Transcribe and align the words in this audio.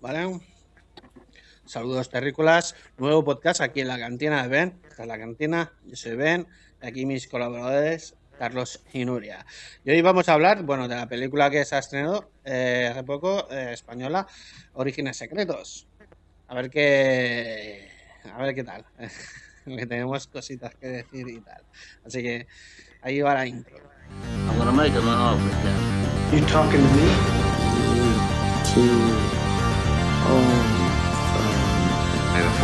¿vale? 0.00 0.40
Saludos 1.64 2.08
terrícolas, 2.08 2.74
nuevo 2.96 3.24
podcast 3.24 3.60
aquí 3.60 3.80
en 3.80 3.88
la 3.88 3.98
cantina 3.98 4.42
de 4.42 4.48
Ben. 4.48 4.80
Esta 4.88 5.02
es 5.02 5.08
la 5.08 5.18
cantina, 5.18 5.72
yo 5.84 5.96
soy 5.96 6.16
Ben, 6.16 6.46
aquí 6.80 7.04
mis 7.04 7.28
colaboradores 7.28 8.14
Carlos 8.38 8.82
y 8.92 9.04
Nuria. 9.04 9.44
Y 9.84 9.90
hoy 9.90 10.00
vamos 10.00 10.28
a 10.28 10.34
hablar, 10.34 10.62
bueno, 10.62 10.88
de 10.88 10.94
la 10.94 11.08
película 11.08 11.50
que 11.50 11.64
se 11.64 11.74
ha 11.74 11.80
estrenado 11.80 12.30
eh, 12.44 12.88
hace 12.90 13.02
poco, 13.02 13.50
eh, 13.50 13.72
española, 13.72 14.26
Orígenes 14.74 15.16
Secretos. 15.16 15.88
A 16.46 16.54
ver 16.54 16.70
qué, 16.70 17.90
a 18.32 18.42
ver 18.42 18.54
qué 18.54 18.64
tal. 18.64 18.86
que 19.64 19.86
tenemos 19.86 20.26
cositas 20.28 20.74
que 20.76 20.86
decir 20.86 21.28
y 21.28 21.40
tal. 21.40 21.62
Así 22.06 22.22
que 22.22 22.46
ahí 23.02 23.20
va 23.20 23.34
la 23.34 23.46
intro. 23.46 23.76
I'm 24.48 24.56
gonna 24.56 24.72
make 24.72 24.92
him 24.92 25.06
an 25.06 25.18
offer, 25.18 25.50
Captain. 25.62 26.40
You 26.40 26.46
talking 26.46 26.80
to 26.80 26.94
me? 26.94 27.08
To 28.74 28.80
own 28.80 29.17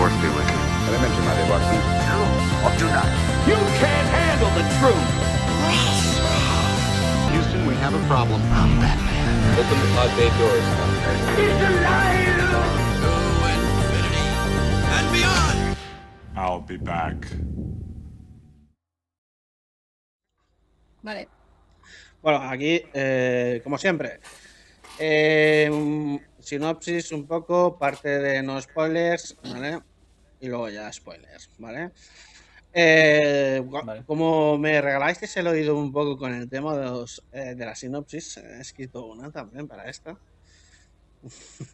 May 0.04 0.10
the 0.10 0.16
force 0.16 0.22
be 0.22 0.28
with 0.36 0.48
you. 0.52 0.60
Elemente, 0.84 1.20
Madre 1.24 1.44
Barty. 1.48 1.78
You 3.48 3.56
can't 3.80 4.08
handle 4.12 4.50
the 4.52 4.64
truth. 4.78 5.08
Houston, 7.32 7.66
we 7.66 7.74
have 7.76 7.95
a 7.95 8.06
problem. 8.06 8.40
I'm 8.52 8.78
Batman. 8.80 9.59
Open 9.59 9.80
the 9.80 9.86
pod 9.96 10.10
bay 10.16 10.28
doors. 10.36 10.68
He's 11.38 11.60
alive. 11.68 12.34
I'll 16.36 16.60
be 16.60 16.76
back. 16.76 17.26
Vale. 21.02 21.28
Bueno, 22.20 22.42
aquí, 22.42 22.82
eh, 22.92 23.60
como 23.62 23.78
siempre, 23.78 24.20
eh, 24.98 26.18
sinopsis 26.40 27.12
un 27.12 27.26
poco, 27.26 27.78
parte 27.78 28.18
de 28.18 28.42
no 28.42 28.60
spoilers, 28.60 29.36
¿vale? 29.45 29.80
Y 30.44 30.48
luego 30.48 30.68
ya 30.68 30.92
spoilers, 30.92 31.48
¿vale? 31.56 31.92
Eh, 32.70 33.62
Vale. 33.64 34.04
Como 34.04 34.59
me 34.59 34.78
regalasteis 34.82 35.34
el 35.38 35.46
oído 35.46 35.74
un 35.74 35.90
poco 35.90 36.18
con 36.18 36.34
el 36.34 36.51
tema 36.51 36.76
de, 36.76 36.84
los, 36.84 37.24
eh, 37.32 37.54
de 37.54 37.64
la 37.64 37.74
sinopsis, 37.74 38.36
he 38.36 38.60
escrito 38.60 39.06
una 39.06 39.30
también 39.30 39.66
para 39.66 39.88
esta. 39.88 40.18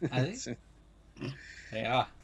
¿Ah, 0.09 0.25
sí? 0.33 0.55
Venga. 1.73 2.15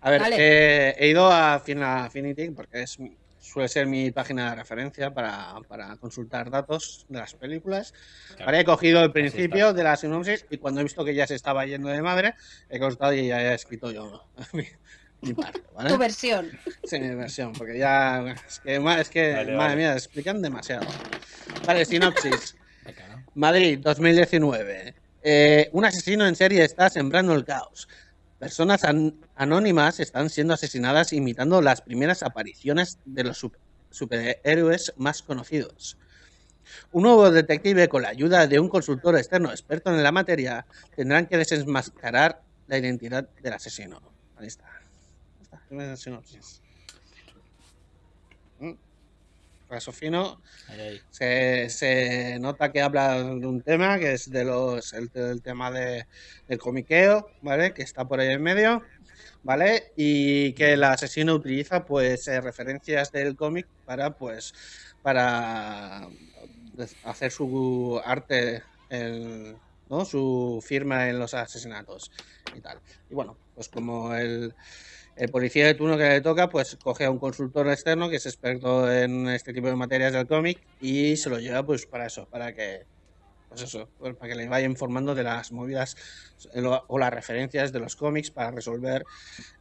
A 0.00 0.10
ver, 0.10 0.22
eh, 0.36 0.94
he 0.98 1.08
ido 1.08 1.30
a 1.30 1.60
Fin- 1.60 1.82
a 1.82 2.06
Affinity 2.06 2.50
porque 2.50 2.82
es, 2.82 2.98
mi- 2.98 3.16
suele 3.38 3.68
ser 3.68 3.86
mi 3.86 4.10
página 4.10 4.50
de 4.50 4.56
referencia 4.56 5.14
para, 5.14 5.54
para 5.68 5.96
consultar 5.98 6.50
datos 6.50 7.04
de 7.08 7.20
las 7.20 7.34
películas. 7.34 7.92
Claro. 8.28 8.46
Vale, 8.46 8.60
he 8.60 8.64
cogido 8.64 9.04
el 9.04 9.12
principio 9.12 9.72
de 9.72 9.84
la 9.84 9.94
sinopsis 9.94 10.46
y 10.50 10.58
cuando 10.58 10.80
he 10.80 10.84
visto 10.84 11.04
que 11.04 11.14
ya 11.14 11.28
se 11.28 11.36
estaba 11.36 11.64
yendo 11.64 11.90
de 11.90 12.02
madre, 12.02 12.34
he 12.68 12.80
cortado 12.80 13.12
y 13.12 13.28
ya 13.28 13.40
he 13.40 13.54
escrito 13.54 13.92
yo 13.92 14.20
mi, 14.52 14.64
mi 15.22 15.34
parte, 15.34 15.62
¿vale? 15.74 15.90
Tu 15.90 15.98
versión. 15.98 16.50
Sí, 16.84 16.98
mi 17.00 17.14
versión, 17.14 17.52
porque 17.52 17.78
ya 17.78 18.34
es 18.46 18.60
que, 18.60 18.76
es 19.00 19.08
que 19.10 19.32
Vale, 19.32 19.44
madre 19.52 19.56
vale. 19.56 19.76
mía, 19.76 19.92
explican 19.94 20.40
demasiado. 20.42 20.86
Vale, 21.66 21.84
sinopsis. 21.84 22.56
Madrid, 23.34 23.78
2019. 23.82 24.94
Eh, 25.22 25.68
un 25.72 25.84
asesino 25.84 26.26
en 26.26 26.36
serie 26.36 26.64
está 26.64 26.88
sembrando 26.88 27.34
el 27.34 27.44
caos. 27.44 27.88
Personas 28.38 28.84
an- 28.84 29.16
anónimas 29.34 29.98
están 30.00 30.30
siendo 30.30 30.54
asesinadas 30.54 31.12
imitando 31.12 31.60
las 31.60 31.82
primeras 31.82 32.22
apariciones 32.22 32.98
de 33.04 33.24
los 33.24 33.42
sup- 33.42 33.56
superhéroes 33.90 34.92
más 34.96 35.22
conocidos. 35.22 35.98
Un 36.92 37.04
nuevo 37.04 37.30
detective, 37.30 37.88
con 37.88 38.02
la 38.02 38.08
ayuda 38.10 38.46
de 38.46 38.58
un 38.60 38.68
consultor 38.68 39.16
externo 39.16 39.50
experto 39.50 39.90
en 39.94 40.02
la 40.02 40.12
materia, 40.12 40.66
tendrán 40.94 41.26
que 41.26 41.36
desenmascarar 41.38 42.42
la 42.66 42.78
identidad 42.78 43.28
del 43.40 43.52
asesino. 43.52 44.00
Ahí 44.36 44.46
está. 44.48 44.64
Primera 45.68 45.96
sinopsis. 45.96 46.62
Mm. 48.60 48.72
Caso 49.68 49.92
fino. 49.92 50.40
Ahí, 50.68 50.80
ahí. 50.80 51.00
Se, 51.10 51.68
se 51.70 52.38
nota 52.38 52.70
que 52.70 52.80
habla 52.80 53.14
de 53.22 53.46
un 53.46 53.62
tema 53.62 53.98
que 53.98 54.12
es 54.12 54.30
de 54.30 54.44
los 54.44 54.92
el, 54.92 55.10
el 55.14 55.42
tema 55.42 55.70
de, 55.72 56.06
del 56.46 56.58
comiqueo, 56.58 57.26
¿vale? 57.42 57.74
Que 57.74 57.82
está 57.82 58.06
por 58.06 58.20
ahí 58.20 58.32
en 58.32 58.42
medio, 58.42 58.82
¿vale? 59.42 59.92
Y 59.96 60.52
que 60.54 60.74
el 60.74 60.84
asesino 60.84 61.34
utiliza 61.34 61.84
pues 61.84 62.28
eh, 62.28 62.40
referencias 62.40 63.10
del 63.10 63.34
cómic 63.34 63.66
para 63.84 64.16
pues 64.16 64.52
para 65.02 66.08
hacer 67.04 67.32
su 67.32 68.00
arte, 68.04 68.62
el- 68.88 69.56
¿no? 69.88 70.04
Su 70.04 70.62
firma 70.64 71.08
en 71.08 71.18
los 71.18 71.34
asesinatos 71.34 72.10
y 72.54 72.60
tal. 72.60 72.80
Y 73.08 73.14
bueno, 73.14 73.36
pues 73.54 73.68
como 73.68 74.14
el 74.14 74.54
el 75.16 75.30
policía 75.30 75.66
de 75.66 75.74
turno 75.74 75.96
que 75.96 76.08
le 76.08 76.20
toca, 76.20 76.48
pues 76.48 76.76
coge 76.82 77.04
a 77.04 77.10
un 77.10 77.18
consultor 77.18 77.68
externo 77.68 78.08
que 78.08 78.16
es 78.16 78.26
experto 78.26 78.92
en 78.92 79.28
este 79.28 79.52
tipo 79.52 79.66
de 79.66 79.76
materias 79.76 80.12
del 80.12 80.26
cómic 80.26 80.60
y 80.80 81.16
se 81.16 81.30
lo 81.30 81.38
lleva 81.38 81.64
pues 81.64 81.86
para 81.86 82.06
eso, 82.06 82.26
para 82.26 82.54
que 82.54 82.84
pues 83.48 83.62
eso, 83.62 83.88
pues, 83.98 84.14
para 84.16 84.30
que 84.30 84.36
le 84.36 84.48
vaya 84.48 84.66
informando 84.66 85.14
de 85.14 85.22
las 85.22 85.52
movidas 85.52 85.96
eh, 86.52 86.62
o 86.62 86.98
las 86.98 87.12
referencias 87.12 87.72
de 87.72 87.80
los 87.80 87.96
cómics 87.96 88.30
para 88.30 88.50
resolver 88.50 89.04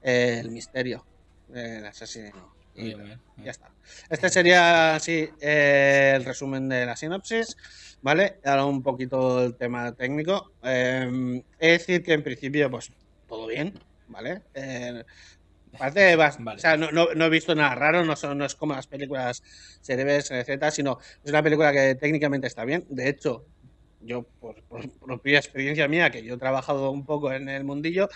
eh, 0.02 0.40
el 0.42 0.52
misterio 0.52 1.06
del 1.48 1.86
asesino. 1.86 2.54
Y 2.76 2.84
bien, 2.84 3.04
bien. 3.04 3.22
ya 3.38 3.52
está. 3.52 3.72
Este 4.10 4.30
sería 4.30 4.96
así 4.96 5.30
eh, 5.40 6.14
el 6.16 6.26
resumen 6.26 6.68
de 6.68 6.86
la 6.86 6.98
sinopsis, 6.98 7.56
¿vale? 8.02 8.40
Ahora 8.44 8.66
un 8.66 8.84
poquito 8.84 9.44
el 9.44 9.56
tema 9.56 9.94
técnico. 9.94 10.52
Eh, 10.64 11.42
es 11.60 11.80
decir 11.80 12.04
que 12.04 12.14
en 12.14 12.24
principio, 12.24 12.70
pues 12.70 12.92
todo 13.30 13.48
bien, 13.48 13.80
¿vale? 14.08 14.42
Eh, 14.54 15.04
bas- 15.80 16.38
Vale. 16.40 16.58
o 16.58 16.60
sea, 16.60 16.78
no, 16.78 16.92
no- 16.92 17.14
no 17.16 17.26
he 17.26 17.30
visto 17.30 17.56
nada 17.56 17.76
raro, 17.76 18.04
no, 18.06 18.16
son, 18.16 18.38
no 18.38 18.46
es 18.46 18.56
como 18.56 18.74
las 18.74 18.88
películas 18.88 19.42
CDBs, 19.82 20.32
etc., 20.32 20.72
sino 20.72 20.98
es 21.24 21.30
una 21.32 21.44
película 21.44 21.72
que 21.72 21.96
técnicamente 21.96 22.48
está 22.48 22.66
bien. 22.66 22.86
De 22.90 23.10
hecho, 23.10 23.48
yo, 24.00 24.24
por, 24.40 24.64
por 24.66 24.82
propia 25.00 25.40
experiencia 25.40 25.88
mía, 25.88 26.12
que 26.12 26.24
yo 26.24 26.36
he 26.36 26.38
trabajado 26.38 26.92
un 26.92 27.06
poco 27.06 27.32
en 27.34 27.50
el 27.50 27.64
mundillo, 27.64 28.08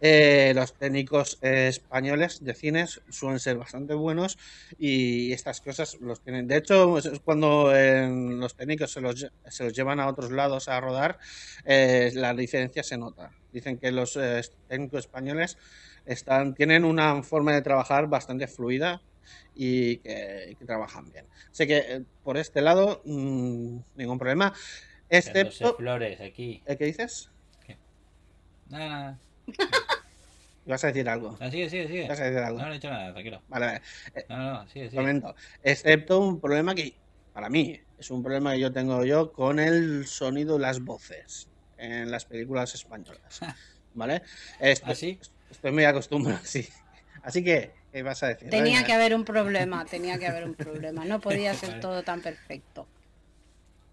eh, 0.00 0.52
los 0.56 0.76
técnicos 0.76 1.38
eh, 1.42 1.68
españoles 1.68 2.42
de 2.42 2.54
cines 2.54 3.00
suelen 3.10 3.38
ser 3.38 3.56
bastante 3.56 3.94
buenos 3.94 4.38
y 4.78 5.32
estas 5.32 5.60
cosas 5.60 5.96
los 6.00 6.20
tienen. 6.22 6.46
De 6.48 6.56
hecho, 6.56 6.98
es 6.98 7.20
cuando 7.22 7.74
eh, 7.76 8.08
los 8.10 8.56
técnicos 8.56 8.92
se 8.92 9.00
los, 9.00 9.26
se 9.48 9.64
los 9.64 9.72
llevan 9.72 10.00
a 10.00 10.08
otros 10.08 10.32
lados 10.32 10.68
a 10.68 10.80
rodar, 10.80 11.18
eh, 11.64 12.10
la 12.14 12.34
diferencia 12.34 12.82
se 12.82 12.98
nota. 12.98 13.30
Dicen 13.50 13.78
que 13.78 13.92
los 13.92 14.16
eh, 14.16 14.40
técnicos 14.66 15.00
españoles 15.00 15.56
están, 16.06 16.54
tienen 16.54 16.84
una 16.84 17.22
forma 17.22 17.52
de 17.52 17.62
trabajar 17.62 18.08
bastante 18.08 18.46
fluida 18.46 19.02
y 19.54 19.98
que, 19.98 20.56
que 20.58 20.64
trabajan 20.64 21.10
bien. 21.10 21.26
Así 21.50 21.66
que 21.66 21.78
eh, 21.78 22.02
por 22.22 22.36
este 22.36 22.60
lado, 22.60 23.02
mm, 23.04 23.78
ningún 23.96 24.18
problema. 24.18 24.52
Excepto. 25.08 25.76
flores 25.76 26.20
aquí. 26.20 26.62
¿eh, 26.66 26.76
¿Qué 26.76 26.84
dices? 26.84 27.30
Nada, 28.68 28.88
nada. 28.88 29.18
¿Vas 30.66 30.82
a 30.82 30.88
decir 30.88 31.08
algo? 31.08 31.36
No, 31.40 31.50
sigue, 31.50 31.70
sigue, 31.70 31.86
sigue. 31.86 32.08
¿Vas 32.08 32.18
a 32.18 32.24
decir 32.24 32.40
algo? 32.40 32.58
No, 32.58 32.66
no 32.66 32.72
he 32.72 32.74
dicho 32.74 32.90
nada, 32.90 33.12
tranquilo. 33.12 33.40
Vale, 33.46 33.66
vale. 33.66 33.82
No, 34.28 34.36
no, 34.36 34.52
no, 34.52 34.68
sigue, 34.68 34.90
sigue. 34.90 34.96
Comento. 34.96 35.36
Excepto 35.62 36.18
un 36.18 36.40
problema 36.40 36.74
que, 36.74 36.96
para 37.32 37.48
mí, 37.48 37.80
es 37.98 38.10
un 38.10 38.22
problema 38.24 38.52
que 38.52 38.60
yo 38.60 38.72
tengo 38.72 39.04
yo 39.04 39.32
con 39.32 39.60
el 39.60 40.06
sonido 40.06 40.56
y 40.56 40.60
las 40.60 40.80
voces 40.80 41.48
en 41.78 42.10
las 42.10 42.24
películas 42.24 42.74
españolas. 42.74 43.40
¿Vale? 43.94 44.22
Estoy, 44.58 44.92
¿Ah, 44.92 44.94
sí? 44.94 45.20
Estoy 45.56 45.72
muy 45.72 45.84
acostumbrado, 45.84 46.40
sí. 46.44 46.68
Así 47.22 47.42
que, 47.42 47.72
¿qué 47.92 48.02
vas 48.02 48.22
a 48.22 48.28
decir? 48.28 48.50
Tenía 48.50 48.76
Venga. 48.76 48.86
que 48.86 48.92
haber 48.92 49.14
un 49.14 49.24
problema, 49.24 49.84
tenía 49.84 50.18
que 50.18 50.26
haber 50.26 50.44
un 50.44 50.54
problema. 50.54 51.04
No 51.04 51.20
podía 51.20 51.54
ser 51.54 51.70
Vale. 51.70 51.80
todo 51.82 52.02
tan 52.02 52.20
perfecto. 52.20 52.86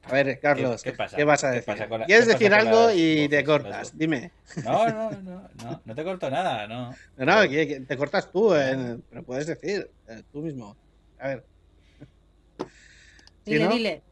A 0.03 0.11
ver, 0.11 0.39
Carlos, 0.41 0.83
¿Qué- 0.83 0.91
¿qué, 0.91 0.91
qué 0.91 0.97
pasa? 0.97 1.17
qué 1.17 1.23
vas 1.23 1.43
a 1.45 1.51
¿Qué 1.51 1.55
decir? 1.61 1.77
la- 1.89 2.05
¿Quieres 2.05 2.27
decir 2.27 2.53
algo 2.53 2.87
las 2.87 2.95
y 2.97 3.29
te 3.29 3.43
cortas? 3.43 3.97
Dime. 3.97 4.31
No, 4.63 4.85
no, 4.87 5.09
no, 5.21 5.49
no, 5.55 5.81
no 5.85 5.95
te 5.95 6.03
corto 6.03 6.29
nada, 6.29 6.67
no. 6.67 6.93
No, 7.15 7.25
no, 7.25 7.49
te 7.49 7.97
cortas 7.97 8.29
tú, 8.31 8.53
eh, 8.53 8.97
pero 9.09 9.23
puedes 9.23 9.47
decir 9.47 9.89
eh, 10.07 10.23
tú 10.31 10.41
mismo. 10.41 10.77
A 11.17 11.29
ver. 11.29 11.45
¿Sí, 13.45 13.51
Dile, 13.51 13.63
no? 13.65 13.71
dile. 13.71 14.03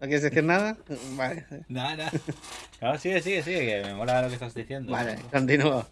¿No 0.00 0.08
quieres 0.08 0.22
decir 0.22 0.42
nada? 0.42 0.76
Vale, 1.16 1.46
Nada, 1.68 1.96
nada. 1.96 2.12
No, 2.80 2.98
sigue, 2.98 3.22
sigue, 3.22 3.42
sigue, 3.44 3.66
que 3.66 3.82
me 3.84 3.94
mola 3.94 4.22
lo 4.22 4.28
que 4.28 4.34
estás 4.34 4.52
diciendo. 4.54 4.90
vale, 4.92 5.16
continúo. 5.30 5.86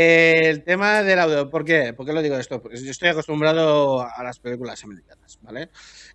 Eh, 0.00 0.48
el 0.50 0.62
tema 0.62 1.02
del 1.02 1.18
audio, 1.18 1.50
¿por 1.50 1.64
qué? 1.64 1.92
¿Por 1.92 2.06
qué 2.06 2.12
lo 2.12 2.22
digo 2.22 2.36
esto? 2.36 2.62
Porque 2.62 2.76
yo 2.80 2.88
estoy 2.90 3.08
acostumbrado 3.08 4.00
a 4.02 4.22
las 4.22 4.38
películas 4.38 4.84
americanas, 4.84 5.38
¿vale? 5.40 5.70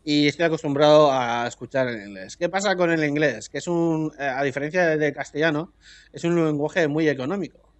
Y 0.05 0.27
estoy 0.29 0.45
acostumbrado 0.45 1.11
a 1.11 1.45
escuchar 1.47 1.89
en 1.89 2.07
inglés. 2.07 2.37
¿Qué 2.37 2.47
pasa 2.47 2.77
con 2.77 2.91
el 2.91 3.03
inglés? 3.03 3.49
Que 3.49 3.57
es 3.57 3.67
un, 3.67 4.09
eh, 4.17 4.23
a 4.23 4.41
diferencia 4.43 4.95
del 4.95 5.13
castellano, 5.13 5.73
es 6.13 6.23
un 6.23 6.33
lenguaje 6.45 6.87
muy 6.87 7.09
económico. 7.09 7.73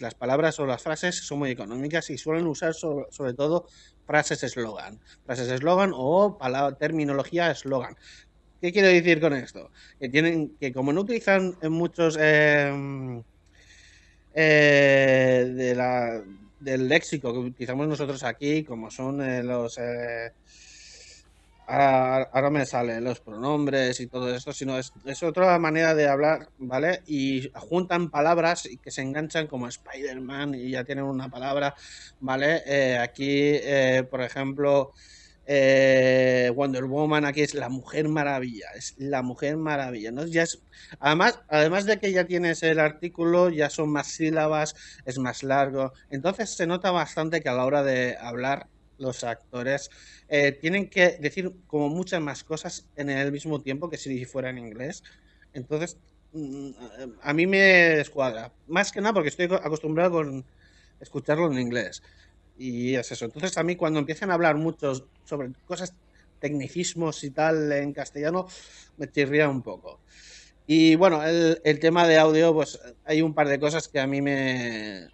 Las 0.00 0.14
palabras 0.14 0.60
o 0.60 0.66
las 0.66 0.80
frases 0.80 1.16
son 1.26 1.40
muy 1.40 1.50
económicas 1.50 2.08
y 2.10 2.18
suelen 2.18 2.46
usar 2.46 2.72
so- 2.74 3.08
sobre 3.10 3.34
todo 3.34 3.66
frases 4.06 4.44
eslogan. 4.44 5.00
Frases 5.26 5.48
eslogan 5.50 5.90
o 5.92 6.38
palabra, 6.38 6.76
terminología 6.78 7.50
eslogan. 7.50 7.96
¿Qué 8.60 8.72
quiero 8.72 8.88
decir 8.88 9.20
con 9.20 9.32
esto? 9.34 9.72
Que 9.98 10.08
tienen 10.08 10.56
que 10.58 10.72
como 10.72 10.92
no 10.92 11.00
utilizan 11.00 11.56
en 11.60 11.72
muchos 11.72 12.16
eh, 12.20 13.22
eh, 14.34 15.52
de 15.54 15.74
la, 15.74 16.22
del 16.60 16.88
léxico 16.88 17.32
que 17.32 17.38
utilizamos 17.40 17.86
nosotros 17.88 18.22
aquí, 18.24 18.64
como 18.64 18.90
son 18.90 19.22
eh, 19.22 19.42
los... 19.42 19.78
eh, 19.78 20.32
ahora 21.66 22.50
me 22.50 22.66
salen 22.66 23.04
los 23.04 23.20
pronombres 23.20 23.98
y 24.00 24.06
todo 24.08 24.34
esto, 24.34 24.52
sino 24.52 24.78
es, 24.78 24.92
es 25.04 25.22
otra 25.22 25.58
manera 25.58 25.94
de 25.94 26.08
hablar, 26.08 26.48
¿vale? 26.58 27.02
Y 27.06 27.50
juntan 27.54 28.10
palabras 28.10 28.66
y 28.66 28.78
que 28.78 28.90
se 28.90 29.02
enganchan 29.02 29.46
como 29.46 29.68
Spider-Man 29.68 30.54
y 30.54 30.70
ya 30.72 30.84
tienen 30.84 31.04
una 31.04 31.30
palabra, 31.30 31.74
¿vale? 32.20 32.62
Eh, 32.66 32.98
aquí, 32.98 33.30
eh, 33.62 34.04
por 34.10 34.22
ejemplo, 34.22 34.92
eh, 35.46 36.50
Wonder 36.54 36.84
Woman, 36.84 37.24
aquí 37.24 37.42
es 37.42 37.54
la 37.54 37.68
Mujer 37.68 38.08
Maravilla, 38.08 38.66
es 38.76 38.94
la 38.98 39.22
Mujer 39.22 39.56
Maravilla, 39.56 40.12
¿no? 40.12 40.26
Ya 40.26 40.42
es, 40.42 40.62
además, 41.00 41.40
además 41.48 41.86
de 41.86 41.98
que 41.98 42.12
ya 42.12 42.26
tienes 42.26 42.62
el 42.62 42.78
artículo, 42.78 43.50
ya 43.50 43.70
son 43.70 43.90
más 43.90 44.08
sílabas, 44.08 44.74
es 45.04 45.18
más 45.18 45.42
largo, 45.42 45.92
entonces 46.10 46.50
se 46.50 46.66
nota 46.66 46.90
bastante 46.90 47.40
que 47.40 47.48
a 47.48 47.54
la 47.54 47.64
hora 47.64 47.82
de 47.82 48.16
hablar 48.20 48.68
los 48.98 49.24
actores 49.24 49.90
eh, 50.28 50.52
tienen 50.52 50.88
que 50.88 51.18
decir 51.20 51.52
como 51.66 51.88
muchas 51.88 52.20
más 52.20 52.44
cosas 52.44 52.88
en 52.96 53.10
el 53.10 53.32
mismo 53.32 53.60
tiempo 53.60 53.90
que 53.90 53.98
si 53.98 54.24
fuera 54.24 54.50
en 54.50 54.58
inglés. 54.58 55.02
Entonces, 55.52 55.98
mm, 56.32 56.70
a 57.20 57.32
mí 57.34 57.46
me 57.46 57.58
descuadra. 57.58 58.52
Más 58.66 58.92
que 58.92 59.00
nada 59.00 59.12
porque 59.12 59.28
estoy 59.28 59.46
acostumbrado 59.46 60.12
con 60.12 60.46
escucharlo 61.00 61.50
en 61.50 61.58
inglés. 61.58 62.02
Y 62.58 62.94
es 62.94 63.10
eso. 63.10 63.24
Entonces, 63.24 63.56
a 63.58 63.62
mí 63.62 63.76
cuando 63.76 63.98
empiezan 63.98 64.30
a 64.30 64.34
hablar 64.34 64.56
muchos 64.56 65.04
sobre 65.24 65.50
cosas, 65.66 65.94
tecnicismos 66.38 67.24
y 67.24 67.30
tal 67.30 67.70
en 67.72 67.92
castellano, 67.92 68.46
me 68.96 69.10
chirría 69.10 69.48
un 69.48 69.62
poco. 69.62 70.00
Y 70.66 70.94
bueno, 70.94 71.24
el, 71.24 71.60
el 71.64 71.78
tema 71.80 72.06
de 72.06 72.18
audio, 72.18 72.54
pues 72.54 72.80
hay 73.04 73.22
un 73.22 73.34
par 73.34 73.48
de 73.48 73.58
cosas 73.58 73.88
que 73.88 74.00
a 74.00 74.06
mí 74.06 74.20
me... 74.20 75.08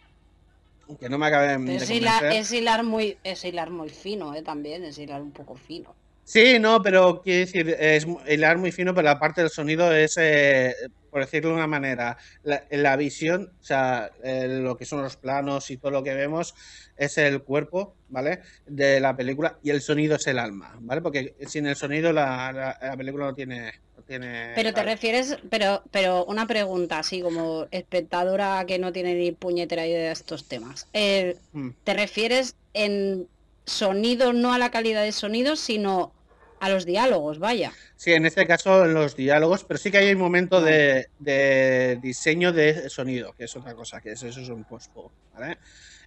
que 0.98 1.08
no 1.08 1.18
me 1.18 1.26
acaben 1.26 1.64
de 1.66 1.94
hilar, 1.94 2.24
es 2.26 2.52
hilar 2.52 2.82
muy, 2.82 3.18
es 3.24 3.44
hilar 3.44 3.70
muy 3.70 3.88
fino, 3.88 4.34
¿eh? 4.34 4.42
También, 4.42 4.84
es 4.84 4.98
hilar 4.98 5.22
un 5.22 5.32
poco 5.32 5.54
fino. 5.54 5.94
Sí, 6.30 6.58
no, 6.58 6.82
pero 6.82 7.22
quiero 7.22 7.40
decir, 7.46 7.74
es 7.80 8.06
hilar 8.28 8.58
muy 8.58 8.70
fino, 8.70 8.94
pero 8.94 9.06
la 9.06 9.18
parte 9.18 9.40
del 9.40 9.48
sonido 9.48 9.90
es, 9.94 10.14
eh, 10.18 10.74
por 11.10 11.22
decirlo 11.22 11.48
de 11.50 11.54
una 11.56 11.66
manera, 11.66 12.18
la, 12.42 12.64
la 12.70 12.96
visión, 12.96 13.50
o 13.58 13.64
sea, 13.64 14.10
eh, 14.22 14.46
lo 14.60 14.76
que 14.76 14.84
son 14.84 15.00
los 15.02 15.16
planos 15.16 15.70
y 15.70 15.78
todo 15.78 15.90
lo 15.90 16.02
que 16.02 16.12
vemos 16.12 16.54
es 16.98 17.16
el 17.16 17.42
cuerpo, 17.42 17.96
¿vale? 18.08 18.40
De 18.66 19.00
la 19.00 19.16
película 19.16 19.58
y 19.62 19.70
el 19.70 19.80
sonido 19.80 20.16
es 20.16 20.26
el 20.26 20.38
alma, 20.38 20.76
¿vale? 20.80 21.00
Porque 21.00 21.34
sin 21.46 21.66
el 21.66 21.76
sonido 21.76 22.12
la, 22.12 22.52
la- 22.52 22.78
la 22.82 22.96
película 22.98 23.24
no 23.24 23.34
tiene... 23.34 23.72
no 23.96 24.02
tiene 24.02 24.52
Pero 24.54 24.74
te 24.74 24.82
refieres, 24.82 25.38
pero, 25.48 25.82
pero 25.90 26.26
una 26.26 26.46
pregunta, 26.46 26.98
así 26.98 27.22
como 27.22 27.66
espectadora 27.70 28.64
que 28.66 28.78
no 28.78 28.92
tiene 28.92 29.14
ni 29.14 29.32
puñetera 29.32 29.86
idea 29.86 30.08
de 30.08 30.12
estos 30.12 30.46
temas. 30.46 30.88
Eh, 30.92 31.38
Mm. 31.52 31.70
¿Te 31.84 31.94
refieres 31.94 32.54
en 32.74 33.26
sonido, 33.64 34.32
no 34.34 34.52
a 34.52 34.58
la 34.58 34.70
calidad 34.70 35.02
de 35.02 35.12
sonido, 35.12 35.56
sino 35.56 36.12
a 36.60 36.68
los 36.68 36.84
diálogos, 36.84 37.38
vaya? 37.38 37.72
Sí, 37.96 38.12
en 38.12 38.26
este 38.26 38.46
caso 38.46 38.86
los 38.86 39.16
diálogos, 39.16 39.64
pero 39.64 39.78
sí 39.78 39.90
que 39.90 39.98
hay 39.98 40.12
un 40.12 40.18
momento 40.18 40.60
de, 40.60 41.08
de 41.18 41.98
diseño 42.02 42.52
de 42.52 42.88
sonido, 42.90 43.32
que 43.32 43.44
es 43.44 43.56
otra 43.56 43.74
cosa, 43.74 44.00
que 44.00 44.12
es, 44.12 44.22
eso 44.22 44.40
es 44.40 44.48
un 44.48 44.64
post-pro, 44.64 45.10
¿vale? 45.34 45.58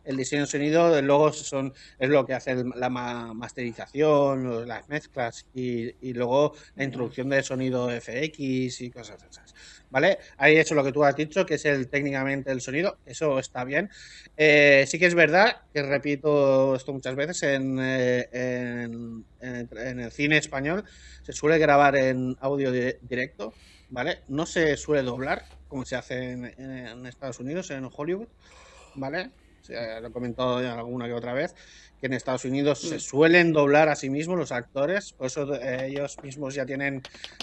El 0.04 0.18
diseño 0.18 0.42
de 0.44 0.48
sonido 0.48 1.02
luego 1.02 1.32
son, 1.34 1.74
es 1.98 2.10
lo 2.10 2.26
que 2.26 2.34
hace 2.34 2.52
el- 2.52 2.72
la 2.76 2.90
ma- 2.90 3.34
masterización, 3.34 4.68
las 4.68 4.88
mezclas 4.90 5.48
y, 5.54 6.14
luego 6.14 6.54
la 6.76 6.84
introducción 6.84 7.30
de 7.30 7.44
sonido 7.44 7.90
FX 7.92 8.82
y 8.82 8.92
cosas 8.92 9.22
esas, 9.24 9.54
¿vale? 9.90 10.18
Ahí 10.38 10.58
eso 10.58 10.76
lo 10.76 10.84
que 10.84 10.92
tú 10.92 11.04
has 11.04 11.16
dicho, 11.16 11.46
que 11.46 11.56
es 11.56 11.66
el 11.66 11.90
técnicamente 11.90 12.52
el 12.52 12.62
sonido, 12.62 13.00
eso 13.06 13.40
está 13.40 13.64
bien. 13.64 13.90
Eh, 14.36 14.86
sí 14.88 14.98
que 15.00 15.06
es 15.06 15.16
verdad, 15.16 15.56
que 15.74 15.84
repito 15.84 16.76
esto 16.76 16.94
muchas 16.94 17.16
veces, 17.16 17.44
en, 17.44 17.78
eh, 17.80 18.28
en- 18.32 19.26
el 20.00 20.12
cine 20.12 20.38
español 20.38 20.84
se 21.24 21.34
suele 21.34 21.58
grabar 21.58 21.96
en 21.96 22.36
audio 22.40 22.72
di- 22.72 22.94
directo, 23.02 23.54
¿vale? 23.90 24.24
No 24.28 24.46
se 24.46 24.78
suele 24.78 25.04
doblar, 25.04 25.44
como 25.68 25.86
se 25.86 25.96
hace 25.96 26.32
en 26.32 27.06
Estados 27.06 27.40
Unidos, 27.40 27.70
en 27.72 27.88
Hollywood, 27.92 28.28
¿vale? 28.96 29.32
Lo 29.70 30.08
he 30.08 30.12
comentado 30.12 30.62
ya 30.62 30.74
alguna 30.74 31.06
que 31.08 31.14
otra 31.14 31.34
vez, 31.34 31.54
que 32.00 32.08
en 32.08 32.14
Estados 32.14 32.46
Unidos 32.46 32.80
se 32.80 33.00
suelen 33.00 33.54
doblar 33.54 33.90
a 33.90 33.96
sí 33.96 34.10
mismos 34.10 34.38
los 34.38 34.52
actores, 34.52 35.14
por 35.14 35.28
eso 35.28 35.54
eh, 35.56 35.88
ellos 35.88 36.18
mismos 36.24 36.56
ya 36.56 36.66
tienen 36.66 37.02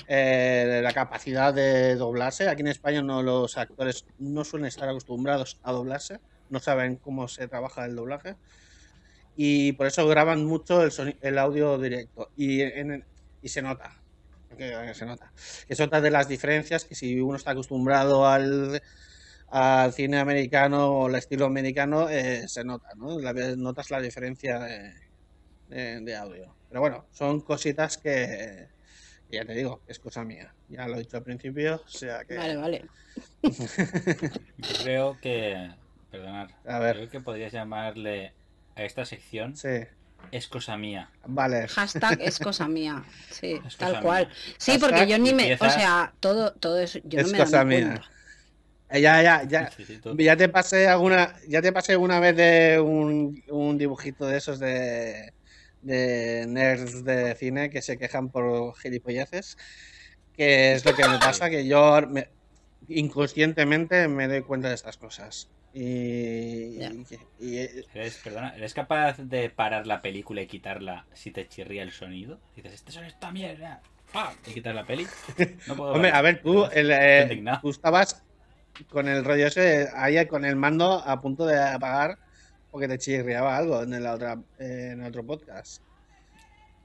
eh, 0.09 0.81
la 0.83 0.93
capacidad 0.93 1.55
de 1.55 1.95
doblarse. 1.95 2.49
Aquí 2.49 2.63
en 2.63 2.69
España 2.69 3.03
no 3.03 3.23
los 3.23 3.57
actores 3.57 4.05
no 4.19 4.45
suelen 4.45 4.67
estar 4.67 4.89
acostumbrados 4.89 5.61
a 5.63 5.73
doblarse, 5.73 6.19
no 6.49 6.59
saben 6.61 6.97
cómo 6.97 7.29
se 7.29 7.47
trabaja 7.47 7.85
el 7.85 7.95
doblaje 7.95 8.37
y 9.37 9.73
por 9.73 9.87
eso 9.87 10.07
graban 10.09 10.45
mucho 10.45 10.83
el, 10.83 10.91
soni- 10.91 11.17
el 11.21 11.39
audio 11.39 11.79
directo 11.79 12.31
y, 12.35 12.61
en- 12.63 13.05
y 13.41 13.49
se 13.49 13.63
nota. 13.63 13.95
Que, 14.57 14.95
se 14.95 15.05
nota. 15.07 15.31
Es 15.69 15.79
otra 15.79 16.01
de 16.01 16.11
las 16.11 16.27
diferencias 16.27 16.85
que 16.85 16.95
si 16.95 17.21
uno 17.21 17.37
está 17.37 17.53
acostumbrado 17.53 18.27
al, 18.27 18.83
al 19.51 19.93
cine 19.93 20.19
americano 20.19 20.89
o 20.89 21.09
el 21.09 21.15
estilo 21.17 21.47
americano, 21.47 22.09
eh, 22.11 22.47
se 22.49 22.65
nota, 22.65 22.89
¿no? 22.97 23.19
La, 23.19 23.33
notas 23.57 23.91
la 23.91 24.01
diferencia 24.01 24.59
de, 24.59 24.93
de- 25.69 26.01
de 26.01 26.17
audio. 26.17 26.55
Pero 26.69 26.81
bueno, 26.81 27.07
son 27.13 27.41
cositas 27.41 27.97
que, 27.97 28.69
que 29.31 29.37
ya 29.37 29.45
te 29.45 29.55
digo, 29.55 29.83
es 29.87 29.99
cosa 29.99 30.23
mía. 30.25 30.55
Ya 30.69 30.87
lo 30.87 30.97
he 30.97 30.99
dicho 31.01 31.17
al 31.17 31.23
principio, 31.23 31.77
o 31.85 31.89
sea 31.89 32.25
que... 32.25 32.37
Vale, 32.37 32.57
vale. 32.57 32.85
Yo 33.43 34.83
creo 34.83 35.19
que. 35.21 35.71
Perdonad. 36.11 36.49
A 36.67 36.79
ver. 36.79 36.97
Creo 36.97 37.11
que 37.11 37.21
podrías 37.21 37.53
llamarle 37.53 38.33
a 38.77 38.83
esta 38.85 39.05
sección 39.05 39.57
Sí, 39.57 39.69
Es 40.31 40.47
cosa 40.49 40.77
mía. 40.77 41.11
vale. 41.27 41.69
Hashtag 41.69 42.21
es 42.23 42.39
cosa 42.39 42.69
mía. 42.69 43.05
Sí, 43.31 43.61
Es 43.67 43.77
tal 43.77 44.01
cual. 44.03 44.27
mía. 44.27 44.37
Sí, 44.59 44.73
Hashtag 44.73 44.81
porque 44.91 45.07
yo 45.09 45.19
ni 45.19 45.33
me. 45.33 45.55
O 45.55 45.59
sea, 45.71 46.13
todo, 46.21 46.53
todo 46.55 46.79
eso. 46.79 46.99
Yo 47.05 47.21
Es 47.21 47.27
no 47.27 47.33
me 47.33 47.39
cosa 47.39 47.65
mía. 47.65 47.79
cuenta. 47.87 48.11
Eh, 48.91 49.01
Ya, 49.01 49.23
ya, 49.23 49.43
ya. 49.45 49.71
Ya 50.19 50.37
te 50.37 50.49
pasé 50.49 50.89
alguna, 50.89 51.35
ya 51.49 51.61
te 51.63 51.73
pasé 51.73 51.97
una 51.97 52.19
vez 52.21 52.37
de 52.37 52.81
un, 52.81 53.41
un 53.51 53.77
dibujito 53.79 54.27
de 54.27 54.39
esos 54.39 54.59
de, 54.59 55.33
de 55.81 56.47
nerds 56.49 57.05
de 57.05 57.35
cine 57.37 57.69
que 57.71 57.83
se 57.83 57.99
quejan 57.99 58.31
por 58.31 58.75
gilipolleces, 58.79 59.57
que 60.33 60.73
es 60.73 60.85
lo 60.85 60.95
que 60.95 61.07
me 61.07 61.19
pasa, 61.19 61.51
que 61.51 61.67
yo 61.67 62.01
me- 62.09 62.29
inconscientemente 62.89 64.09
me 64.09 64.29
doy 64.29 64.43
cuenta 64.43 64.69
de 64.69 64.75
estas 64.75 64.97
cosas. 64.97 65.49
Y, 65.73 66.79
y- 66.83 67.05
y- 67.39 67.59
¿Eres, 67.95 68.17
perdona, 68.25 68.55
¿Eres 68.57 68.73
capaz 68.75 69.19
de 69.19 69.51
parar 69.51 69.87
la 69.87 70.01
película 70.01 70.41
y 70.41 70.47
quitarla 70.47 71.07
si 71.15 71.31
te 71.31 71.47
chirría 71.47 71.83
el 71.83 71.93
sonido? 71.93 72.41
Dices, 72.57 72.73
este 72.73 72.93
sonido 72.93 73.13
está 73.13 73.31
mierda. 73.31 73.83
¡Pam! 74.13 74.35
Y 74.47 74.55
quitas 74.55 74.75
la 74.75 74.87
peli. 74.87 75.07
No 75.67 75.77
puedo 75.77 75.93
hombre, 75.93 76.11
a 76.11 76.23
ver, 76.23 76.41
tú, 76.41 76.65
el, 76.73 76.91
eh, 76.91 77.43
tú 77.61 77.71
estabas 77.71 78.25
con 78.91 79.09
el 79.09 79.25
rollo 79.25 79.47
ese, 79.47 79.89
ahí 79.95 80.25
con 80.27 80.45
el 80.45 80.57
mando 80.57 81.03
a 81.05 81.21
punto 81.21 81.47
de 81.47 81.59
apagar 81.61 82.19
porque 82.71 82.89
te 82.89 82.99
chirriaba 82.99 83.57
algo 83.57 83.83
en 83.83 83.95
el, 83.95 84.07
otra, 84.07 84.39
eh, 84.59 84.91
en 84.93 85.01
el 85.01 85.09
otro 85.09 85.25
podcast. 85.25 85.83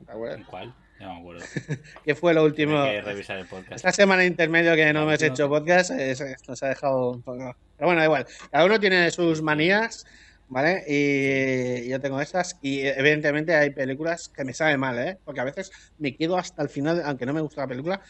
¿Te 0.06 0.12
acuerdas? 0.12 0.40
¿En 0.40 0.46
cuál? 0.46 0.76
Ya 1.00 1.08
no 1.08 1.14
me 1.16 1.20
acuerdo. 1.20 1.46
¿Qué 2.06 2.16
fue 2.16 2.34
lo 2.34 2.44
último? 2.44 2.74
Tengo 2.74 2.86
que 2.86 3.02
revisar 3.02 3.38
el 3.40 3.46
podcast. 3.46 3.74
Esta 3.74 3.92
semana 3.92 4.26
intermedio 4.26 4.76
que 4.76 4.92
no 4.94 5.02
La 5.02 5.06
me 5.06 5.14
has 5.14 5.22
hecho 5.22 5.50
podcast, 5.50 5.92
eh, 5.92 6.16
nos 6.48 6.64
ha 6.64 6.68
dejado 6.68 7.12
un 7.12 7.22
poco. 7.22 7.56
Pero 7.78 7.88
bueno, 7.88 8.00
da 8.00 8.06
igual. 8.06 8.26
Cada 8.52 8.66
uno 8.66 8.80
tiene 8.80 9.12
sus 9.12 9.42
manías, 9.42 10.06
¿vale? 10.48 10.84
Y 10.88 11.90
yo 11.90 12.00
tengo 12.00 12.22
estas. 12.22 12.58
Y 12.62 12.82
evidentemente 12.82 13.56
hay 13.56 13.72
películas 13.72 14.30
que 14.30 14.44
me 14.44 14.54
saben 14.54 14.80
mal, 14.80 14.98
¿eh? 15.00 15.18
Porque 15.26 15.42
a 15.42 15.46
veces 15.46 15.72
me 15.98 16.16
quedo 16.16 16.38
hasta 16.38 16.62
el 16.62 16.70
final, 16.70 17.02
aunque 17.06 17.26
no 17.26 17.34
me 17.34 17.42
gusta 17.42 17.62
la 17.62 17.68
película, 17.68 18.02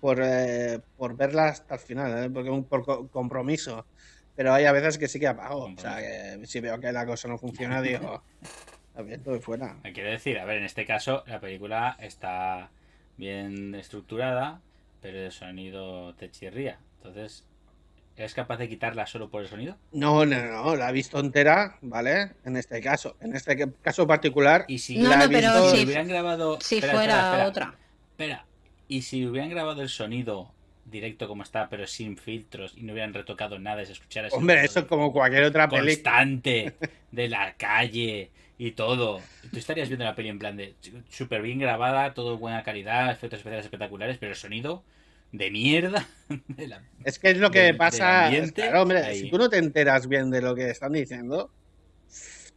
por, 0.00 0.20
eh, 0.22 0.80
por 0.96 1.16
verla 1.16 1.48
hasta 1.48 1.74
el 1.74 1.80
final, 1.80 2.24
¿eh? 2.24 2.30
Porque 2.30 2.50
un, 2.50 2.64
por 2.64 2.84
co- 2.84 3.08
compromiso. 3.08 3.86
Pero 4.34 4.52
hay 4.52 4.64
a 4.66 4.72
veces 4.72 4.98
que 4.98 5.08
sí 5.08 5.18
que 5.18 5.26
apago. 5.28 5.64
O 5.64 5.78
sea, 5.80 5.96
que 5.98 6.46
si 6.46 6.60
veo 6.60 6.78
que 6.78 6.92
la 6.92 7.06
cosa 7.06 7.26
no 7.28 7.38
funciona, 7.38 7.80
digo, 7.82 8.22
estoy 9.08 9.40
fuera. 9.40 9.76
Me 9.82 9.92
quiero 9.92 10.10
decir, 10.10 10.38
a 10.38 10.44
ver, 10.44 10.58
en 10.58 10.64
este 10.64 10.84
caso 10.84 11.24
la 11.26 11.40
película 11.40 11.96
está 12.00 12.70
bien 13.16 13.74
estructurada, 13.74 14.60
pero 15.00 15.18
el 15.18 15.32
sonido 15.32 16.14
te 16.16 16.30
chirría. 16.30 16.78
Entonces, 16.98 17.44
¿eres 18.16 18.34
capaz 18.34 18.58
de 18.58 18.68
quitarla 18.68 19.06
solo 19.06 19.30
por 19.30 19.40
el 19.42 19.48
sonido? 19.48 19.76
No, 19.92 20.26
no, 20.26 20.42
no, 20.44 20.76
la 20.76 20.90
he 20.90 20.92
visto 20.92 21.18
entera, 21.18 21.78
¿vale? 21.80 22.32
En 22.44 22.56
este 22.58 22.82
caso. 22.82 23.16
En 23.20 23.34
este 23.34 23.70
caso 23.80 24.06
particular, 24.06 24.66
Y 24.68 24.78
si 24.80 24.98
No, 24.98 25.08
la 25.10 25.16
no, 25.16 25.24
he 25.24 25.28
pero 25.28 25.52
visto- 25.62 25.70
si- 25.76 25.84
hubieran 25.86 26.08
grabado. 26.08 26.58
Si 26.60 26.74
espera, 26.76 26.92
fuera 26.92 27.12
espera, 27.14 27.28
espera, 27.30 27.48
otra. 27.48 27.78
Espera, 28.10 28.46
y 28.88 29.02
si 29.02 29.26
hubieran 29.26 29.50
grabado 29.50 29.82
el 29.82 29.88
sonido 29.88 30.52
directo 30.84 31.26
como 31.28 31.42
está, 31.42 31.68
pero 31.68 31.86
sin 31.86 32.16
filtros 32.16 32.74
y 32.76 32.82
no 32.82 32.92
hubieran 32.92 33.12
retocado 33.14 33.58
nada 33.58 33.82
y 33.82 33.86
se 33.86 33.92
escuchara 33.92 34.28
ese 34.28 34.36
Hombre, 34.36 34.64
eso 34.64 34.86
como 34.86 35.12
cualquier 35.12 35.44
otra 35.44 35.68
constante 35.68 36.74
de 37.10 37.28
la 37.28 37.54
calle 37.56 38.30
y 38.58 38.70
todo. 38.72 39.20
Tú 39.52 39.58
estarías 39.58 39.88
viendo 39.88 40.04
la 40.04 40.14
peli 40.14 40.28
en 40.28 40.38
plan 40.38 40.56
de 40.56 40.74
súper 41.10 41.42
bien 41.42 41.58
grabada, 41.58 42.14
todo 42.14 42.38
buena 42.38 42.62
calidad, 42.62 43.10
efectos 43.10 43.38
especiales 43.38 43.66
espectaculares, 43.66 44.18
pero 44.18 44.32
el 44.32 44.36
sonido 44.36 44.84
de 45.32 45.50
mierda. 45.50 46.06
de 46.48 46.68
la- 46.68 46.82
Es 47.04 47.18
que 47.18 47.30
es 47.30 47.38
lo 47.38 47.50
que 47.50 47.74
pasa. 47.74 48.26
ambiente, 48.26 48.62
claro, 48.62 48.82
hombre, 48.82 49.02
ahí. 49.04 49.20
si 49.24 49.30
tú 49.30 49.38
no 49.38 49.48
te 49.48 49.58
enteras 49.58 50.08
bien 50.08 50.30
de 50.30 50.42
lo 50.42 50.54
que 50.54 50.70
están 50.70 50.92
diciendo, 50.92 51.50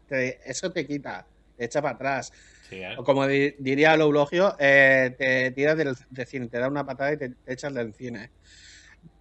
te- 0.07 0.39
eso 0.49 0.71
te 0.71 0.85
quita, 0.85 1.27
te 1.57 1.65
echa 1.65 1.81
para 1.81 1.95
atrás. 1.95 2.31
Sí, 2.69 2.77
claro. 2.77 3.01
O 3.01 3.03
como 3.03 3.25
di- 3.25 3.55
diría 3.59 3.93
el 3.95 4.01
eulogio, 4.01 4.55
eh, 4.59 5.15
te 5.17 5.51
tiras 5.51 5.75
del, 5.77 5.95
del 6.09 6.27
cine, 6.27 6.47
te 6.49 6.59
da 6.59 6.67
una 6.67 6.85
patada 6.85 7.13
y 7.13 7.17
te, 7.17 7.29
te 7.29 7.53
echas 7.53 7.73
del 7.73 7.93
cine. 7.93 8.33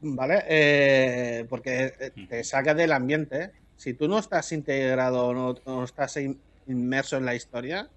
¿Vale? 0.00 0.45
Eh, 0.49 1.47
porque 1.49 1.93
eh, 1.99 2.12
te 2.28 2.45
saca 2.45 2.75
del 2.75 2.93
ambiente. 2.93 3.52
Si 3.75 3.95
tú 3.95 4.09
no 4.09 4.19
estás 4.19 4.50
integrado, 4.52 5.33
no, 5.33 5.55
no 5.64 5.85
estás 5.85 6.17
in- 6.19 6.43
inmerso 6.67 7.17
en 7.17 7.25
la 7.25 7.35
historia, 7.35 7.90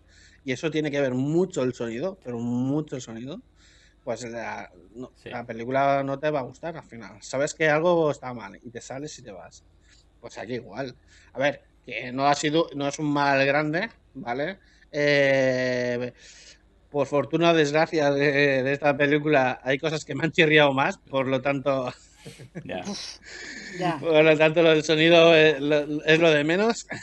y 0.44 0.52
eso 0.54 0.72
tiene 0.72 0.90
que 0.90 1.02
ver 1.02 1.14
mucho 1.14 1.64
el 1.64 1.74
sonido, 1.74 2.20
pero 2.24 2.38
mucho 2.40 2.96
el 2.96 3.02
sonido, 3.02 3.42
pues 4.04 4.24
la, 4.30 4.72
no- 4.92 5.12
Sí. 5.16 5.30
la 5.30 5.46
película 5.46 6.04
no 6.04 6.20
te 6.20 6.30
va 6.32 6.40
a 6.40 6.44
gustar 6.44 6.78
al 6.78 6.84
final. 6.84 7.18
Sabes 7.22 7.54
que 7.54 7.68
algo 7.70 8.10
está 8.12 8.34
mal 8.34 8.58
y 8.62 8.72
te 8.72 8.82
sales 8.82 9.18
y 9.20 9.24
te 9.24 9.32
vas. 9.32 9.66
Pues 10.20 10.38
aquí 10.38 10.54
igual. 10.54 10.96
A 11.34 11.40
ver, 11.40 11.62
que 11.84 12.12
no 12.12 12.28
ha 12.28 12.36
sido, 12.36 12.68
no 12.76 12.88
es 12.88 13.00
un 13.00 13.12
mal 13.12 13.44
grande, 13.46 13.90
¿vale? 14.14 14.60
Eh, 14.92 16.14
por 16.90 17.08
fortuna 17.08 17.52
o 17.52 17.54
desgracia 17.56 18.12
de, 18.12 18.64
de 18.64 18.74
esta 18.74 18.96
película 18.98 19.62
hay 19.64 19.80
cosas 19.80 20.04
que 20.04 20.14
me 20.16 20.26
han 20.26 20.32
chirriado 20.34 20.74
más, 20.74 20.98
por 20.98 21.26
lo 21.28 21.42
tanto, 21.42 21.94
por 24.00 24.24
lo 24.24 24.38
tanto 24.38 24.62
lo 24.62 24.72
del 24.72 24.84
sonido 24.84 25.34
es 25.36 25.60
lo, 25.62 26.04
es 26.04 26.20
lo 26.20 26.30
de 26.32 26.44
menos. 26.44 26.86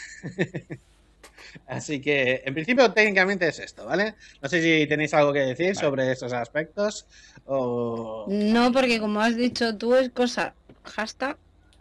Así 1.66 2.00
que, 2.00 2.42
en 2.44 2.54
principio, 2.54 2.92
técnicamente 2.92 3.48
es 3.48 3.58
esto, 3.58 3.86
¿vale? 3.86 4.14
No 4.42 4.48
sé 4.48 4.60
si 4.62 4.86
tenéis 4.86 5.12
algo 5.14 5.32
que 5.32 5.40
decir 5.40 5.74
Vale. 5.74 5.80
sobre 5.80 6.12
estos 6.12 6.32
aspectos 6.32 7.06
o 7.46 8.26
No, 8.28 8.70
porque 8.72 9.00
como 9.00 9.20
has 9.20 9.36
dicho 9.36 9.76
tú, 9.76 9.94
es 9.94 10.10
cosa. 10.10 10.54
Hashtag 10.84 11.36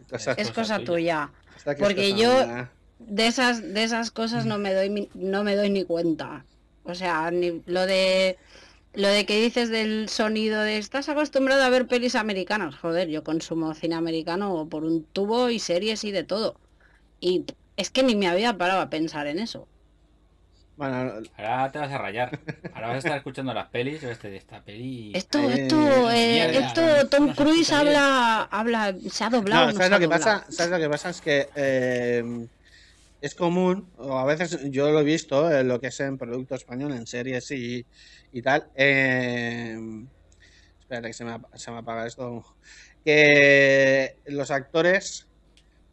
cosas. 0.10 0.38
es 0.38 0.48
cosa 0.52 0.76
cosa 0.78 0.86
tuya. 0.86 1.30
porque 1.80 2.12
cosa 2.12 2.18
yo- 2.22 2.48
mía. 2.48 2.72
De 3.00 3.28
esas, 3.28 3.62
de 3.62 3.84
esas 3.84 4.12
cosas 4.12 4.46
no 4.46 4.58
me 4.58 4.74
doy 4.74 4.90
mi- 4.90 5.10
no 5.14 5.44
me 5.44 5.56
doy 5.56 5.70
ni 5.70 5.86
cuenta. 5.86 6.46
O 6.84 6.96
sea, 6.96 7.32
ni 7.32 7.62
lo 7.66 7.86
de 7.86 8.38
lo 8.94 9.08
de 9.10 9.26
que 9.26 9.42
dices 9.42 9.70
del 9.70 10.10
sonido 10.10 10.62
de 10.62 10.78
estás 10.80 11.10
acostumbrado 11.10 11.64
a 11.64 11.70
ver 11.70 11.88
pelis 11.88 12.16
americanas. 12.16 12.76
Joder, 12.78 13.10
yo 13.10 13.24
consumo 13.24 13.74
cine 13.76 13.96
americano 13.96 14.68
por 14.70 14.84
un 14.86 15.06
tubo 15.06 15.50
y 15.50 15.60
series 15.60 16.04
y 16.06 16.12
de 16.12 16.24
todo. 16.24 16.60
Y 17.20 17.46
es 17.78 17.92
que 17.92 18.04
ni 18.04 18.16
me 18.16 18.28
había 18.30 18.58
parado 18.58 18.82
a 18.82 18.90
pensar 18.92 19.28
en 19.28 19.40
eso. 19.40 19.70
Bueno, 20.76 21.22
Ahora 21.38 21.72
te 21.72 21.80
vas 21.80 21.92
a 21.92 21.98
rayar. 21.98 22.38
Ahora 22.72 22.88
vas 22.88 22.96
a 22.98 23.00
estar 23.00 23.18
escuchando 23.18 23.54
las 23.54 23.70
pelis 23.70 23.96
vas 24.04 24.04
a 24.06 24.08
decir, 24.10 24.34
esta 24.34 24.64
peli... 24.64 25.22
Esto, 25.22 25.40
Eh, 25.40 25.52
esto, 25.52 26.10
eh, 26.12 26.58
mierda, 26.58 26.60
esto, 26.60 26.82
no 26.84 27.08
Tom 27.10 27.34
se 27.34 27.34
Cruise 27.34 27.72
habla, 27.74 28.44
habla, 28.44 28.96
se 29.10 29.24
ha 29.24 29.30
doblado. 29.30 29.66
No, 29.66 29.72
no 29.72 29.74
¿sabes 29.74 29.90
se 29.90 29.96
ha 29.96 29.98
lo 29.98 30.00
que 30.00 30.10
doblado? 30.10 30.10
pasa? 30.10 30.46
¿Sabes 30.50 30.72
lo 30.72 30.80
que 30.80 30.90
pasa? 30.90 31.10
Es 31.10 31.22
que 31.22 31.52
eh, 31.56 32.48
es 33.22 33.34
común, 33.36 33.90
o 33.98 34.18
a 34.18 34.26
veces 34.26 34.60
yo 34.72 34.92
lo 34.92 35.00
he 35.00 35.04
visto 35.04 35.52
en 35.52 35.68
lo 35.68 35.80
que 35.80 35.88
es 35.88 36.00
en 36.00 36.18
producto 36.18 36.56
español, 36.56 36.94
en 36.94 37.08
series 37.08 37.50
y, 37.52 37.86
y 38.32 38.42
tal. 38.42 38.68
Eh, 38.76 39.76
espérate 40.80 41.08
que 41.08 41.14
se 41.14 41.26
me, 41.26 41.38
se 41.56 41.72
me 41.72 41.78
apaga 41.78 42.06
esto. 42.08 42.44
Que 43.04 44.18
los 44.26 44.52
actores 44.52 45.28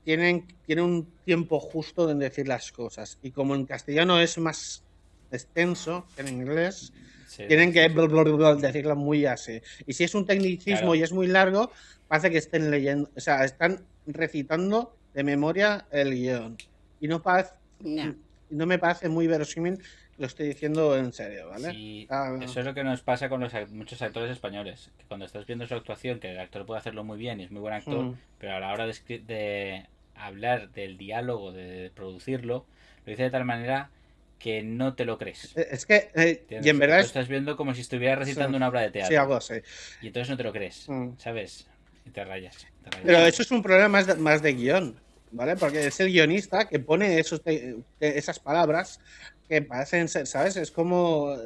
tienen, 0.05 0.47
tienen 0.67 0.85
un 0.85 1.13
tiempo 1.25 1.61
justo 1.61 2.11
en 2.11 2.19
decir 2.19 2.47
las 2.49 2.73
cosas. 2.73 3.19
Y 3.23 3.31
como 3.31 3.55
en 3.55 3.67
castellano 3.67 4.21
es 4.21 4.37
más 4.39 4.85
extenso 5.31 6.07
que 6.15 6.23
en 6.23 6.29
inglés, 6.29 6.93
Sí. 7.27 7.43
tienen 7.49 7.73
que 7.73 7.89
bla, 7.89 8.55
decirlo 8.55 8.95
muy 8.95 9.27
así. 9.27 9.61
Y 9.89 9.95
si 9.95 10.05
es 10.05 10.15
un 10.15 10.25
tecnicismo 10.25 10.79
Claro. 10.79 10.95
y 10.95 11.03
es 11.03 11.11
muy 11.13 11.27
largo, 11.27 11.73
parece 12.07 12.31
que 12.31 12.39
estén 12.39 12.71
leyendo, 12.71 13.11
o 13.17 13.21
sea, 13.21 13.45
están 13.45 13.85
recitando 14.07 14.95
de 15.15 15.25
memoria 15.25 15.87
el 15.91 16.15
guion. 16.15 16.57
Y 17.05 18.57
no, 18.57 18.67
me 18.67 18.79
parece 18.79 19.09
muy 19.09 19.27
verosímil, 19.27 19.79
lo 20.17 20.27
estoy 20.27 20.47
diciendo 20.49 20.97
en 20.97 21.13
serio, 21.13 21.49
¿vale? 21.49 21.71
Sí, 21.73 22.07
Ah, 22.09 22.37
eso 22.41 22.61
es 22.61 22.67
lo 22.67 22.73
que 22.75 22.85
nos 22.85 23.03
pasa 23.03 23.29
con 23.29 23.41
los, 23.41 23.53
muchos 23.73 24.01
actores 24.01 24.31
españoles. 24.31 24.91
Que 24.99 25.05
cuando 25.05 25.27
estás 25.27 25.45
viendo 25.47 25.67
su 25.67 25.75
actuación, 25.75 26.21
que 26.21 26.31
el 26.31 26.39
actor 26.39 26.65
puede 26.65 26.79
hacerlo 26.79 27.03
muy 27.05 27.19
bien 27.19 27.41
y 27.41 27.45
es 27.45 27.51
muy 27.51 27.61
buen 27.61 27.75
actor, 27.75 28.05
Mm. 28.05 28.17
pero 28.39 28.55
a 28.55 28.61
la 28.61 28.73
hora 28.73 28.87
de, 28.87 28.93
escri- 28.93 29.25
de 29.25 29.87
hablar 30.15 30.71
del 30.71 30.97
diálogo, 30.97 31.53
de 31.53 31.91
producirlo, 31.95 32.65
lo 33.05 33.11
dice 33.11 33.25
de 33.25 33.31
tal 33.31 33.45
manera 33.45 33.91
que 34.39 34.63
no 34.63 34.95
te 34.95 35.05
lo 35.05 35.19
crees. 35.19 35.57
Eh, 35.57 35.67
Es 35.73 35.85
que, 35.87 36.11
eh, 36.15 36.45
y 36.63 36.69
en 36.69 36.79
verdad 36.79 36.97
Lo 36.97 37.01
es... 37.01 37.07
estás 37.09 37.29
viendo 37.29 37.57
como 37.57 37.75
si 37.75 37.81
estuviera 37.81 38.15
recitando 38.17 38.51
Sí. 38.51 38.57
una 38.57 38.69
obra 38.69 38.83
de 38.83 38.91
teatro. 38.93 39.09
Sí, 39.09 39.17
algo 39.17 39.35
así. 39.35 39.55
Y 40.03 40.07
entonces 40.09 40.31
no 40.31 40.37
te 40.37 40.43
lo 40.45 40.53
crees, 40.53 40.89
Mm. 40.89 41.11
¿sabes? 41.19 41.67
Y 42.07 42.11
te 42.11 42.25
rayas. 42.25 42.57
te 42.85 42.91
rayas. 42.91 43.05
Pero 43.07 43.19
eso 43.27 43.43
es 43.43 43.51
un 43.51 43.63
problema 43.63 43.89
más 43.89 44.07
de, 44.07 44.15
más 44.17 44.43
de 44.43 44.53
guion, 44.55 45.01
¿vale? 45.35 45.57
Porque 45.57 45.87
es 45.87 46.01
el 46.01 46.11
guionista 46.13 46.67
que 46.69 46.79
pone 46.79 47.19
esos 47.19 47.43
te- 47.43 47.77
te- 47.99 48.19
esas 48.19 48.39
palabras 48.39 49.01
que 49.49 49.61
parecen 49.63 50.09
ser, 50.09 50.27
¿sabes? 50.27 50.57
Es 50.57 50.71
como... 50.71 51.37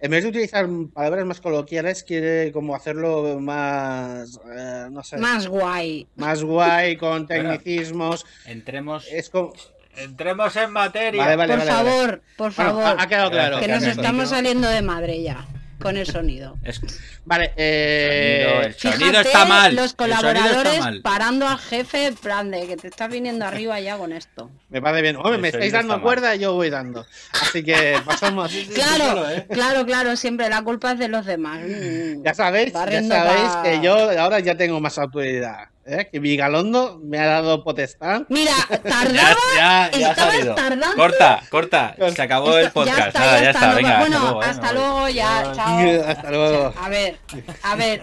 En 0.00 0.12
vez 0.12 0.22
de 0.22 0.28
utilizar 0.30 0.64
palabras 0.94 1.26
más 1.26 1.40
coloquiales, 1.40 2.04
quiere 2.04 2.52
como 2.52 2.74
hacerlo 2.76 3.40
más... 3.40 4.38
eh, 4.56 4.86
no 4.92 5.02
sé. 5.02 5.16
Más 5.18 5.48
guay. 5.48 6.06
más 6.14 6.44
guay, 6.44 6.96
con 6.96 7.26
tecnicismos. 7.26 8.24
Entremos, 8.46 9.08
Es 9.10 9.28
como... 9.28 9.52
entremos 9.96 10.54
en 10.54 10.70
materia. 10.70 11.20
Vale, 11.24 11.34
vale, 11.36 11.52
por 11.56 11.66
vale. 11.66 11.70
vale. 11.72 11.90
favor, 11.90 12.22
por 12.36 12.54
Bueno, 12.54 12.70
favor. 12.70 12.84
ha, 13.00 13.02
ha 13.02 13.08
quedado 13.08 13.30
claro. 13.32 13.58
que 13.58 13.66
nos 13.68 13.82
estamos 13.82 14.28
saliendo 14.28 14.68
de 14.68 14.82
madre 14.82 15.20
ya 15.22 15.46
con 15.80 15.96
el 15.96 16.06
sonido. 16.06 16.56
Es- 16.64 16.80
Vale, 17.24 17.52
eh, 17.56 18.46
Sonido, 18.48 18.62
el 18.62 18.74
sonido 18.74 18.98
Fíjate 19.10 19.28
está 19.28 19.44
mal. 19.44 19.76
los 19.76 19.92
colaboradores 19.92 20.80
mal. 20.80 21.02
parando 21.02 21.46
al 21.46 21.58
jefe 21.58 22.06
en 22.06 22.14
plan 22.14 22.50
de 22.50 22.66
que 22.66 22.76
te 22.78 22.88
estás 22.88 23.10
viniendo 23.10 23.44
arriba 23.44 23.78
ya 23.80 23.98
con 23.98 24.12
esto. 24.14 24.50
me 24.70 24.80
parece 24.80 25.02
bien. 25.02 25.16
Hombre, 25.16 25.36
me 25.36 25.48
estáis 25.48 25.72
dando 25.72 26.00
cuerda 26.00 26.34
y 26.34 26.38
yo 26.38 26.54
voy 26.54 26.70
dando. 26.70 27.04
Así 27.42 27.62
que 27.62 27.98
pasamos. 28.06 28.50
Claro, 28.74 29.28
¿eh? 29.30 29.46
claro, 29.50 29.84
claro, 29.84 30.16
siempre 30.16 30.48
la 30.48 30.62
culpa 30.62 30.92
es 30.92 30.98
de 30.98 31.08
los 31.08 31.26
demás. 31.26 31.60
Mm. 31.60 32.22
Ya 32.24 32.32
sabéis, 32.32 32.72
ya 32.72 33.02
sabéis 33.02 33.50
pa- 33.52 33.62
que 33.62 33.80
yo 33.82 33.94
ahora 34.18 34.40
ya 34.40 34.56
tengo 34.56 34.80
más 34.80 34.96
autoridad. 34.98 35.68
¿Eh? 35.88 36.08
Que 36.10 36.18
Vigalondo 36.20 37.00
me 37.02 37.18
ha 37.18 37.26
dado 37.26 37.64
potestad. 37.64 38.22
Mira, 38.28 38.52
Ya, 38.70 38.78
tardaba, 38.82 39.36
ya, 39.56 39.90
ya 39.98 40.10
ha 40.10 40.14
salido. 40.14 40.54
tardando. 40.54 40.96
Corta, 40.96 41.42
corta. 41.50 41.96
Se 42.14 42.22
acabó 42.22 42.56
el 42.58 42.70
podcast. 42.70 42.98
Ya 42.98 43.06
está, 43.08 43.20
Nada, 43.20 43.38
ya 43.38 43.42
ya 43.44 43.50
está. 43.50 43.74
Venga, 43.74 43.98
bueno, 44.00 44.40
hasta 44.40 44.72
luego. 44.72 45.08
eh, 45.08 45.20
hasta 45.22 45.52
ya, 45.52 45.52
chao. 45.54 46.04
Hasta 46.08 46.30
luego. 46.30 46.74
A 46.80 46.88
ver, 46.88 47.18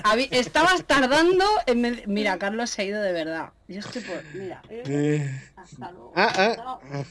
a 0.04 0.16
ver, 0.16 0.28
estabas 0.32 0.84
tardando 0.86 1.46
en 1.68 2.02
Mira, 2.08 2.38
Carlos 2.38 2.70
se 2.70 2.82
ha 2.82 2.86
ido 2.86 3.02
de 3.02 3.12
verdad. 3.14 3.50
Yo 3.68 3.80
estoy 3.80 4.02
por... 4.02 4.24
Mira, 4.34 4.62
eh, 4.70 5.42
hasta 5.56 5.92
luego. 5.92 6.14
Ah, 6.16 6.32
ah. 6.38 7.04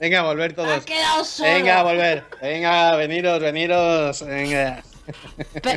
Venga, 0.00 0.20
a 0.20 0.22
volver 0.22 0.52
Ha 0.52 0.54
todos. 0.54 0.84
quedado 0.84 1.24
solo. 1.24 1.50
Venga, 1.52 1.80
a 1.80 1.82
volver. 1.82 2.24
Venga, 2.40 2.94
veniros, 2.96 3.40
veniros. 3.40 4.22
Venga. 4.24 4.82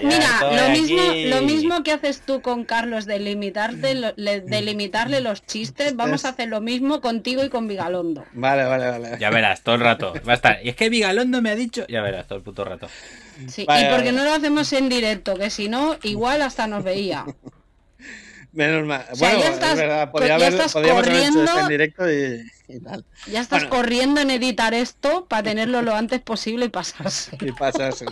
Mira, 0.04 0.64
lo 0.66 0.70
mismo, 0.72 1.02
aquí. 1.10 1.26
lo 1.26 1.42
mismo 1.42 1.84
que 1.84 1.92
haces 1.92 2.22
tú 2.22 2.42
con 2.42 2.66
Carlos 2.66 3.06
de 3.06 3.20
limitarte, 3.20 3.96
lo- 3.96 4.14
le- 4.16 4.42
de 4.42 4.62
limitarle 4.62 5.22
los 5.22 5.46
chistes, 5.46 5.96
vamos 5.96 6.26
a 6.26 6.30
hacer 6.30 6.48
lo 6.50 6.62
mismo 6.62 7.02
contigo 7.02 7.44
y 7.44 7.50
con 7.50 7.68
Vigalondo. 7.68 8.26
Vale, 8.34 8.64
vale, 8.66 8.88
vale. 8.90 9.18
Ya 9.20 9.30
verás, 9.30 9.62
todo 9.62 9.76
el 9.76 9.82
rato. 9.82 10.14
Va 10.28 10.34
a 10.34 10.36
estar. 10.36 10.60
Y 10.64 10.70
es 10.70 10.76
que 10.76 10.90
Vigalondo 10.90 11.42
me 11.42 11.50
ha 11.52 11.56
dicho. 11.56 11.86
Ya 11.88 12.02
verás, 12.02 12.28
todo 12.28 12.38
el 12.38 12.44
puto 12.44 12.64
rato. 12.66 12.88
Sí, 13.48 13.66
Vale, 13.66 13.84
y 13.88 13.90
porque 13.90 14.06
vale. 14.06 14.18
no 14.18 14.24
lo 14.24 14.34
hacemos 14.34 14.72
en 14.74 14.90
directo, 14.90 15.36
que 15.36 15.50
si 15.50 15.68
no, 15.70 15.98
igual 16.04 16.42
hasta 16.42 16.68
nos 16.68 16.84
veía. 16.84 17.26
Menos 18.54 18.86
mal. 18.86 19.06
O 19.10 19.16
sea, 19.16 19.30
bueno, 19.30 19.44
ya 19.46 19.54
estás- 19.54 19.72
es 19.72 19.78
verdad, 19.78 20.12
podría 20.12 20.28
ya 20.28 20.36
haber, 20.36 20.50
estás 20.54 20.74
podríamos 20.74 21.04
haber 21.08 21.16
hecho 21.16 21.22
corriendo. 21.24 21.44
esto 21.46 21.60
en 21.62 21.68
directo 21.70 22.12
y, 22.12 22.52
y 22.76 22.80
tal. 22.82 23.06
Ya 23.28 23.40
estás 23.40 23.62
Bueno. 23.62 23.76
corriendo 23.78 24.20
en 24.22 24.30
editar 24.32 24.74
esto 24.74 25.26
para 25.30 25.44
tenerlo 25.44 25.82
lo 25.82 25.96
antes 25.96 26.20
posible 26.20 26.66
y 26.66 26.70
pasarse. 26.70 27.38
Y 27.42 27.52
pasarse. 27.54 28.06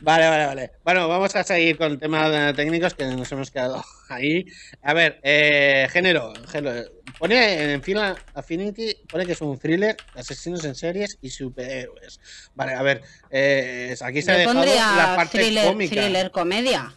Vale, 0.00 0.28
vale, 0.28 0.46
vale. 0.46 0.70
Bueno, 0.84 1.08
vamos 1.08 1.34
a 1.34 1.42
seguir 1.42 1.76
con 1.76 1.92
el 1.92 1.98
tema 1.98 2.28
de 2.28 2.54
técnicos 2.54 2.94
que 2.94 3.04
nos 3.06 3.30
hemos 3.32 3.50
quedado 3.50 3.82
ahí. 4.08 4.44
A 4.82 4.94
ver, 4.94 5.18
eh, 5.22 5.88
género, 5.90 6.32
género. 6.48 6.88
Pone 7.18 7.72
en 7.72 7.82
fila 7.82 8.14
Affinity, 8.34 8.94
pone 9.10 9.26
que 9.26 9.32
es 9.32 9.40
un 9.40 9.58
thriller, 9.58 9.96
asesinos 10.14 10.64
en 10.64 10.74
series 10.76 11.18
y 11.20 11.30
superhéroes. 11.30 12.20
Vale, 12.54 12.74
a 12.74 12.82
ver, 12.82 13.02
eh, 13.30 13.96
aquí 14.00 14.22
se 14.22 14.30
ha 14.30 14.34
Yo 14.34 14.52
dejado 14.54 14.64
la 14.96 15.16
parte 15.16 15.38
thriller, 15.38 15.66
cómica. 15.66 15.94
thriller 15.94 16.30
comedia. 16.30 16.94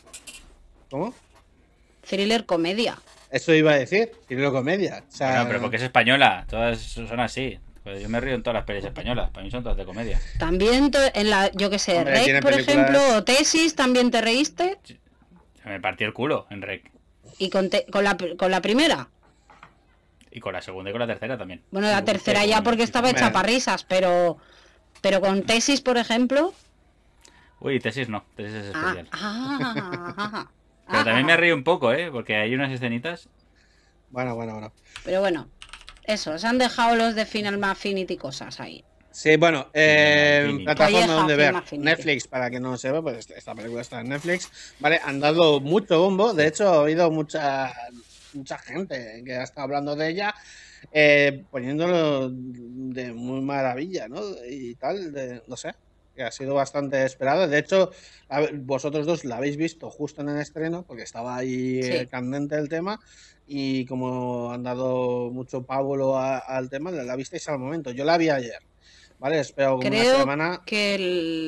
¿Cómo? 0.89 1.15
Thriller 2.07 2.45
comedia. 2.45 2.99
Eso 3.31 3.53
iba 3.53 3.71
a 3.71 3.77
decir, 3.77 4.11
thriller 4.27 4.51
comedia. 4.51 5.03
O 5.07 5.11
sea, 5.11 5.29
Bueno, 5.31 5.47
pero 5.47 5.61
porque 5.61 5.77
es 5.77 5.83
española. 5.83 6.45
Todas 6.49 6.79
son 6.79 7.19
así. 7.19 7.57
Pues 7.83 8.01
yo 8.01 8.09
me 8.09 8.19
río 8.19 8.35
en 8.35 8.43
todas 8.43 8.55
las 8.55 8.65
pelis 8.65 8.85
españolas. 8.85 9.31
Para 9.31 9.43
mí 9.43 9.49
son 9.51 9.63
todas 9.63 9.77
de 9.77 9.85
comedia. 9.85 10.19
También 10.37 10.91
en 11.15 11.29
la, 11.29 11.51
yo 11.53 11.69
que 11.69 11.79
sé, 11.79 11.97
Hombre, 11.97 12.13
Rec, 12.25 12.41
por 12.43 12.51
películas- 12.53 12.67
ejemplo, 12.67 13.17
o 13.17 13.23
Tesis, 13.23 13.75
también 13.75 14.11
te 14.11 14.21
reíste. 14.21 14.79
Se 15.63 15.69
me 15.69 15.79
partió 15.79 16.05
el 16.07 16.13
culo 16.13 16.45
en 16.51 16.61
Rec. 16.61 16.91
Y 17.39 17.49
con, 17.49 17.69
te- 17.69 17.85
con, 17.87 18.03
la, 18.03 18.15
con 18.37 18.51
la 18.51 18.61
primera. 18.61 19.09
Y 20.29 20.39
con 20.39 20.53
la 20.53 20.61
segunda 20.61 20.89
y 20.91 20.93
con 20.93 20.99
la 20.99 21.07
tercera 21.07 21.37
también. 21.37 21.61
Bueno, 21.71 21.89
la 21.89 22.05
tercera 22.05 22.45
ya 22.45 22.61
porque 22.61 22.83
estaba 22.83 23.09
hecha 23.09 23.31
para 23.33 23.47
risas, 23.47 23.83
pero, 23.83 24.37
pero 25.01 25.19
con 25.19 25.43
Tesis, 25.43 25.81
por 25.81 25.97
ejemplo, 25.97 26.53
Uy, 27.59 27.79
tesis 27.79 28.09
no, 28.09 28.25
tesis 28.35 28.55
es 28.55 28.71
Ah, 28.73 28.79
especial. 28.79 29.07
ah, 29.11 29.73
ah, 30.17 30.51
Pero 30.89 31.03
también 31.03 31.25
me 31.27 31.37
reí 31.37 31.51
un 31.51 31.63
poco, 31.63 31.93
¿eh? 31.93 32.09
Porque 32.11 32.35
hay 32.35 32.55
unas 32.55 32.71
escenitas. 32.71 33.29
Bueno, 34.09 34.33
bueno, 34.35 34.53
bueno. 34.53 34.73
Pero 35.03 35.19
bueno, 35.19 35.47
eso, 36.13 36.37
se 36.37 36.47
han 36.47 36.57
dejado 36.57 36.95
los 36.95 37.15
de 37.15 37.25
Final 37.25 37.63
Affinity 37.63 38.17
cosas 38.17 38.59
ahí. 38.59 38.83
Sí, 39.13 39.35
bueno, 39.35 39.67
eh, 39.73 40.59
plataforma 40.63 40.99
Calleja, 40.99 41.13
donde 41.13 41.35
ver. 41.35 41.55
Netflix, 41.79 42.27
para 42.27 42.49
que 42.49 42.61
no 42.61 42.77
se 42.77 42.91
ve, 42.93 43.01
pues 43.01 43.29
esta 43.29 43.53
película 43.53 43.81
está 43.81 43.99
en 43.99 44.07
Netflix. 44.09 44.49
Vale, 44.79 45.01
han 45.03 45.19
dado 45.19 45.59
mucho 45.59 45.99
bombo. 45.99 46.33
De 46.33 46.47
hecho, 46.47 46.69
ha 46.69 46.79
habido 46.83 47.11
mucha, 47.11 47.73
mucha 48.33 48.57
gente 48.59 49.21
que 49.25 49.35
ha 49.35 49.43
estado 49.43 49.65
hablando 49.65 49.97
de 49.97 50.07
ella, 50.09 50.33
eh, 50.93 51.43
poniéndolo 51.51 52.29
de 52.31 53.11
muy 53.11 53.41
maravilla, 53.41 54.07
¿no? 54.07 54.21
Y 54.49 54.75
tal, 54.75 55.11
de, 55.11 55.43
no 55.45 55.57
sé, 55.57 55.73
que 56.15 56.23
ha 56.23 56.31
sido 56.31 56.53
bastante 56.53 57.03
esperado. 57.03 57.49
De 57.49 57.57
hecho, 57.59 57.91
vosotros 58.59 59.05
dos 59.05 59.25
la 59.25 59.35
habéis 59.37 59.57
visto 59.57 59.89
justo 59.89 60.21
en 60.21 60.29
el 60.29 60.37
estreno, 60.39 60.83
porque 60.83 61.03
estaba 61.03 61.35
ahí 61.35 61.83
Sí. 61.83 61.91
eh, 61.91 62.07
candente 62.09 62.55
el 62.55 62.69
tema. 62.69 62.97
Y 63.47 63.85
como 63.85 64.51
han 64.51 64.63
dado 64.63 65.29
mucho 65.31 65.63
pábulo 65.63 66.17
a- 66.17 66.37
al 66.39 66.69
tema, 66.69 66.91
la 66.91 67.15
visteis 67.15 67.47
al 67.49 67.59
momento. 67.59 67.91
Yo 67.91 68.05
la 68.05 68.17
vi 68.17 68.29
ayer. 68.29 68.59
¿Vale? 69.19 69.39
Espero 69.39 69.75
como 69.77 69.87
una 69.87 69.89
Creo 69.99 70.17
semana. 70.17 70.61
que 70.65 70.97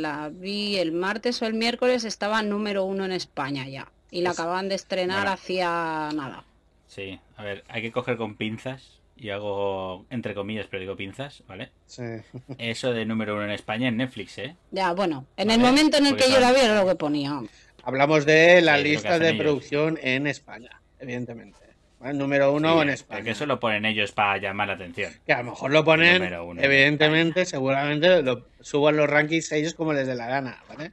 la 0.02 0.30
vi 0.30 0.78
el 0.78 0.92
martes 0.92 1.42
o 1.42 1.46
el 1.48 1.54
miércoles, 1.56 2.04
estaba 2.04 2.44
número 2.44 2.84
uno 2.84 3.04
en 3.06 3.12
España 3.12 3.68
ya. 3.68 3.92
Y 4.12 4.22
la 4.22 4.30
Pues, 4.30 4.40
acaban 4.40 4.70
de 4.70 4.76
estrenar 4.76 5.22
bueno. 5.22 5.32
hacía 5.32 6.10
nada. 6.14 6.44
Sí, 6.88 7.20
a 7.36 7.44
ver, 7.44 7.64
hay 7.68 7.82
que 7.82 7.92
coger 7.92 8.18
con 8.18 8.36
pinzas. 8.36 9.00
Y 9.16 9.30
hago 9.30 10.06
entre 10.10 10.34
comillas, 10.36 10.68
pero 10.70 10.82
digo 10.82 10.96
pinzas, 10.98 11.44
¿vale? 11.48 11.72
Sí. 11.86 12.04
Eso 12.58 12.92
de 12.92 13.06
número 13.06 13.36
uno 13.36 13.46
en 13.46 13.52
España 13.52 13.88
en 13.88 13.98
Netflix, 13.98 14.38
¿eh? 14.40 14.56
Ya, 14.72 14.92
bueno, 14.94 15.26
en 15.38 15.48
Vale, 15.48 15.62
el 15.62 15.66
momento 15.68 15.98
en 15.98 16.06
el 16.08 16.12
porque 16.14 16.26
que 16.26 16.32
yo 16.32 16.40
la 16.40 16.52
vi 16.52 16.60
era 16.60 16.82
lo 16.82 16.88
que 16.88 16.96
ponía. 16.96 17.40
Hablamos 17.84 18.26
de 18.26 18.62
la 18.62 18.78
Sí, 18.78 18.84
lista 18.84 19.18
de 19.20 19.30
ellos. 19.30 19.42
producción 19.42 19.98
en 20.02 20.28
España, 20.28 20.82
evidentemente. 21.00 21.58
¿Vale? 22.03 22.17
Número 22.17 22.51
uno 22.51 22.74
Sí, 22.75 22.81
en 22.81 22.89
España. 22.89 23.24
Que 23.24 23.29
eso 23.31 23.45
lo 23.45 23.60
ponen 23.62 23.86
ellos 23.86 24.12
para 24.12 24.38
llamar 24.38 24.67
la 24.67 24.74
atención. 24.74 25.13
Que 25.25 25.31
a 25.31 25.38
lo 25.38 25.51
mejor 25.51 25.72
lo 25.72 25.86
ponen, 25.86 26.22
uno. 26.41 26.62
evidentemente, 26.62 27.45
seguramente 27.45 28.22
lo 28.22 28.45
suban 28.63 28.98
los 28.98 29.10
rankings 29.10 29.51
ellos 29.51 29.74
como 29.75 29.93
les 29.93 30.08
dé 30.08 30.15
la 30.15 30.27
gana, 30.27 30.63
¿vale? 30.67 30.91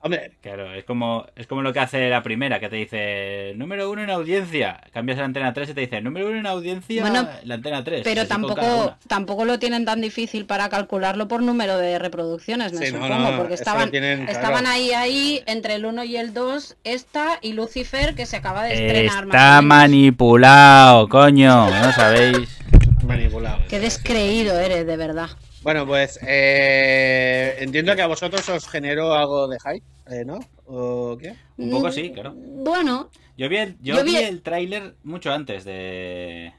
Hombre, 0.00 0.32
Claro, 0.42 0.72
es 0.74 0.84
como, 0.84 1.26
es 1.36 1.46
como 1.46 1.62
lo 1.62 1.72
que 1.72 1.80
hace 1.80 2.08
la 2.08 2.22
primera, 2.22 2.60
que 2.60 2.68
te 2.68 2.76
dice 2.76 3.52
número 3.56 3.90
uno 3.90 4.02
en 4.02 4.10
audiencia. 4.10 4.80
Cambias 4.92 5.18
a 5.18 5.20
la 5.20 5.26
antena 5.26 5.52
3 5.52 5.70
y 5.70 5.74
te 5.74 5.80
dice 5.80 6.00
número 6.00 6.28
uno 6.28 6.38
en 6.38 6.46
audiencia 6.46 7.02
Bueno, 7.02 7.28
la 7.44 7.54
antena 7.54 7.82
3. 7.82 8.02
Pero 8.04 8.26
tampoco, 8.26 8.96
tampoco 9.08 9.44
lo 9.44 9.58
tienen 9.58 9.84
tan 9.84 10.00
difícil 10.00 10.46
para 10.46 10.68
calcularlo 10.68 11.28
por 11.28 11.42
número 11.42 11.78
de 11.78 11.98
reproducciones, 11.98 12.72
me 12.72 12.86
Sí, 12.86 12.92
no, 12.92 13.02
supongo, 13.02 13.30
no, 13.30 13.36
porque 13.36 13.54
eso 13.54 13.64
lo 13.64 13.70
estaban, 13.70 13.90
tienen, 13.90 14.24
claro. 14.24 14.32
estaban 14.32 14.66
ahí, 14.66 14.92
ahí, 14.92 15.42
entre 15.46 15.74
el 15.74 15.86
1 15.86 16.04
y 16.04 16.16
el 16.16 16.34
2, 16.34 16.76
esta 16.84 17.38
y 17.40 17.52
Lucifer, 17.52 18.14
que 18.14 18.26
se 18.26 18.36
acaba 18.36 18.64
de 18.64 18.74
estrenar. 18.74 19.24
Está 19.24 19.62
manipulado, 19.62 21.08
coño, 21.08 21.70
no 21.70 21.92
sabéis. 21.92 22.58
manipulado. 23.06 23.62
Qué 23.68 23.80
descreído 23.80 24.58
eres, 24.58 24.86
de 24.86 24.96
verdad. 24.96 25.30
Bueno, 25.64 25.86
pues 25.86 26.18
eh, 26.26 27.56
entiendo 27.58 27.96
que 27.96 28.02
a 28.02 28.06
vosotros 28.06 28.48
os 28.48 28.68
generó 28.68 29.14
algo 29.14 29.48
de 29.48 29.58
hype, 29.58 29.84
eh, 30.14 30.24
¿no? 30.24 30.38
¿O 30.66 31.16
qué? 31.18 31.34
Un 31.56 31.70
poco 31.70 31.90
sí, 31.90 32.12
claro. 32.12 32.34
Bueno, 32.36 33.10
Yo 33.36 33.48
vi 33.48 33.56
el, 33.56 33.76
yo 33.80 33.96
Yo 33.96 34.04
vi 34.04 34.12
vi- 34.12 34.22
el 34.22 34.42
tráiler 34.42 34.94
mucho 35.02 35.32
antes 35.32 35.64
de, 35.64 36.52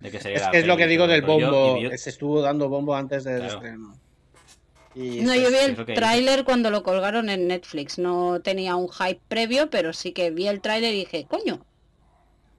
de 0.00 0.10
que 0.10 0.20
saliera 0.20 0.44
Es 0.46 0.50
que 0.50 0.58
es 0.58 0.66
lo 0.66 0.76
que 0.76 0.86
digo 0.86 1.06
del 1.06 1.22
bombo. 1.22 1.78
Se 1.96 2.10
estuvo 2.10 2.40
dando 2.42 2.68
bombo 2.68 2.94
antes 2.94 3.24
del 3.24 3.38
Claro. 3.40 3.54
estreno. 3.54 3.94
Y 4.94 5.22
no, 5.22 5.34
yo 5.34 5.48
vi 5.48 5.56
el 5.56 5.74
tráiler 5.94 6.44
cuando 6.44 6.70
lo 6.70 6.82
colgaron 6.82 7.30
en 7.30 7.48
Netflix. 7.48 7.98
No 7.98 8.40
tenía 8.42 8.76
un 8.76 8.90
hype 8.90 9.20
previo, 9.26 9.70
pero 9.70 9.94
sí 9.94 10.12
que 10.12 10.30
vi 10.30 10.46
el 10.48 10.60
tráiler 10.60 10.92
y 10.94 10.98
dije, 10.98 11.26
coño, 11.28 11.64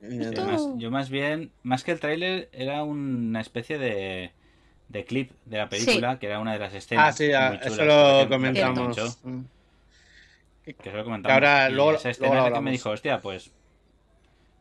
Sí, 0.01 0.17
Esto- 0.19 0.43
más- 0.43 0.67
yo 0.79 0.91
más 0.91 1.09
bien, 1.09 1.51
más 1.61 1.85
que 1.85 1.91
el 1.93 1.99
tráiler, 2.01 2.49
era 2.51 2.83
una 2.83 3.39
especie 3.39 3.77
de, 3.77 4.33
de 4.93 5.03
clip 5.05 5.31
de 5.45 5.57
la 5.57 5.67
película, 5.67 6.17
que 6.19 6.27
era 6.27 6.39
una 6.39 6.53
de 6.53 6.59
las 6.59 6.73
escenas. 6.73 7.09
Ah, 7.09 7.11
sí, 7.11 7.23
muy 7.25 7.33
chulas, 7.59 7.65
eso 7.65 7.77
que 7.77 7.85
lo 8.23 8.29
comentamos. 8.29 8.87
mucho, 8.87 9.15
Mm. 9.23 9.41
Que 10.65 10.89
eso 10.89 10.97
lo 10.97 11.03
comentamos. 11.03 11.27
Que 11.27 11.33
ahora- 11.33 11.69
y 11.69 11.73
luego- 11.73 11.91
esa 11.95 12.03
luego 12.09 12.11
escena 12.11 12.37
es 12.45 12.51
la 12.51 12.57
que 12.57 12.61
me 12.63 12.71
dijo, 12.71 12.89
hostia, 12.91 13.19
pues 13.19 13.51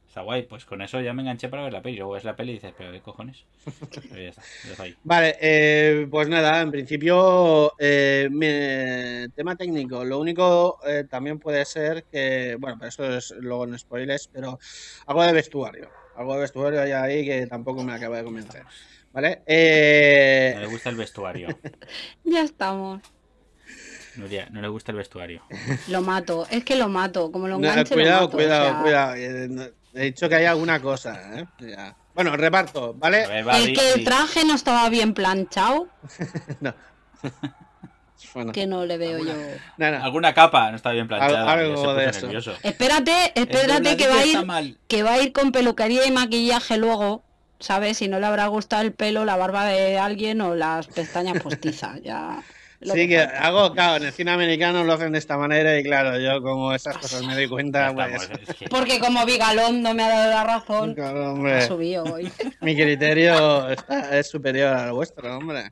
está 0.09 0.22
guay, 0.22 0.42
pues 0.42 0.64
con 0.64 0.83
eso 0.83 1.00
ya 1.00 1.12
me 1.12 1.22
enganché 1.22 1.48
para 1.48 1.62
ver 1.62 1.72
la 1.72 1.80
peli. 1.80 1.96
Luego 1.98 2.12
ves 2.14 2.24
la 2.24 2.35
peli 2.35 2.50
y 2.50 2.54
dices, 2.54 2.74
pero 2.76 2.90
qué 2.92 3.00
cojones. 3.00 3.44
Pero 4.11 4.20
ya 4.22 4.28
está, 4.30 4.42
lo 4.64 4.70
dejo 4.70 4.83
ahí. 4.83 4.96
Vale, 5.04 5.37
eh, 5.40 6.09
pues 6.11 6.28
nada, 6.28 6.61
en 6.61 6.70
principio, 6.72 7.72
eh, 7.78 8.28
me- 8.33 9.28
tema 9.37 9.54
técnico. 9.54 10.04
Lo 10.04 10.18
único 10.18 10.80
eh, 10.87 11.04
también 11.09 11.38
puede 11.38 11.64
ser 11.64 12.04
que, 12.11 12.57
bueno, 12.59 12.76
pero 12.78 12.88
eso 12.88 13.16
es 13.16 13.33
luego 13.38 13.64
en 13.64 13.78
spoilers, 13.78 14.28
pero 14.33 14.59
algo 15.07 15.22
de 15.22 15.33
vestuario. 15.33 15.88
Algo 16.16 16.35
de 16.35 16.40
vestuario 16.40 16.83
hay 16.83 16.90
ahí 16.92 17.24
que 17.24 17.46
tampoco 17.46 17.85
me 17.85 17.92
acaba 17.92 18.16
de 18.18 18.24
convencer. 18.24 18.64
¿Vale? 19.12 19.42
Eh, 19.46 20.53
No 20.55 20.61
le 20.62 20.66
gusta 20.68 20.88
el 20.90 20.96
vestuario. 20.96 21.48
ya 22.25 22.42
estamos. 22.42 23.01
Nuria, 24.16 24.48
no 24.51 24.61
le 24.61 24.68
gusta 24.68 24.92
el 24.92 24.98
vestuario. 24.98 25.42
Lo 25.88 26.03
mato, 26.03 26.46
es 26.51 26.64
que 26.64 26.77
lo 26.77 26.88
mato, 26.88 27.33
como 27.33 27.48
lo 27.48 27.59
no, 27.59 27.66
enganche 27.68 27.94
cuidado, 27.94 28.22
lo 28.22 28.27
mato. 28.27 28.37
o 28.37 28.38
cuidado, 28.38 28.64
sea, 28.70 28.83
cuidado. 28.83 29.14
eh, 29.16 29.48
no- 29.48 29.66
he 29.94 30.05
dicho 30.05 30.29
que 30.29 30.35
hay 30.37 30.44
alguna 30.46 30.81
cosa, 30.81 31.38
¿eh? 31.38 31.46
Ya. 31.61 31.96
Bueno, 32.14 32.37
reparto, 32.37 32.92
¿vale? 32.94 33.27
Ver, 33.27 33.48
va, 33.48 33.57
El 33.59 33.66
di- 33.68 33.72
que 33.75 33.92
el 33.92 33.98
di- 34.01 34.05
traje 34.05 34.44
no 34.44 34.55
estaba 34.55 34.88
bien 34.90 35.14
planchado, 35.14 35.88
No. 36.61 36.75
Bueno, 38.35 38.53
que 38.53 38.66
no 38.66 38.87
le 38.87 38.96
veo 38.98 39.18
yo. 39.18 39.33
Alguna 39.85 40.33
capa 40.33 40.70
no 40.70 40.77
está 40.77 40.92
bien 40.92 41.07
planchada. 41.09 41.42
Al- 41.53 41.59
algo 41.61 41.92
de 41.94 42.07
eso. 42.07 42.20
nervioso. 42.27 42.55
Espérate, 42.62 43.33
espérate 43.35 43.96
que 43.96 44.09
va 44.09 44.20
a 44.20 44.25
ir, 44.27 44.46
mal. 44.46 44.79
que 44.88 45.03
va 45.03 45.14
a 45.14 45.22
ir 45.22 45.33
con 45.33 45.53
peluquería 45.53 46.07
y 46.07 46.12
maquillaje 46.12 46.79
luego, 46.79 47.25
¿sabes? 47.62 47.98
Si 47.98 48.09
no 48.09 48.20
le 48.20 48.27
habrá 48.27 48.46
gustado 48.48 48.83
el 48.83 48.92
pelo, 48.92 49.25
la 49.25 49.37
barba 49.37 49.64
de 49.66 49.98
alguien 49.98 50.40
o 50.42 50.55
las 50.55 50.87
pestañas 50.88 51.42
postizas, 51.42 52.01
ya. 52.03 52.42
lo 52.81 52.94
Sí, 52.94 53.07
que 53.09 53.20
hago, 53.20 53.72
claro, 53.72 53.96
en 53.98 54.05
el 54.09 54.12
cine 54.12 54.33
americano 54.33 54.83
lo 54.85 54.92
hacen 54.94 55.12
de 55.12 55.18
esta 55.18 55.38
manera 55.38 55.79
y 55.79 55.85
claro, 55.85 56.18
yo 56.18 56.42
como 56.42 56.72
esas 56.75 56.98
cosas 56.98 57.22
me 57.22 57.35
doy 57.35 57.46
cuenta, 57.48 57.90
estamos, 57.90 58.27
pues... 58.27 58.48
es 58.48 58.57
que- 58.57 58.68
Porque 58.68 58.98
como 58.98 59.25
Vigalondo 59.25 59.94
me 59.94 60.03
ha 60.03 60.09
dado 60.09 60.31
la 60.31 60.44
razón, 60.44 60.94
Claro, 60.94 61.46
ha 61.46 61.61
subido 61.62 62.03
hoy. 62.05 62.31
mi 62.61 62.75
criterio 62.75 63.68
está- 63.70 64.18
es 64.18 64.29
superior 64.29 64.75
al 64.75 64.92
vuestro, 64.92 65.37
hombre. 65.38 65.70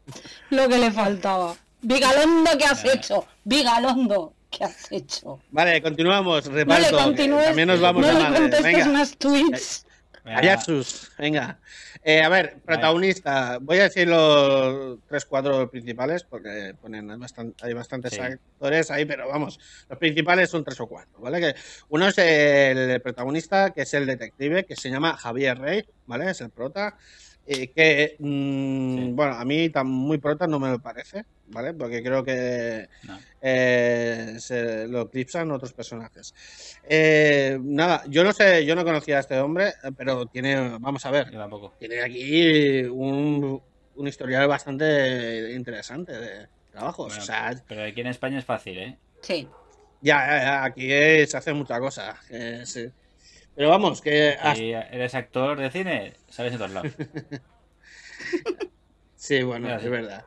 Lo 0.51 0.69
que 0.69 0.79
le 0.79 0.91
faltaba. 0.93 1.57
Vigalondo, 1.83 2.51
¿qué 2.59 2.65
has 2.67 2.85
hecho? 2.85 3.27
Vigalondo, 3.43 4.35
¿qué 4.51 4.65
has 4.65 4.93
hecho? 4.93 5.41
Vale, 5.51 5.83
continuamos, 5.83 6.47
No 6.47 6.53
le 6.53 6.65
reparto. 6.65 6.97
continúes, 6.97 7.47
También 7.47 7.69
nos 7.69 7.81
vamos 7.81 8.07
no 8.07 8.09
a 8.27 8.31
le 8.31 8.37
contestes 8.39 8.87
más 8.87 9.17
tweets. 9.17 9.87
Ayasus, 10.37 11.11
venga. 11.19 11.61
Eh, 12.03 12.23
a 12.23 12.29
ver, 12.29 12.61
protagonista. 12.65 13.59
Voy 13.61 13.79
a 13.79 13.85
decir 13.85 14.09
los 14.09 14.99
tres, 15.07 15.25
cuatro 15.27 15.71
principales, 15.71 16.25
porque 16.25 16.75
ponen 16.81 17.07
bastan- 17.19 17.55
hay 17.63 17.73
bastantes 17.73 18.13
Sí. 18.15 18.21
actores 18.21 18.91
ahí, 18.91 19.05
pero 19.05 19.29
vamos, 19.29 19.59
los 19.89 19.99
principales 19.99 20.51
son 20.51 20.65
tres 20.65 20.81
o 20.81 20.87
cuatro, 20.87 21.21
¿vale? 21.21 21.41
Que 21.41 21.55
uno 21.89 22.09
es 22.09 22.19
el 22.19 23.01
protagonista, 23.03 23.71
que 23.71 23.83
es 23.83 23.95
el 23.95 24.07
detective, 24.07 24.65
que 24.65 24.77
se 24.77 24.91
llama 24.91 25.17
Javier 25.17 25.59
Rey, 25.59 25.85
¿vale? 26.07 26.31
Es 26.31 26.41
el 26.41 26.51
prota. 26.51 26.97
eh, 27.53 27.73
que, 27.75 28.17
mm, 28.21 28.97
Sí. 28.97 29.13
bueno, 29.13 29.33
a 29.35 29.45
mí 29.45 29.71
tan 29.71 29.87
muy 29.89 30.19
prota 30.19 30.47
no 30.47 30.61
me 30.61 30.69
lo 30.69 30.79
parece, 30.79 31.25
¿vale? 31.51 31.75
Porque 31.75 32.03
creo 32.03 32.25
que 32.25 32.89
No. 33.05 33.19
eh, 33.41 34.37
se 34.39 34.87
lo 34.89 35.03
eclipsan 35.03 35.51
otros 35.51 35.73
personajes. 35.73 36.35
Eh, 36.85 37.59
nada, 37.63 38.05
yo 38.09 38.25
no 38.25 38.33
sé, 38.33 38.65
yo 38.65 38.75
no 38.75 38.85
conocía 38.85 39.19
a 39.19 39.21
este 39.21 39.39
hombre, 39.39 39.73
pero 39.97 40.27
tiene, 40.27 40.79
vamos 40.79 41.05
a 41.07 41.11
ver, 41.11 41.31
Yo 41.31 41.39
tampoco. 41.39 41.75
tiene 41.79 42.01
aquí 42.03 42.83
un, 42.85 43.63
un 43.95 44.07
historial 44.09 44.47
bastante 44.49 45.53
interesante 45.53 46.13
de 46.19 46.49
trabajos. 46.71 47.09
Bueno, 47.09 47.23
o 47.23 47.27
sea, 47.27 47.55
Pero 47.69 47.85
aquí 47.85 48.01
en 48.01 48.07
España 48.09 48.39
es 48.39 48.45
fácil, 48.45 48.79
¿eh? 48.79 48.99
Sí. 49.23 49.49
ya, 50.01 50.27
ya, 50.27 50.43
ya, 50.43 50.65
aquí 50.65 50.93
eh, 50.93 51.27
se 51.27 51.37
hace 51.37 51.53
mucha 51.53 51.79
cosa. 51.79 52.19
eh, 52.31 52.63
sí. 52.65 52.87
Pero 53.55 53.69
vamos, 53.69 54.01
que 54.01 54.31
hasta- 54.41 54.55
eres 54.63 55.15
actor 55.15 55.59
de 55.59 55.71
cine, 55.71 56.15
sabes 56.29 56.53
en 56.53 56.59
todos 56.59 56.71
lados. 56.71 56.93
Sí, 59.17 59.43
bueno, 59.43 59.67
Mira, 59.67 59.77
es 59.77 59.83
sí. 59.83 59.89
verdad. 59.91 60.25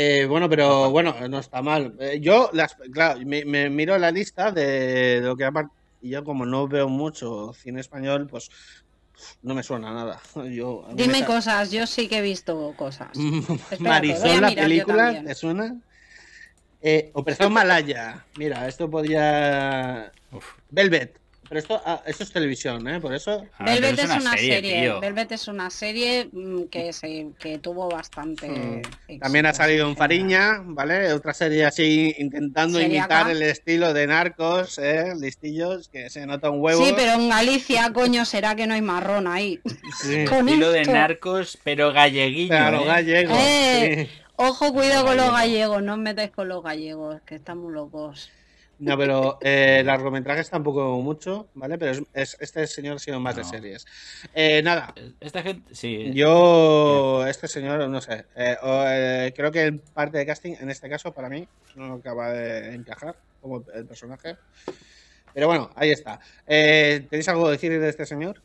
Eh, 0.00 0.26
bueno, 0.26 0.48
pero 0.48 0.92
bueno, 0.92 1.12
no 1.28 1.40
está 1.40 1.60
mal. 1.60 1.92
Eh, 1.98 2.20
yo, 2.20 2.50
las, 2.52 2.76
claro, 2.92 3.18
me, 3.26 3.44
me 3.44 3.68
miro 3.68 3.98
la 3.98 4.12
lista 4.12 4.52
de, 4.52 5.18
lo 5.20 5.36
que 5.36 5.44
ha 5.44 5.50
y 6.00 6.10
yo 6.10 6.22
como 6.22 6.46
no 6.46 6.68
veo 6.68 6.88
mucho 6.88 7.52
cine 7.52 7.80
español, 7.80 8.28
pues 8.30 8.48
no 9.42 9.56
me 9.56 9.64
suena 9.64 9.92
nada. 9.92 10.20
Yo, 10.48 10.86
Dime 10.94 11.14
me 11.14 11.18
sa- 11.18 11.26
cosas, 11.26 11.72
yo 11.72 11.84
sí 11.88 12.06
que 12.06 12.18
he 12.18 12.22
visto 12.22 12.72
cosas. 12.76 13.08
Espérate, 13.18 13.82
Marisol, 13.82 14.40
la 14.40 14.54
película. 14.54 15.20
¿te 15.20 15.34
suena? 15.34 15.76
Eh, 16.80 17.10
Operación 17.14 17.52
Malaya. 17.52 18.24
Mira, 18.36 18.68
esto 18.68 18.88
podría... 18.88 20.12
Uf, 20.30 20.44
Velvet. 20.70 21.18
Pero 21.48 21.58
esto, 21.60 21.82
ah, 21.84 22.02
esto 22.06 22.24
es 22.24 22.32
televisión, 22.32 22.86
¿eh? 22.88 23.00
Por 23.00 23.14
eso. 23.14 23.46
A 23.56 23.64
ver, 23.64 23.80
Velvet 23.80 23.98
es 24.04 24.10
una 24.20 24.36
serie. 24.36 24.80
tío. 24.82 25.00
Velvet 25.00 25.32
es 25.32 25.48
una 25.48 25.70
serie 25.70 26.28
que 26.70 26.92
se 26.92 27.28
que 27.38 27.58
tuvo 27.58 27.88
bastante. 27.88 28.48
Mm. 28.48 28.78
éxito, 28.78 29.18
También 29.20 29.46
ha 29.46 29.54
salido 29.54 29.88
en. 29.88 29.96
Fariña, 29.96 30.60
¿vale? 30.64 31.12
Otra 31.12 31.32
serie 31.34 31.64
así 31.64 32.14
intentando 32.18 32.78
Serie 32.78 32.98
imitar 32.98 33.22
acá. 33.22 33.32
el 33.32 33.42
estilo 33.42 33.92
de 33.94 34.06
narcos, 34.06 34.78
¿eh? 34.78 35.12
Listillos, 35.18 35.88
que 35.88 36.10
se 36.10 36.26
nota 36.26 36.50
un 36.50 36.60
huevo. 36.62 36.84
Sí, 36.84 36.92
pero 36.94 37.12
en 37.14 37.28
Galicia, 37.28 37.92
coño, 37.92 38.24
será 38.24 38.54
que 38.54 38.66
no 38.66 38.74
hay 38.74 38.82
marrón 38.82 39.26
ahí. 39.26 39.60
Sí. 40.02 40.24
Con 40.28 40.48
Estilo 40.48 40.70
de 40.70 40.84
narcos, 40.84 41.58
pero 41.64 41.92
galleguillo. 41.92 42.70
Los 42.70 42.82
¿eh? 42.82 42.86
gallegos. 42.86 43.38
Eh. 43.40 44.08
sí. 44.10 44.22
Ojo, 44.40 44.72
cuidado 44.72 45.04
con 45.04 45.16
los 45.16 45.32
Gallego. 45.32 45.32
gallegos, 45.72 45.82
no 45.82 45.92
os 45.94 45.98
metáis 45.98 46.30
con 46.30 46.46
los 46.48 46.62
gallegos, 46.62 47.20
que 47.26 47.34
están 47.34 47.58
muy 47.58 47.72
locos. 47.72 48.30
No, 48.80 48.96
pero 48.96 49.38
eh, 49.40 49.78
el 49.80 49.86
largometraje 49.86 50.40
está 50.40 50.56
un 50.56 50.62
poco 50.62 51.00
mucho, 51.02 51.48
¿vale? 51.54 51.76
Pero 51.78 51.90
es, 51.92 52.02
es- 52.14 52.36
este 52.40 52.66
señor 52.66 52.96
ha 52.96 52.98
sido 53.00 53.18
más 53.18 53.34
de 53.34 53.42
series. 53.44 53.84
Eh, 54.32 54.62
nada, 54.62 54.94
Esta 55.20 55.42
gente, 55.42 55.74
sí. 55.74 56.12
yo, 56.14 57.26
este 57.26 57.48
señor, 57.48 57.88
no 57.88 58.00
sé, 58.00 58.26
eh, 58.36 58.56
o, 58.62 58.84
eh, 58.86 59.32
creo 59.34 59.50
que 59.50 59.62
el 59.64 59.80
parte 59.80 60.18
de 60.18 60.26
casting, 60.26 60.54
en 60.60 60.70
este 60.70 60.88
caso, 60.88 61.12
para 61.12 61.28
mí, 61.28 61.48
no 61.74 61.94
acaba 61.94 62.30
de 62.30 62.74
encajar 62.74 63.16
como 63.40 63.64
el 63.74 63.84
personaje. 63.84 64.36
Pero 65.34 65.48
bueno, 65.48 65.70
ahí 65.74 65.90
está. 65.90 66.20
Eh, 66.46 67.06
¿Tenéis 67.10 67.28
algo 67.28 67.46
que 67.46 67.50
decir 67.52 67.80
de 67.80 67.88
este 67.88 68.06
señor? 68.06 68.40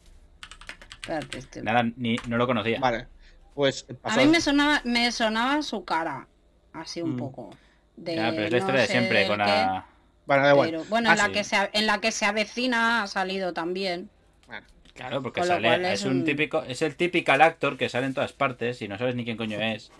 Este- 1.36 1.62
Nada, 1.62 1.84
ni, 1.96 2.16
no 2.28 2.38
lo 2.38 2.48
conocía. 2.48 2.80
Vale, 2.80 3.08
pues 3.54 3.86
A 3.90 3.94
pasó. 3.94 4.20
mí 4.22 4.28
me 4.28 4.42
sonaba, 4.42 4.82
me 4.84 5.12
sonaba 5.12 5.62
su 5.62 5.84
cara, 5.86 6.28
así 6.74 7.02
un 7.02 7.14
Mm. 7.16 7.18
poco. 7.18 7.56
De, 7.96 8.16
Ya, 8.16 8.32
pero 8.32 8.46
es 8.46 8.52
la 8.52 8.58
no 8.58 8.58
historia 8.58 8.82
de 8.82 8.88
siempre, 8.88 9.28
con 9.28 9.38
qué, 9.38 9.44
la. 9.46 9.86
Bueno, 10.26 10.44
da 10.44 10.52
igual. 10.52 10.70
pero 10.72 10.84
bueno, 10.86 11.10
Ah, 11.10 11.14
en, 11.14 11.18
la 11.20 11.26
sí. 11.26 11.32
que 11.32 11.44
se, 11.44 11.70
en 11.74 11.86
la 11.88 12.00
que 12.02 12.12
se 12.12 12.26
avecina 12.26 13.04
ha 13.04 13.08
salido 13.08 13.54
también. 13.54 14.10
Bueno, 14.48 14.66
Claro, 14.94 15.22
porque 15.24 15.44
sale. 15.44 15.94
Es, 15.94 16.02
es 16.02 16.06
un 16.06 16.18
un- 16.18 16.24
típico. 16.26 16.64
Es 16.64 16.82
el 16.82 16.96
típico 16.96 17.32
actor 17.32 17.78
que 17.78 17.90
sale 17.90 18.06
en 18.06 18.14
todas 18.14 18.32
partes 18.34 18.82
y 18.82 18.88
no 18.88 18.98
sabes 18.98 19.16
ni 19.16 19.26
quién 19.26 19.38
coño 19.38 19.58
es. 19.62 19.92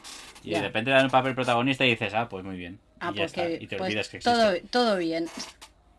Y 0.44 0.52
Ya. 0.52 0.60
de 0.60 0.68
repente 0.68 0.90
le 0.92 0.96
dan 0.98 1.06
un 1.06 1.12
papel 1.12 1.36
protagonista 1.36 1.86
y 1.86 1.90
dices, 1.92 2.14
ah, 2.14 2.30
pues 2.30 2.44
muy 2.44 2.58
bien. 2.58 2.80
Ah, 3.00 3.12
y 3.14 3.18
ya 3.18 3.26
está. 3.26 3.48
que- 3.48 3.58
Y 3.62 3.68
te 3.68 3.78
pues 3.78 3.90
olvidas 3.90 4.10
que 4.10 4.18
existe. 4.18 4.38
todo, 4.40 4.54
todo 4.70 4.98
bien. 4.98 5.28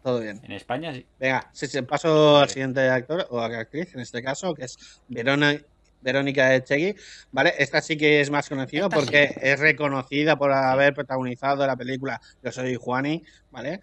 todo 0.03 0.21
bien. 0.21 0.41
En 0.45 0.53
España 0.53 0.93
sí. 0.93 1.07
Venga, 1.19 1.49
sí, 1.53 1.67
sí, 1.67 1.81
paso 1.83 2.39
al 2.39 2.49
siguiente 2.51 2.89
actor 2.89 3.27
o 3.31 3.41
actriz, 3.41 3.95
en 3.95 4.01
este 4.01 4.23
caso, 4.23 4.55
que 4.55 4.65
es 4.67 5.01
Verona, 5.09 5.59
Verónica 6.05 6.55
Echegui. 6.55 6.95
¿Vale? 7.33 7.55
Esta 7.59 7.81
sí 7.81 7.97
que 7.97 8.21
es 8.21 8.31
más 8.31 8.49
conocida 8.49 8.85
Esta 8.85 8.97
porque 8.97 9.29
sí. 9.29 9.35
es 9.43 9.59
reconocida 9.59 10.37
por 10.37 10.53
haber 10.53 10.95
protagonizado 10.95 11.67
la 11.67 11.75
película 11.77 12.21
Yo 12.43 12.53
soy 12.53 12.77
Juani, 12.77 13.25
¿vale? 13.51 13.81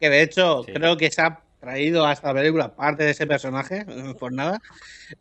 Que 0.00 0.08
de 0.08 0.22
hecho 0.22 0.62
Sí. 0.64 0.72
creo 0.72 0.96
que 0.96 1.10
se 1.10 1.20
ha 1.20 1.40
traído 1.60 2.06
a 2.06 2.12
esta 2.12 2.32
película 2.34 2.74
parte 2.76 3.04
de 3.04 3.10
ese 3.12 3.26
personaje, 3.26 3.86
por 4.20 4.32
nada. 4.32 4.60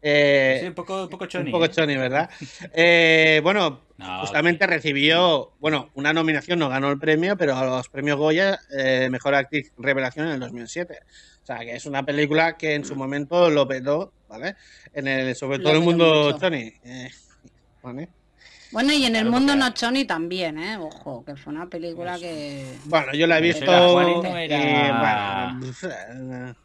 Eh, 0.02 0.58
Sí, 0.62 0.68
un 0.68 0.74
poco, 0.74 1.04
un 1.04 1.10
poco 1.10 1.26
choni. 1.26 1.46
un 1.46 1.52
poco 1.52 1.66
¿eh? 1.66 1.70
choni, 1.70 1.96
¿verdad? 1.98 2.30
Eh, 2.74 3.40
bueno, 3.44 3.82
No, 3.98 4.20
justamente 4.22 4.68
recibió, 4.68 5.54
bueno, 5.60 5.90
una 5.94 6.12
nominación, 6.12 6.60
no 6.60 6.68
ganó 6.68 6.92
el 6.92 7.00
premio, 7.00 7.38
pero 7.38 7.56
a 7.56 7.66
los 7.66 7.88
premios 7.88 8.18
Goya, 8.18 8.60
eh, 8.78 9.08
Mejor 9.10 9.36
Actriz 9.36 9.72
Revelación 9.78 10.28
en 10.28 10.34
el 10.34 10.40
2007. 10.42 11.00
O 11.44 11.46
sea, 11.46 11.60
que 11.60 11.76
es 11.76 11.86
una 11.86 12.04
película 12.04 12.58
que 12.58 12.74
en 12.76 12.84
su 12.84 12.96
momento 12.96 13.50
lo 13.50 13.66
petó, 13.68 14.12
¿vale? 14.38 14.56
En 14.94 15.08
el, 15.08 15.36
sobre 15.36 15.60
todo 15.60 15.70
el 15.74 15.80
petó 15.80 15.86
mundo 15.90 16.24
mucho. 16.26 16.40
Choni. 16.40 16.74
eh, 16.84 17.10
¿vale? 17.82 18.10
Bueno, 18.72 18.92
y 18.92 19.06
en 19.06 19.16
el 19.16 19.22
Claro, 19.24 19.32
mundo 19.32 19.54
porque- 19.54 19.66
Nochoni 19.70 20.06
también, 20.06 20.58
¿eh? 20.58 20.78
Ojo, 20.78 21.24
que 21.24 21.36
fue 21.36 21.54
una 21.54 21.68
película 21.68 22.18
que... 22.18 22.76
Bueno, 22.86 23.14
yo 23.14 23.28
la 23.28 23.38
he 23.38 23.42
visto 23.42 23.66
la 23.66 23.88
Juani 23.88 24.16
no 24.16 24.40
y, 24.40 24.44
era- 24.46 25.56
bueno, 25.60 26.56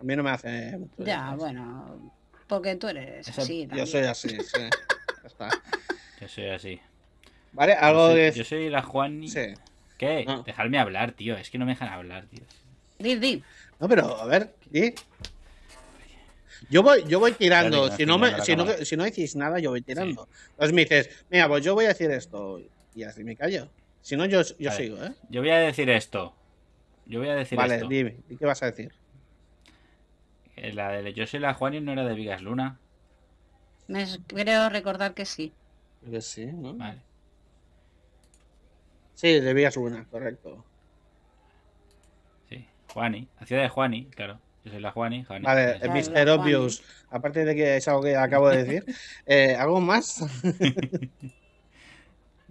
a 0.00 0.02
mí 0.02 0.16
no 0.16 0.22
me 0.22 0.30
hace 0.30 0.78
mucho 0.78 0.94
Ya, 1.04 1.18
gracia. 1.18 1.36
bueno, 1.36 2.12
porque 2.46 2.76
tú 2.76 2.88
eres 2.88 3.28
así 3.36 3.68
Yo 3.74 3.84
soy 3.84 4.04
así, 4.04 4.30
sí. 4.30 4.62
Está. 5.24 5.50
Yo 6.20 6.28
soy 6.28 6.46
así. 6.48 6.80
¿Vale? 7.52 7.74
Algo 7.74 8.08
yo, 8.08 8.12
soy, 8.14 8.20
de... 8.22 8.32
yo 8.32 8.44
soy 8.44 8.70
la 8.70 8.82
Juan. 8.82 9.28
Sí. 9.28 9.52
¿Qué? 9.98 10.24
No. 10.26 10.42
Dejadme 10.44 10.78
hablar, 10.78 11.12
tío. 11.12 11.36
Es 11.36 11.50
que 11.50 11.58
no 11.58 11.66
me 11.66 11.72
dejan 11.72 11.88
hablar, 11.88 12.24
tío. 12.26 12.44
Di, 12.98 13.16
di. 13.16 13.42
No, 13.78 13.88
pero 13.88 14.18
a 14.20 14.24
ver, 14.26 14.54
¿y? 14.72 14.94
Yo 16.70 16.82
voy, 16.82 17.04
yo 17.06 17.20
voy 17.20 17.32
tirando. 17.32 17.90
Si 17.96 18.04
no 18.04 18.18
me, 18.18 18.40
si, 18.42 18.56
la 18.56 18.64
no, 18.64 18.72
si 18.84 18.96
no 18.96 19.04
decís 19.04 19.36
nada, 19.36 19.58
yo 19.58 19.70
voy 19.70 19.82
tirando. 19.82 20.28
Entonces 20.50 20.74
me 20.74 20.82
dices, 20.82 21.24
mira, 21.30 21.48
pues 21.48 21.64
yo 21.64 21.74
voy 21.74 21.84
a 21.86 21.88
decir 21.88 22.10
esto. 22.10 22.60
Y 22.94 23.02
así 23.04 23.24
me 23.24 23.36
callo. 23.36 23.68
Si 24.02 24.16
no, 24.16 24.24
yo, 24.24 24.42
yo 24.42 24.70
Vale. 24.70 24.76
sigo, 24.76 25.04
¿eh? 25.04 25.12
Yo 25.28 25.40
voy 25.40 25.50
a 25.50 25.58
decir 25.58 25.88
esto. 25.90 26.34
Yo 27.06 27.20
voy 27.20 27.28
a 27.28 27.34
decir 27.34 27.56
Vale, 27.56 27.76
esto. 27.76 27.88
dime. 27.88 28.16
¿Y 28.28 28.36
qué 28.36 28.46
vas 28.46 28.62
a 28.62 28.66
decir? 28.66 28.92
La 30.56 30.90
de 30.90 31.12
Yo 31.14 31.26
soy 31.26 31.40
la 31.40 31.54
Juan 31.54 31.74
y 31.74 31.80
no 31.80 31.92
era 31.92 32.04
de 32.04 32.14
Vigas 32.14 32.42
Luna. 32.42 32.78
Me 33.86 34.06
creo 34.26 34.68
recordar 34.68 35.14
que 35.14 35.24
sí. 35.24 35.52
Que 36.10 36.20
sí, 36.20 36.46
¿no? 36.46 36.74
Vale. 36.74 37.00
Sí, 39.14 39.40
debías 39.40 39.76
una, 39.76 40.04
correcto. 40.04 40.64
Sí. 42.48 42.66
Juani. 42.92 43.28
Hacía 43.38 43.58
de 43.58 43.68
Juani, 43.68 44.06
claro. 44.06 44.40
Yo 44.64 44.72
soy 44.72 44.80
la 44.80 44.90
Juani. 44.92 45.24
Juani. 45.24 45.44
Vale, 45.44 45.78
Sí, 45.80 45.86
eh. 45.86 45.88
Mr. 45.88 46.26
la 46.26 46.34
Obvious. 46.34 46.82
Aparte 47.10 47.44
de 47.44 47.54
que 47.54 47.76
es 47.76 47.88
algo 47.88 48.02
que 48.02 48.16
acabo 48.16 48.48
de 48.50 48.64
decir, 48.64 48.84
eh, 49.26 49.56
¿algo 49.58 49.80
más? 49.80 50.22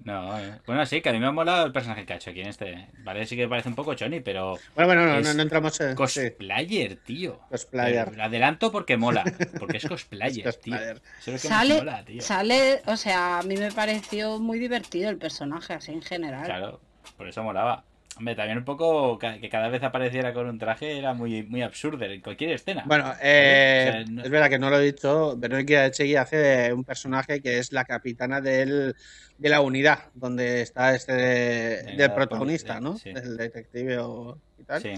No, 0.03 0.39
eh. 0.39 0.53
Bueno, 0.65 0.85
sí, 0.85 1.01
que 1.01 1.09
a 1.09 1.11
mí 1.11 1.19
me 1.19 1.25
ha 1.25 1.31
molado 1.31 1.65
el 1.65 1.73
personaje 1.73 2.05
que 2.05 2.13
ha 2.13 2.15
hecho 2.17 2.29
aquí 2.29 2.39
en 2.39 2.47
este. 2.47 2.87
Vale, 2.99 3.25
sí 3.25 3.35
que 3.35 3.47
parece 3.47 3.67
un 3.67 3.75
poco 3.75 3.93
choni, 3.95 4.21
pero. 4.21 4.51
Bueno, 4.75 4.87
bueno, 4.87 5.05
no, 5.05 5.17
Es 5.17 5.27
no, 5.27 5.33
no 5.33 5.41
entramos 5.41 5.77
en. 5.81 5.89
Sí, 5.89 5.95
Cosplayer, 5.95 6.95
tío. 6.97 7.39
cosplayer. 7.49 8.11
Pero 8.11 8.23
adelanto 8.23 8.71
porque 8.71 8.95
mola. 8.95 9.23
Porque 9.59 9.77
es 9.77 9.85
cosplayer, 9.89 10.47
Es 10.47 10.59
tío. 10.61 10.73
cosplayer. 10.75 11.01
Eso 11.19 11.19
es 11.19 11.27
lo 11.27 11.33
que 11.33 11.39
Sale, 11.39 11.75
mola, 11.79 12.05
tío. 12.05 12.21
sale, 12.21 12.81
o 12.85 12.95
sea, 12.95 13.39
a 13.39 13.43
mí 13.43 13.57
me 13.57 13.71
pareció 13.71 14.39
muy 14.39 14.59
divertido 14.59 15.09
el 15.09 15.17
personaje 15.17 15.73
así 15.73 15.91
en 15.91 16.03
general. 16.03 16.45
Claro, 16.45 16.79
por 17.17 17.27
eso 17.27 17.43
molaba. 17.43 17.83
Hombre, 18.17 18.35
también 18.35 18.57
un 18.57 18.65
poco 18.65 19.19
que 19.19 19.47
cada 19.49 19.69
vez 19.69 19.83
apareciera 19.83 20.33
con 20.33 20.47
un 20.47 20.57
traje 20.57 20.97
era 20.97 21.13
muy, 21.13 21.43
muy 21.43 21.61
absurdo 21.61 22.03
en 22.05 22.19
cualquier 22.21 22.51
escena. 22.51 22.83
Bueno, 22.87 23.13
eh, 23.21 23.89
O 23.89 23.91
sea, 23.91 24.05
no- 24.05 24.23
es 24.23 24.29
verdad 24.29 24.49
que 24.49 24.57
no 24.59 24.69
lo 24.69 24.79
he 24.79 24.85
dicho. 24.85 25.37
Verónica 25.37 25.85
Echegui 25.85 26.15
hace 26.15 26.73
un 26.73 26.83
personaje 26.83 27.41
que 27.41 27.59
es 27.59 27.71
la 27.71 27.85
capitana 27.85 28.41
del, 28.41 28.95
de 29.37 29.49
la 29.49 29.61
unidad, 29.61 29.99
donde 30.13 30.61
está 30.61 30.95
este 30.95 31.13
del 31.13 31.97
la 31.97 32.15
protagonista, 32.15 32.79
policía, 32.79 32.89
¿no? 32.91 32.97
sí. 32.97 33.09
El 33.09 33.37
detective 33.37 33.97
o, 33.99 34.41
y 34.57 34.63
tal. 34.63 34.81
Sí, 34.81 34.93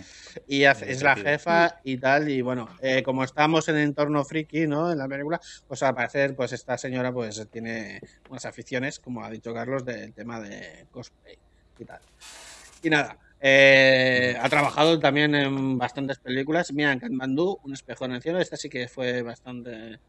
Y 0.47 0.63
hace- 0.63 0.85
el 0.85 0.91
es 0.91 1.03
la 1.03 1.15
jefa 1.17 1.79
y 1.83 1.97
tal. 1.97 2.29
Y 2.29 2.41
bueno, 2.41 2.69
eh, 2.81 3.03
como 3.03 3.25
estamos 3.25 3.67
en 3.67 3.77
entorno 3.77 4.23
friki, 4.23 4.65
¿no? 4.65 4.91
En 4.91 4.97
la 4.97 5.07
película, 5.09 5.39
pues 5.67 5.83
al 5.83 5.93
parecer, 5.93 6.35
pues 6.35 6.53
esta 6.53 6.77
señora 6.77 7.11
pues 7.11 7.45
tiene 7.51 7.99
unas 8.29 8.45
aficiones, 8.45 8.99
como 8.99 9.25
ha 9.25 9.29
dicho 9.29 9.53
Carlos, 9.53 9.83
del 9.83 10.13
tema 10.13 10.39
de 10.39 10.85
cosplay 10.89 11.37
y 11.77 11.83
tal. 11.85 11.99
Y 12.81 12.89
nada, 12.89 13.17
eh, 13.41 14.37
ha 14.41 14.49
trabajado 14.49 14.99
también 14.99 15.35
en 15.35 15.77
bastantes 15.77 16.17
películas. 16.19 16.71
Mira, 16.73 16.91
en 16.91 16.99
Katmandú, 16.99 17.59
Un 17.63 17.73
espejo 17.73 18.05
en 18.05 18.13
el 18.13 18.21
cielo, 18.21 18.39
esta 18.39 18.57
sí 18.57 18.69
que 18.69 18.87
fue 18.87 19.21
bastante 19.21 19.99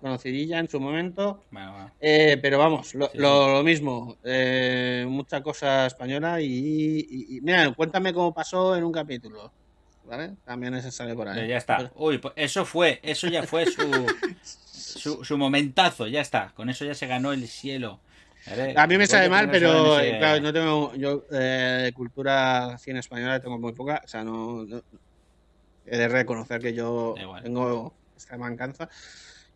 conocidilla 0.00 0.58
en 0.58 0.68
su 0.68 0.78
momento. 0.78 1.42
bueno, 1.50 1.72
bueno. 1.72 1.92
Eh, 2.00 2.38
pero 2.40 2.58
vamos, 2.58 2.94
lo, 2.94 3.06
Sí, 3.10 3.18
lo- 3.18 3.54
lo 3.54 3.62
mismo, 3.64 4.18
eh, 4.24 5.06
mucha 5.08 5.42
cosa 5.42 5.86
española 5.86 6.40
y, 6.40 6.46
y- 6.46 7.36
y- 7.36 7.40
mira, 7.40 7.72
cuéntame 7.72 8.12
cómo 8.12 8.32
pasó 8.34 8.76
en 8.76 8.84
un 8.84 8.92
capítulo, 8.92 9.50
¿vale? 10.04 10.32
También 10.44 10.74
ese 10.74 10.90
sale 10.90 11.14
por 11.14 11.28
ahí. 11.28 11.34
Pero 11.36 11.46
ya 11.48 11.56
está. 11.56 11.76
Pero- 11.78 11.92
Uy, 11.96 12.18
pues 12.18 12.34
eso 12.36 12.64
fue, 12.66 13.00
eso 13.02 13.26
ya 13.28 13.42
fue 13.44 13.64
su, 13.66 13.80
su, 14.42 15.24
su 15.24 15.38
momentazo, 15.38 16.06
ya 16.06 16.20
está. 16.20 16.52
Con 16.54 16.68
eso 16.68 16.84
ya 16.84 16.94
se 16.94 17.06
ganó 17.06 17.32
el 17.32 17.48
cielo. 17.48 17.98
A 18.76 18.86
mí 18.86 18.96
me 18.98 19.06
sabe 19.06 19.28
mal, 19.28 19.46
pero 19.50 19.70
eh, 20.00 20.08
ese- 20.10 20.18
claro, 20.18 20.40
no 20.40 20.52
tengo, 20.52 20.94
yo 20.94 21.24
eh, 21.32 21.90
cultura 21.94 22.76
cine 22.78 23.00
española 23.00 23.40
tengo 23.40 23.58
muy 23.58 23.72
poca, 23.72 24.00
o 24.04 24.08
sea, 24.08 24.22
no, 24.24 24.64
no- 24.64 24.82
he 25.84 25.96
de 25.96 26.08
reconocer 26.08 26.60
que 26.60 26.74
yo 26.74 27.14
tengo 27.42 27.98
esta 28.16 28.36
mancanza. 28.36 28.88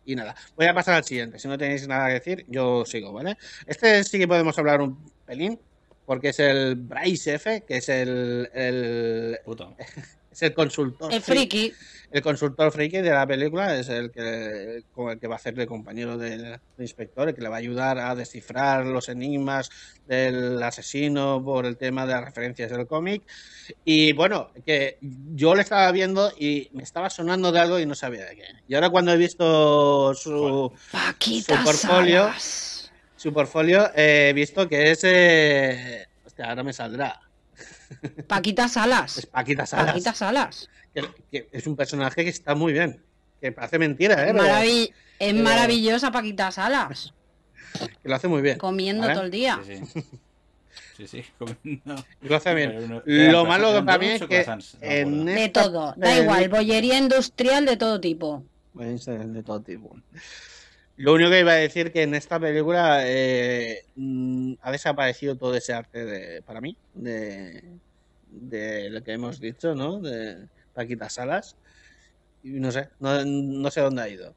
Y 0.03 0.15
nada, 0.15 0.35
voy 0.55 0.65
a 0.65 0.73
pasar 0.73 0.95
al 0.95 1.03
siguiente. 1.03 1.37
Si 1.37 1.47
no 1.47 1.57
tenéis 1.57 1.87
nada 1.87 2.07
que 2.07 2.13
decir, 2.13 2.45
yo 2.47 2.85
sigo, 2.85 3.13
¿vale? 3.13 3.37
Este 3.67 4.03
sí 4.03 4.17
que 4.17 4.27
podemos 4.27 4.57
hablar 4.57 4.81
un 4.81 5.11
pelín, 5.25 5.61
porque 6.05 6.29
es 6.29 6.39
el 6.39 6.75
Bryce 6.75 7.35
F, 7.35 7.63
que 7.67 7.77
es 7.77 7.89
el, 7.89 8.49
el- 8.53 9.39
Puto. 9.45 9.75
es 10.31 10.41
el 10.41 10.53
consultor. 10.53 11.11
El 11.13 11.21
fri- 11.21 11.33
friki. 11.33 11.73
El 12.11 12.21
consultor 12.21 12.73
friki 12.73 12.97
de 12.97 13.09
la 13.09 13.25
película 13.25 13.73
es 13.77 13.87
el 13.87 14.11
que, 14.11 14.83
con 14.93 15.11
el 15.11 15.17
que 15.19 15.27
va 15.27 15.35
a 15.35 15.37
hacer 15.37 15.53
de 15.55 15.65
compañero 15.65 16.17
del, 16.17 16.41
del 16.41 16.59
inspector, 16.79 17.29
el 17.29 17.33
que 17.35 17.41
le 17.41 17.47
va 17.47 17.55
a 17.55 17.59
ayudar 17.59 17.99
a 17.99 18.13
descifrar 18.15 18.85
los 18.85 19.07
enigmas 19.07 19.69
del 20.07 20.61
asesino 20.61 21.41
por 21.41 21.65
el 21.65 21.77
tema 21.77 22.05
de 22.05 22.11
las 22.11 22.25
referencias 22.25 22.69
del 22.69 22.85
cómic. 22.85 23.23
Y 23.85 24.11
bueno, 24.11 24.51
que 24.65 24.97
yo 25.01 25.55
le 25.55 25.61
estaba 25.61 25.89
viendo 25.93 26.33
y 26.37 26.67
me 26.73 26.83
estaba 26.83 27.09
sonando 27.09 27.49
de 27.53 27.59
algo 27.59 27.79
y 27.79 27.85
no 27.85 27.95
sabía 27.95 28.25
de 28.25 28.35
qué. 28.35 28.45
Y 28.67 28.75
ahora 28.75 28.89
cuando 28.89 29.13
he 29.13 29.17
visto 29.17 30.13
su, 30.13 30.69
Paquita 30.91 31.59
Su 31.59 31.63
portfolio. 31.63 32.23
Salas. 32.25 32.91
su 33.15 33.31
portfolio, 33.31 33.89
he 33.95 34.33
visto 34.35 34.67
que 34.67 34.91
es... 34.91 34.99
Eh... 35.05 36.07
Hostia, 36.25 36.49
ahora 36.49 36.63
me 36.63 36.73
saldrá. 36.73 37.21
Paquita 38.27 38.65
Es 38.65 38.71
Salas. 38.73 39.25
Paquita 39.31 39.65
Salas. 39.65 39.87
Paquita 39.87 40.13
Salas. 40.13 40.69
que, 40.93 41.03
que 41.31 41.49
es 41.51 41.67
un 41.67 41.75
personaje 41.75 42.23
que 42.23 42.29
está 42.29 42.55
muy 42.55 42.73
bien. 42.73 43.01
Que 43.41 43.51
parece 43.51 43.79
mentira, 43.79 44.27
¿eh? 44.27 44.33
Pero 44.33 44.91
es 45.19 45.35
maravillosa 45.35 46.11
Paquita 46.11 46.51
Salas, 46.51 47.13
que 48.03 48.09
lo 48.09 48.15
hace 48.15 48.27
muy 48.27 48.41
bien. 48.41 48.57
comiendo 48.57 49.03
¿vale? 49.03 49.13
todo 49.13 49.23
el 49.25 49.31
día. 49.31 49.59
Sí, 49.65 49.81
sí. 49.85 50.03
Sí, 50.97 51.07
sí, 51.07 51.25
comiendo. 51.37 51.95
Y 52.21 52.27
lo 52.27 52.35
hace 52.35 52.53
bien. 52.53 53.01
Lo 53.05 53.45
malo 53.45 53.71
croissants, 53.71 53.85
para 53.85 53.97
mí 53.97 54.05
es 54.07 54.23
que 54.23 55.01
en. 55.01 55.25
De 55.25 55.45
esta 55.45 55.63
todo, 55.63 55.93
da 55.97 56.19
igual, 56.19 56.47
bollería 56.49 56.97
industrial 56.97 57.65
de 57.65 57.77
todo 57.77 57.99
tipo. 57.99 58.43
De 58.73 59.43
todo 59.43 59.61
tipo. 59.61 59.95
Lo 61.01 61.13
único 61.13 61.31
que 61.31 61.39
iba 61.39 61.51
a 61.53 61.55
decir 61.55 61.91
que 61.91 62.03
en 62.03 62.13
esta 62.13 62.39
película 62.39 63.01
eh, 63.05 63.83
mm, 63.95 64.53
ha 64.61 64.71
desaparecido 64.71 65.35
todo 65.35 65.55
ese 65.55 65.73
arte 65.73 66.05
de, 66.05 66.41
para 66.43 66.61
mí, 66.61 66.77
de, 66.93 67.63
de 68.29 68.89
lo 68.91 69.03
que 69.03 69.13
hemos 69.13 69.39
dicho, 69.39 69.73
¿no? 69.73 69.99
De 69.99 70.47
Paquita 70.73 71.09
Salas. 71.09 71.55
Y 72.43 72.51
no 72.51 72.71
sé, 72.71 72.89
no, 72.99 73.25
no 73.25 73.71
sé 73.71 73.81
dónde 73.81 74.01
ha 74.03 74.09
ido. 74.09 74.35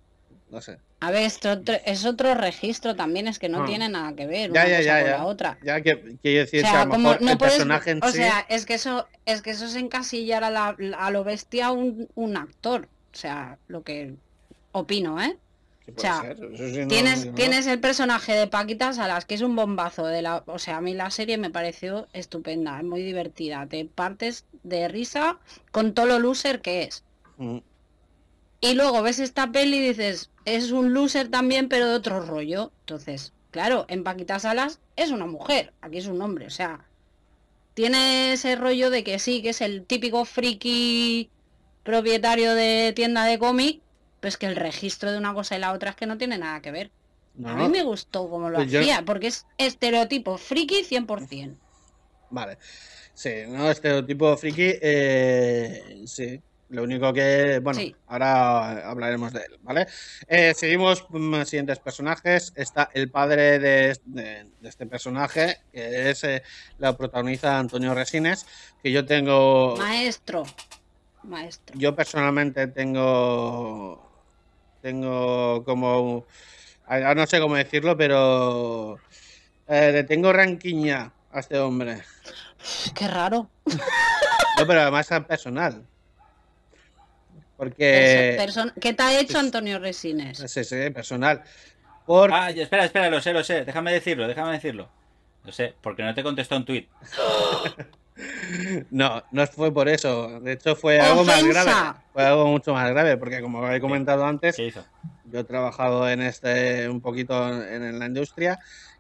No 0.51 0.61
sé. 0.61 0.79
A 1.01 1.11
ver, 1.11 1.25
esto 1.25 1.53
otro- 1.53 1.77
es 1.85 2.07
otro 2.07 2.35
registro 2.35 2.95
también, 2.97 3.29
es 3.29 3.39
que 3.39 3.49
no 3.51 3.63
Ah. 3.65 3.67
tiene 3.67 3.89
nada 3.91 4.15
que 4.15 4.27
ver 4.27 4.51
Ya, 4.53 4.63
una 4.63 4.69
ya, 4.71 4.77
cosa 4.79 4.83
ya, 4.87 5.01
con 5.01 5.11
ya. 5.11 5.17
la 5.19 5.25
otra. 5.27 5.59
Ya 5.63 5.81
que 5.83 6.17
quiero 6.23 6.41
decir 6.41 6.61
O 6.61 6.63
que 6.63 6.71
sea, 6.71 6.83
a 6.83 6.85
lo 6.87 6.91
como 6.93 7.09
mejor 7.11 7.23
no 7.23 7.31
el 7.33 7.39
puedes, 7.39 7.55
personaje 7.55 7.91
en 7.91 8.03
o 8.03 8.09
sí. 8.11 8.17
sea, 8.17 8.47
es 8.49 8.65
que 8.65 8.75
eso, 8.75 9.07
es 9.27 9.43
que 9.43 9.51
eso 9.51 9.67
es 9.67 9.75
encasillar 9.75 10.45
a, 10.45 10.51
la- 10.51 10.77
a 10.99 11.11
lo 11.11 11.25
bestia 11.25 11.71
un 11.73 12.37
actor. 12.39 12.89
O 13.13 13.17
sea, 13.17 13.59
lo 13.69 13.83
que 13.83 14.15
opino, 14.73 15.23
¿eh? 15.23 15.37
O 15.97 16.01
sea, 16.01 16.35
no- 16.39 16.89
tienes, 16.89 17.27
no- 17.27 17.35
tienes 17.35 17.67
el 17.67 17.79
personaje 17.81 18.33
de 18.35 18.47
Paquita 18.47 18.93
Salas, 18.93 19.25
que 19.25 19.35
es 19.35 19.43
un 19.43 19.55
bombazo 19.57 20.07
de 20.07 20.23
la. 20.23 20.43
O 20.47 20.59
sea, 20.59 20.79
a 20.79 20.81
mí 20.81 20.95
la 20.95 21.11
serie 21.11 21.37
me 21.39 21.51
pareció 21.51 22.09
estupenda, 22.13 22.79
es 22.79 22.85
muy 22.85 23.03
divertida. 23.03 23.67
Te 23.67 23.85
partes 23.85 24.47
de 24.63 24.89
risa 24.89 25.39
con 25.73 25.93
todo 25.95 26.07
lo 26.07 26.19
loser 26.19 26.61
que 26.63 26.85
es. 26.85 27.05
Mm, 27.37 27.59
Y 28.61 28.75
luego 28.75 29.03
ves 29.03 29.19
esta 29.19 29.53
peli 29.53 29.77
y 29.77 29.89
dices, 29.89 30.31
es 30.47 30.71
un 30.73 30.95
loser 30.95 31.29
también, 31.29 31.69
pero 31.69 31.87
de 31.87 31.95
otro 31.97 32.21
rollo. 32.25 32.73
Entonces, 32.81 33.35
claro, 33.51 33.85
en 33.89 34.05
Paquita 34.05 34.39
Salas 34.39 34.81
es 34.97 35.11
una 35.11 35.27
mujer, 35.27 35.75
aquí 35.83 35.99
es 35.99 36.07
un 36.07 36.23
hombre, 36.23 36.47
o 36.47 36.51
sea, 36.51 36.81
tiene 37.75 38.33
ese 38.33 38.57
rollo 38.57 38.89
de 38.89 39.05
que 39.05 39.19
sí, 39.19 39.43
que 39.43 39.51
es 39.51 39.61
el 39.61 39.85
típico 39.85 40.25
friki 40.25 41.29
propietario 41.83 42.55
de 42.55 42.93
tienda 42.97 43.25
de 43.25 43.39
cómic, 43.39 43.83
pues 44.25 44.39
que 44.39 44.47
el 44.47 44.57
registro 44.57 45.13
de 45.13 45.19
una 45.19 45.35
cosa 45.35 45.55
y 45.55 45.59
la 45.61 45.73
otra 45.75 45.91
es 45.91 45.97
que 45.97 46.07
no 46.07 46.17
tiene 46.17 46.39
nada 46.39 46.63
que 46.63 46.71
ver. 46.71 46.91
no, 47.35 47.51
A 47.51 47.55
mí 47.57 47.69
me 47.69 47.83
gustó 47.83 48.31
como 48.31 48.49
lo 48.49 48.57
Pues 48.57 48.71
yo- 48.73 48.81
hacía, 48.81 49.03
porque 49.05 49.27
es 49.27 49.45
estereotipo 49.59 50.39
friki 50.39 50.83
100%. 50.83 51.59
Vale. 52.31 52.57
Sí, 53.13 53.31
no, 53.49 53.71
estereotipo 53.71 54.35
friki, 54.39 54.77
eh, 54.81 56.05
sí. 56.07 56.41
Lo 56.71 56.85
único 56.85 57.13
que, 57.13 57.59
bueno, 57.63 57.79
Sí. 57.81 57.95
ahora 58.07 58.89
hablaremos 58.89 59.31
de 59.35 59.41
él, 59.41 59.59
¿vale? 59.61 59.87
Eh, 60.27 60.55
seguimos 60.57 61.03
con 61.03 61.45
siguientes 61.45 61.79
personajes. 61.81 62.51
Está 62.57 62.89
el 62.95 63.11
padre 63.11 63.59
de, 63.59 64.01
de- 64.07 64.47
de 64.61 64.69
este 64.71 64.87
personaje, 64.87 65.59
que 65.71 66.11
es 66.11 66.25
eh, 66.25 66.43
la 66.79 66.97
protagoniza 66.97 67.59
Antonio 67.59 67.93
Resines, 67.95 68.47
que 68.83 68.91
yo 68.91 69.05
tengo, 69.05 69.77
Maestro. 69.77 70.45
Maestro. 71.25 71.77
yo 71.79 71.95
personalmente 71.95 72.67
tengo, 72.69 74.14
tengo 74.85 75.65
como, 75.65 76.27
ahora 76.87 77.15
no 77.15 77.27
sé 77.27 77.41
cómo 77.41 77.57
decirlo, 77.57 77.97
pero 77.97 78.99
eh, 79.67 79.91
le 79.93 80.05
tengo 80.05 80.31
ranquiña 80.31 81.11
a 81.33 81.41
este 81.41 81.59
hombre. 81.59 82.03
Qué 82.95 83.09
raro. 83.09 83.49
No, 83.65 84.67
pero 84.67 84.83
además 84.83 85.11
es 85.11 85.25
personal. 85.25 85.87
Porque. 87.57 88.37
¿Qué 88.79 88.93
te 88.93 89.03
ha 89.03 89.19
hecho 89.19 89.39
Antonio 89.39 89.79
Resines? 89.79 90.39
Sí, 90.47 90.65
sí, 90.65 90.91
personal. 90.91 91.43
Por... 92.05 92.31
Ah, 92.31 92.51
espera, 92.51 92.85
espera, 92.85 93.09
lo 93.09 93.23
sé, 93.23 93.33
lo 93.33 93.43
sé. 93.43 93.65
Déjame 93.65 93.91
decirlo, 93.91 94.29
déjame 94.29 94.53
decirlo. 94.53 94.91
Lo 95.45 95.53
sé, 95.53 95.75
porque 95.81 96.03
no 96.03 96.15
te 96.15 96.23
contestó 96.23 96.57
un 96.57 96.67
tuit. 96.67 96.89
No, 98.91 99.23
no 99.33 99.47
fue 99.47 99.73
por 99.73 99.89
eso. 99.89 100.41
De 100.41 100.53
hecho, 100.53 100.77
fue 100.77 100.99
algo 101.01 101.25
más 101.25 101.43
grave. 101.51 101.71
Fue 102.13 102.25
algo 102.25 102.47
mucho 102.47 102.73
más 102.73 102.89
grave, 102.91 103.17
porque 103.17 103.41
como 103.41 103.69
he 103.71 103.81
comentado 103.81 104.25
antes, 104.25 104.55
yo 105.25 105.41
he 105.41 105.45
trabajado 105.45 106.09
en 106.09 106.23
este 106.23 106.89
un 106.89 107.01
poquito 107.01 107.49
en, 107.49 107.83
en 107.83 107.99
la 107.99 108.07
industria 108.07 108.59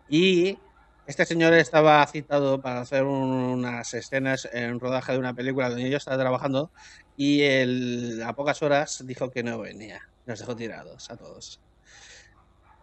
y 0.08 0.58
este 1.06 1.24
señor 1.26 1.52
estaba 1.54 2.04
citado 2.06 2.60
para 2.60 2.80
hacer 2.80 3.04
un- 3.04 3.30
unas 3.30 3.92
escenas 3.94 4.48
en 4.52 4.80
rodaje 4.80 5.12
de 5.12 5.18
una 5.18 5.34
película 5.34 5.68
donde 5.70 5.88
yo 5.90 5.98
estaba 5.98 6.18
trabajando 6.18 6.72
y 7.16 7.42
él, 7.42 8.20
a 8.26 8.32
pocas 8.34 8.62
horas 8.62 9.02
dijo 9.06 9.30
que 9.30 9.42
no 9.44 9.58
venía. 9.60 10.00
Nos 10.26 10.40
dejó 10.40 10.56
tirados 10.56 11.10
a 11.10 11.16
todos. 11.16 11.60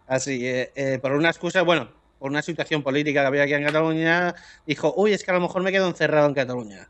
Así, 0.06 0.46
eh, 0.46 0.72
eh, 0.74 0.98
por 1.00 1.12
una 1.12 1.30
excusa, 1.30 1.62
bueno, 1.62 1.90
por 2.22 2.30
una 2.30 2.40
situación 2.40 2.84
política 2.84 3.22
que 3.22 3.26
había 3.26 3.42
aquí 3.42 3.54
en 3.54 3.64
Cataluña, 3.64 4.32
dijo, 4.64 4.94
uy, 4.96 5.12
es 5.12 5.24
que 5.24 5.32
a 5.32 5.34
lo 5.34 5.40
mejor 5.40 5.60
me 5.64 5.72
quedo 5.72 5.88
encerrado 5.88 6.28
en 6.28 6.34
Cataluña. 6.34 6.88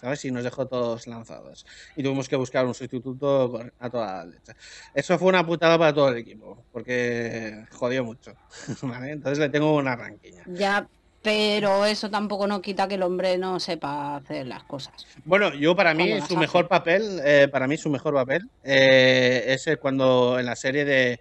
¿Sabes? 0.00 0.24
Y 0.24 0.30
nos 0.30 0.42
dejó 0.42 0.66
todos 0.66 1.06
lanzados. 1.06 1.66
Y 1.96 2.02
tuvimos 2.02 2.30
que 2.30 2.36
buscar 2.36 2.64
un 2.64 2.72
sustituto 2.72 3.60
a 3.78 3.90
toda 3.90 4.16
la 4.16 4.24
leche. 4.24 4.54
Eso 4.94 5.18
fue 5.18 5.28
una 5.28 5.44
putada 5.44 5.76
para 5.78 5.92
todo 5.92 6.08
el 6.08 6.16
equipo, 6.16 6.64
porque 6.72 7.66
jodió 7.72 8.04
mucho. 8.04 8.32
¿vale? 8.82 9.10
Entonces 9.10 9.38
le 9.38 9.50
tengo 9.50 9.76
una 9.76 9.94
ranquiña. 9.96 10.44
Ya, 10.46 10.88
pero 11.20 11.84
eso 11.84 12.08
tampoco 12.08 12.46
no 12.46 12.62
quita 12.62 12.88
que 12.88 12.94
el 12.94 13.02
hombre 13.02 13.36
no 13.36 13.60
sepa 13.60 14.16
hacer 14.16 14.46
las 14.46 14.62
cosas. 14.62 15.06
Bueno, 15.26 15.52
yo 15.52 15.76
para 15.76 15.92
mí 15.92 16.04
¿Cómo 16.04 16.14
las 16.20 16.28
su 16.28 16.34
hace? 16.34 16.40
mejor 16.40 16.68
papel, 16.68 17.20
eh, 17.22 17.48
para 17.52 17.66
mí 17.66 17.76
su 17.76 17.90
mejor 17.90 18.14
papel 18.14 18.48
eh, 18.64 19.44
es 19.46 19.76
cuando 19.76 20.38
en 20.38 20.46
la 20.46 20.56
serie 20.56 20.86
de 20.86 21.20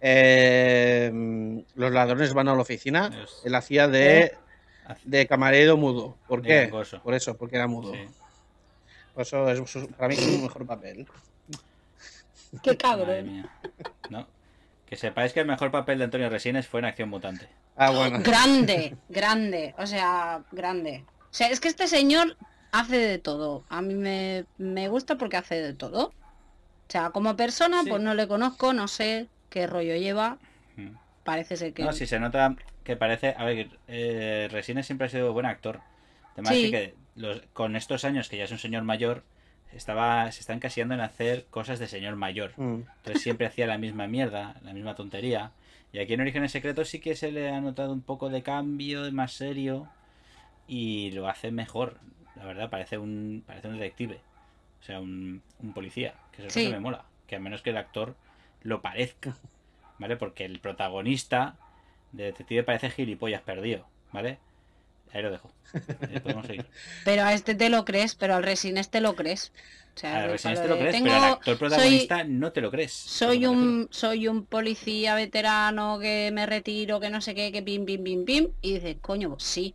eh, 0.00 1.62
Los 1.74 1.92
ladrones 1.92 2.32
van 2.34 2.48
a 2.48 2.54
la 2.54 2.60
oficina, 2.62 3.10
Es- 3.24 3.42
él 3.44 3.54
hacía 3.54 3.88
de, 3.88 4.34
de 5.04 5.26
camarero 5.26 5.76
mudo. 5.76 6.16
¿Por 6.26 6.42
De 6.42 6.48
qué? 6.48 6.60
gangoso. 6.62 7.02
Por 7.02 7.14
eso, 7.14 7.36
porque 7.36 7.56
era 7.56 7.66
mudo. 7.66 7.92
Sí. 7.92 8.00
Por 9.14 9.22
eso 9.22 9.48
es 9.50 9.70
su- 9.70 9.88
para 9.88 10.08
mí 10.08 10.14
es 10.14 10.20
su 10.24 10.38
mejor 10.42 10.66
papel. 10.66 11.06
Qué 12.62 12.76
cabrón. 12.76 13.48
No. 14.08 14.26
Que 14.86 14.96
sepáis 14.96 15.32
que 15.32 15.40
el 15.40 15.46
mejor 15.46 15.70
papel 15.70 15.98
de 15.98 16.04
Antonio 16.04 16.28
Resines 16.28 16.66
fue 16.66 16.80
en 16.80 16.86
Acción 16.86 17.08
Mutante. 17.08 17.48
Ah, 17.76 17.90
bueno. 17.90 18.18
Grande, 18.24 18.96
grande, 19.08 19.74
o 19.78 19.86
sea, 19.86 20.42
grande. 20.50 21.04
O 21.30 21.32
sea, 21.34 21.48
es 21.48 21.60
que 21.60 21.68
este 21.68 21.86
señor 21.86 22.36
hace 22.72 22.96
de 22.96 23.18
todo. 23.18 23.64
A 23.68 23.82
mí 23.82 23.94
me, 23.94 24.46
me 24.58 24.88
gusta 24.88 25.16
porque 25.16 25.36
hace 25.36 25.60
de 25.62 25.74
todo. 25.74 26.06
O 26.08 26.92
sea, 26.92 27.10
como 27.10 27.36
persona, 27.36 27.82
Sí. 27.84 27.90
pues 27.90 28.02
no 28.02 28.14
le 28.14 28.26
conozco, 28.26 28.72
no 28.72 28.88
sé 28.88 29.28
qué 29.50 29.66
rollo 29.66 29.94
lleva. 29.96 30.38
Parece 31.24 31.56
ser 31.56 31.74
que... 31.74 31.84
No, 31.84 31.92
si 31.92 32.06
se 32.06 32.18
nota 32.18 32.56
que 32.82 32.96
parece. 32.96 33.34
A 33.36 33.44
ver, 33.44 33.68
eh, 33.88 34.48
Resines 34.50 34.86
siempre 34.86 35.06
ha 35.06 35.10
sido 35.10 35.32
buen 35.34 35.44
actor. 35.46 35.80
Además, 36.32 36.54
Sí. 36.54 36.64
sí 36.66 36.70
que 36.70 36.94
los- 37.16 37.42
con 37.52 37.76
estos 37.76 38.04
años 38.04 38.28
que 38.28 38.38
ya 38.38 38.44
es 38.44 38.50
un 38.52 38.58
señor 38.58 38.82
mayor, 38.84 39.22
estaba, 39.72 40.32
se 40.32 40.40
está 40.40 40.54
encasillando 40.54 40.94
en 40.94 41.00
hacer 41.00 41.44
cosas 41.50 41.78
de 41.78 41.86
señor 41.86 42.16
mayor. 42.16 42.52
Mm. 42.56 42.82
Entonces 42.96 43.22
siempre 43.22 43.46
hacía 43.46 43.66
la 43.66 43.76
misma 43.78 44.06
mierda, 44.06 44.56
la 44.64 44.72
misma 44.72 44.94
tontería. 44.94 45.52
Y 45.92 45.98
aquí 45.98 46.14
en 46.14 46.20
Orígenes 46.22 46.52
Secretos 46.52 46.88
sí 46.88 46.98
que 47.00 47.14
se 47.14 47.30
le 47.30 47.50
ha 47.50 47.60
notado 47.60 47.92
un 47.92 48.00
poco 48.00 48.30
de 48.30 48.42
cambio, 48.42 49.02
de 49.02 49.12
más 49.12 49.32
serio. 49.32 49.88
Y 50.66 51.10
lo 51.12 51.28
hace 51.28 51.50
mejor. 51.50 51.98
La 52.36 52.44
verdad, 52.44 52.70
parece 52.70 52.96
un, 52.96 53.42
parece 53.46 53.68
un 53.68 53.74
detective. 53.78 54.20
O 54.80 54.84
sea, 54.84 55.00
un, 55.00 55.42
un 55.58 55.72
policía. 55.74 56.14
Que 56.32 56.42
eso 56.42 56.48
es 56.48 56.56
lo 56.56 56.60
Sí. 56.62 56.66
que 56.68 56.74
me 56.74 56.80
mola. 56.80 57.04
Que 57.26 57.36
a 57.36 57.40
menos 57.40 57.60
que 57.62 57.70
el 57.70 57.76
actor 57.76 58.14
lo 58.62 58.82
parezca. 58.82 59.36
¿Vale? 59.98 60.16
Porque 60.16 60.44
el 60.46 60.60
protagonista 60.60 61.56
de 62.12 62.24
detective 62.24 62.62
parece 62.62 62.90
gilipollas 62.90 63.42
perdido. 63.42 63.86
¿Vale? 64.12 64.38
Ahí 65.12 65.22
lo 65.22 65.30
dejo. 65.30 65.50
Eh, 66.10 66.20
podemos 66.20 66.46
seguir. 66.46 66.66
Pero 67.04 67.24
a 67.24 67.32
este 67.34 67.54
te 67.54 67.68
lo 67.68 67.84
crees, 67.84 68.14
pero 68.14 68.36
al 68.36 68.42
Resines 68.44 68.90
te 68.90 69.00
lo 69.00 69.16
crees. 69.16 69.52
O 69.96 69.98
sea, 69.98 70.18
A 70.18 70.26
ver, 70.26 70.30
de- 70.32 70.38
si 70.38 70.48
no 70.48 70.54
lo 70.54 70.60
te 70.62 70.68
lo 70.68 70.78
crees, 70.78 70.92
tengo- 70.94 71.04
pero 71.06 71.16
al 71.16 71.24
actor 71.32 71.44
soy- 71.44 71.58
protagonista 71.58 72.24
no 72.24 72.52
te 72.52 72.60
lo 72.60 72.70
crees. 72.70 72.92
Soy 72.92 73.44
un, 73.46 73.88
soy 73.90 74.28
un 74.28 74.46
policía 74.46 75.16
veterano 75.16 75.98
que 75.98 76.30
me 76.32 76.46
retiro, 76.46 77.00
que 77.00 77.10
no 77.10 77.20
sé 77.20 77.34
qué, 77.34 77.50
que 77.50 77.60
pim, 77.62 77.84
pim, 77.84 78.04
pim, 78.04 78.24
pim. 78.24 78.48
Y 78.62 78.74
dices, 78.74 78.96
coño, 79.02 79.30
pues 79.30 79.42
sí. 79.42 79.74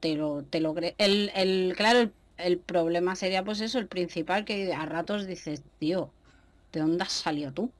Te 0.00 0.14
lo, 0.16 0.42
te 0.42 0.60
lo 0.60 0.74
crees. 0.74 0.94
El, 0.98 1.30
el, 1.34 1.74
claro, 1.76 2.00
el, 2.00 2.12
el 2.36 2.58
problema 2.58 3.16
sería 3.16 3.44
pues 3.44 3.60
eso, 3.60 3.78
el 3.78 3.86
principal, 3.86 4.44
que 4.44 4.72
a 4.74 4.84
ratos 4.86 5.26
dices, 5.26 5.62
tío, 5.78 6.10
¿de 6.76 6.82
dónde 6.82 7.04
has 7.04 7.12
salido 7.12 7.52
tú? 7.54 7.72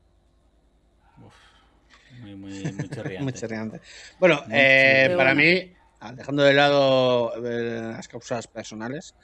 Muy, 2.08 2.36
muy, 2.36 2.72
muy 3.18 3.32
chirriante. 3.32 3.80
Bueno, 4.18 4.42
Muy 4.46 4.54
eh, 4.58 5.14
para 5.16 5.34
mí, 5.34 5.72
ah, 6.00 6.12
dejando 6.12 6.42
de 6.44 6.54
lado 6.54 7.32
eh, 7.44 7.80
las 7.92 8.08
causas 8.08 8.46
personales, 8.48 9.14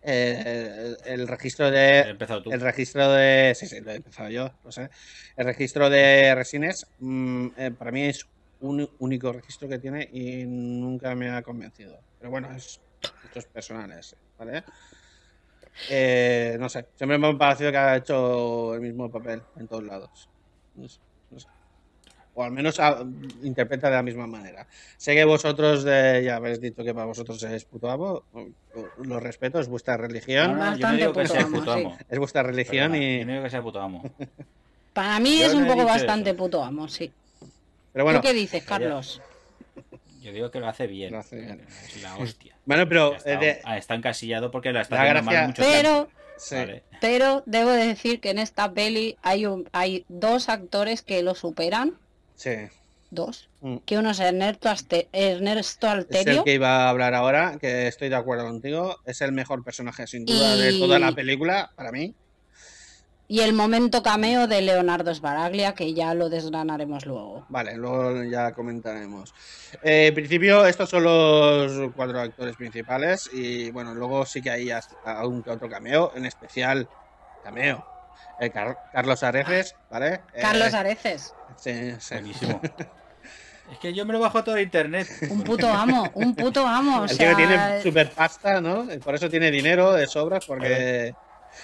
eh, 0.00 0.94
el, 1.06 1.20
el 1.20 1.28
registro 1.28 1.70
He 1.70 1.70
de 1.70 2.10
empezado 2.10 2.42
tú. 2.42 2.50
el 2.50 2.60
registro 2.60 3.10
de 3.12 3.54
sí 3.54 3.66
sí 3.68 3.80
lo 3.80 3.92
he 3.92 3.96
empezado 3.96 4.28
yo 4.30 4.50
lo 4.64 4.72
sé 4.72 4.88
el 5.36 5.44
registro 5.46 5.88
de 5.88 6.34
resines 6.34 6.84
mm, 6.98 7.48
eh, 7.56 7.70
para 7.78 7.92
mí 7.92 8.02
es 8.06 8.24
un 8.58 8.86
único 8.98 9.32
registro 9.32 9.68
que 9.68 9.78
tiene 9.78 10.08
y 10.12 10.44
nunca 10.46 11.14
me 11.14 11.30
ha 11.30 11.40
convencido 11.42 12.04
pero 12.18 12.30
bueno 12.30 12.50
es 12.54 12.82
estos 13.22 13.46
personales 13.46 14.16
vale 14.36 14.64
eh, 15.90 16.56
no 16.60 16.68
sé, 16.68 16.86
siempre 16.94 17.18
me 17.18 17.28
ha 17.28 17.36
parecido 17.38 17.70
que 17.70 17.76
ha 17.78 17.96
hecho 17.96 18.74
el 18.74 18.80
mismo 18.80 19.10
papel 19.10 19.42
en 19.56 19.68
todos 19.68 19.84
lados. 19.84 20.28
No 20.74 20.88
sé, 20.88 21.00
no 21.30 21.40
sé. 21.40 21.46
O 22.34 22.42
al 22.42 22.50
menos 22.50 22.80
ah, 22.80 23.04
interpreta 23.42 23.90
de 23.90 23.96
la 23.96 24.02
misma 24.02 24.26
manera. 24.26 24.66
Sé 24.96 25.14
que 25.14 25.24
vosotros 25.24 25.84
de- 25.84 26.22
ya 26.24 26.36
habéis 26.36 26.60
dicho 26.62 26.82
que 26.82 26.94
para 26.94 27.04
vosotros 27.06 27.42
es 27.42 27.64
puto 27.66 27.90
amo. 27.90 28.24
Lo 29.04 29.20
respeto, 29.20 29.60
es 29.60 29.68
vuestra 29.68 29.98
religión. 29.98 30.56
No, 30.58 30.74
yo 30.76 30.88
no 30.88 30.96
digo 30.96 31.12
que 31.12 31.22
puto 31.22 31.34
sea 31.34 31.42
amo, 31.42 31.58
puto 31.58 31.74
sí. 31.74 31.80
amo. 31.80 31.98
Es 32.08 32.18
vuestra 32.18 32.42
religión 32.42 32.94
y. 32.94 33.18
Yo 33.18 33.26
no 33.26 33.32
digo 33.32 33.44
que 33.44 33.50
sea 33.50 33.62
puto 33.62 33.80
amo. 33.82 34.02
Para 34.94 35.20
mí 35.20 35.40
Yo 35.40 35.46
es 35.46 35.54
no 35.54 35.60
un 35.60 35.66
poco 35.66 35.84
bastante 35.84 36.30
eso. 36.30 36.38
puto 36.38 36.64
amo, 36.64 36.88
sí. 36.88 37.12
Pero 37.92 38.04
bueno, 38.04 38.20
¿Tú 38.20 38.28
qué 38.28 38.32
dices, 38.34 38.62
Carlos? 38.64 39.20
Yo 40.22 40.32
digo 40.32 40.50
que 40.50 40.60
lo 40.60 40.68
hace 40.68 40.86
bien. 40.86 41.12
Lo 41.12 41.18
hace 41.18 41.36
bien. 41.36 41.66
Es 41.84 42.02
la 42.02 42.16
hostia. 42.16 42.56
bueno, 42.64 42.88
pero 42.88 43.14
está, 43.16 43.32
eh, 43.32 43.36
de- 43.66 43.76
está 43.78 43.94
encasillado 43.94 44.50
porque 44.50 44.72
la 44.72 44.82
está 44.82 44.96
La 44.96 45.02
haciendo 45.02 45.22
gracia- 45.24 45.40
mal 45.40 45.48
mucho 45.48 45.62
Pero, 45.62 46.08
sí. 46.38 46.54
Vale. 46.54 46.82
pero 47.00 47.42
debo 47.46 47.70
de 47.70 47.86
decir 47.88 48.20
que 48.20 48.30
en 48.30 48.38
esta 48.38 48.72
peli 48.72 49.16
hay 49.22 49.46
un, 49.46 49.68
hay 49.72 50.04
dos 50.08 50.48
actores 50.48 51.02
que 51.02 51.22
lo 51.22 51.34
superan, 51.34 51.98
sí. 52.36 52.52
dos, 53.10 53.48
Mm. 53.60 53.76
que 53.84 53.98
uno 53.98 54.10
es 54.10 54.20
Ernesto, 54.20 54.68
Aste- 54.70 55.08
Ernesto 55.12 55.86
Es 55.86 55.92
el 55.92 55.98
Alterio 56.00 56.44
que 56.44 56.54
iba 56.54 56.86
a 56.86 56.88
hablar 56.88 57.14
ahora, 57.14 57.58
que 57.60 57.86
estoy 57.88 58.08
de 58.08 58.16
acuerdo 58.16 58.44
contigo. 58.44 58.96
Es 59.04 59.20
el 59.20 59.32
mejor 59.32 59.62
personaje, 59.62 60.06
sin 60.06 60.24
duda, 60.24 60.56
de 60.56 60.72
toda 60.78 60.98
la 60.98 61.12
película, 61.12 61.70
para 61.76 61.92
mí. 61.92 62.14
Y 63.32 63.40
el 63.40 63.54
momento 63.54 64.02
cameo 64.02 64.46
de 64.46 64.60
Leonardo 64.60 65.14
Sbaraglia, 65.14 65.72
que 65.72 65.94
ya 65.94 66.12
lo 66.12 66.28
desgranaremos 66.28 67.06
luego. 67.06 67.46
Vale, 67.48 67.76
luego 67.78 68.24
ya 68.24 68.52
comentaremos. 68.52 69.32
Eh, 69.82 70.08
en 70.08 70.14
principio, 70.14 70.66
estos 70.66 70.90
son 70.90 71.04
los 71.04 71.90
cuatro 71.96 72.20
actores 72.20 72.56
principales. 72.56 73.30
Y 73.32 73.70
bueno, 73.70 73.94
luego 73.94 74.26
sí 74.26 74.42
que 74.42 74.50
hay 74.50 74.70
algún 75.06 75.42
que 75.42 75.48
otro 75.48 75.66
cameo, 75.70 76.12
en 76.14 76.26
especial 76.26 76.86
cameo. 77.42 77.82
El 78.38 78.52
Car- 78.52 78.76
Carlos 78.92 79.22
Areces, 79.22 79.76
¿vale? 79.90 80.20
Eh, 80.34 80.40
Carlos 80.42 80.74
Areces, 80.74 81.32
sí, 81.56 81.92
sí. 82.00 82.14
Buenísimo. 82.16 82.60
es 83.72 83.78
que 83.80 83.94
yo 83.94 84.04
me 84.04 84.12
lo 84.12 84.20
bajo 84.20 84.44
todo 84.44 84.56
de 84.56 84.62
internet. 84.62 85.08
un 85.30 85.42
puto 85.42 85.68
amo, 85.72 86.10
un 86.16 86.34
puto 86.34 86.66
amo. 86.66 87.00
O 87.00 87.04
El 87.06 87.16
tío 87.16 87.30
que 87.30 87.34
tiene 87.36 87.54
sea, 87.54 87.82
super 87.82 88.10
pasta, 88.10 88.60
¿no? 88.60 88.86
Por 89.02 89.14
eso 89.14 89.30
tiene 89.30 89.50
dinero 89.50 89.92
de 89.94 90.06
sobras, 90.06 90.44
porque 90.44 91.14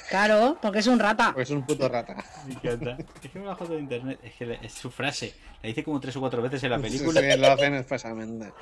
claro, 0.09 0.59
porque 0.61 0.79
es 0.81 0.87
un 0.87 0.99
rata. 0.99 1.33
pues 1.35 1.49
es 1.49 1.55
un 1.57 1.65
puto 1.67 1.89
rata. 1.89 2.17
Me 2.47 2.55
encanta. 2.55 2.97
Es 3.23 3.31
que 3.31 3.39
me 3.39 3.47
bajo 3.47 3.65
todo 3.65 3.75
de 3.77 3.83
internet. 3.83 4.19
Es 4.23 4.35
que 4.35 4.47
le- 4.47 4.59
es 4.63 4.73
su 4.73 4.91
frase. 4.91 5.35
La 5.63 5.69
dice 5.69 5.83
como 5.85 5.99
tres 6.01 6.15
o 6.17 6.21
cuatro 6.21 6.41
veces 6.43 6.63
en 6.65 6.71
la 6.71 6.79
película. 6.79 7.21
sí, 7.21 7.39
lo 7.39 7.47
hacen 7.49 7.75
expresamente. 7.75 8.53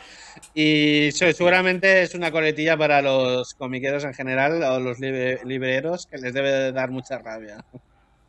Y 0.55 1.11
se- 1.13 1.33
seguramente 1.35 2.03
es 2.03 2.15
una 2.15 2.31
coletilla 2.31 2.77
para 2.77 3.03
los 3.03 3.55
comiqueros 3.55 4.05
en 4.05 4.15
general 4.15 4.63
o 4.63 4.81
los 4.81 4.99
libre- 4.99 5.41
libreros 5.45 6.07
que 6.07 6.19
les 6.19 6.33
debe 6.33 6.51
de 6.51 6.73
dar 6.73 6.91
mucha 6.91 7.19
rabia. 7.19 7.65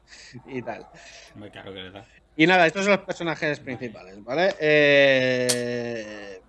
y 0.48 0.62
tal. 0.62 0.86
Me 1.36 1.50
claro 1.50 1.74
que 1.74 1.82
le 1.84 1.92
da. 1.92 2.06
Y 2.36 2.46
nada, 2.46 2.68
estos 2.68 2.84
son 2.84 2.92
los 2.94 3.02
personajes 3.06 3.60
principales, 3.60 4.24
¿vale? 4.24 4.54
Eh, 4.60 6.42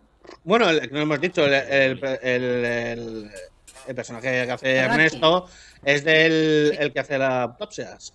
bueno, 0.44 0.66
no 0.90 1.00
hemos 1.00 1.20
dicho, 1.20 1.44
el, 1.46 1.54
el- 1.54 2.18
el- 2.22 2.64
el- 2.64 3.30
el 3.88 3.94
personaje 3.94 4.44
que 4.46 4.52
hace. 4.52 4.76
Ernesto 4.76 5.48
es 5.82 6.04
del 6.04 6.76
el 6.78 6.92
que 6.92 7.00
hace 7.00 7.18
las 7.18 7.48
autopsias, 7.48 8.12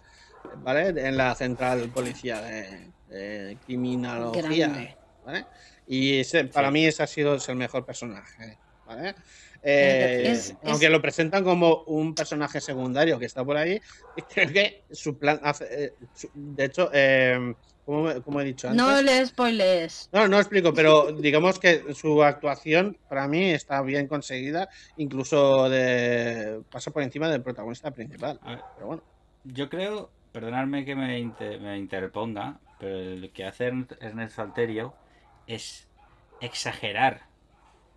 ¿vale? 0.57 0.89
En 1.07 1.17
la 1.17 1.33
central 1.35 1.89
policía 1.89 2.41
de, 2.41 2.93
de 3.07 3.57
criminología, 3.65 4.67
Grande. 4.67 4.97
¿vale? 5.23 5.47
Y 5.87 6.19
ese- 6.19 6.45
para 6.45 6.67
Sí. 6.69 6.73
mí 6.73 6.85
ese 6.85 7.03
ha 7.03 7.07
sido 7.07 7.35
el 7.35 7.55
mejor 7.55 7.85
personaje, 7.85 8.59
¿vale? 8.85 9.15
Eh, 9.63 10.29
Es- 10.31 10.55
aunque 10.63 10.85
es- 10.85 10.91
lo 10.91 11.01
presentan 11.01 11.43
como 11.43 11.83
un 11.85 12.13
personaje 12.13 12.61
secundario 12.61 13.17
que 13.17 13.25
está 13.25 13.43
por 13.43 13.57
ahí, 13.57 13.79
creo 14.49 14.53
que 14.53 14.85
su 14.91 15.17
plan 15.17 15.39
hace, 15.43 15.65
eh, 15.85 15.93
su- 16.13 16.29
de 16.33 16.65
hecho, 16.65 16.89
eh, 16.93 17.55
como, 17.85 18.21
como 18.23 18.41
he 18.41 18.45
dicho 18.45 18.67
antes, 18.69 18.83
No 18.85 19.01
le 19.01 19.25
spoilees. 19.25 20.09
no, 20.11 20.27
no 20.27 20.37
explico, 20.39 20.73
pero 20.73 21.11
digamos 21.11 21.59
que 21.59 21.93
su 21.93 22.23
actuación 22.23 22.97
para 23.07 23.27
mí 23.27 23.51
está 23.51 23.81
bien 23.81 24.07
conseguida, 24.07 24.69
incluso 24.95 25.69
de 25.69 26.61
pasa 26.71 26.91
por 26.91 27.03
encima 27.03 27.29
del 27.29 27.41
protagonista 27.43 27.91
principal. 27.91 28.39
Pero 28.75 28.87
bueno, 28.87 29.03
Yo 29.43 29.69
creo, 29.69 30.11
perdonadme 30.31 30.85
que 30.85 30.95
me, 30.95 31.19
inter- 31.19 31.59
me 31.59 31.77
interponga, 31.77 32.59
pero 32.79 32.97
el 32.97 33.31
que 33.33 33.45
hace 33.45 33.67
Ern- 33.71 33.97
Ernesto 33.99 34.41
Alterio 34.41 34.93
es 35.47 35.87
exagerar 36.41 37.21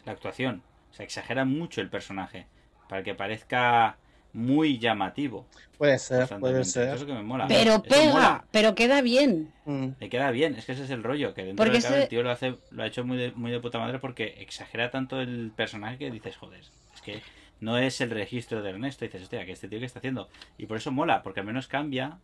la 0.05 0.13
actuación. 0.13 0.63
O 0.91 0.95
sea, 0.95 1.05
exagera 1.05 1.45
mucho 1.45 1.81
el 1.81 1.91
personaje 1.91 2.47
para 2.89 3.03
que 3.03 3.15
parezca 3.15 3.99
muy 4.37 4.79
llamativo. 4.79 5.47
puede 5.79 5.99
ser, 5.99 6.29
puede. 6.39 6.61
Eso 6.61 6.71
ser. 6.73 7.01
lo 7.01 7.07
que 7.07 7.13
me 7.15 7.23
mola. 7.23 7.47
Pero 7.49 7.73
Eso 7.73 7.83
pega, 7.83 8.13
mola. 8.13 8.45
pero 8.51 8.75
queda 8.75 9.01
bien. 9.03 9.53
Mm, 9.65 9.89
Le 9.99 10.09
queda 10.09 10.31
bien, 10.31 10.55
es 10.55 10.65
que 10.67 10.73
ese 10.73 10.85
es 10.85 10.91
el 10.91 11.03
rollo, 11.03 11.35
que 11.35 11.43
dentro 11.45 11.65
Porque 11.65 11.81
cabe 11.81 11.95
ese- 11.95 12.03
el 12.05 12.09
tío 12.09 12.23
lo 12.23 12.31
hace, 12.31 12.55
lo 12.71 12.83
ha 12.83 12.87
hecho 12.87 13.05
muy 13.05 13.17
de, 13.17 13.33
muy 13.33 13.51
de 13.51 13.61
puta 13.61 13.79
madre 13.79 13.99
porque 13.99 14.37
exagera 14.39 14.91
tanto 14.91 15.21
el 15.21 15.53
personaje 15.57 15.99
que 15.99 16.11
dices, 16.11 16.37
joder, 16.37 16.61
es 16.95 17.03
que 17.03 17.21
no 17.61 17.79
es 17.79 18.01
el 18.01 18.11
registro 18.11 18.63
de 18.63 18.71
Ernesto, 18.71 19.05
dices, 19.05 19.23
hostia, 19.23 19.45
que 19.47 19.53
este 19.53 19.69
tío 19.69 19.79
que 19.81 19.87
está 19.87 19.99
haciendo. 20.01 20.29
Y 20.59 20.67
por 20.67 20.77
eso 20.77 20.93
mola, 20.93 21.23
porque 21.23 21.41
al 21.41 21.47
menos 21.47 21.67
cambia 21.69 22.19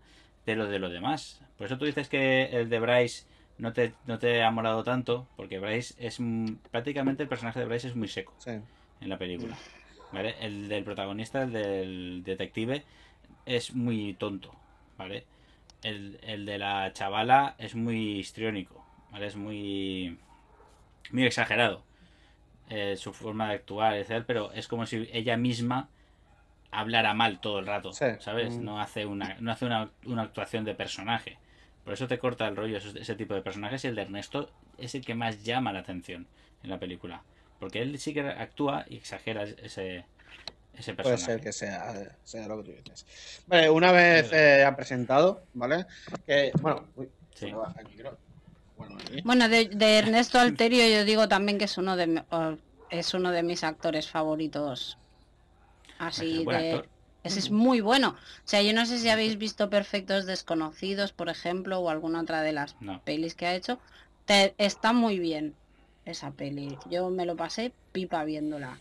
de 0.47 0.55
lo 0.57 0.67
de 0.67 0.79
los 0.79 0.93
demás. 0.93 1.41
Por 1.57 1.67
eso 1.67 1.79
tú 1.79 1.85
dices 1.87 2.09
que 2.09 2.45
el 2.53 2.69
de 2.69 2.79
Bryce 2.81 3.25
no 3.59 3.73
te, 3.73 3.95
no 4.07 4.19
te 4.19 4.43
ha 4.43 4.51
molado 4.51 4.83
tanto, 4.85 5.27
porque 5.37 5.59
Bryce 5.59 5.95
es 5.99 6.21
mm, 6.21 6.57
prácticamente 6.71 7.23
el 7.23 7.29
personaje 7.29 7.61
de 7.61 7.67
Bryce 7.67 7.89
es 7.89 7.97
muy 7.97 8.09
seco 8.09 8.35
sí. 8.39 8.51
en 9.01 9.09
la 9.09 9.17
película. 9.19 9.57
¿Vale? 10.13 10.35
El 10.41 10.69
del 10.69 10.85
protagonista, 10.85 11.43
el 11.43 11.53
del 11.53 12.23
detective, 12.25 12.85
es 13.47 13.75
muy 13.75 14.15
tonto, 14.15 14.55
¿vale? 14.99 15.25
El, 15.83 16.19
el 16.23 16.45
de 16.47 16.59
la 16.59 16.93
chavala 16.93 17.55
es 17.59 17.75
muy 17.75 18.19
histriónico, 18.19 18.85
¿vale? 19.11 19.27
Es 19.27 19.37
muy. 19.37 20.19
muy 21.11 21.25
exagerado. 21.25 21.83
eh, 22.69 22.97
su 22.97 23.13
forma 23.13 23.49
de 23.49 23.55
actuar, 23.57 23.97
etc. 23.97 24.25
Pero 24.27 24.51
es 24.53 24.67
como 24.69 24.87
si 24.87 25.09
ella 25.13 25.37
misma 25.37 25.89
hablara 26.71 27.13
mal 27.13 27.39
todo 27.41 27.59
el 27.59 27.67
rato, 27.67 27.93
Sí. 27.93 28.07
¿sabes? 28.21 28.57
Mm. 28.57 28.65
No 28.65 28.81
hace 28.81 29.05
una, 29.05 29.37
no 29.41 29.53
hace 29.53 29.67
una, 29.67 29.91
una 30.07 30.23
actuación 30.23 30.65
de 30.65 30.75
personaje. 30.75 31.37
Por 31.85 31.93
eso 31.95 32.07
te 32.09 32.19
corta 32.19 32.47
el 32.49 32.57
rollo 32.57 32.79
ese 32.79 33.15
tipo 33.17 33.35
de 33.35 33.43
personajes 33.43 33.85
y 33.85 33.89
el 33.89 33.95
de 33.97 34.03
Ernesto 34.03 34.51
es 34.79 34.95
el 34.95 35.05
que 35.05 35.15
más 35.15 35.43
llama 35.45 35.73
la 35.73 35.81
atención 35.81 36.27
en 36.63 36.71
la 36.71 36.79
película. 36.79 37.23
Porque 37.63 37.81
él 37.81 37.97
sí 38.01 38.13
que 38.13 38.23
actúa 38.23 38.85
y 38.89 38.97
exagera 38.97 39.45
ese, 39.45 40.05
ese 40.77 40.95
Puede 40.95 40.97
personaje. 40.97 41.25
ser 41.25 41.41
que 41.41 41.53
sea, 41.53 42.17
sea 42.25 42.49
lo 42.49 42.57
que 42.61 42.73
tú 42.73 42.77
dices. 42.77 43.07
Vale, 43.47 43.71
una 43.71 43.93
vez 43.93 44.33
eh, 44.33 44.65
ha 44.65 44.75
presentado, 44.75 45.45
¿vale? 45.55 45.87
Que, 46.27 46.51
bueno, 46.61 46.89
uy, 46.97 47.09
Sí. 47.35 47.47
se 47.47 47.53
me 47.53 47.59
baja 47.59 47.81
el 47.83 47.89
micro. 47.89 48.19
Bueno, 49.23 49.49
de, 49.49 49.69
de 49.69 49.99
Ernesto 49.99 50.41
Alterio 50.41 50.85
yo 50.89 51.05
digo 51.05 51.29
también 51.29 51.57
que 51.57 51.67
es 51.67 51.79
uno 51.79 51.95
de 51.97 52.25
es 52.91 53.15
uno 53.15 53.31
de 53.31 53.45
mis 53.45 53.63
actores 53.63 54.09
favoritos. 54.11 54.99
Así 56.01 56.45
de 56.45 56.57
actor. 56.73 56.89
ese 57.23 57.39
es 57.39 57.51
muy 57.53 57.81
bueno. 57.81 58.17
O 58.19 58.43
sea, 58.49 58.61
yo 58.61 58.73
no 58.73 58.87
sé 58.87 58.99
si 58.99 59.09
habéis 59.09 59.39
visto 59.39 59.71
Perfectos 59.71 60.27
Desconocidos, 60.27 61.13
por 61.13 61.29
ejemplo, 61.29 61.79
o 61.79 61.91
alguna 61.91 62.23
otra 62.23 62.43
de 62.43 62.51
las 62.55 62.75
No. 62.81 63.01
pelis 63.05 63.37
que 63.37 63.47
ha 63.47 63.55
hecho. 63.55 63.79
Te- 64.25 64.57
está 64.59 64.93
muy 64.93 65.21
bien 65.21 65.55
esa 66.05 66.31
peli. 66.33 66.77
Yo 66.91 67.11
me 67.11 67.27
lo 67.27 67.37
pasé 67.37 67.73
pipa 67.93 68.25
viéndola. 68.25 68.79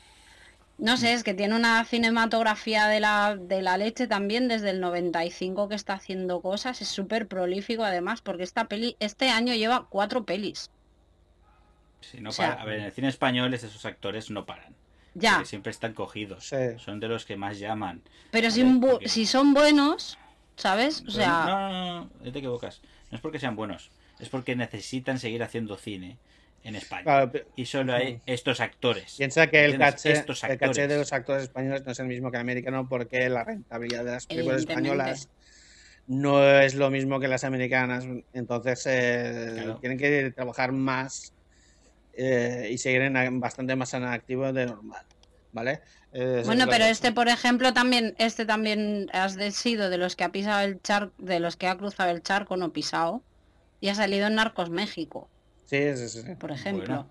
No 0.78 0.98
sé, 0.98 1.14
es 1.14 1.24
que 1.24 1.36
tiene 1.36 1.56
una 1.56 1.86
cinematografía 1.86 2.88
de 2.88 3.00
la, 3.00 3.36
de 3.36 3.62
la 3.62 3.78
leche 3.78 4.08
también 4.08 4.48
desde 4.48 4.72
el 4.72 4.80
95 4.82 5.70
que 5.70 5.76
está 5.76 5.94
haciendo 5.94 6.42
cosas. 6.42 6.82
Es 6.82 6.88
súper 6.88 7.28
prolífico 7.28 7.84
además 7.84 8.22
porque 8.22 8.42
esta 8.44 8.66
peli, 8.66 8.96
este 9.00 9.30
año 9.30 9.54
lleva 9.54 9.86
cuatro 9.90 10.24
pelis. 10.26 10.72
Sí, 12.00 12.20
no 12.20 12.30
o 12.30 12.34
sea- 12.34 12.50
para- 12.52 12.62
A 12.62 12.66
ver, 12.66 12.80
en 12.80 12.86
el 12.86 12.92
cine 12.92 13.10
español 13.10 13.54
esos 13.54 13.86
actores 13.86 14.32
no 14.32 14.46
paran. 14.46 14.74
Ya, 15.14 15.34
Porque 15.34 15.50
siempre 15.50 15.72
están 15.72 15.94
cogidos. 15.94 16.48
Sí. 16.48 16.56
Son 16.78 17.00
de 17.00 17.08
los 17.10 17.26
que 17.26 17.36
más 17.36 17.60
llaman. 17.60 18.02
pero 18.32 18.50
si, 18.50 18.64
un 18.64 18.82
bu- 18.82 18.92
porque- 18.94 19.10
si 19.10 19.26
son 19.26 19.54
buenos, 19.54 20.18
¿sabes? 20.56 21.04
O 21.08 21.12
sea, 21.12 21.44
no, 21.46 21.70
no, 21.70 21.70
no, 21.72 22.10
no, 22.24 22.32
te 22.32 22.40
equivocas. 22.40 22.82
No 23.12 23.18
es 23.18 23.22
porque 23.22 23.38
sean 23.38 23.56
buenos, 23.58 23.92
es 24.20 24.30
porque 24.30 24.56
necesitan 24.56 25.20
seguir 25.20 25.44
haciendo 25.44 25.76
cine 25.78 26.18
en 26.64 26.76
España. 26.76 27.04
Claro, 27.04 27.32
Y 27.56 27.66
solo 27.66 27.94
hay 27.94 28.22
estos 28.26 28.60
actores. 28.60 29.16
Piensa 29.18 29.48
que 29.48 29.66
el 29.66 29.78
caché, 29.78 30.12
Estos 30.14 30.44
el 30.44 30.58
caché 30.58 30.88
de 30.88 30.98
los 30.98 31.12
actores 31.14 31.44
españoles 31.44 31.84
no 31.86 31.92
es 31.92 32.00
el 32.00 32.08
mismo 32.08 32.30
que 32.32 32.38
el 32.38 32.42
americano 32.42 32.88
porque 32.88 33.30
la 33.30 33.44
rentabilidad 33.44 34.06
de 34.06 34.12
las 34.12 34.28
películas 34.28 34.60
españolas 34.62 35.30
no 36.08 36.44
es 36.60 36.76
lo 36.76 36.90
mismo 36.90 37.20
que 37.20 37.28
las 37.28 37.44
americanas. 37.44 38.06
Entonces 38.34 38.84
eh, 38.88 39.52
Claro. 39.56 39.78
tienen 39.78 39.98
que 39.98 40.32
trabajar 40.32 40.72
más 40.72 41.34
eh, 42.14 42.70
y 42.72 42.78
seguir 42.78 43.02
en, 43.02 43.40
bastante 43.40 43.76
más 43.76 43.94
en 43.94 44.04
activo 44.04 44.52
de 44.54 44.66
normal. 44.68 45.04
¿Vale? 45.54 45.82
Eh, 46.14 46.44
bueno, 46.46 46.66
pero 46.70 46.86
que- 46.86 46.92
este, 46.92 47.12
por 47.12 47.28
ejemplo, 47.28 47.74
también, 47.74 48.16
este 48.20 48.46
también 48.46 49.10
has 49.14 49.34
sido 49.54 49.90
de 49.90 49.98
los 49.98 50.16
que 50.16 50.24
ha 50.24 50.30
pisado 50.32 50.62
el 50.62 50.82
charco, 50.82 51.14
de 51.18 51.40
los 51.42 51.58
que 51.58 51.68
ha 51.68 51.78
cruzado 51.78 52.10
el 52.12 52.22
charco, 52.22 52.56
no 52.56 52.72
pisado, 52.72 53.22
y 53.82 53.90
ha 53.90 53.96
salido 53.96 54.28
en 54.28 54.36
Narcos 54.36 54.70
México, 54.70 55.30
Sí, 55.72 55.96
sí, 55.98 56.10
sí. 56.10 56.22
sí. 56.24 56.36
por 56.36 56.52
ejemplo. 56.52 56.86
Bueno. 56.86 57.02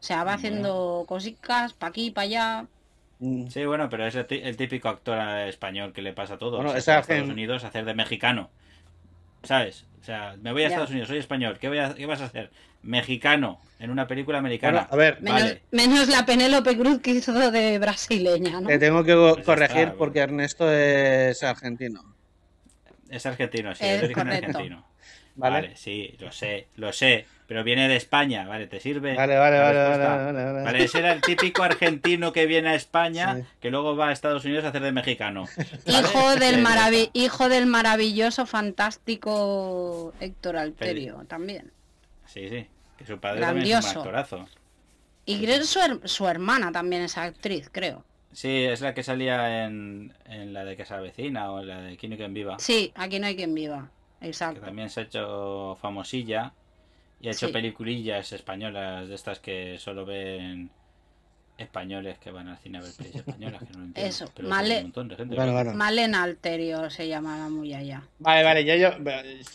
O 0.00 0.02
sea, 0.02 0.18
va 0.18 0.24
Bueno. 0.24 0.36
haciendo 0.38 1.04
cositas 1.08 1.72
para 1.72 1.88
aquí, 1.90 2.10
para 2.10 2.24
allá. 2.26 2.66
Mm, 3.20 3.48
Sí, 3.48 3.64
bueno, 3.64 3.88
pero 3.88 4.06
es 4.06 4.14
el 4.14 4.26
tí- 4.26 4.40
el 4.42 4.56
típico 4.56 4.88
actor 4.90 5.18
español 5.48 5.92
que 5.94 6.02
le 6.02 6.12
pasa 6.12 6.34
a 6.34 6.38
todos. 6.38 6.56
Bueno, 6.56 6.72
a 6.72 6.78
Estados 6.78 7.08
Unidos 7.28 7.64
hacer 7.64 7.84
de 7.86 7.94
mexicano. 7.94 8.50
¿Sabes? 9.42 9.86
O 10.00 10.04
sea, 10.04 10.36
me 10.42 10.52
voy 10.52 10.62
a 10.62 10.66
Ya. 10.66 10.68
Estados 10.74 10.90
Unidos, 10.90 11.08
soy 11.08 11.18
español. 11.18 11.58
¿Qué, 11.58 11.68
voy 11.68 11.78
a- 11.78 11.94
qué 11.94 12.04
vas 12.06 12.20
a 12.20 12.26
hacer? 12.26 12.50
Mexicano 12.82 13.60
en 13.78 13.90
una 13.90 14.06
película 14.06 14.38
americana. 14.38 14.86
Bueno, 14.90 14.92
a 14.92 14.96
ver, 14.96 15.22
Menos, 15.22 15.42
Vale. 15.42 15.62
menos 15.70 16.08
la 16.08 16.24
Penélope 16.26 16.76
Cruz 16.78 17.00
que 17.00 17.10
hizo 17.12 17.32
de 17.50 17.78
brasileña, 17.78 18.60
¿no? 18.60 18.68
te 18.68 18.78
tengo 18.78 19.04
que 19.04 19.14
Pues 19.14 19.44
corregir 19.44 19.78
está, 19.88 19.94
porque 19.96 20.20
Ernesto 20.20 20.70
es 20.70 21.42
argentino. 21.42 22.02
Es 23.10 23.24
argentino, 23.26 23.74
sí, 23.74 23.84
Es 23.84 24.10
correcto. 24.12 24.46
argentino. 24.48 24.86
¿Vale? 25.36 25.54
Vale. 25.54 25.76
sí, 25.76 26.14
lo 26.18 26.32
sé, 26.32 26.68
lo 26.76 26.92
sé. 26.92 27.26
Pero 27.50 27.64
viene 27.64 27.88
de 27.88 27.96
España, 27.96 28.46
¿vale? 28.46 28.68
¿Te 28.68 28.78
sirve? 28.78 29.16
Vale, 29.16 29.36
vale, 29.36 29.56
la 29.58 29.62
vale, 29.64 29.78
vale, 29.82 30.04
vale, 30.06 30.44
vale. 30.52 30.62
Vale, 30.62 30.84
ese 30.84 31.00
era 31.00 31.12
el 31.12 31.20
típico 31.20 31.64
argentino 31.64 32.32
que 32.32 32.46
viene 32.46 32.68
a 32.68 32.74
España, 32.76 33.38
Sí. 33.38 33.42
que 33.58 33.70
luego 33.72 33.96
va 33.96 34.10
a 34.10 34.12
Estados 34.12 34.44
Unidos 34.44 34.64
a 34.64 34.68
hacer 34.68 34.82
de 34.82 34.92
mexicano. 34.92 35.46
Hijo 35.86 36.36
del, 36.36 36.64
maravi- 36.64 37.10
hijo 37.12 37.48
del 37.48 37.66
maravilloso, 37.66 38.46
fantástico 38.46 40.12
Héctor 40.20 40.56
Alterio, 40.58 41.24
también. 41.26 41.72
Sí, 42.26 42.48
sí. 42.48 42.66
Que 42.96 43.04
su 43.04 43.18
padre 43.18 43.40
también 43.40 43.66
es 43.66 43.72
un 43.74 43.80
Grandioso. 43.80 43.98
actorazo. 44.00 44.48
Y 45.26 45.40
creo 45.44 45.58
que 45.58 45.64
su, 45.64 45.80
her- 45.80 46.06
su 46.06 46.28
hermana 46.28 46.70
también 46.70 47.02
es 47.02 47.18
actriz, 47.18 47.68
creo. 47.72 48.04
Sí, 48.32 48.62
es 48.64 48.80
la 48.80 48.94
que 48.94 49.02
salía 49.02 49.64
en, 49.64 50.14
en 50.26 50.52
la 50.52 50.64
de 50.64 50.76
Casa 50.76 51.00
Vecina 51.00 51.50
o 51.50 51.60
en 51.60 51.66
la 51.66 51.80
de 51.80 51.96
Quién 51.96 52.12
y 52.12 52.16
Quien 52.16 52.32
Viva. 52.32 52.60
Sí, 52.60 52.92
aquí 52.94 53.18
no 53.18 53.26
hay 53.26 53.34
quien 53.34 53.52
viva. 53.54 53.90
Que 54.20 54.28
Exacto. 54.28 54.60
también 54.60 54.88
se 54.88 55.00
ha 55.00 55.02
hecho 55.02 55.76
famosilla 55.80 56.52
y 57.20 57.28
ha 57.28 57.32
hecho 57.32 57.46
Sí. 57.48 57.52
peliculillas 57.52 58.32
españolas 58.32 59.08
de 59.08 59.14
estas 59.14 59.38
que 59.40 59.78
solo 59.78 60.04
ven 60.06 60.70
españoles 61.58 62.16
que 62.18 62.30
van 62.30 62.48
al 62.48 62.56
cine 62.58 62.78
a 62.78 62.80
ver 62.80 62.90
pelis 62.96 63.14
españolas. 63.16 63.60
Que 63.62 63.72
no 63.74 63.78
lo 63.80 63.84
entiendo, 63.84 64.08
Eso, 64.08 64.30
pero 64.34 64.48
Male- 64.48 64.72
hay 64.74 64.78
un 64.78 64.84
montón 64.84 65.08
de 65.08 65.16
gente. 65.16 65.34
Bueno, 65.36 65.52
¿no? 65.52 65.58
bueno. 65.58 65.74
Malena 65.74 66.22
Alterio 66.22 66.88
se 66.88 67.06
llama 67.06 67.36
la 67.36 67.48
muy 67.50 67.74
allá. 67.74 68.02
Vale, 68.18 68.42
vale, 68.44 68.64
ya 68.64 68.76
yo, 68.76 68.90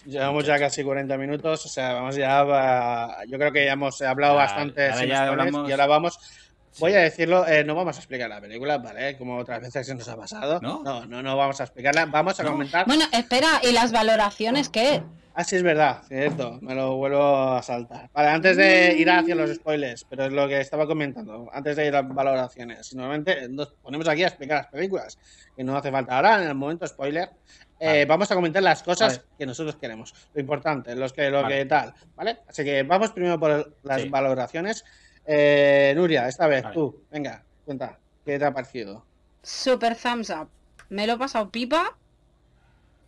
llevamos 0.06 0.46
ya 0.46 0.60
casi 0.60 0.84
40 0.84 1.18
minutos, 1.18 1.66
o 1.66 1.70
sea, 1.70 1.94
vamos 1.94 2.16
ya, 2.16 2.42
a- 2.42 3.26
yo 3.26 3.40
creo 3.40 3.52
que 3.52 3.66
ya 3.66 3.74
hemos 3.74 4.00
hablado 4.04 4.36
Ya, 4.36 4.40
bastante 4.40 4.88
ahora 4.90 5.06
ya 5.06 5.28
hablamos- 5.28 5.68
y 5.68 5.72
ahora 5.72 5.88
vamos, 5.88 6.20
voy 6.80 6.94
a 6.94 7.00
decirlo, 7.00 7.48
eh, 7.48 7.64
no 7.64 7.76
vamos 7.76 7.96
a 7.98 8.00
explicar 8.00 8.30
la 8.30 8.42
película, 8.42 8.78
¿vale? 8.78 9.18
Como 9.18 9.38
otras 9.38 9.62
veces 9.62 9.86
se 9.88 9.96
nos 9.96 10.08
ha 10.08 10.16
pasado. 10.18 10.60
¿No? 10.62 10.82
No, 10.84 11.06
no, 11.06 11.22
no 11.22 11.38
vamos 11.38 11.60
a 11.62 11.64
explicarla, 11.64 12.06
vamos 12.06 12.40
a 12.40 12.44
¿No? 12.44 12.52
comentar. 12.52 12.86
Bueno, 12.86 13.06
espera, 13.12 13.62
¿y 13.64 13.72
las 13.72 13.92
valoraciones 13.92 14.70
qué? 14.70 15.04
Ah, 15.38 15.44
sí, 15.44 15.58
es 15.58 15.64
verdad, 15.64 16.02
cierto, 16.08 16.60
me 16.62 16.74
lo 16.74 16.96
vuelvo 16.96 17.22
a 17.52 17.62
saltar. 17.62 18.10
Vale, 18.14 18.30
antes 18.30 18.56
de 18.56 18.96
ir 18.98 19.10
hacia 19.10 19.36
los 19.36 19.54
spoilers, 19.54 20.06
pero 20.10 20.24
es 20.26 20.32
lo 20.32 20.48
que 20.48 20.62
estaba 20.62 20.88
comentando, 20.88 21.50
antes 21.52 21.76
de 21.76 21.88
ir 21.88 21.94
a 21.96 22.04
valoraciones. 22.04 22.96
Normalmente 22.96 23.50
nos 23.50 23.68
ponemos 23.84 24.08
aquí 24.08 24.24
a 24.24 24.28
explicar 24.28 24.60
las 24.60 24.68
películas, 24.68 25.18
que 25.54 25.62
no 25.62 25.76
hace 25.76 25.92
falta. 25.92 26.16
Ahora, 26.16 26.42
en 26.42 26.48
el 26.48 26.56
momento 26.56 26.88
spoiler, 26.88 27.32
eh, 27.82 27.86
Vale. 27.88 28.06
vamos 28.06 28.32
a 28.32 28.36
comentar 28.36 28.64
las 28.64 28.82
cosas 28.82 29.18
Vale. 29.18 29.30
que 29.38 29.46
nosotros 29.46 29.76
queremos, 29.76 30.14
lo 30.34 30.40
importante, 30.40 30.96
los 30.96 31.12
que, 31.12 31.30
lo 31.30 31.42
Vale. 31.42 31.58
que 31.58 31.66
tal, 31.66 31.94
¿vale? 32.16 32.38
Así 32.48 32.64
que 32.64 32.84
vamos 32.84 33.12
primero 33.12 33.38
por 33.38 33.76
las 33.84 34.02
Sí. 34.04 34.08
valoraciones. 34.08 34.86
Eh, 35.28 35.94
Nuria, 35.96 36.28
esta 36.28 36.48
vez 36.48 36.64
Vale. 36.64 36.74
tú, 36.76 36.96
venga, 37.12 37.44
cuenta, 37.66 37.98
¿qué 38.26 38.38
te 38.40 38.46
ha 38.46 38.54
parecido? 38.54 39.04
Super 39.44 39.96
thumbs 39.96 40.30
up. 40.30 40.48
Me 40.90 41.08
lo 41.08 41.14
he 41.14 41.18
pasado 41.18 41.50
pipa. 41.50 41.96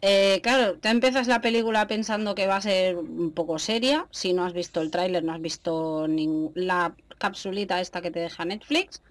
Eh, 0.01 0.39
claro, 0.43 0.77
te 0.77 0.89
empiezas 0.89 1.27
la 1.27 1.41
película 1.41 1.87
pensando 1.87 2.35
que 2.35 2.45
va 2.47 2.57
a 2.57 2.61
ser 2.61 2.97
un 2.97 3.31
poco 3.31 3.57
seria. 3.59 4.05
Si 4.11 4.33
no 4.33 4.45
has 4.45 4.53
visto 4.53 4.81
el 4.81 4.91
tráiler, 4.91 5.23
no 5.23 5.33
has 5.33 5.41
visto 5.41 6.07
ning- 6.07 6.51
la 6.53 6.95
capsulita 7.17 7.81
esta 7.81 8.01
que 8.01 8.11
te 8.11 8.19
deja 8.19 8.45
Netflix. 8.45 9.01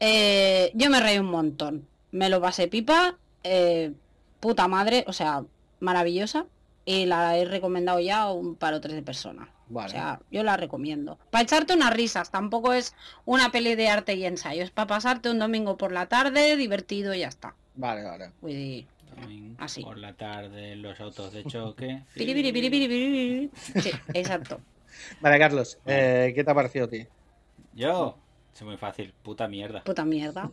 Eh, 0.00 0.70
yo 0.74 0.90
me 0.90 1.00
reí 1.00 1.18
un 1.18 1.26
montón. 1.30 1.86
Me 2.10 2.28
lo 2.28 2.40
pasé 2.40 2.68
pipa. 2.68 3.16
eh, 3.44 3.92
puta 4.38 4.68
madre, 4.68 5.04
o 5.08 5.12
sea, 5.12 5.42
maravillosa. 5.80 6.46
Y 6.84 7.06
la 7.06 7.36
he 7.38 7.44
recomendado 7.44 8.00
ya 8.00 8.22
a 8.22 8.32
un 8.32 8.56
par 8.56 8.74
o 8.74 8.80
tres 8.80 8.94
de 8.94 9.02
personas. 9.02 9.48
Vale. 9.68 9.88
O 9.88 9.90
sea, 9.90 10.20
yo 10.30 10.42
la 10.42 10.56
recomiendo. 10.56 11.18
Para 11.30 11.44
echarte 11.44 11.74
unas 11.74 11.94
risas, 11.94 12.30
tampoco 12.30 12.72
es 12.72 12.94
una 13.24 13.50
peli 13.50 13.74
de 13.74 13.88
arte 13.88 14.14
y 14.14 14.24
ensayo. 14.26 14.62
Es 14.62 14.70
para 14.70 14.88
pasarte 14.88 15.30
un 15.30 15.38
domingo 15.38 15.76
por 15.76 15.92
la 15.92 16.06
tarde, 16.06 16.56
divertido 16.56 17.14
y 17.14 17.20
ya 17.20 17.28
está. 17.28 17.54
Vale, 17.74 18.02
vale. 18.02 18.32
Domingo 19.20 19.56
Así. 19.58 19.82
Por 19.82 19.98
la 19.98 20.14
tarde, 20.14 20.76
los 20.76 21.00
autos 21.00 21.32
de 21.32 21.44
choque. 21.44 22.02
piri, 22.14 22.34
piri, 22.34 22.52
piri, 22.52 22.70
piri, 22.70 22.88
piri, 22.88 23.50
piri. 23.60 23.80
Sí, 23.80 23.90
exacto. 24.14 24.60
Vale, 25.20 25.38
Carlos, 25.38 25.78
eh, 25.86 26.32
¿qué 26.34 26.44
te 26.44 26.50
ha 26.50 26.54
parecido 26.54 26.86
a 26.86 26.88
ti? 26.88 27.06
Yo, 27.74 28.18
es 28.54 28.62
muy 28.62 28.76
fácil, 28.76 29.12
puta 29.22 29.48
mierda. 29.48 29.84
Puta 29.84 30.04
mierda. 30.04 30.50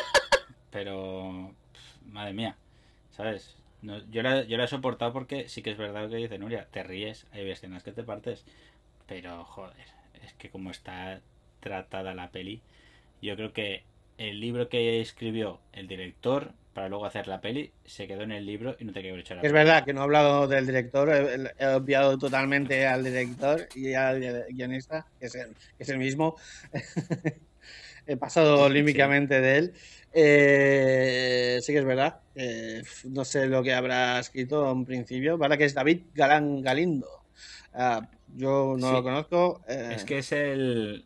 Pero, 0.70 1.54
madre 2.06 2.32
mía, 2.32 2.56
¿sabes? 3.10 3.56
No, 3.82 3.98
yo, 4.10 4.22
la, 4.22 4.44
yo 4.44 4.56
la 4.56 4.64
he 4.64 4.68
soportado 4.68 5.12
porque 5.12 5.48
sí 5.48 5.62
que 5.62 5.70
es 5.70 5.76
verdad 5.76 6.04
lo 6.04 6.10
que 6.10 6.16
dice 6.16 6.38
Nuria, 6.38 6.68
te 6.70 6.82
ríes, 6.82 7.26
hay 7.32 7.50
escenas 7.50 7.82
que 7.82 7.92
te 7.92 8.04
partes, 8.04 8.44
pero 9.06 9.44
joder, 9.44 9.74
es 10.24 10.32
que 10.34 10.50
como 10.50 10.70
está 10.70 11.20
tratada 11.60 12.14
la 12.14 12.30
peli, 12.30 12.62
yo 13.20 13.34
creo 13.36 13.52
que 13.52 13.84
el 14.18 14.40
libro 14.40 14.68
que 14.68 15.00
escribió 15.00 15.60
el 15.72 15.88
director 15.88 16.52
para 16.74 16.88
luego 16.88 17.04
hacer 17.06 17.26
la 17.28 17.40
peli 17.40 17.72
se 17.84 18.06
quedó 18.06 18.22
en 18.22 18.32
el 18.32 18.46
libro 18.46 18.76
y 18.78 18.84
no 18.84 18.92
te 18.92 19.00
hecho 19.00 19.34
la 19.34 19.40
Es 19.40 19.42
peli. 19.42 19.52
verdad 19.52 19.84
que 19.84 19.92
no 19.92 20.00
he 20.00 20.04
hablado 20.04 20.48
del 20.48 20.66
director, 20.66 21.10
he, 21.58 21.66
obviado 21.66 22.16
totalmente 22.18 22.86
al 22.86 23.04
director 23.04 23.68
y 23.74 23.94
al 23.94 24.46
guionista, 24.48 25.06
que 25.18 25.26
es 25.26 25.34
el, 25.34 25.48
que 25.76 25.82
es 25.82 25.88
el 25.88 25.98
mismo. 25.98 26.36
he 28.06 28.16
pasado 28.16 28.68
límicamente 28.68 29.40
de 29.40 29.58
él. 29.58 29.74
Eh, 30.14 31.58
sí 31.62 31.72
que 31.72 31.78
es 31.78 31.84
verdad. 31.84 32.20
eh, 32.34 32.82
no 33.04 33.24
sé 33.24 33.46
lo 33.46 33.62
que 33.62 33.74
habrá 33.74 34.18
escrito 34.18 34.70
en 34.70 34.84
principio. 34.84 35.36
Vale, 35.38 35.58
que 35.58 35.64
es 35.64 35.74
David 35.74 36.02
Galán 36.14 36.62
Galindo. 36.62 37.06
Ah, 37.74 38.06
yo 38.36 38.76
no 38.78 38.88
Sí. 38.88 38.92
lo 38.92 39.02
conozco. 39.02 39.60
eh, 39.68 39.92
Es 39.94 40.04
que 40.04 40.18
es 40.18 40.32
el... 40.32 41.04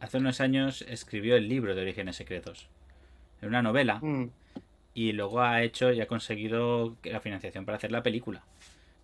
Hace 0.00 0.18
unos 0.18 0.40
años 0.40 0.84
escribió 0.88 1.36
el 1.36 1.48
libro 1.48 1.74
de 1.74 1.82
Orígenes 1.82 2.16
Secretos. 2.16 2.68
Era 3.40 3.48
una 3.48 3.62
novela. 3.62 3.98
mm, 4.00 4.30
y 4.94 5.12
luego 5.12 5.40
ha 5.40 5.62
hecho 5.62 5.92
y 5.92 6.00
ha 6.00 6.06
conseguido 6.06 6.96
la 7.04 7.20
financiación 7.20 7.64
para 7.64 7.76
hacer 7.76 7.92
la 7.92 8.02
película. 8.02 8.42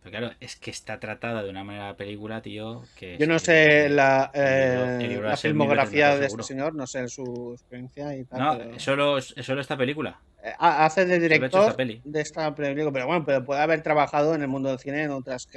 Pero 0.04 0.18
claro, 0.18 0.34
es 0.38 0.56
que 0.56 0.70
está 0.70 1.00
tratada 1.00 1.42
de 1.42 1.48
una 1.48 1.64
manera 1.64 1.86
la 1.86 1.96
película, 1.96 2.42
tío, 2.42 2.82
que... 2.94 3.16
yo 3.18 3.26
no 3.26 3.38
sé 3.38 3.88
la, 3.88 4.30
el 4.34 4.42
eh, 4.42 5.14
el 5.16 5.22
la 5.22 5.34
filmografía 5.36 6.14
de 6.18 6.26
este 6.26 6.42
señor, 6.42 6.74
no 6.74 6.86
sé 6.86 7.08
su 7.08 7.52
experiencia 7.54 8.14
y 8.14 8.24
tal. 8.24 8.38
No, 8.38 8.58
pero- 8.58 8.74
es 8.76 8.82
solo, 8.82 9.20
solo 9.22 9.60
esta 9.62 9.78
película. 9.78 10.20
Eh, 10.44 10.52
ha- 10.58 10.84
hace 10.84 11.06
de 11.06 11.18
director 11.18 11.62
esta 11.62 11.76
peli. 11.76 12.02
de 12.04 12.20
esta 12.20 12.54
película, 12.54 12.92
pero 12.92 13.06
bueno, 13.06 13.24
pero 13.24 13.42
puede 13.46 13.62
haber 13.62 13.82
trabajado 13.82 14.34
en 14.34 14.42
el 14.42 14.48
mundo 14.48 14.68
del 14.68 14.78
cine 14.78 15.04
en 15.04 15.10
otras 15.10 15.48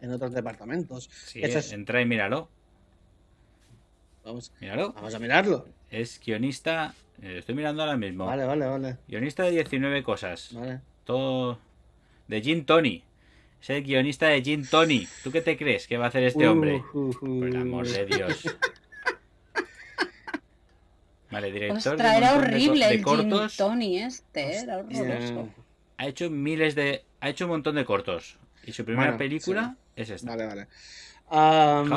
en 0.00 0.10
otros 0.12 0.32
departamentos. 0.32 1.10
Sí, 1.26 1.42
es- 1.42 1.70
entra 1.72 2.00
y 2.00 2.06
míralo. 2.06 2.48
Vamos, 4.24 4.50
Míralo. 4.60 4.92
vamos 4.94 5.14
a 5.14 5.18
mirarlo. 5.18 5.66
Es 5.90 6.20
guionista... 6.24 6.94
eh, 7.22 7.36
Estoy 7.38 7.54
mirando 7.54 7.82
ahora 7.82 7.96
mismo. 7.98 8.24
Vale, 8.26 8.44
vale, 8.44 8.66
vale, 8.66 8.96
Guionista 9.08 9.42
de 9.44 9.50
19 9.50 10.02
cosas. 10.02 10.54
vale. 10.54 10.80
Todo... 11.04 11.58
De 12.28 12.40
Gin 12.40 12.64
Tony. 12.64 13.02
Es 13.62 13.70
el 13.70 13.82
guionista 13.84 14.28
de 14.28 14.42
Gin 14.42 14.66
Tony. 14.66 15.06
¿Tú 15.22 15.30
qué 15.30 15.40
te 15.42 15.56
crees 15.56 15.86
que 15.86 15.98
va 15.98 16.06
a 16.06 16.08
hacer 16.08 16.22
este 16.24 16.48
Uh, 16.48 16.52
hombre? 16.52 16.82
uh, 16.94 16.98
uh. 16.98 17.12
Por 17.40 17.48
el 17.48 17.56
amor 17.56 17.86
de 17.86 18.06
Dios. 18.06 18.42
Vale, 21.30 21.52
director 21.52 21.96
de 21.96 22.02
un 22.02 22.10
era 22.10 22.32
montón 22.32 22.32
de 22.32 22.34
co- 22.34 22.38
horrible 22.38 22.86
de 22.88 22.94
el 22.94 23.02
cortos. 23.02 23.52
Gin 23.52 23.66
Tony 23.66 23.98
este, 23.98 24.56
era 24.56 24.78
horroroso. 24.78 25.48
Ha 25.98 26.06
hecho 26.08 26.30
miles 26.30 26.74
de. 26.74 27.04
Ha 27.20 27.28
hecho 27.28 27.44
un 27.44 27.50
montón 27.50 27.74
de 27.76 27.84
cortos. 27.84 28.38
Y 28.64 28.72
su 28.72 28.84
primera 28.84 29.06
Bueno, 29.12 29.18
película 29.18 29.76
es 29.94 30.10
esta. 30.10 30.30
Vale, 30.30 30.46
vale. 30.46 30.66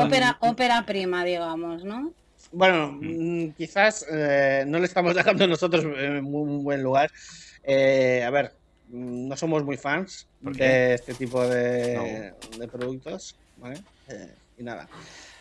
Ópera, 0.06 0.38
ópera 0.42 0.86
prima, 0.86 1.24
digamos, 1.26 1.84
¿no? 1.84 2.14
Bueno, 2.52 2.92
mm, 3.02 3.52
quizás 3.58 4.06
eh, 4.12 4.64
no 4.68 4.78
le 4.80 4.86
estamos 4.86 5.16
dejando 5.16 5.48
nosotros 5.48 5.84
en 5.84 6.24
muy, 6.24 6.46
muy 6.46 6.64
buen 6.64 6.84
lugar. 6.84 7.10
Eh, 7.64 8.24
a 8.24 8.30
ver, 8.30 8.52
mm, 8.52 8.63
no 8.90 9.36
somos 9.38 9.64
muy 9.64 9.78
fans 9.78 10.28
de 10.42 10.94
este 10.94 11.14
tipo 11.14 11.46
de, 11.48 12.34
de 12.58 12.68
productos, 12.68 13.36
¿vale? 13.58 13.82
Eh, 14.10 14.34
y 14.58 14.64
nada. 14.64 14.88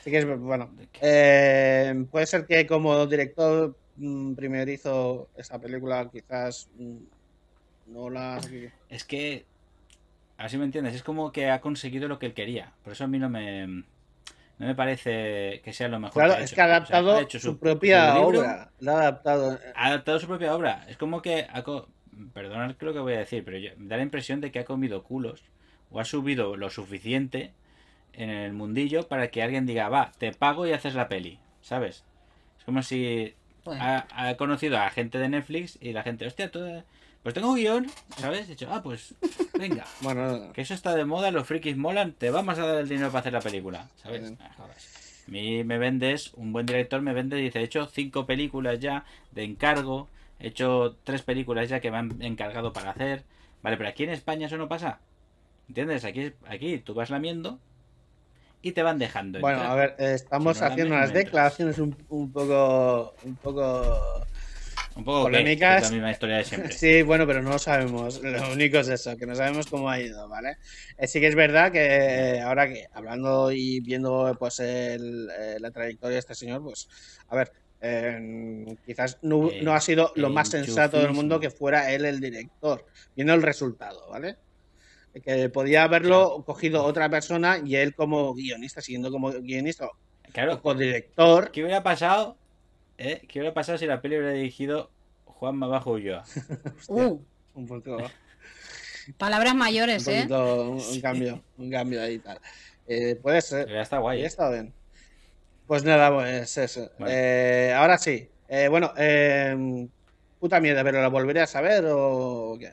Así 0.00 0.10
que 0.10 0.24
bueno. 0.24 0.70
Eh, 1.00 2.04
puede 2.10 2.26
ser 2.26 2.46
que 2.46 2.66
como 2.66 3.06
director 3.06 3.76
mm, 3.96 4.34
primerizo 4.34 5.28
esta 5.36 5.58
película, 5.58 6.08
quizás 6.10 6.68
mm, 6.76 6.96
no 7.92 8.10
la. 8.10 8.40
Es 8.88 9.04
que. 9.04 9.44
Así 10.38 10.58
me 10.58 10.64
entiendes. 10.64 10.94
Es 10.94 11.02
como 11.02 11.30
que 11.30 11.50
ha 11.50 11.60
conseguido 11.60 12.08
lo 12.08 12.18
que 12.18 12.26
él 12.26 12.34
quería. 12.34 12.72
Por 12.82 12.94
eso 12.94 13.04
a 13.04 13.06
mí 13.06 13.18
no 13.18 13.28
me. 13.28 13.66
No 13.66 14.66
me 14.68 14.74
parece 14.74 15.60
que 15.64 15.72
sea 15.72 15.88
lo 15.88 16.00
mejor. 16.00 16.14
Claro, 16.14 16.34
que 16.34 16.40
ha 16.40 16.44
es 16.44 16.52
hecho. 16.52 16.56
que 16.56 16.62
ha 16.62 16.64
O 16.64 16.68
sea, 16.68 16.76
adaptado 16.76 17.12
ha 17.12 17.20
hecho 17.20 17.38
su, 17.38 17.58
propia 17.58 18.14
su 18.14 18.22
obra. 18.22 18.70
La 18.80 18.92
ha 18.92 19.00
adaptado. 19.02 19.58
Ha 19.74 19.86
adaptado 19.86 20.18
su 20.18 20.26
propia 20.26 20.54
obra. 20.54 20.84
Es 20.88 20.96
como 20.96 21.22
que. 21.22 21.46
Ha 21.52 21.62
Perdonad 22.30 22.74
lo 22.80 22.92
que 22.92 22.98
voy 22.98 23.14
a 23.14 23.18
decir, 23.18 23.44
pero 23.44 23.58
yo- 23.58 23.70
me 23.76 23.88
da 23.88 23.96
la 23.96 24.02
impresión 24.02 24.40
de 24.40 24.50
que 24.50 24.60
ha 24.60 24.64
comido 24.64 25.02
culos. 25.02 25.42
O 25.90 26.00
ha 26.00 26.04
subido 26.04 26.56
lo 26.56 26.70
suficiente 26.70 27.52
en 28.14 28.30
el 28.30 28.52
mundillo 28.52 29.08
para 29.08 29.28
que 29.30 29.42
alguien 29.42 29.66
diga, 29.66 29.88
va, 29.88 30.12
te 30.18 30.32
pago 30.32 30.66
y 30.66 30.72
haces 30.72 30.94
la 30.94 31.08
peli. 31.08 31.38
¿Sabes? 31.62 32.04
Es 32.58 32.64
como 32.64 32.82
si 32.82 33.34
ha, 33.66 34.06
ha 34.10 34.36
conocido 34.36 34.78
a 34.78 34.90
gente 34.90 35.18
de 35.18 35.28
Netflix 35.28 35.78
y 35.80 35.92
la 35.92 36.02
gente, 36.02 36.26
hostia, 36.26 36.50
eh, 36.54 36.82
pues 37.22 37.34
tengo 37.34 37.50
un 37.50 37.56
guion, 37.56 37.86
¿sabes? 38.16 38.46
He 38.46 38.52
dicho, 38.52 38.68
ah, 38.70 38.82
pues 38.82 39.14
venga. 39.58 39.84
Bueno, 40.00 40.52
Que 40.52 40.62
eso 40.62 40.74
está 40.74 40.94
de 40.96 41.04
moda, 41.04 41.30
los 41.30 41.46
frikis 41.46 41.76
molan, 41.76 42.12
te 42.12 42.30
vamos 42.30 42.58
a 42.58 42.66
dar 42.66 42.78
el 42.80 42.88
dinero 42.88 43.08
para 43.08 43.20
hacer 43.20 43.32
la 43.32 43.40
película, 43.40 43.88
¿sabes? 44.02 44.32
Ah. 44.40 44.50
A 44.58 45.30
mí 45.30 45.62
me 45.62 45.78
vendes, 45.78 46.32
un 46.34 46.52
buen 46.52 46.66
director 46.66 47.00
me 47.00 47.12
vende 47.12 47.38
y 47.38 47.44
dice, 47.44 47.60
he 47.60 47.64
hecho 47.64 47.86
cinco 47.86 48.26
películas 48.26 48.80
ya 48.80 49.04
de 49.30 49.44
encargo, 49.44 50.08
he 50.42 50.48
hecho 50.48 50.96
tres 51.04 51.22
películas 51.22 51.68
ya 51.68 51.80
que 51.80 51.90
me 51.90 51.98
han 51.98 52.20
encargado 52.20 52.72
para 52.72 52.90
hacer. 52.90 53.24
Vale, 53.62 53.76
pero 53.76 53.88
aquí 53.88 54.04
en 54.04 54.10
España 54.10 54.46
eso 54.46 54.58
no 54.58 54.68
pasa. 54.68 55.00
¿Entiendes? 55.68 56.04
Aquí, 56.04 56.32
aquí 56.46 56.78
tú 56.78 56.94
vas 56.94 57.10
lamiendo 57.10 57.60
y 58.60 58.72
te 58.72 58.82
van 58.82 58.98
dejando. 58.98 59.40
bueno, 59.40 59.58
entrar. 59.58 59.72
a 59.72 59.74
ver, 59.76 59.96
eh, 59.98 60.14
estamos 60.14 60.56
Si 60.56 60.62
no, 60.62 60.68
haciendo 60.68 60.94
unas 60.94 61.12
declaraciones 61.12 61.78
un, 61.78 61.96
un 62.08 62.32
poco, 62.32 63.14
un 63.24 63.36
poco 63.36 64.26
un 64.94 65.04
poco 65.04 65.22
polémicas. 65.22 65.84
la 65.84 65.90
misma 65.90 66.10
historia 66.10 66.36
de 66.38 66.44
siempre. 66.44 66.72
Sí, 66.76 67.02
bueno, 67.02 67.26
pero 67.26 67.42
no 67.42 67.50
lo 67.50 67.58
sabemos. 67.58 68.22
Lo 68.22 68.52
único 68.52 68.78
es 68.78 68.88
eso, 68.88 69.16
que 69.16 69.26
no 69.26 69.34
sabemos 69.34 69.66
cómo 69.66 69.88
ha 69.88 70.00
ido, 70.00 70.28
¿vale? 70.28 70.58
Eh, 70.98 71.06
sí 71.06 71.20
que 71.20 71.28
es 71.28 71.34
verdad 71.34 71.72
que 71.72 71.80
eh, 71.80 72.40
ahora 72.40 72.68
que 72.68 72.86
hablando 72.92 73.50
y 73.52 73.80
viendo 73.80 74.36
pues 74.38 74.60
el, 74.60 75.26
la 75.26 75.70
trayectoria 75.70 76.14
de 76.14 76.20
este 76.20 76.34
señor, 76.34 76.62
pues, 76.62 76.88
a 77.28 77.36
ver, 77.36 77.52
eh, 77.82 78.76
quizás 78.86 79.18
no, 79.22 79.50
Eh, 79.50 79.60
no 79.62 79.74
ha 79.74 79.80
sido 79.80 80.12
lo 80.14 80.30
más 80.30 80.48
sensato 80.48 80.98
del 80.98 81.12
mundo 81.12 81.40
que 81.40 81.50
fuera 81.50 81.92
él 81.92 82.04
el 82.04 82.20
director, 82.20 82.86
viendo 83.16 83.34
el 83.34 83.42
resultado, 83.42 84.08
¿vale? 84.08 84.36
Que 85.24 85.48
podía 85.50 85.82
haberlo 85.84 86.42
cogido 86.46 86.84
otra 86.84 87.10
persona 87.10 87.58
y 87.62 87.76
él 87.76 87.94
como 87.94 88.32
guionista, 88.34 88.80
siguiendo 88.80 89.10
como 89.10 89.30
guionista 89.32 89.88
Claro, 90.32 90.54
o 90.54 90.62
co-director. 90.62 91.50
¿qué 91.50 91.62
hubiera 91.62 91.82
pasado? 91.82 92.38
eh? 92.96 93.20
¿Qué 93.28 93.40
hubiera 93.40 93.52
pasado 93.52 93.76
si 93.76 93.84
la 93.86 94.00
peli 94.00 94.16
hubiera 94.16 94.32
dirigido 94.32 94.90
Juan 95.26 95.56
Mabajo 95.56 95.92
Ulloa? 95.92 96.24
Uh, 96.88 97.18
Un 97.54 97.66
poco, 97.66 97.98
palabras 99.18 99.54
mayores, 99.54 100.06
¿eh? 100.08 100.18
poquito, 100.28 100.70
un, 100.70 100.78
un 100.80 101.00
cambio, 101.00 101.42
un 101.58 101.70
cambio 101.70 102.00
ahí 102.00 102.14
y 102.14 102.18
tal. 102.20 102.38
Eh, 102.86 103.16
puede 103.16 103.40
ser. 103.42 103.66
Hubiera 103.66 103.82
estado 103.82 104.02
guay. 104.02 104.18
Ya 104.20 104.24
¿eh? 104.24 104.28
está 104.28 104.50
bien. 104.50 104.72
Pues 105.66 105.84
nada, 105.84 106.12
pues 106.12 106.58
eso. 106.58 106.90
Vale. 106.98 107.12
Eh, 107.68 107.72
ahora 107.74 107.98
sí. 107.98 108.28
Eh, 108.48 108.68
bueno, 108.68 108.92
eh, 108.96 109.88
puta 110.38 110.60
mierda, 110.60 110.84
pero 110.84 111.00
¿la 111.00 111.08
volveré 111.08 111.40
a 111.40 111.46
saber 111.46 111.84
o 111.88 112.56
qué? 112.58 112.72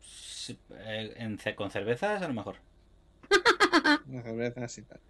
Sí, 0.00 0.58
eh, 0.70 1.12
en 1.16 1.38
con 1.54 1.70
cervezas 1.70 2.22
a 2.22 2.28
lo 2.28 2.34
mejor. 2.34 2.56
Una 4.08 4.22
cerveza 4.22 4.64
así 4.64 4.82
tal. 4.82 5.00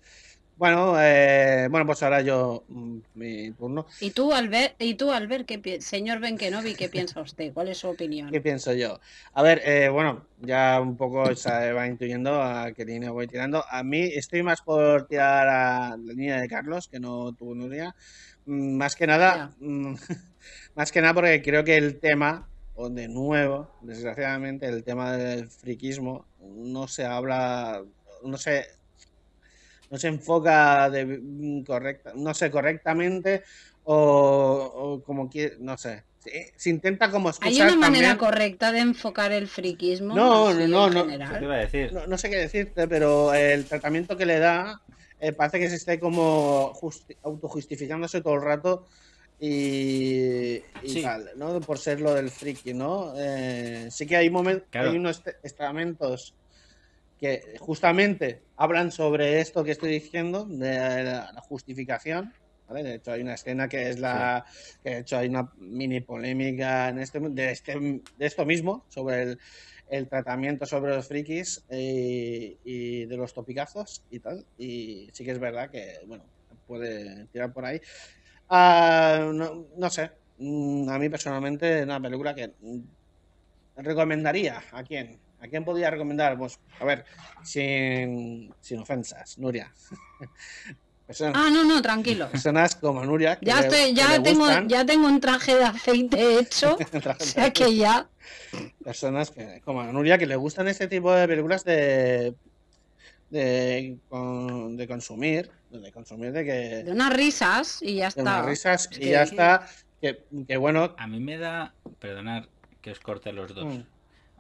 Bueno, 0.56 0.94
eh, 1.00 1.66
bueno, 1.70 1.86
pues 1.86 2.02
ahora 2.02 2.20
yo, 2.20 2.64
mm, 2.68 2.98
mi 3.14 3.50
turno. 3.52 3.86
Y 4.00 4.10
tú, 4.10 4.32
Albert, 4.32 4.80
y 4.80 4.94
tú, 4.94 5.10
Albert, 5.10 5.46
¿qué 5.46 5.80
señor 5.80 6.20
Benkenovi, 6.20 6.74
¿qué 6.74 6.88
piensa 6.88 7.20
usted? 7.20 7.52
¿Cuál 7.52 7.68
es 7.68 7.78
su 7.78 7.88
opinión? 7.88 8.30
¿Qué 8.30 8.40
pienso 8.40 8.72
yo? 8.72 9.00
A 9.32 9.42
ver, 9.42 9.62
eh, 9.64 9.88
bueno, 9.88 10.26
ya 10.40 10.78
un 10.80 10.96
poco 10.96 11.34
se 11.34 11.72
va 11.72 11.86
intuyendo 11.86 12.40
a 12.40 12.72
qué 12.72 12.84
línea 12.84 13.10
voy 13.10 13.26
tirando. 13.26 13.64
A 13.68 13.82
mí 13.82 14.02
estoy 14.02 14.42
más 14.42 14.60
por 14.62 15.06
tirar 15.08 15.48
a 15.48 15.96
la 15.96 16.12
línea 16.12 16.40
de 16.40 16.48
Carlos, 16.48 16.86
que 16.86 17.00
no 17.00 17.32
tuvo 17.32 17.54
Nuria. 17.54 17.94
Mm, 18.46 18.76
Más 18.76 18.94
que 18.94 19.06
nada, 19.06 19.52
mm, 19.58 19.94
más 20.74 20.92
que 20.92 21.00
nada 21.00 21.14
porque 21.14 21.42
creo 21.42 21.64
que 21.64 21.76
el 21.76 21.98
tema, 21.98 22.48
o 22.74 22.88
de 22.88 23.08
nuevo, 23.08 23.70
desgraciadamente, 23.80 24.66
el 24.66 24.84
tema 24.84 25.16
del 25.16 25.48
friquismo 25.48 26.26
no 26.40 26.88
se 26.88 27.04
habla, 27.04 27.82
no 28.24 28.36
se, 28.36 28.66
no 29.92 29.98
se 29.98 30.08
enfoca 30.08 30.88
de, 30.88 31.04
mm, 31.04 31.64
correcta, 31.64 32.12
no 32.16 32.32
sé, 32.32 32.50
correctamente 32.50 33.42
o, 33.84 33.94
o 34.74 35.02
como 35.04 35.28
quiere, 35.28 35.56
no 35.60 35.76
sé. 35.76 36.04
Se, 36.18 36.52
se 36.56 36.70
intenta 36.70 37.10
como 37.10 37.28
¿Hay 37.28 37.32
excusar 37.32 37.66
una 37.66 37.76
manera 37.76 38.08
también- 38.08 38.16
correcta 38.30 38.72
de 38.72 38.78
enfocar 38.78 39.32
el 39.32 39.48
friquismo? 39.48 40.14
No, 40.14 40.54
no, 40.54 40.66
no, 40.66 40.86
Eso 40.88 40.94
te 41.04 41.10
general? 41.12 41.42
iba 41.42 41.54
a 41.54 41.58
decir. 41.58 41.92
no, 41.92 42.06
no 42.06 42.16
sé 42.16 42.30
qué 42.30 42.36
decirte, 42.36 42.88
pero 42.88 43.34
el 43.34 43.66
tratamiento 43.66 44.16
que 44.16 44.24
le 44.24 44.38
da 44.38 44.80
eh, 45.20 45.32
parece 45.32 45.58
que 45.60 45.68
se 45.68 45.76
esté 45.76 46.00
como 46.00 46.72
justi- 46.72 47.16
autojustificándose 47.22 48.22
todo 48.22 48.34
el 48.36 48.42
rato 48.42 48.86
y, 49.38 50.54
y 50.82 50.88
Sí. 50.88 51.02
tal, 51.02 51.30
¿no? 51.36 51.60
Por 51.60 51.78
ser 51.78 52.00
lo 52.00 52.14
del 52.14 52.30
friki, 52.30 52.72
¿no? 52.72 53.12
Eh, 53.16 53.88
sí 53.90 54.06
que 54.06 54.16
hay 54.16 54.30
momentos, 54.30 54.68
Claro. 54.70 54.90
hay 54.90 54.96
unos 54.96 55.22
estamentos 55.42 56.34
que 57.22 57.54
justamente 57.60 58.42
hablan 58.56 58.90
sobre 58.90 59.40
esto 59.40 59.62
que 59.62 59.70
estoy 59.70 59.92
diciendo, 59.92 60.44
de 60.44 61.04
la, 61.04 61.40
justificación. 61.48 62.34
¿vale? 62.66 62.82
De 62.82 62.96
hecho, 62.96 63.12
hay 63.12 63.22
una 63.22 63.34
escena 63.34 63.68
que 63.68 63.90
es 63.90 64.00
la. 64.00 64.44
que 64.82 64.90
de 64.90 64.98
hecho 64.98 65.18
hay 65.18 65.28
una 65.28 65.48
mini 65.56 66.00
polémica 66.00 66.88
en 66.88 66.98
este, 66.98 67.20
de, 67.20 67.52
este, 67.52 67.78
de 67.78 68.26
esto 68.26 68.44
mismo, 68.44 68.84
sobre 68.88 69.22
el, 69.22 69.38
el 69.88 70.08
tratamiento 70.08 70.66
sobre 70.66 70.96
los 70.96 71.06
frikis 71.06 71.62
eh, 71.68 72.56
y 72.64 73.04
de 73.06 73.16
los 73.16 73.32
topicazos 73.32 74.02
y 74.10 74.18
tal. 74.18 74.44
Y 74.58 75.08
sí 75.12 75.24
que 75.24 75.30
es 75.30 75.38
verdad 75.38 75.70
que, 75.70 76.00
bueno, 76.08 76.24
puede 76.66 77.26
tirar 77.26 77.52
por 77.52 77.64
ahí. 77.66 77.80
Ah, 78.48 79.30
no, 79.32 79.68
no 79.76 79.90
sé. 79.90 80.10
Mm, 80.38 80.88
A 80.88 80.98
mí 80.98 81.08
personalmente, 81.08 81.84
una 81.84 82.00
película 82.00 82.34
que 82.34 82.50
recomendaría. 83.76 84.60
¿A 84.72 84.82
quién? 84.82 85.20
¿A 85.42 85.48
quién 85.48 85.64
podría 85.64 85.90
recomendar? 85.90 86.38
Pues, 86.38 86.58
a 86.78 86.84
ver, 86.84 87.04
sin, 87.42 88.54
sin 88.60 88.78
ofensas, 88.80 89.36
Nuria. 89.38 89.72
Personas, 91.06 91.34
Ah, 91.36 91.50
no, 91.52 91.64
no, 91.64 91.82
tranquilo. 91.82 92.28
personas 92.30 92.76
como 92.76 93.04
Nuria. 93.04 93.38
que 93.38 93.44
Ya 93.46 93.60
le- 93.60 93.66
estoy, 93.66 93.84
que 93.86 93.94
ya 93.94 94.08
le 94.12 94.20
tengo, 94.20 94.40
gustan, 94.44 94.68
ya 94.68 94.86
tengo 94.86 95.06
un 95.08 95.20
traje 95.20 95.56
de 95.56 95.64
aceite 95.64 96.38
hecho. 96.38 96.76
O 96.78 97.24
sea 97.24 97.52
que 97.52 97.74
ya. 97.76 98.08
personas 98.84 99.30
que, 99.32 99.60
como 99.64 99.82
Nuria 99.82 100.16
que 100.16 100.26
le 100.26 100.36
gustan 100.36 100.68
este 100.68 100.86
tipo 100.86 101.12
de 101.12 101.26
películas 101.26 101.64
de 101.64 102.34
de, 103.30 103.96
con- 104.08 104.76
de 104.76 104.86
consumir, 104.86 105.50
de 105.70 105.90
consumir 105.90 106.32
de 106.32 106.44
que 106.44 106.84
De 106.84 106.92
unas 106.92 107.12
risas 107.14 107.78
y 107.82 107.96
ya 107.96 108.02
de 108.04 108.08
está. 108.10 108.22
unas 108.22 108.46
risas 108.46 108.88
Es 108.92 108.96
y 108.98 109.00
que- 109.00 109.10
ya 109.10 109.22
está, 109.22 109.66
que, 110.00 110.24
que 110.46 110.56
bueno, 110.56 110.94
A 110.98 111.06
mí 111.08 111.18
me 111.18 111.36
da, 111.36 111.74
perdonad 111.98 112.44
que 112.80 112.90
os 112.92 113.00
corte 113.00 113.30
a 113.30 113.32
los 113.32 113.54
dos. 113.54 113.64
Mm. 113.74 113.80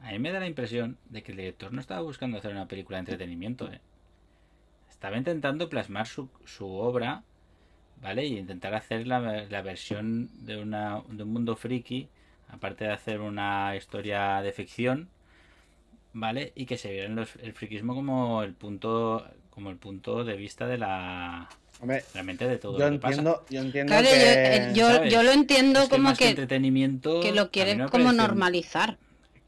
A 0.02 0.10
mí 0.10 0.18
me 0.18 0.32
da 0.32 0.40
la 0.40 0.46
impresión 0.46 0.98
de 1.10 1.22
que 1.22 1.32
el 1.32 1.38
director 1.38 1.72
no 1.72 1.80
estaba 1.80 2.00
buscando 2.00 2.38
hacer 2.38 2.50
una 2.52 2.66
película 2.66 2.96
de 2.96 3.00
entretenimiento. 3.00 3.70
¿eh? 3.72 3.80
Estaba 4.90 5.16
intentando 5.16 5.68
plasmar 5.68 6.06
su, 6.06 6.28
su 6.44 6.66
obra, 6.68 7.22
¿vale? 8.00 8.26
Y 8.26 8.36
intentar 8.38 8.74
hacer 8.74 9.06
la, 9.06 9.20
la 9.48 9.62
versión 9.62 10.28
de, 10.44 10.56
una, 10.60 11.02
de 11.08 11.22
un 11.22 11.32
mundo 11.32 11.54
friki, 11.56 12.08
aparte 12.48 12.84
de 12.84 12.92
hacer 12.92 13.20
una 13.20 13.74
historia 13.76 14.42
de 14.42 14.52
ficción, 14.52 15.08
¿vale? 16.12 16.52
Y 16.56 16.66
que 16.66 16.76
se 16.78 16.90
viera 16.92 17.06
el 17.42 17.52
frikismo 17.52 17.94
como 17.94 18.42
el 18.42 18.54
punto 18.54 19.24
como 19.50 19.68
el 19.70 19.76
punto 19.76 20.24
de 20.24 20.34
vista 20.34 20.66
de 20.66 20.78
la, 20.78 21.46
hombre, 21.78 22.02
la 22.14 22.22
mente 22.22 22.48
de 22.48 22.56
todo 22.56 22.78
yo 22.78 22.86
lo 22.86 22.92
que 22.92 22.98
pasa. 23.00 23.22
yo 23.50 23.60
entiendo 23.60 23.90
Claro, 23.90 24.06
yo, 24.08 24.14
que 24.14 24.56
eh, 24.56 24.72
yo, 24.74 25.04
yo 25.04 25.22
lo 25.22 25.30
entiendo 25.30 25.80
Es 25.80 25.88
que 25.90 25.96
como 25.96 26.10
que 26.12 26.16
que, 26.16 26.28
entretenimiento 26.30 27.20
que 27.20 27.28
a 27.28 27.34
lo 27.34 27.50
quieren 27.50 27.80
como 27.88 28.04
parece- 28.06 28.16
normalizar. 28.16 28.96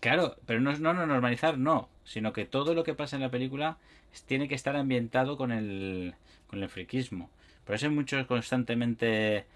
Claro, 0.04 0.36
pero 0.44 0.60
no, 0.60 0.76
no, 0.76 0.92
no 0.92 1.06
normalizar, 1.06 1.56
no, 1.56 1.88
sino 2.04 2.34
que 2.34 2.44
todo 2.44 2.74
lo 2.74 2.84
que 2.84 2.92
pasa 2.92 3.16
en 3.16 3.22
la 3.22 3.30
película 3.30 3.78
tiene 4.26 4.48
que 4.48 4.54
estar 4.54 4.76
ambientado 4.76 5.38
con 5.38 5.50
el, 5.50 6.14
con 6.46 6.62
el 6.62 6.68
friquismo. 6.68 7.30
Por 7.64 7.74
eso 7.74 7.86
hay 7.86 7.92
muchos 7.92 8.26
constantemente, 8.26 9.46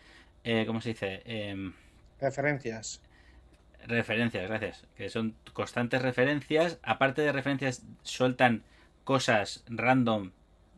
eh, 0.44 0.64
¿cómo 0.66 0.80
se 0.80 0.88
dice? 0.88 1.20
Em, 1.26 1.74
referencias. 2.18 3.02
referencias, 3.86 4.48
gracias. 4.48 4.86
Que 4.96 5.10
son 5.10 5.34
constantes 5.52 6.00
referencias. 6.00 6.78
Aparte 6.82 7.20
de 7.20 7.30
referencias, 7.30 7.84
sueltan 8.02 8.62
cosas 9.04 9.64
random 9.68 10.30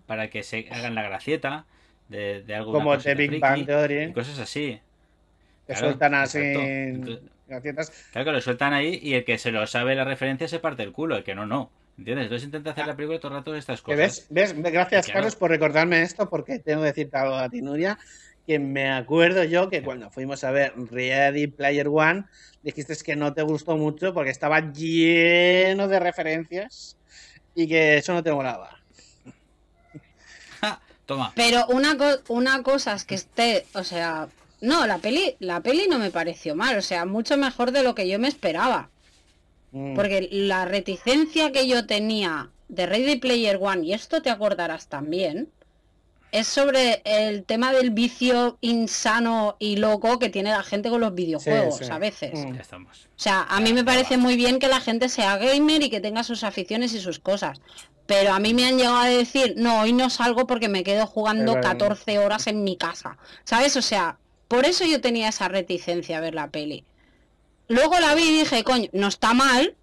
para 0.09 0.31
que 0.31 0.43
se 0.43 0.67
hagan 0.73 0.97
la 0.97 1.03
gracieta 1.03 1.65
de, 2.09 2.43
de 2.43 2.57
algo 2.57 2.73
Como 2.73 2.99
The 2.99 3.15
Big 3.15 3.39
Bang 3.39 3.67
Theory, 3.67 4.03
y 4.03 4.13
cosas 4.15 4.41
así. 4.41 4.81
que 5.69 5.75
claro, 5.75 5.91
sueltan 5.91 6.15
así 6.15 6.39
exacto. 6.41 7.31
Gracietas. 7.51 7.91
Claro 8.13 8.25
que 8.27 8.33
lo 8.33 8.41
sueltan 8.41 8.73
ahí 8.73 8.99
y 9.03 9.15
el 9.15 9.25
que 9.25 9.37
se 9.37 9.51
lo 9.51 9.67
sabe 9.67 9.95
la 9.95 10.05
referencia 10.05 10.49
se 10.49 10.59
parte 10.59 10.83
el 10.83 10.93
culo, 10.93 11.17
el 11.17 11.25
que 11.25 11.35
no, 11.35 11.45
no. 11.47 11.71
¿Entiendes? 11.99 12.25
Entonces 12.25 12.47
intenta 12.47 12.71
hacer 12.71 12.87
la 12.87 12.97
película 12.97 13.19
todo 13.21 13.33
el 13.33 13.39
rato 13.39 13.53
de 13.53 13.59
estas 13.59 13.83
cosas. 13.83 13.99
ves, 13.99 14.55
ves, 14.55 14.73
gracias 14.73 15.05
Claro. 15.05 15.19
Carlos 15.19 15.37
por 15.37 15.51
recordarme 15.51 16.01
esto, 16.01 16.31
porque 16.31 16.59
tengo 16.59 16.81
que 16.81 16.87
decirte 16.89 17.19
algo 17.19 17.35
a 17.35 17.51
ti, 17.51 17.61
Nuria, 17.61 17.99
que 18.47 18.59
me 18.59 18.91
acuerdo 18.91 19.45
yo 19.45 19.69
que 19.69 19.83
cuando 19.83 20.11
fuimos 20.11 20.43
a 20.45 20.51
ver 20.51 20.73
Ready 20.77 21.49
Player 21.49 21.89
One, 21.89 22.25
dijiste 22.63 22.97
que 23.05 23.17
no 23.17 23.35
te 23.35 23.43
gustó 23.43 23.77
mucho 23.77 24.15
porque 24.15 24.31
estaba 24.31 24.73
lleno 24.73 25.89
de 25.89 26.01
referencias 26.01 26.97
y 27.55 27.69
que 27.69 27.99
eso 27.99 28.15
no 28.15 28.23
te 28.23 28.33
molaba. 28.33 28.79
Toma. 31.07 31.33
Pero 31.35 31.67
una, 31.67 31.97
co- 31.99 32.21
una 32.29 32.63
cosa 32.63 32.95
es 32.95 33.05
que 33.05 33.17
esté, 33.17 33.67
o 33.75 33.83
sea, 33.83 34.29
no, 34.61 34.87
la 34.87 34.99
peli, 34.99 35.37
la 35.39 35.61
peli 35.63 35.87
no 35.89 35.99
me 35.99 36.11
pareció 36.11 36.55
mal, 36.55 36.77
o 36.77 36.83
sea, 36.83 37.07
mucho 37.07 37.37
mejor 37.37 37.73
de 37.73 37.83
lo 37.83 37.95
que 37.95 38.09
yo 38.09 38.19
me 38.19 38.29
esperaba. 38.29 38.91
Mm. 39.73 39.95
Porque 39.95 40.29
la 40.31 40.65
reticencia 40.65 41.53
que 41.53 41.67
yo 41.67 41.87
tenía 41.87 42.51
de 42.69 42.87
Ready 42.87 43.17
Player 43.17 43.59
One, 43.61 43.87
y 43.87 43.93
esto 43.93 44.23
te 44.23 44.31
acordarás 44.31 44.89
también, 44.89 45.49
es 46.33 46.47
sobre 46.47 47.03
el 47.05 47.45
tema 47.45 47.73
del 47.73 47.91
vicio 47.91 48.57
insano 48.61 49.57
y 49.59 49.77
loco 49.77 50.19
que 50.19 50.29
tiene 50.29 50.51
la 50.51 50.63
gente 50.63 50.89
con 50.89 51.01
los 51.01 51.15
videojuegos 51.15 51.79
sí. 51.79 51.85
a 51.91 51.99
veces. 51.99 52.33
Mm. 52.35 52.55
Ya 52.55 52.61
estamos. 52.61 53.09
O 53.17 53.23
sea, 53.23 53.43
a 53.43 53.61
mí 53.61 53.73
me 53.73 53.85
parece 53.85 54.17
muy 54.17 54.37
bien 54.37 54.59
que 54.59 54.69
la 54.69 54.81
gente 54.81 55.09
sea 55.09 55.39
gamer 55.39 55.83
y 55.83 55.91
que 55.91 56.01
tenga 56.01 56.23
sus 56.23 56.45
aficiones 56.45 56.93
y 56.95 57.01
sus 57.01 57.19
cosas. 57.19 57.61
Pero 58.07 58.33
a 58.33 58.41
mí 58.41 58.55
me 58.55 58.67
han 58.67 58.77
llegado 58.77 58.99
a 58.99 59.07
decir, 59.07 59.55
no, 59.57 59.83
hoy 59.83 59.93
no 59.93 60.11
salgo 60.11 60.47
porque 60.47 60.69
me 60.69 60.83
quedo 60.83 61.07
jugando 61.07 61.53
Es 61.53 61.57
verdad. 61.57 61.79
14 61.79 62.19
horas 62.19 62.47
en 62.47 62.65
mi 62.65 62.77
casa. 62.77 63.19
¿Sabes? 63.45 63.77
O 63.77 63.83
sea, 63.83 64.19
por 64.51 64.67
eso 64.67 64.85
yo 64.85 65.01
tenía 65.01 65.29
esa 65.29 65.47
reticencia 65.47 66.19
a 66.19 66.21
ver 66.21 66.35
la 66.35 66.51
peli. 66.51 66.83
Luego 67.69 68.01
la 68.01 68.17
vi 68.17 68.25
y 68.25 68.39
dije, 68.41 68.65
coño, 68.65 68.89
no 68.93 69.07
está 69.07 69.33
mal, 69.33 69.77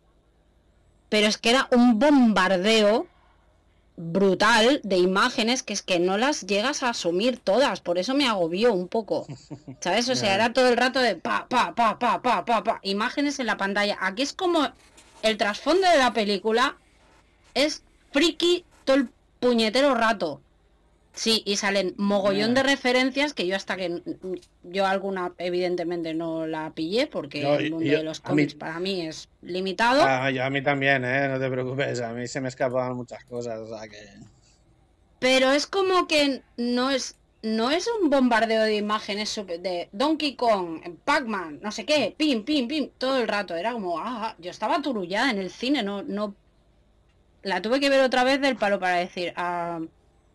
pero 1.07 1.27
es 1.27 1.37
que 1.37 1.51
era 1.51 1.69
un 1.71 1.99
bombardeo 1.99 3.07
brutal 3.95 4.81
de 4.83 4.97
imágenes 4.97 5.63
que 5.63 5.71
es 5.71 5.83
que 5.83 5.99
no 5.99 6.17
las 6.17 6.41
llegas 6.41 6.83
a 6.83 6.89
asumir 6.89 7.39
todas, 7.39 7.79
por 7.79 7.97
eso 7.97 8.13
me 8.13 8.27
agobió 8.27 8.73
un 8.73 8.89
poco. 8.89 9.25
¿Sabes? 9.79 10.09
O 10.09 10.17
sea, 10.17 10.35
era 10.35 10.51
todo 10.51 10.67
el 10.67 10.75
rato 10.75 10.99
de 10.99 11.15
pa, 11.15 11.47
pa, 11.47 11.73
pa, 11.73 11.97
pa, 11.97 12.21
pa, 12.21 12.43
pa, 12.43 12.63
pa, 12.65 12.79
imágenes 12.83 13.39
en 13.39 13.45
la 13.45 13.55
pantalla. 13.55 13.97
Aquí 14.01 14.23
es 14.23 14.33
como 14.33 14.69
el 15.21 15.37
trasfondo 15.37 15.89
de 15.89 15.97
la 15.97 16.11
película 16.11 16.75
es 17.53 17.83
friki 18.11 18.65
todo 18.83 18.97
el 18.97 19.09
puñetero 19.39 19.95
rato. 19.95 20.41
Sí, 21.17 21.41
y 21.45 21.57
salen 21.57 21.95
mogollón 21.97 22.53
de 22.53 22.61
referencias 22.61 23.33
que 23.33 23.47
yo 23.47 23.55
hasta 23.55 23.75
que 23.75 24.01
yo 24.63 24.85
alguna 24.85 25.33
evidentemente 25.39 26.13
no 26.13 26.45
la 26.45 26.69
pillé 26.75 27.07
porque 27.07 27.41
el 27.41 27.71
mundo 27.71 27.85
yo- 27.85 27.97
de 27.97 28.03
los 28.03 28.19
mí- 28.23 28.29
cómics 28.29 28.53
para 28.53 28.79
mí 28.79 29.01
es 29.07 29.27
limitado. 29.41 30.03
Ah, 30.05 30.29
yo- 30.29 30.43
a 30.43 30.49
mí 30.51 30.61
también, 30.61 31.03
¿eh? 31.03 31.27
No 31.27 31.39
te 31.39 31.49
preocupes, 31.49 32.01
a 32.01 32.13
mí 32.13 32.27
se 32.27 32.39
me 32.39 32.49
escapaban 32.49 32.95
muchas 32.95 33.23
cosas, 33.25 33.57
o 33.59 33.67
sea 33.67 33.87
que... 33.87 33.97
Pero 35.19 35.51
es 35.51 35.65
como 35.65 36.07
que 36.07 36.43
no 36.57 36.91
es 36.91 37.15
no 37.41 37.71
es 37.71 37.87
un 38.01 38.09
bombardeo 38.09 38.63
de 38.63 38.75
imágenes 38.75 39.33
de 39.45 39.89
Donkey 39.91 40.35
Kong, 40.35 40.81
Pac-Man, 41.05 41.59
no 41.61 41.71
sé 41.71 41.85
qué, 41.85 42.13
pim, 42.17 42.43
pim, 42.43 42.67
pim, 42.67 42.89
todo 42.97 43.17
el 43.19 43.27
rato. 43.27 43.55
Era 43.55 43.73
como, 43.73 43.99
ah, 43.99 44.35
yo 44.39 44.51
estaba 44.51 44.81
turullada 44.81 45.31
en 45.31 45.37
el 45.37 45.49
cine, 45.49 45.81
no, 45.81 46.03
no. 46.03 46.35
La 47.43 47.61
tuve 47.61 47.79
que 47.79 47.89
ver 47.89 48.01
otra 48.01 48.23
vez 48.23 48.41
del 48.41 48.57
palo 48.57 48.79
para 48.79 48.95
decir, 48.97 49.33
ah, 49.37 49.79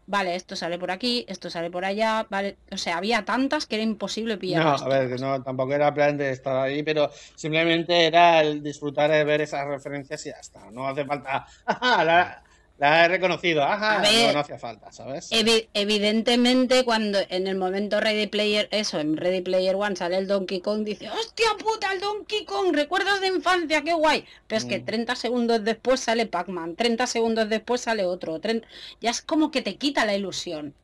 vale, 0.06 0.34
esto 0.34 0.56
sale 0.56 0.78
por 0.78 0.90
aquí, 0.90 1.24
esto 1.28 1.50
sale 1.50 1.70
por 1.70 1.84
allá, 1.84 2.26
vale. 2.30 2.56
O 2.70 2.76
sea, 2.76 2.96
había 2.96 3.24
tantas 3.24 3.66
que 3.66 3.76
era 3.76 3.84
imposible 3.84 4.36
pillar. 4.36 4.64
No, 4.64 4.70
a 4.72 4.88
ver, 4.88 5.08
que 5.08 5.16
no, 5.16 5.42
tampoco 5.42 5.74
era 5.74 5.92
plan 5.94 6.16
de 6.16 6.30
estar 6.30 6.56
ahí, 6.56 6.82
pero 6.82 7.10
simplemente 7.34 8.06
era 8.06 8.40
el 8.40 8.62
disfrutar 8.62 9.10
de 9.10 9.24
ver 9.24 9.40
esas 9.42 9.66
referencias 9.66 10.24
y 10.26 10.30
ya 10.30 10.36
está. 10.40 10.70
No 10.70 10.86
hace 10.86 11.04
falta. 11.04 11.46
La, 11.80 12.42
la 12.90 13.04
he 13.04 13.08
reconocido. 13.08 13.62
Ajá, 13.62 13.98
A 13.98 14.02
ver, 14.02 14.26
no, 14.28 14.32
no 14.34 14.38
hacía 14.40 14.58
falta, 14.58 14.90
¿sabes? 14.92 15.30
Evi- 15.30 15.68
evidentemente 15.74 16.84
cuando 16.84 17.18
en 17.28 17.46
el 17.46 17.56
momento 17.56 18.00
Ready 18.00 18.26
Player, 18.26 18.68
eso, 18.72 18.98
en 19.00 19.16
Ready 19.16 19.40
Player 19.40 19.74
One 19.76 19.96
sale 19.96 20.16
el 20.18 20.26
Donkey 20.26 20.60
Kong, 20.60 20.84
dice, 20.84 21.08
hostia 21.10 21.46
puta, 21.58 21.92
el 21.92 22.00
Donkey 22.00 22.44
Kong, 22.44 22.74
recuerdos 22.74 23.20
de 23.20 23.28
infancia, 23.28 23.82
qué 23.82 23.92
guay. 23.94 24.24
Pero 24.46 24.58
es 24.58 24.64
que 24.64 24.80
Mm. 24.80 24.84
30 24.84 25.14
segundos 25.16 25.64
después 25.64 26.00
sale 26.00 26.26
Pac-Man, 26.26 26.76
30 26.76 27.06
segundos 27.06 27.48
después 27.48 27.80
sale 27.82 28.04
otro, 28.04 28.40
30 28.40 28.66
ya 29.00 29.10
es 29.10 29.22
como 29.22 29.50
que 29.50 29.62
te 29.62 29.76
quita 29.76 30.04
la 30.04 30.14
ilusión, 30.14 30.74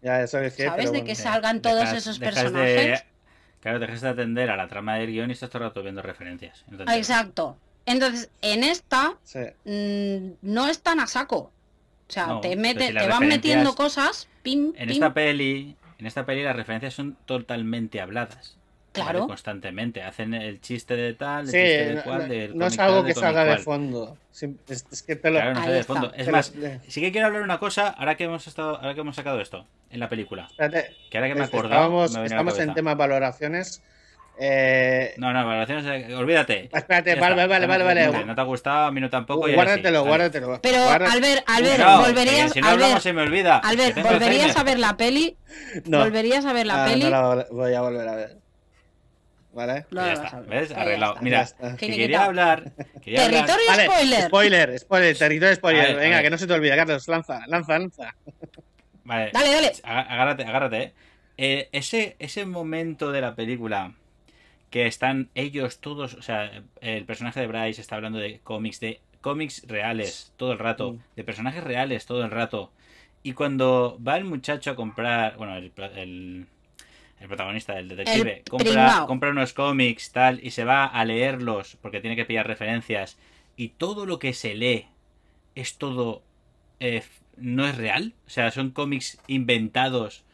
Ya, 0.00 0.22
eso 0.22 0.38
es 0.40 0.56
cierto. 0.56 0.72
¿sabes? 0.72 0.84
pero 0.86 0.92
De 0.92 0.98
bueno. 1.00 1.06
que 1.06 1.14
salgan 1.14 1.60
todos 1.62 1.92
esos 1.92 2.18
personajes. 2.18 2.76
De, 3.00 3.04
claro, 3.60 3.78
dejas 3.78 4.00
de 4.00 4.08
atender 4.08 4.50
a 4.50 4.56
la 4.56 4.68
trama 4.68 4.96
del 4.96 5.08
guion 5.08 5.30
y 5.30 5.34
estás 5.34 5.50
todo 5.50 5.62
el 5.64 5.68
rato 5.68 5.82
viendo 5.82 6.02
referencias. 6.02 6.64
Entonces, 6.70 6.96
Exacto. 6.96 7.58
Entonces, 7.86 8.30
en 8.42 8.64
esta 8.64 9.14
Sí. 9.24 9.40
mm, 9.64 10.34
no 10.42 10.68
es 10.68 10.80
tan 10.82 11.00
a 11.00 11.06
saco. 11.06 11.36
O 12.08 12.12
sea, 12.12 12.26
No, 12.26 12.40
te, 12.40 12.56
mete, 12.56 12.88
si 12.88 12.94
te 12.94 13.06
van 13.06 13.26
metiendo 13.26 13.74
cosas, 13.74 14.28
pim, 14.42 14.72
En 14.76 14.88
pim, 14.88 14.90
esta 14.90 15.14
peli, 15.14 15.76
en 15.98 16.06
esta 16.06 16.26
peli 16.26 16.42
las 16.42 16.54
referencias 16.56 16.94
son 16.94 17.16
totalmente 17.26 18.00
habladas. 18.00 18.56
¿vale? 18.94 19.04
Claro. 19.10 19.26
Constantemente. 19.26 20.02
Hacen 20.02 20.34
el 20.34 20.60
chiste 20.60 20.94
de 20.96 21.14
tal, 21.14 21.46
el 21.46 21.50
Sí, 21.50 21.52
chiste 21.56 21.84
de 21.86 21.94
no, 21.94 22.02
cual, 22.02 22.18
no- 22.22 22.28
del 22.28 22.58
no 22.58 22.66
es 22.66 22.78
algo 22.78 22.98
tal, 22.98 23.06
que 23.06 23.14
salga 23.14 23.44
de 23.46 23.56
fondo. 23.56 24.18
Es, 24.68 24.84
es 24.92 25.02
que 25.02 25.16
te 25.16 25.30
lo. 25.30 25.38
Claro, 25.38 25.54
no 25.54 25.60
sale 25.60 25.72
de 25.72 25.80
está. 25.80 25.92
fondo. 25.94 26.12
Es 26.14 26.26
te 26.26 26.32
más, 26.32 26.52
sí 26.88 27.00
que 27.00 27.10
quiero 27.10 27.28
hablar 27.28 27.42
una 27.42 27.58
cosa 27.58 27.88
ahora 27.88 28.16
que 28.18 28.24
hemos 28.24 28.46
estado, 28.46 28.76
ahora 28.76 28.92
que 28.94 29.00
hemos 29.00 29.16
sacado 29.16 29.40
esto 29.40 29.66
en 29.88 29.98
la 30.00 30.10
película. 30.10 30.46
espérate, 30.50 30.94
Que 31.10 31.16
ahora 31.16 31.28
que 31.28 31.34
me 31.36 31.40
he 31.40 31.44
es- 31.44 31.48
acordado, 31.48 31.72
estábamos, 31.74 32.12
me 32.12 32.18
ha 32.18 32.22
venido 32.22 32.40
a 32.40 32.44
la 32.44 32.50
estamos 32.50 32.68
en 32.68 32.74
temas 32.74 32.96
valoraciones. 32.98 33.82
Eh, 34.38 35.14
No, 35.18 35.32
no, 35.32 35.46
valoraciones, 35.46 35.84
eh, 36.08 36.14
olvídate. 36.14 36.68
Espérate, 36.72 37.14
vale, 37.16 37.46
vale, 37.46 37.66
vale, 37.66 37.84
vale. 37.84 38.24
No 38.24 38.34
te 38.34 38.40
ha 38.40 38.44
gustado, 38.44 38.86
a 38.86 38.90
mí 38.92 39.00
no 39.00 39.10
tampoco. 39.10 39.48
y 39.48 39.52
ahora 39.52 39.62
sí. 39.62 39.66
guárdatelo, 39.82 40.04
guárdatelo. 40.04 40.60
Pero, 40.62 40.88
Albert, 40.88 41.44
Albert, 41.46 41.78
No, 41.78 42.00
volverías, 42.00 42.46
que 42.52 42.54
si 42.54 42.60
no 42.60 42.68
hablamos 42.68 43.02
se 43.02 43.12
me 43.12 43.22
olvida. 43.22 43.58
Albert, 43.58 44.02
volverías 44.02 44.56
a 44.56 44.62
ver 44.64 44.78
la 44.78 44.96
peli, 44.96 45.36
No. 45.84 45.98
volverías 46.00 46.44
a 46.44 46.52
ver 46.52 46.66
la 46.66 46.84
Ah, 46.84 46.88
peli. 46.88 47.04
no 47.04 47.10
la 47.10 47.22
vol- 47.22 47.46
voy 47.50 47.74
a 47.74 47.80
volver 47.82 48.08
a 48.08 48.14
ver. 48.16 48.36
¿Vale? 49.52 49.84
No 49.90 50.06
Ya 50.06 50.12
está. 50.14 50.40
¿ves? 50.40 50.70
Arreglado. 50.72 51.16
Mira, 51.20 51.46
que 51.78 51.86
quería 51.88 52.24
hablar. 52.24 52.72
Quería 53.02 53.26
hablar- 53.26 53.44
Territorio 53.46 53.66
Vale, 53.68 53.84
spoiler. 53.84 54.22
spoiler, 54.28 54.78
spoiler, 54.78 55.18
territorio 55.18 55.54
spoiler. 55.56 55.86
Ver, 55.88 55.96
Venga, 55.96 56.22
que 56.22 56.30
no 56.30 56.38
se 56.38 56.46
te 56.46 56.54
olvide, 56.54 56.74
Carlos, 56.74 57.06
lanza, 57.06 57.40
lanza, 57.48 57.78
lanza. 57.78 58.14
Vale, 59.04 59.30
Dale, 59.32 59.52
dale. 59.52 59.72
Agárrate, 59.84 60.44
agárrate. 60.44 60.82
eh. 60.82 60.92
Eh, 61.36 61.68
ese, 61.72 62.16
ese 62.18 62.46
momento 62.46 63.12
de 63.12 63.20
la 63.20 63.34
película 63.34 63.92
que 64.72 64.86
están 64.86 65.28
ellos 65.34 65.80
todos, 65.80 66.14
o 66.14 66.22
sea, 66.22 66.62
el 66.80 67.04
personaje 67.04 67.38
de 67.38 67.46
Bryce 67.46 67.80
está 67.80 67.96
hablando 67.96 68.18
de 68.18 68.40
cómics, 68.42 68.80
de 68.80 69.00
cómics 69.20 69.64
reales 69.68 70.32
todo 70.38 70.52
el 70.52 70.58
rato, 70.58 70.96
de 71.14 71.24
personajes 71.24 71.62
reales 71.62 72.06
todo 72.06 72.24
el 72.24 72.30
rato. 72.30 72.72
Y 73.22 73.34
cuando 73.34 74.00
va 74.04 74.16
el 74.16 74.24
muchacho 74.24 74.70
a 74.70 74.74
comprar, 74.74 75.36
bueno, 75.36 75.56
el, 75.56 75.72
el, 75.94 76.46
el 77.20 77.28
protagonista, 77.28 77.78
el 77.78 77.88
detective, 77.88 78.38
El 78.38 78.50
compra, 78.50 79.04
compra 79.06 79.30
unos 79.30 79.52
cómics, 79.52 80.10
tal, 80.10 80.40
y 80.42 80.50
se 80.50 80.64
va 80.64 80.86
a 80.86 81.04
leerlos 81.04 81.76
porque 81.82 82.00
tiene 82.00 82.16
que 82.16 82.24
pillar 82.24 82.46
referencias. 82.46 83.18
Y 83.56 83.68
todo 83.68 84.06
lo 84.06 84.18
que 84.18 84.32
se 84.32 84.54
lee 84.54 84.86
es 85.54 85.76
todo 85.76 86.22
eh, 86.80 87.04
no 87.36 87.66
es 87.68 87.76
real. 87.76 88.14
O 88.26 88.30
sea, 88.30 88.50
son 88.50 88.70
cómics 88.70 89.20
inventados 89.26 90.24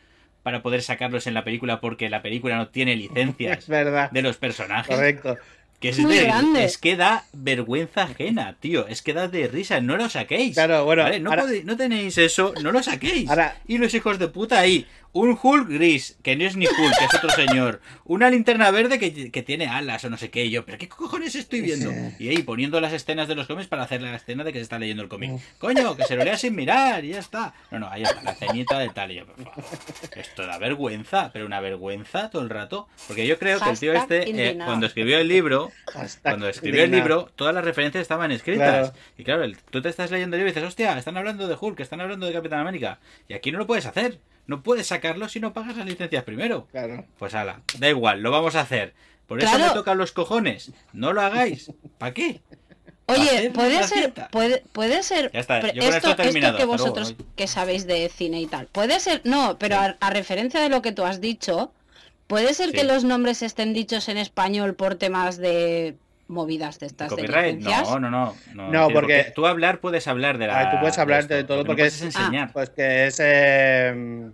para 0.48 0.62
poder 0.62 0.80
sacarlos 0.80 1.26
en 1.26 1.34
la 1.34 1.44
película 1.44 1.78
porque 1.78 2.08
la 2.08 2.22
película 2.22 2.56
no 2.56 2.68
tiene 2.68 2.96
licencias 3.04 3.58
Es 3.58 3.68
verdad. 3.68 4.10
de 4.10 4.22
los 4.22 4.38
personajes. 4.38 4.96
Correcto. 4.96 5.36
Que 5.80 5.90
es, 5.90 5.98
Muy 6.00 6.16
de- 6.16 6.24
grande. 6.24 6.64
es 6.64 6.76
que 6.76 6.96
da 6.96 7.24
vergüenza 7.32 8.02
ajena, 8.02 8.56
tío. 8.58 8.88
Es 8.88 9.00
que 9.02 9.14
da 9.14 9.28
de 9.28 9.46
risa. 9.46 9.80
No 9.80 9.96
lo 9.96 10.08
saquéis. 10.08 10.54
Claro, 10.54 10.84
bueno, 10.84 11.04
¿vale? 11.04 11.20
No, 11.20 11.30
ahora- 11.30 11.44
podéis- 11.44 11.64
no 11.64 11.76
tenéis 11.76 12.18
eso, 12.18 12.52
no 12.62 12.72
lo 12.72 12.82
saquéis. 12.82 13.28
Ahora- 13.30 13.56
Y 13.68 13.78
los 13.78 13.94
hijos 13.94 14.18
de 14.18 14.26
puta 14.28 14.58
ahí. 14.58 14.86
Un 15.12 15.38
Hulk 15.42 15.68
gris, 15.70 16.18
que 16.22 16.36
no 16.36 16.44
es 16.44 16.54
ni 16.54 16.66
Hulk, 16.66 16.98
que 16.98 17.04
es 17.06 17.14
otro 17.14 17.30
señor. 17.30 17.80
Una 18.04 18.28
linterna 18.28 18.70
verde 18.70 18.98
que, 18.98 19.30
que 19.30 19.42
tiene 19.42 19.66
alas 19.66 20.04
o 20.04 20.10
no 20.10 20.18
sé 20.18 20.30
qué. 20.30 20.44
Y 20.44 20.50
yo, 20.50 20.66
¿pero 20.66 20.76
qué 20.76 20.86
cojones 20.86 21.34
estoy 21.34 21.62
viendo? 21.62 21.90
Y 22.18 22.28
ahí 22.28 22.42
poniendo 22.42 22.78
las 22.80 22.92
escenas 22.92 23.26
de 23.26 23.34
los 23.34 23.46
cómics 23.46 23.68
para 23.68 23.84
hacer 23.84 24.02
la 24.02 24.14
escena 24.14 24.44
de 24.44 24.52
que 24.52 24.58
se 24.58 24.64
está 24.64 24.78
leyendo 24.78 25.02
el 25.02 25.08
cómic. 25.08 25.40
Coño, 25.58 25.96
que 25.96 26.04
se 26.04 26.14
lo 26.14 26.24
lea 26.24 26.36
sin 26.36 26.54
mirar 26.54 27.04
y 27.06 27.08
ya 27.10 27.20
está. 27.20 27.54
No, 27.70 27.78
no, 27.78 27.88
ahí 27.88 28.02
está, 28.02 28.22
la 28.22 28.34
ceñita 28.34 28.78
de 28.78 28.90
tal. 28.90 29.10
Y 29.10 29.14
yo, 29.16 29.26
por 29.26 29.42
favor. 29.44 29.64
Esto 30.14 30.46
da 30.46 30.58
vergüenza, 30.58 31.30
pero 31.32 31.46
una 31.46 31.60
vergüenza 31.60 32.28
todo 32.30 32.42
el 32.42 32.50
rato. 32.50 32.86
Porque 33.06 33.26
yo 33.26 33.38
creo 33.38 33.58
que 33.60 33.70
el 33.70 33.78
tío 33.78 33.94
este, 33.94 34.50
eh, 34.50 34.58
cuando 34.62 34.86
escribió 34.86 35.18
el 35.18 35.26
libro, 35.28 35.67
Cuando 36.22 36.48
escribió 36.48 36.84
el 36.84 36.90
libro, 36.90 37.30
todas 37.36 37.54
las 37.54 37.64
referencias 37.64 38.02
estaban 38.02 38.30
escritas. 38.32 38.90
Claro. 38.90 38.92
Y 39.16 39.24
claro, 39.24 39.44
el- 39.44 39.56
tú 39.58 39.80
te 39.82 39.88
estás 39.88 40.10
leyendo 40.10 40.36
el 40.36 40.40
libro 40.40 40.50
y 40.50 40.54
dices, 40.54 40.68
hostia, 40.68 40.96
están 40.98 41.16
hablando 41.16 41.46
de 41.48 41.56
Hulk, 41.60 41.80
están 41.80 42.00
hablando 42.00 42.26
de 42.26 42.32
Capitán 42.32 42.60
América. 42.60 42.98
Y 43.28 43.34
aquí 43.34 43.52
no 43.52 43.58
lo 43.58 43.66
puedes 43.66 43.86
hacer. 43.86 44.18
No 44.46 44.62
puedes 44.62 44.86
sacarlo 44.86 45.28
si 45.28 45.40
no 45.40 45.52
pagas 45.52 45.76
las 45.76 45.86
licencias 45.86 46.24
primero. 46.24 46.66
Claro. 46.70 47.04
Pues 47.18 47.34
ala, 47.34 47.60
da 47.78 47.88
igual, 47.88 48.20
lo 48.22 48.30
vamos 48.30 48.54
a 48.54 48.60
hacer. 48.62 48.94
Por 49.26 49.38
eso 49.42 49.50
Claro. 49.50 49.66
me 49.66 49.74
tocan 49.78 49.98
los 49.98 50.12
cojones. 50.12 50.72
No 50.94 51.12
lo 51.12 51.20
hagáis. 51.20 51.70
¿Para 51.98 52.14
qué? 52.14 52.40
Oye, 53.10 53.50
puede 53.54 53.82
ser, 53.84 54.12
puede, 54.30 54.62
puede 54.72 55.02
ser, 55.02 55.30
Ya 55.32 55.40
está, 55.40 55.60
yo 55.72 55.82
esto 55.82 55.96
esto, 55.96 56.16
terminado, 56.16 56.58
esto 56.58 56.58
que 56.58 56.66
luego, 56.66 56.72
vosotros 56.92 57.14
ay. 57.18 57.26
que 57.36 57.46
sabéis 57.46 57.86
de 57.86 58.10
cine 58.14 58.38
y 58.42 58.46
tal, 58.46 58.66
puede 58.66 59.00
ser, 59.00 59.22
no, 59.24 59.56
pero 59.58 59.76
a, 59.76 59.96
a 59.98 60.10
referencia 60.10 60.60
de 60.60 60.68
lo 60.68 60.82
que 60.82 60.92
tú 60.92 61.04
has 61.06 61.18
dicho, 61.18 61.72
puede 62.28 62.54
ser 62.54 62.66
Sí. 62.70 62.72
que 62.76 62.84
los 62.84 63.02
nombres 63.02 63.42
estén 63.42 63.72
dichos 63.74 64.08
en 64.08 64.16
español 64.18 64.74
por 64.74 64.94
temas 64.94 65.36
de 65.38 65.96
movidas 66.28 66.78
de 66.78 66.86
estas 66.86 67.08
de 67.10 67.16
¿Copyright? 67.16 67.58
No, 67.58 67.98
no, 67.98 68.10
no. 68.10 68.34
No, 68.54 68.70
No, 68.70 68.88
porque-. 68.90 69.32
Tú 69.34 69.46
hablar 69.46 69.80
puedes 69.80 70.06
hablar 70.06 70.38
de 70.38 70.46
la. 70.46 70.60
Ah, 70.60 70.70
tú 70.70 70.76
puedes 70.78 70.98
hablar 70.98 71.20
esto. 71.20 71.34
de 71.34 71.42
todo 71.44 71.56
Lo 71.58 71.62
que 71.64 71.66
porque 71.68 71.82
no 71.82 71.88
es- 71.88 71.98
puedes 71.98 72.14
enseñar. 72.16 72.52
Pues 72.52 72.70
que 72.70 73.06
es. 73.08 73.18
Eh, 73.20 74.30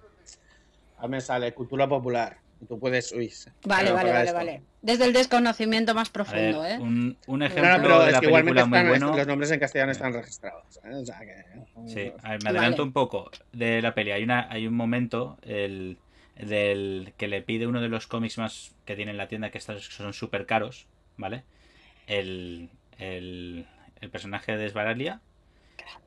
a 0.98 1.02
mí 1.06 1.08
me 1.08 1.20
sale 1.20 1.54
cultura 1.54 1.88
popular. 1.88 2.36
Tú 2.68 2.78
puedes. 2.78 3.12
Uy. 3.12 3.32
Vale, 3.66 3.92
vale, 3.92 4.10
vale, 4.10 4.24
esto. 4.24 4.34
vale. 4.34 4.62
Desde 4.80 5.04
el 5.04 5.12
desconocimiento 5.12 5.94
más 5.94 6.08
ver, 6.10 6.12
profundo, 6.12 6.66
¿eh? 6.66 6.78
un, 6.78 7.42
ejemplo 7.42 7.76
no, 7.76 7.82
pero 7.82 8.00
de 8.00 8.06
es 8.08 8.12
la 8.12 8.20
que 8.20 8.26
igualmente 8.26 8.60
película 8.62 8.66
muy 8.66 8.90
están, 8.90 9.00
bueno. 9.08 9.16
los 9.16 9.26
nombres 9.26 9.50
en 9.50 9.60
castellano 9.60 9.92
están 9.92 10.12
registrados. 10.12 10.80
¿eh? 10.84 10.94
O 10.94 11.04
sea 11.06 11.20
que. 11.20 11.44
Sí, 11.86 12.12
a 12.22 12.30
ver, 12.32 12.42
me 12.42 12.50
adelanto 12.50 12.78
Vale. 12.78 12.82
un 12.82 12.92
poco 12.92 13.30
de 13.52 13.80
la 13.82 13.94
peli. 13.94 14.10
Hay 14.12 14.24
una, 14.24 14.48
hay 14.50 14.66
un 14.66 14.74
momento 14.74 15.38
el, 15.42 15.96
del 16.36 17.12
que 17.16 17.28
le 17.28 17.42
pide 17.42 17.66
uno 17.66 17.80
de 17.80 17.88
los 17.88 18.06
cómics 18.06 18.38
más 18.38 18.74
que 18.84 18.96
tiene 18.96 19.12
en 19.12 19.16
la 19.16 19.28
tienda 19.28 19.50
que 19.50 19.58
estos 19.58 19.84
son 19.86 20.12
súper 20.12 20.46
caros, 20.46 20.86
¿vale? 21.16 21.44
El, 22.06 22.70
el, 22.98 23.66
el 24.00 24.10
personaje 24.10 24.56
de 24.56 24.68
Svaralia, 24.68 25.20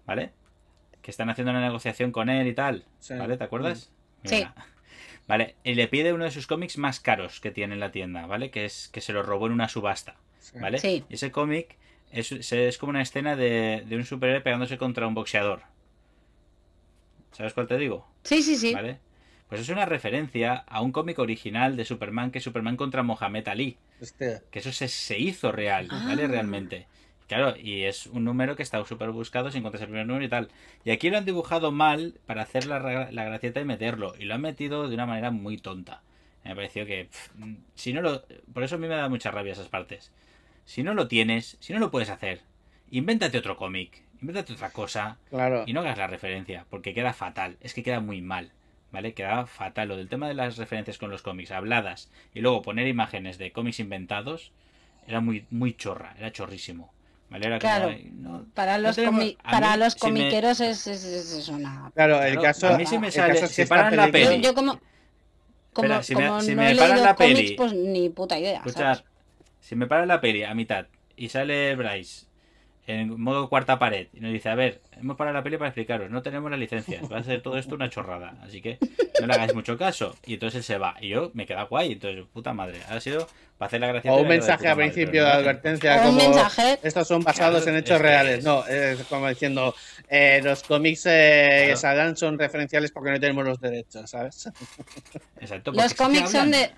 ¿vale? 0.06 0.32
Que 1.02 1.12
están 1.12 1.30
haciendo 1.30 1.52
una 1.52 1.62
negociación 1.62 2.12
con 2.12 2.30
él 2.30 2.48
y 2.48 2.54
tal, 2.54 2.86
Sí. 3.00 3.16
¿vale? 3.16 3.38
¿Te 3.38 3.44
acuerdas? 3.46 3.92
Sí. 4.24 4.36
Mira. 4.36 4.54
Vale, 5.28 5.56
y 5.64 5.74
le 5.76 5.88
pide 5.88 6.14
uno 6.14 6.24
de 6.24 6.32
sus 6.32 6.48
cómics 6.48 6.78
más 6.78 7.00
caros 7.02 7.40
que 7.42 7.52
tiene 7.52 7.74
en 7.74 7.80
la 7.82 7.92
tienda, 7.92 8.26
¿vale? 8.28 8.50
Que 8.50 8.66
es 8.66 8.88
que 8.90 9.02
se 9.02 9.12
lo 9.14 9.24
robó 9.24 9.48
en 9.48 9.54
una 9.54 9.68
subasta, 9.68 10.16
¿vale? 10.60 10.78
Sí. 10.78 11.04
Y 11.10 11.16
ese 11.16 11.32
cómic 11.32 11.78
es, 12.12 12.32
es 12.32 12.78
como 12.78 12.92
una 12.92 13.02
escena 13.02 13.36
de, 13.36 13.84
de 13.86 13.96
un 13.98 14.06
superhéroe 14.06 14.42
pegándose 14.42 14.78
contra 14.78 15.06
un 15.08 15.14
boxeador. 15.14 15.64
¿Sabes 17.34 17.54
cuál 17.54 17.68
te 17.68 17.78
digo? 17.78 18.08
Sí, 18.24 18.42
sí, 18.42 18.56
sí. 18.56 18.74
¿Vale? 18.74 19.00
Pues 19.50 19.62
es 19.62 19.70
una 19.70 19.86
referencia 19.86 20.56
a 20.68 20.82
un 20.82 20.92
cómic 20.92 21.20
original 21.20 21.78
de 21.78 21.86
Superman 21.86 22.32
que 22.32 22.40
es 22.40 22.44
Superman 22.44 22.76
contra 22.76 23.04
Mohamed 23.04 23.48
Ali. 23.48 23.78
Hostia. 24.02 24.42
Que 24.52 24.60
eso 24.60 24.72
se, 24.72 24.88
se 24.88 25.18
hizo 25.18 25.52
real, 25.52 25.88
¿vale? 25.88 26.26
Ah. 26.26 26.28
Realmente. 26.28 26.88
Claro, 27.28 27.56
y 27.58 27.84
es 27.84 28.08
un 28.08 28.24
número 28.24 28.56
que 28.56 28.64
está 28.64 28.84
súper 28.86 29.12
buscado 29.12 29.52
si 29.52 29.58
encuentras 29.58 29.82
el 29.82 29.90
primer 29.90 30.08
número 30.08 30.26
y 30.26 30.30
tal. 30.30 30.50
Y 30.86 30.92
aquí 30.92 31.10
lo 31.10 31.18
han 31.18 31.26
dibujado 31.26 31.72
mal 31.72 32.16
para 32.26 32.42
hacer 32.42 32.66
la, 32.66 33.12
la 33.12 33.24
gracieta 33.26 33.60
y 33.60 33.66
meterlo. 33.66 34.14
Y 34.18 34.26
lo 34.26 34.36
han 34.36 34.42
metido 34.42 34.88
de 34.88 34.96
una 34.96 35.06
manera 35.06 35.30
muy 35.32 35.58
tonta. 35.58 36.02
Me 36.44 36.52
ha 36.52 36.56
parecido 36.56 36.86
que. 36.86 37.06
pff, 37.06 37.30
si 37.76 37.92
no 37.92 38.02
lo. 38.02 38.24
Por 38.54 38.64
eso 38.64 38.76
a 38.76 38.78
mí 38.78 38.88
me 38.88 38.96
da 38.96 39.10
mucha 39.10 39.32
rabia 39.32 39.52
esas 39.52 39.68
partes. 39.68 40.12
Si 40.64 40.84
no 40.84 40.94
lo 40.94 41.10
tienes, 41.10 41.58
si 41.60 41.74
no 41.74 41.80
lo 41.80 41.92
puedes 41.92 42.10
hacer, 42.10 42.42
invéntate 42.92 43.38
otro 43.38 43.58
cómic, 43.58 44.04
invéntate 44.22 44.54
otra 44.54 44.70
cosa. 44.70 45.18
Claro. 45.30 45.64
Y 45.66 45.74
no 45.74 45.82
hagas 45.82 45.98
la 45.98 46.08
referencia, 46.08 46.66
porque 46.70 46.94
queda 46.94 47.12
fatal. 47.12 47.58
Es 47.60 47.74
que 47.74 47.84
queda 47.84 48.00
muy 48.00 48.22
mal. 48.22 48.52
¿Vale? 48.98 49.14
Queda 49.14 49.46
fatal. 49.46 49.90
Lo 49.90 49.96
del 49.96 50.10
tema 50.10 50.28
de 50.28 50.34
las 50.34 50.58
referencias 50.58 50.98
con 50.98 51.12
los 51.12 51.22
cómics 51.22 51.52
habladas 51.52 52.10
y 52.34 52.42
luego 52.42 52.64
poner 52.64 52.88
imágenes 52.88 53.38
de 53.38 53.52
cómics 53.52 53.80
inventados 53.80 54.52
era 55.06 55.22
muy, 55.22 55.46
muy 55.52 55.76
chorra, 55.76 56.16
era 56.18 56.32
chorrísimo. 56.32 56.92
¿Vale? 57.30 57.46
Era 57.46 57.60
como, 57.60 57.70
Claro. 57.72 57.90
"Ay, 57.90 58.10
no- 58.16 58.46
Para 58.56 58.78
no 58.80 58.88
los, 58.88 58.96
tenemos- 58.96 59.36
a 59.44 59.52
para 59.52 59.74
mí, 59.74 59.84
los 59.84 59.94
si 59.94 60.00
me- 60.00 60.20
comiqueros 60.20 60.60
es, 60.62 60.88
es, 60.88 61.04
es- 61.06 61.32
es 61.32 61.48
una... 61.50 61.92
Claro, 61.94 62.16
el 62.24 62.32
Claro, 62.32 62.42
caso. 62.42 62.68
a 62.70 62.78
mí 62.80 62.88
sí 62.88 62.98
me 62.98 63.12
sale- 63.12 63.34
caso 63.36 63.46
es 63.46 63.56
que 63.56 63.64
si 63.66 63.70
paran 63.70 63.96
la 63.96 64.08
peli. 64.10 64.26
Yo, 64.26 64.32
yo 64.50 64.54
como... 64.56 64.80
Como, 65.74 65.94
Espera, 66.00 66.02
si 66.04 66.16
me- 66.16 66.42
si 66.42 66.56
no 66.56 66.62
me 66.64 66.72
he 66.72 66.76
paran 66.76 66.90
leído 66.96 67.06
la 67.06 67.16
peli- 67.16 67.56
pues 67.56 67.74
ni 67.74 68.10
puta 68.10 68.40
idea, 68.40 68.58
Escuchar, 68.66 68.96
¿sabes? 68.96 69.04
si 69.60 69.76
me 69.76 69.86
para 69.86 70.08
la 70.08 70.20
peli 70.22 70.44
a 70.44 70.56
mitad 70.56 70.88
y 71.16 71.30
sale 71.30 71.76
Bryce 71.76 72.26
en 72.88 73.20
modo 73.20 73.50
cuarta 73.50 73.78
pared 73.78 74.08
y 74.14 74.22
nos 74.22 74.32
dice, 74.32 74.48
a 74.50 74.56
ver, 74.56 74.82
hemos 75.00 75.18
parado 75.18 75.36
la 75.38 75.44
peli 75.44 75.58
para 75.58 75.68
explicaros, 75.70 76.10
no 76.10 76.22
tenemos 76.22 76.50
las 76.50 76.60
licencias, 76.60 77.04
va 77.12 77.18
a 77.20 77.24
ser 77.24 77.42
todo 77.42 77.58
esto 77.58 77.76
una 77.76 77.90
chorrada, 77.90 78.36
así 78.42 78.62
que 78.62 78.78
no 79.20 79.28
le 79.28 79.34
hagáis 79.34 79.54
mucho 79.54 79.78
caso. 79.78 80.16
Y 80.26 80.36
entonces 80.36 80.60
él 80.60 80.64
se 80.64 80.78
va. 80.78 80.96
Y 81.02 81.10
yo 81.10 81.30
me 81.34 81.46
queda 81.46 81.64
guay, 81.64 81.92
entonces, 81.92 82.24
puta 82.34 82.54
madre, 82.54 82.80
ha 82.90 83.00
sido 83.02 83.28
para 83.58 83.68
hacer 83.68 83.82
la 83.82 83.88
gracia. 83.88 84.14
O 84.14 84.22
un 84.22 84.28
mensaje 84.28 84.68
al 84.70 84.78
principio 84.78 85.26
de 85.26 85.32
advertencia 85.32 85.96
O 85.98 86.00
un 86.12 86.16
como 86.18 86.30
mensaje. 86.30 86.80
estos 86.82 87.08
son 87.08 87.24
basados 87.24 87.64
Claro, 87.64 87.78
en 87.78 87.84
hechos 87.84 87.96
es 87.96 88.02
que 88.02 88.08
reales. 88.08 88.38
es- 88.40 88.44
No, 88.46 88.66
es 88.66 89.04
como 89.04 89.28
diciendo 89.28 89.76
eh, 90.08 90.40
los 90.44 90.64
cómics 90.64 91.06
eh, 91.08 91.74
que 91.74 91.80
Claro. 91.80 92.16
son 92.16 92.40
referenciales 92.40 92.92
porque 92.92 93.12
no 93.12 93.20
tenemos 93.20 93.44
los 93.46 93.60
derechos, 93.60 94.10
¿sabes? 94.10 94.50
Exacto, 95.42 95.72
Los 95.72 95.94
cómics 95.94 96.32
son 96.32 96.52
de... 96.52 96.70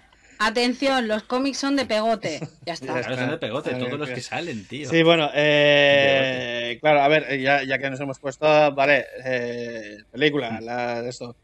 Atención, 0.41 1.05
los 1.09 1.23
cómics 1.23 1.57
son 1.57 1.75
de 1.75 1.85
pegote. 1.85 2.39
Ya 2.65 2.73
está. 2.73 2.85
Claro, 3.01 3.15
son 3.17 3.29
de 3.31 3.37
pegote, 3.37 3.75
todos 3.75 3.99
los 3.99 4.09
que 4.09 4.21
salen, 4.21 4.65
tío. 4.65 4.89
Sí, 4.89 5.03
bueno, 5.03 5.29
eh, 5.33 6.77
claro, 6.79 7.01
a 7.01 7.07
ver, 7.09 7.39
ya, 7.41 7.61
ya 7.63 7.77
que 7.77 7.89
nos 7.89 7.99
hemos 7.99 8.19
puesto, 8.19 8.45
vale, 8.73 9.05
eh, 9.25 9.97
película, 10.09 10.61
la, 10.61 11.01
de 11.01 11.09
eso. 11.09 11.35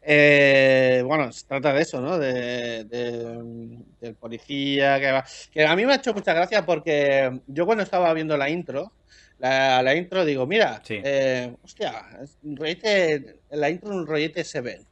Eh, 0.00 1.02
bueno, 1.04 1.30
se 1.30 1.46
trata 1.46 1.74
de 1.74 1.82
eso, 1.82 2.00
¿no? 2.00 2.18
De, 2.18 2.84
de- 2.84 3.78
del 4.00 4.14
policía 4.14 4.98
que 4.98 5.12
va. 5.12 5.24
Que 5.52 5.66
a 5.66 5.76
mí 5.76 5.84
me 5.84 5.92
ha 5.92 5.96
hecho 5.96 6.14
mucha 6.14 6.32
gracia 6.32 6.64
porque 6.64 7.40
yo 7.48 7.66
cuando 7.66 7.84
estaba 7.84 8.14
viendo 8.14 8.34
la 8.38 8.48
intro, 8.48 8.92
la, 9.38 9.82
la 9.82 9.94
intro 9.94 10.24
digo, 10.24 10.46
mira, 10.46 10.80
Sí. 10.84 10.98
eh, 11.04 11.54
hostia, 11.62 12.02
es 12.22 12.38
un 12.42 12.56
rollete, 12.56 13.40
la 13.50 13.68
intro 13.68 13.90
un 13.90 14.06
rollete 14.06 14.42
se 14.42 14.62
ven. 14.62 14.86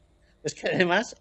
Es 0.45 0.55
que 0.55 0.69
además 0.69 1.17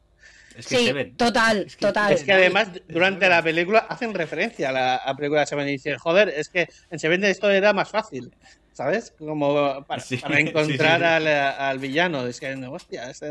Es 0.55 0.67
que 0.67 0.77
Sí, 0.77 1.13
total, 1.17 1.63
Es 1.67 1.75
que- 1.75 1.85
total. 1.85 2.13
es 2.13 2.23
que 2.23 2.33
además 2.33 2.69
Es 2.73 2.81
durante 2.87 3.27
la 3.29 3.43
película 3.43 3.79
hacen 3.79 4.13
referencia 4.13 4.69
a 4.69 4.71
la 4.71 4.95
a 4.95 5.15
película 5.15 5.41
de 5.41 5.47
Seven 5.47 5.67
y 5.67 5.71
dicen, 5.73 5.97
joder, 5.97 6.29
es 6.29 6.49
que 6.49 6.67
en 6.89 6.99
Seven 6.99 7.23
esto 7.25 7.49
era 7.51 7.73
más 7.73 7.89
fácil, 7.89 8.31
¿sabes? 8.71 9.13
Como 9.17 9.83
para, 9.85 10.01
Sí, 10.01 10.17
para 10.17 10.39
encontrar 10.39 10.99
sí, 11.01 11.05
sí. 11.23 11.27
Al, 11.27 11.27
al 11.27 11.79
villano, 11.79 12.25
es 12.27 12.39
que, 12.39 12.53
hostia, 12.53 13.09
este 13.09 13.27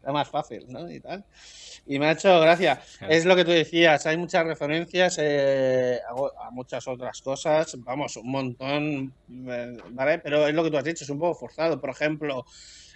era 0.00 0.12
más 0.12 0.28
fácil, 0.28 0.64
¿no? 0.68 0.90
Y 0.90 1.00
tal. 1.00 1.24
Y 1.86 1.98
me 1.98 2.06
ha 2.06 2.12
hecho 2.12 2.38
gracia. 2.40 2.80
Claro. 2.98 3.12
Es 3.14 3.24
lo 3.24 3.34
que 3.34 3.44
tú 3.44 3.50
decías, 3.50 4.06
hay 4.06 4.16
muchas 4.16 4.46
referencias 4.46 5.16
eh, 5.20 5.98
a, 6.06 6.46
a 6.46 6.50
muchas 6.50 6.86
otras 6.86 7.20
cosas, 7.22 7.74
vamos, 7.78 8.16
un 8.16 8.30
montón, 8.30 9.14
eh, 9.48 9.76
¿vale? 9.90 10.18
Pero 10.20 10.46
es 10.46 10.54
lo 10.54 10.62
que 10.62 10.70
tú 10.70 10.76
has 10.76 10.84
dicho, 10.84 11.04
es 11.04 11.10
un 11.10 11.18
poco 11.18 11.34
forzado. 11.40 11.80
Por 11.80 11.90
ejemplo, 11.90 12.44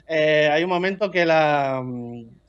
eh, 0.07 0.49
hay 0.53 0.63
un 0.63 0.71
momento 0.71 1.11
que 1.11 1.25
la 1.25 1.81
mm, 1.83 2.42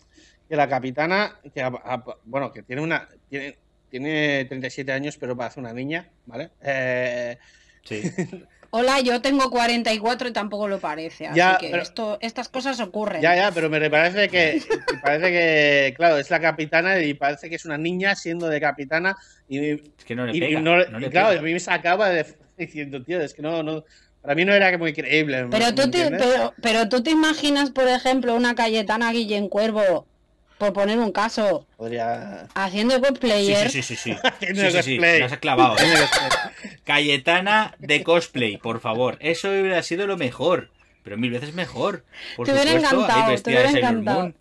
que 0.49 0.55
la 0.55 0.67
capitana, 0.67 1.39
que 1.53 1.61
a- 1.61 1.67
a- 1.67 2.03
bueno, 2.25 2.51
que 2.51 2.63
tiene 2.63 2.81
una 2.81 3.07
tiene, 3.29 3.57
tiene 3.89 4.45
37 4.45 4.91
años, 4.91 5.17
pero 5.17 5.35
parece 5.37 5.59
una 5.59 5.73
niña, 5.73 6.09
¿vale? 6.25 6.49
Eh, 6.61 7.37
Sí. 7.83 8.01
Hola, 8.75 9.01
yo 9.01 9.21
tengo 9.21 9.51
44 9.51 10.29
y 10.29 10.33
tampoco 10.33 10.67
lo 10.67 10.79
parece. 10.79 11.27
Así 11.27 11.37
Ya, 11.37 11.57
que 11.59 11.69
pero- 11.69 11.83
esto, 11.83 12.17
estas 12.21 12.49
cosas 12.49 12.79
ocurren. 12.79 13.21
ya, 13.21 13.35
ya, 13.35 13.51
pero 13.51 13.69
me 13.69 13.87
parece 13.89 14.29
que 14.29 14.61
parece 15.03 15.31
que, 15.31 15.93
claro, 15.95 16.17
es 16.17 16.31
la 16.31 16.39
capitana 16.39 16.97
y 16.99 17.13
parece 17.13 17.49
que 17.49 17.55
es 17.57 17.65
una 17.65 17.77
niña 17.77 18.15
siendo 18.15 18.47
de 18.49 18.59
capitana 18.59 19.15
y, 19.47 19.69
Es 19.73 19.81
que 20.07 20.15
no 20.15 20.25
le 20.25 20.33
y- 20.33 20.37
y 20.37 20.39
pega. 20.39 20.59
no- 20.61 20.85
no 20.85 20.97
le 20.99 21.07
y 21.07 21.09
claro, 21.11 21.29
pega. 21.29 21.41
a 21.41 21.43
mí 21.43 21.53
me 21.53 21.59
sacaba 21.59 22.09
de 22.09 22.25
diciendo, 22.57 23.03
tío, 23.03 23.21
es 23.21 23.33
que 23.35 23.43
no, 23.43 23.61
no, 23.61 23.83
para 24.23 24.33
mí 24.33 24.43
no 24.43 24.53
era 24.53 24.75
muy 24.77 24.93
creíble. 24.93 25.45
Pero 25.51 25.65
¿me 25.67 25.73
tú, 25.73 25.91
te, 25.91 26.09
pero, 26.09 26.53
pero 26.61 26.89
tú 26.89 27.03
te 27.03 27.11
imaginas, 27.11 27.69
por 27.69 27.87
ejemplo, 27.87 28.33
una 28.33 28.55
Cayetana 28.55 29.11
Guillén 29.11 29.49
Cuervo, 29.49 30.07
por 30.63 30.73
poner 30.73 30.97
un 30.99 31.11
caso, 31.11 31.65
Podría. 31.77 32.47
haciendo 32.55 32.95
Sí, 32.95 33.01
cosplayer. 33.01 33.69
sí, 33.69 33.81
sí, 33.81 33.95
sí, 33.95 34.13
sí. 34.13 34.17
Sí, 34.39 34.47
sí, 34.55 34.55
sí, 34.55 34.71
cosplay. 34.97 35.19
lo 35.19 35.25
has 35.25 35.37
clavado. 35.37 35.75
¿eh? 35.77 35.93
Cosplay. 35.99 36.29
Cayetana 36.83 37.75
de 37.79 38.03
cosplay, 38.03 38.57
por 38.57 38.79
favor. 38.79 39.17
Eso 39.19 39.49
hubiera 39.49 39.81
sido 39.83 40.07
lo 40.07 40.17
mejor. 40.17 40.69
Pero 41.03 41.17
mil 41.17 41.31
veces 41.31 41.53
mejor. 41.53 42.05
Por 42.35 42.45
Te 42.45 42.53
hubiera 42.53 42.71
supuesto, 42.71 43.01
encantado, 43.01 43.41
te 43.41 43.51
de 43.51 43.79
encantado. 43.79 44.19
Moon. 44.21 44.35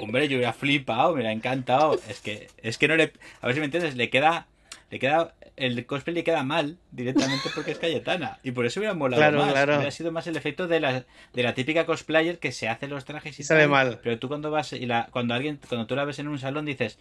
Hombre, 0.00 0.28
yo 0.28 0.36
hubiera 0.36 0.52
flipado, 0.54 1.08
me 1.08 1.14
hubiera 1.16 1.32
encantado. 1.32 2.00
Es 2.08 2.20
que, 2.20 2.48
es 2.62 2.78
que 2.78 2.88
no 2.88 2.96
le. 2.96 3.12
A 3.42 3.46
ver 3.46 3.54
si 3.54 3.60
me 3.60 3.66
entiendes, 3.66 3.94
le 3.96 4.08
queda. 4.08 4.46
Le 4.90 4.98
queda. 4.98 5.34
El 5.62 5.86
cosplay 5.86 6.14
le 6.14 6.24
queda 6.24 6.42
mal 6.42 6.78
directamente 6.90 7.48
porque 7.54 7.70
es 7.72 7.78
Cayetana. 7.78 8.38
Y 8.42 8.50
por 8.50 8.66
eso 8.66 8.80
hubiera 8.80 8.94
molado 8.94 9.20
Claro, 9.20 9.38
más. 9.38 9.52
claro. 9.52 9.74
Hubiera 9.76 9.90
sido 9.90 10.12
más 10.12 10.26
el 10.26 10.36
efecto 10.36 10.66
de 10.68 10.80
la, 10.80 11.04
de 11.32 11.42
la 11.42 11.54
típica 11.54 11.86
cosplayer 11.86 12.38
que 12.38 12.52
se 12.52 12.68
hace 12.68 12.88
los 12.88 13.04
trajes 13.04 13.38
y 13.38 13.42
sale 13.42 13.60
tal, 13.62 13.68
mal. 13.70 14.00
Pero 14.02 14.18
tú 14.18 14.28
cuando 14.28 14.50
vas 14.50 14.72
y 14.72 14.86
la, 14.86 15.08
cuando 15.12 15.34
alguien, 15.34 15.58
cuando 15.68 15.86
tú 15.86 15.94
la 15.96 16.04
ves 16.04 16.18
en 16.18 16.28
un 16.28 16.38
salón 16.38 16.64
dices, 16.66 16.98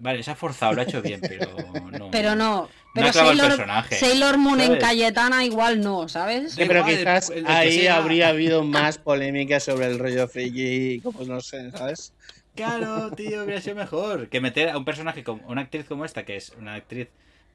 vale, 0.00 0.22
se 0.22 0.30
ha 0.30 0.34
forzado, 0.34 0.72
lo 0.74 0.80
ha 0.80 0.84
hecho 0.84 1.02
bien, 1.02 1.20
pero 1.20 1.50
no. 1.92 2.10
Pero 2.10 2.34
no. 2.34 2.62
No 2.62 2.68
Pero 2.94 3.08
acaba 3.08 3.32
el 3.32 3.38
Sailor, 3.38 3.56
personaje, 3.56 3.94
Sailor 3.96 4.38
Moon 4.38 4.60
en. 4.62 4.78
Cayetana 4.78 5.44
igual 5.44 5.80
no, 5.82 6.08
¿sabes? 6.08 6.52
Sí, 6.54 6.62
pero 6.66 6.80
igual, 6.80 6.96
quizás 6.96 7.28
el- 7.30 7.38
el 7.38 7.44
que 7.46 7.52
ahí 7.52 7.78
sea. 7.80 7.96
habría 7.98 8.28
habido 8.30 8.64
más 8.64 8.96
polémica 8.98 9.60
sobre 9.60 9.86
el 9.86 9.98
rollo 9.98 10.26
friki, 10.26 11.00
como 11.02 11.22
no 11.24 11.40
sé, 11.42 11.70
¿sabes? 11.72 12.14
Claro, 12.56 13.10
tío, 13.12 13.44
hubiera 13.44 13.60
sido 13.60 13.76
mejor. 13.76 14.28
Que 14.30 14.40
meter 14.40 14.70
a 14.70 14.78
un 14.78 14.84
personaje 14.84 15.22
como 15.22 15.46
una 15.48 15.60
actriz 15.60 15.84
como 15.86 16.04
esta, 16.06 16.24
que 16.24 16.36
es 16.36 16.50
una 16.58 16.74
actriz 16.74 17.08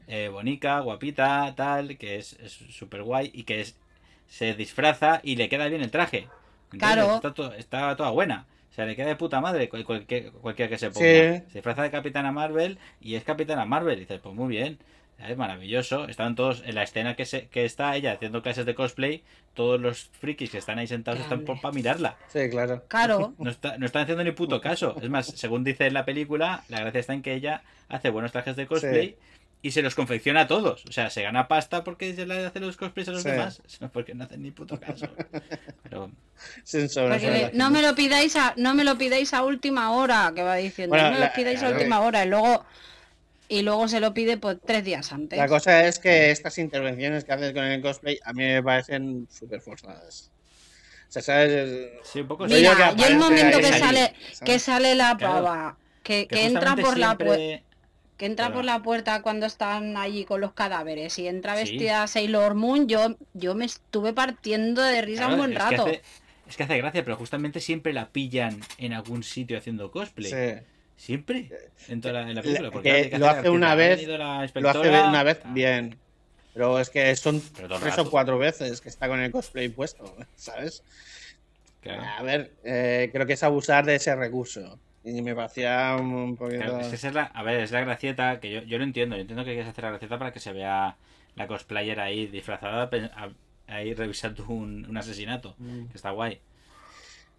eh, 0.08 0.30
bonica, 0.30 0.80
guapita, 0.80 1.54
tal, 1.56 1.98
que 1.98 2.18
es 2.18 2.38
súper 2.70 3.04
guay 3.04 3.32
y 3.34 3.44
que 3.44 3.62
es, 3.62 3.76
se 4.28 4.54
disfraza 4.54 5.20
y 5.24 5.36
le 5.36 5.50
queda 5.50 5.68
bien 5.68 5.82
el 5.82 5.92
traje. 5.92 6.28
Claro. 6.70 7.16
Está, 7.16 7.34
to- 7.34 7.54
está 7.54 7.96
toda 7.96 8.10
buena. 8.10 8.46
O 8.72 8.76
sea, 8.76 8.86
le 8.86 8.96
queda 8.96 9.08
de 9.08 9.16
puta 9.16 9.40
madre 9.42 9.70
cual- 9.70 9.86
cualquier, 9.86 10.32
cualquiera 10.32 10.70
que 10.70 10.78
se 10.80 10.90
ponga. 10.90 11.06
Sí. 11.06 11.44
Se 11.50 11.54
disfraza 11.60 11.84
de 11.84 11.92
Capitana 11.92 12.32
Marvel 12.32 12.80
y 13.00 13.14
es 13.16 13.24
Capitana 13.24 13.66
Marvel. 13.66 13.98
Y 13.98 14.02
dices, 14.02 14.20
pues 14.22 14.34
muy 14.34 14.48
bien. 14.50 14.80
Es 15.20 15.38
maravilloso. 15.38 16.08
Están 16.08 16.34
todos 16.36 16.64
en 16.66 16.74
la 16.74 16.82
escena 16.82 17.16
que, 17.16 17.26
se, 17.26 17.48
que 17.48 17.64
está 17.66 17.96
ella 17.96 18.14
haciendo 18.14 18.42
clases 18.42 18.66
de 18.66 18.74
cosplay. 18.74 19.24
Todos 19.54 19.80
los 19.80 20.10
frikis 20.20 20.50
que 20.50 20.58
están 20.58 20.80
ahí 20.80 20.88
sentados 20.88 21.20
están 21.22 21.42
por, 21.46 21.62
para 21.62 21.72
mirarla. 21.76 22.18
Sí, 22.30 22.50
claro. 22.50 22.84
Claro. 22.88 23.36
No, 23.38 23.52
está, 23.52 23.78
no 23.78 23.86
están 23.86 24.02
haciendo 24.02 24.24
ni 24.24 24.32
puto 24.32 24.60
caso. 24.60 24.96
Es 25.02 25.10
más, 25.12 25.28
según 25.28 25.64
dice 25.64 25.86
en 25.86 25.94
la 25.94 26.04
película, 26.04 26.64
la 26.70 26.80
gracia 26.80 27.00
está 27.00 27.14
en 27.14 27.22
que 27.22 27.36
ella 27.36 27.62
hace 27.90 28.10
buenos 28.10 28.32
trajes 28.32 28.56
de 28.56 28.66
cosplay 28.66 29.16
y 29.64 29.72
se 29.72 29.82
los 29.82 29.96
confecciona 29.96 30.42
a 30.42 30.48
todos. 30.48 30.84
O 30.88 30.92
sea, 30.92 31.10
se 31.10 31.24
gana 31.24 31.48
pasta 31.48 31.84
porque 31.84 32.14
se 32.14 32.26
le 32.28 32.46
hace 32.46 32.60
los 32.60 32.78
cosplays 32.78 33.08
a 33.08 33.12
los 33.14 33.24
Sí. 33.24 33.30
demás, 33.32 33.62
sino 33.66 33.90
porque 33.90 34.14
no 34.14 34.26
hacen 34.26 34.44
ni 34.44 34.52
puto 34.52 34.80
caso. 34.80 35.08
Pero 35.82 36.12
le- 37.22 37.52
no 37.54 37.70
me 37.72 37.82
lo 37.82 37.96
pidáis 37.96 38.36
a, 38.36 38.54
no 38.58 38.76
me 38.76 38.84
lo 38.84 38.98
pidáis 38.98 39.34
a 39.34 39.44
última 39.44 39.92
hora, 39.94 40.32
que 40.36 40.44
va 40.44 40.56
diciendo, 40.58 40.90
Bueno, 40.94 41.06
no 41.08 41.14
me 41.14 41.20
lo 41.20 41.26
la- 41.26 41.34
pidáis 41.34 41.64
a 41.64 41.70
última 41.70 42.02
hora, 42.02 42.26
y 42.26 42.30
luego 42.30 42.66
y 43.50 43.62
luego 43.62 43.88
se 43.88 44.00
lo 44.00 44.14
pide 44.14 44.38
pues 44.38 44.58
tres 44.66 44.84
días 44.84 45.12
antes. 45.14 45.38
La 45.38 45.48
cosa 45.48 45.86
es 45.86 46.00
que 46.00 46.32
estas 46.32 46.58
intervenciones 46.58 47.24
que 47.24 47.34
haces 47.34 47.54
con 47.54 47.64
el 47.64 47.82
cosplay 47.82 48.18
a 48.24 48.34
mí 48.34 48.44
me 48.44 48.64
parecen 48.64 49.28
súper 49.32 49.62
forzadas. 49.62 50.32
O 51.08 51.12
sea, 51.14 51.22
¿sabes? 51.22 51.90
sí, 52.04 52.22
un 52.22 52.28
poco 52.28 52.46
Mira, 52.48 52.96
yo 52.96 53.06
el 53.06 53.18
momento 53.18 53.60
que 53.60 53.74
sale, 53.74 54.14
que 54.44 54.60
sale 54.60 54.96
la 54.96 55.16
Claro. 55.18 55.34
pava, 55.36 55.78
que, 56.02 56.28
que 56.28 56.36
que 56.36 56.46
entra 56.48 56.76
por 56.76 56.98
la 56.98 57.16
puerta. 57.18 57.64
Que 58.18 58.26
entra 58.26 58.54
por 58.54 58.64
la 58.64 58.82
puerta 58.84 59.22
cuando 59.22 59.46
están 59.46 59.98
allí 59.98 60.24
con 60.26 60.40
los 60.42 60.54
cadáveres 60.54 61.18
y 61.20 61.28
entra 61.28 61.56
Sí. 61.58 61.62
vestida 61.72 62.08
Sailor 62.08 62.54
Moon, 62.56 62.88
yo, 62.88 63.16
yo 63.34 63.56
me 63.56 63.66
estuve 63.66 64.14
partiendo 64.14 64.82
de 64.82 65.02
risa 65.02 65.22
Claro, 65.28 65.34
un 65.34 65.40
buen 65.40 65.52
es 65.54 65.58
que 65.58 65.64
rato. 65.64 65.86
hace- 65.88 66.02
es 66.48 66.58
que 66.58 66.64
hace 66.64 66.78
gracia, 66.78 67.04
pero 67.04 67.18
justamente 67.18 67.60
siempre 67.60 67.94
la 67.94 68.10
pillan 68.10 68.60
en 68.78 68.94
algún 68.94 69.24
sitio 69.24 69.58
haciendo 69.58 69.90
cosplay. 69.92 70.32
Sí. 70.32 70.64
Siempre. 70.96 71.50
En 71.88 72.02
toda 72.02 72.14
la, 72.14 72.22
en 72.22 72.28
la 72.30 72.34
La- 72.36 72.42
película. 72.44 72.72
porque 72.72 73.04
que 73.04 73.10
que 73.10 73.18
lo 73.18 73.28
hace 73.30 73.50
una 73.50 73.74
vez, 73.76 74.06
Lo 74.08 74.70
hace 74.70 74.90
una 74.90 75.24
vez 75.24 75.40
bien. 75.48 75.98
Pero 76.54 76.80
es 76.80 76.92
que 76.92 77.16
son 77.16 77.42
tres 77.42 77.68
rato. 77.68 78.04
o 78.04 78.12
cuatro 78.12 78.38
veces 78.38 78.80
que 78.80 78.90
está 78.90 79.08
con 79.08 79.20
el 79.20 79.32
cosplay 79.32 79.70
puesto, 79.70 80.16
¿sabes? 80.36 80.84
Claro. 81.82 82.04
A 82.04 82.22
ver, 82.22 82.54
eh, 82.64 83.10
creo 83.12 83.26
que 83.26 83.34
es 83.34 83.42
abusar 83.44 83.86
de 83.86 83.96
ese 83.96 84.16
recurso. 84.16 84.80
Y 85.04 85.22
me 85.22 85.36
parecía 85.36 85.98
un, 86.00 86.36
poquito. 86.38 86.62
Claro, 86.62 86.80
que 86.90 86.96
esa 86.96 87.08
es 87.08 87.14
la, 87.14 87.24
a 87.24 87.44
ver, 87.44 87.60
es 87.60 87.72
la 87.72 87.82
gracieta 87.82 88.40
que 88.40 88.52
yo, 88.52 88.62
yo 88.62 88.78
lo 88.78 88.84
entiendo. 88.84 89.16
Yo 89.16 89.22
entiendo 89.22 89.44
que 89.44 89.52
quieres 89.52 89.70
hacer 89.70 89.84
la 89.84 89.90
gracieta 89.92 90.18
para 90.18 90.32
que 90.32 90.40
se 90.40 90.54
vea 90.54 90.98
la 91.36 91.48
cosplayer 91.48 92.00
ahí 92.00 92.28
disfrazada, 92.28 92.90
ahí 93.68 93.94
revisando 93.94 94.46
un, 94.48 94.86
un 94.90 94.98
asesinato. 94.98 95.56
Mm. 95.58 95.88
Que 95.88 95.98
está 95.98 96.12
guay. 96.12 96.40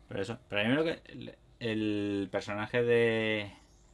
Pero 0.09 0.23
eso. 0.23 0.39
Pero 0.49 0.61
a 0.61 0.65
mí 0.65 0.75
lo 0.75 0.85
que. 0.85 1.01
El, 1.07 1.35
el 1.61 2.29
personaje 2.31 2.83
de, 2.83 3.51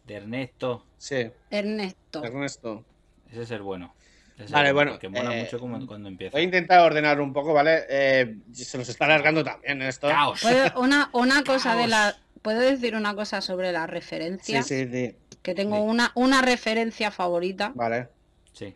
de 0.07 0.15
Ernesto, 0.15 0.85
Sí, 0.99 1.31
Ernesto. 1.51 2.25
Ernesto. 2.25 2.85
ese 3.31 3.43
es 3.43 3.51
el 3.53 3.63
bueno. 3.63 3.95
Ese 4.35 4.45
es 4.47 4.51
Vale, 4.51 4.69
el 4.69 4.75
bueno, 4.75 4.93
Porque 4.93 5.09
mola 5.09 5.37
eh, 5.37 5.45
mucho 5.45 5.59
como, 5.59 5.87
cuando 5.87 6.09
empieza. 6.09 6.33
Voy 6.33 6.41
a 6.43 6.45
intentar 6.45 6.81
ordenar 6.81 7.21
un 7.21 7.33
poco, 7.33 7.53
¿vale? 7.53 7.85
Eh, 7.89 8.37
se 8.53 8.79
nos 8.79 8.89
está 8.89 9.05
alargando 9.05 9.45
también 9.45 9.83
esto. 9.83 10.09
¡Caos! 10.09 10.41
¿Puedo, 10.43 10.81
una, 10.81 11.11
una 11.13 11.45
cosa 11.45 11.77
de 11.77 11.87
la. 11.87 12.17
¿Puedo 12.43 12.61
decir 12.61 12.95
una 12.97 13.15
cosa 13.15 13.41
sobre 13.41 13.73
las 13.73 13.87
Sí, 13.87 13.91
referencias? 13.93 14.67
sí, 14.67 14.89
sí. 14.91 15.15
Que 15.43 15.55
tengo 15.55 15.77
Sí. 15.77 15.83
una, 15.83 16.13
una 16.15 16.43
referencia 16.43 17.11
favorita. 17.11 17.73
Vale. 17.75 18.09
Sí. 18.53 18.75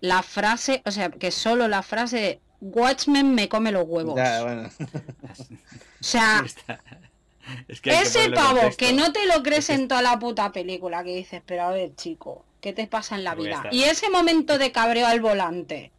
La 0.00 0.22
frase, 0.22 0.82
o 0.84 0.90
sea, 0.90 1.10
que 1.10 1.30
solo 1.30 1.68
la 1.68 1.82
frase 1.82 2.16
de 2.16 2.40
Watchmen 2.60 3.34
me 3.34 3.48
come 3.48 3.72
los 3.72 3.84
huevos. 3.86 4.16
Ya, 4.16 4.42
bueno. 4.42 4.68
O 4.78 6.04
sea, 6.04 6.44
es 7.68 7.80
que 7.80 7.90
ese 7.90 8.30
pavo 8.30 8.60
contexto. 8.60 8.76
que 8.86 8.92
no 8.92 9.12
te 9.12 9.26
lo 9.26 9.42
crees 9.42 9.70
en 9.70 9.88
toda 9.88 10.02
la 10.02 10.18
puta 10.18 10.52
película, 10.52 11.02
que 11.04 11.14
dices, 11.14 11.42
pero 11.46 11.62
a 11.64 11.70
ver, 11.70 11.94
chico, 11.96 12.44
¿qué 12.60 12.72
te 12.72 12.86
pasa 12.86 13.14
en 13.16 13.24
la 13.24 13.34
vida? 13.34 13.64
Y 13.70 13.84
ese 13.84 14.10
momento 14.10 14.58
de 14.58 14.72
cabreo 14.72 15.06
al 15.06 15.20
volante. 15.20 15.92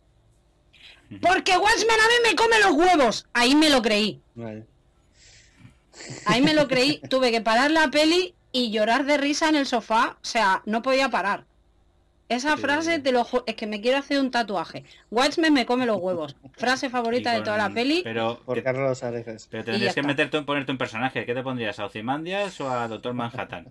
Porque 1.22 1.58
Watchmen 1.58 2.00
a 2.00 2.08
mí 2.08 2.30
me 2.30 2.36
come 2.36 2.60
los 2.60 2.72
huevos. 2.74 3.28
Ahí 3.34 3.56
me 3.56 3.70
lo 3.70 3.82
creí. 3.82 4.22
Vale. 4.36 4.66
Ahí 6.26 6.42
me 6.42 6.54
lo 6.54 6.68
creí. 6.68 7.00
Tuve 7.10 7.32
que 7.32 7.42
parar 7.42 7.72
la 7.72 7.90
peli 7.90 8.34
y 8.52 8.72
llorar 8.72 9.06
de 9.06 9.18
risa 9.18 9.50
en 9.50 9.56
el 9.56 9.66
sofá. 9.66 10.18
O 10.22 10.26
sea, 10.26 10.62
no 10.66 10.82
podía 10.82 11.10
parar. 11.10 11.46
Esa 12.30 12.56
Sí. 12.58 12.62
frase 12.62 13.00
te 13.00 13.14
lo 13.14 13.26
es 13.46 13.56
que 13.56 13.68
me 13.68 13.80
quiero 13.80 14.00
hacer 14.00 14.20
un 14.20 14.32
tatuaje. 14.32 14.84
Watchmen 15.12 15.54
me 15.54 15.66
come 15.66 15.86
los 15.86 15.98
huevos. 16.02 16.36
Frase 16.58 16.90
favorita 16.90 17.32
de 17.32 17.42
toda 17.42 17.58
la 17.58 17.70
peli. 17.70 18.02
Pero, 18.04 18.42
Por 18.46 18.62
Carlos 18.64 19.02
Areces. 19.02 19.48
pero 19.50 19.64
tendrías 19.64 19.96
que 19.96 20.04
meterte 20.04 20.42
ponerte 20.42 20.72
un 20.74 20.78
personaje. 20.78 21.26
¿Qué 21.26 21.34
te 21.34 21.42
pondrías? 21.42 21.80
¿A 21.80 21.86
Ozymandias 21.86 22.60
o 22.60 22.70
a 22.70 22.88
Doctor 22.90 23.14
Manhattan? 23.14 23.68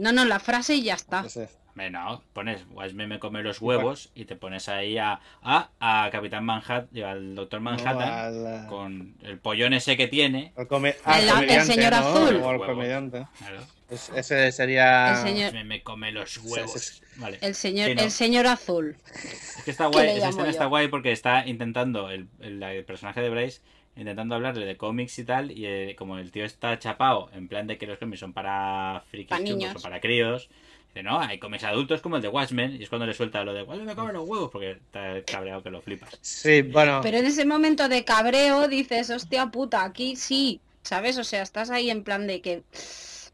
No, 0.00 0.12
no, 0.12 0.24
la 0.24 0.40
frase 0.40 0.74
y 0.76 0.82
ya 0.82 0.94
está. 0.94 1.24
Hombre, 1.68 1.90
no, 1.90 2.22
pones 2.32 2.64
Watchmen 2.72 3.08
me 3.08 3.18
come 3.20 3.42
los 3.42 3.60
huevos 3.60 4.10
y 4.14 4.24
te 4.24 4.34
pones 4.34 4.68
ahí 4.68 4.98
a, 4.98 5.20
a, 5.42 5.70
a 5.78 6.08
Capitán 6.10 6.44
Manhattan, 6.44 6.88
al 7.04 7.34
Doctor 7.36 7.60
Manhattan, 7.60 8.42
No, 8.42 8.48
al, 8.48 8.66
con 8.66 9.14
el 9.22 9.38
pollón 9.38 9.72
ese 9.72 9.96
que 9.96 10.08
tiene. 10.08 10.52
come- 10.68 10.96
El- 11.06 11.48
el 11.50 11.62
señor 11.62 11.92
¿no? 11.92 11.98
azul. 11.98 12.36
O 12.36 12.48
Huevos. 12.48 12.66
comediante. 12.66 13.26
Claro. 13.38 13.60
Es- 13.88 14.10
ese 14.14 14.50
sería. 14.52 15.10
El 15.12 15.16
señor- 15.28 15.64
me 15.64 15.82
come 15.82 16.10
los 16.12 16.38
huevos. 16.38 17.02
Vale. 17.16 17.38
El 17.40 17.54
señor, 17.54 17.88
Sí, 17.88 17.94
no, 17.94 18.02
el 18.02 18.10
señor 18.10 18.46
azul. 18.46 18.96
Es 19.14 19.62
que 19.64 19.70
está 19.70 19.84
¿Qué 19.84 19.90
guay, 19.92 20.08
esa 20.16 20.28
escena 20.30 20.44
yo? 20.46 20.50
está 20.50 20.66
guay 20.66 20.88
porque 20.88 21.12
está 21.12 21.46
intentando, 21.46 22.10
el, 22.10 22.28
el- 22.40 22.62
el 22.62 22.84
personaje 22.84 23.20
de 23.20 23.30
Bryce, 23.30 23.60
intentando 24.00 24.34
hablarle 24.34 24.64
de 24.64 24.76
cómics 24.76 25.18
y 25.18 25.24
tal, 25.24 25.50
y 25.50 25.66
eh, 25.66 25.94
como 25.96 26.18
el 26.18 26.30
tío 26.30 26.44
está 26.44 26.78
chapado, 26.78 27.30
en 27.34 27.48
plan 27.48 27.66
de 27.66 27.76
que 27.76 27.86
los 27.86 27.98
cómics 27.98 28.20
son 28.20 28.32
para 28.32 29.04
frikis 29.10 29.28
Pa' 29.28 29.36
chungos 29.36 29.56
niños. 29.56 29.76
o 29.76 29.80
para 29.80 30.00
críos, 30.00 30.48
dice, 30.88 31.02
no, 31.02 31.20
hay 31.20 31.38
cómics 31.38 31.64
adultos 31.64 32.00
como 32.00 32.16
el 32.16 32.22
de 32.22 32.28
Watchmen, 32.28 32.76
y 32.80 32.82
es 32.82 32.88
cuando 32.88 33.06
le 33.06 33.14
suelta 33.14 33.44
lo 33.44 33.52
de 33.52 33.62
Watchmen 33.62 33.86
me 33.86 33.94
come 33.94 34.12
los 34.12 34.26
huevos, 34.26 34.50
porque 34.50 34.72
está 34.72 35.22
cabreado 35.24 35.62
que 35.62 35.70
lo 35.70 35.82
flipas. 35.82 36.16
Sí, 36.22 36.62
bueno. 36.62 37.00
Pero 37.02 37.18
en 37.18 37.26
ese 37.26 37.44
momento 37.44 37.88
de 37.88 38.04
cabreo 38.04 38.68
dices, 38.68 39.10
hostia 39.10 39.50
puta, 39.50 39.84
aquí 39.84 40.16
sí, 40.16 40.60
¿sabes? 40.82 41.18
O 41.18 41.24
sea, 41.24 41.42
estás 41.42 41.70
ahí 41.70 41.90
en 41.90 42.02
plan 42.02 42.26
de 42.26 42.40
que 42.40 42.62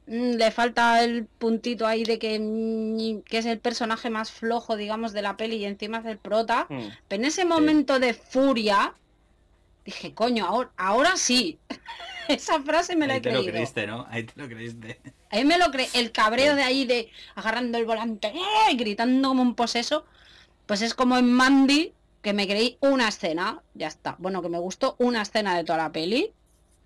mm, 0.08 0.32
le 0.32 0.50
falta 0.50 1.04
el 1.04 1.26
puntito 1.26 1.86
ahí 1.86 2.02
de 2.02 2.18
que, 2.18 2.40
mm, 2.40 3.22
que 3.22 3.38
es 3.38 3.46
el 3.46 3.60
personaje 3.60 4.10
más 4.10 4.32
flojo, 4.32 4.76
digamos, 4.76 5.12
de 5.12 5.22
la 5.22 5.36
peli 5.36 5.56
y 5.56 5.64
encima 5.64 5.98
es 5.98 6.06
el 6.06 6.18
prota. 6.18 6.66
Hmm. 6.68 6.88
Pero 7.06 7.22
en 7.22 7.28
ese 7.28 7.44
momento 7.44 8.00
de 8.00 8.14
furia, 8.14 8.94
dije, 9.86 10.12
coño, 10.12 10.44
ahora, 10.44 10.70
ahora 10.76 11.16
sí. 11.16 11.58
Esa 12.28 12.60
frase 12.60 12.96
me 12.96 13.06
la 13.06 13.14
Ahí 13.14 13.18
he 13.18 13.22
te 13.22 13.32
lo 13.32 13.44
creíste, 13.44 13.86
¿no? 13.86 14.04
Ahí 14.10 14.24
te 14.24 14.40
lo 14.40 14.48
creíste. 14.48 15.00
Ahí 15.30 15.44
me 15.44 15.58
lo 15.58 15.70
creí. 15.70 15.86
El 15.94 16.10
cabreo 16.10 16.56
de 16.56 16.64
ahí 16.64 16.84
de 16.84 17.10
agarrando 17.36 17.78
el 17.78 17.84
volante 17.84 18.28
¡eh! 18.28 18.72
y 18.72 18.76
gritando 18.76 19.28
como 19.28 19.42
un 19.42 19.54
poseso. 19.54 20.04
Pues 20.66 20.82
es 20.82 20.94
como 20.94 21.16
en 21.16 21.32
Mandy, 21.32 21.92
que 22.22 22.32
me 22.32 22.48
creí 22.48 22.78
una 22.80 23.08
escena. 23.08 23.62
Ya 23.74 23.86
está. 23.86 24.16
Bueno, 24.18 24.42
que 24.42 24.48
me 24.48 24.58
gustó 24.58 24.96
una 24.98 25.22
escena 25.22 25.56
de 25.56 25.62
toda 25.62 25.78
la 25.78 25.92
peli. 25.92 26.32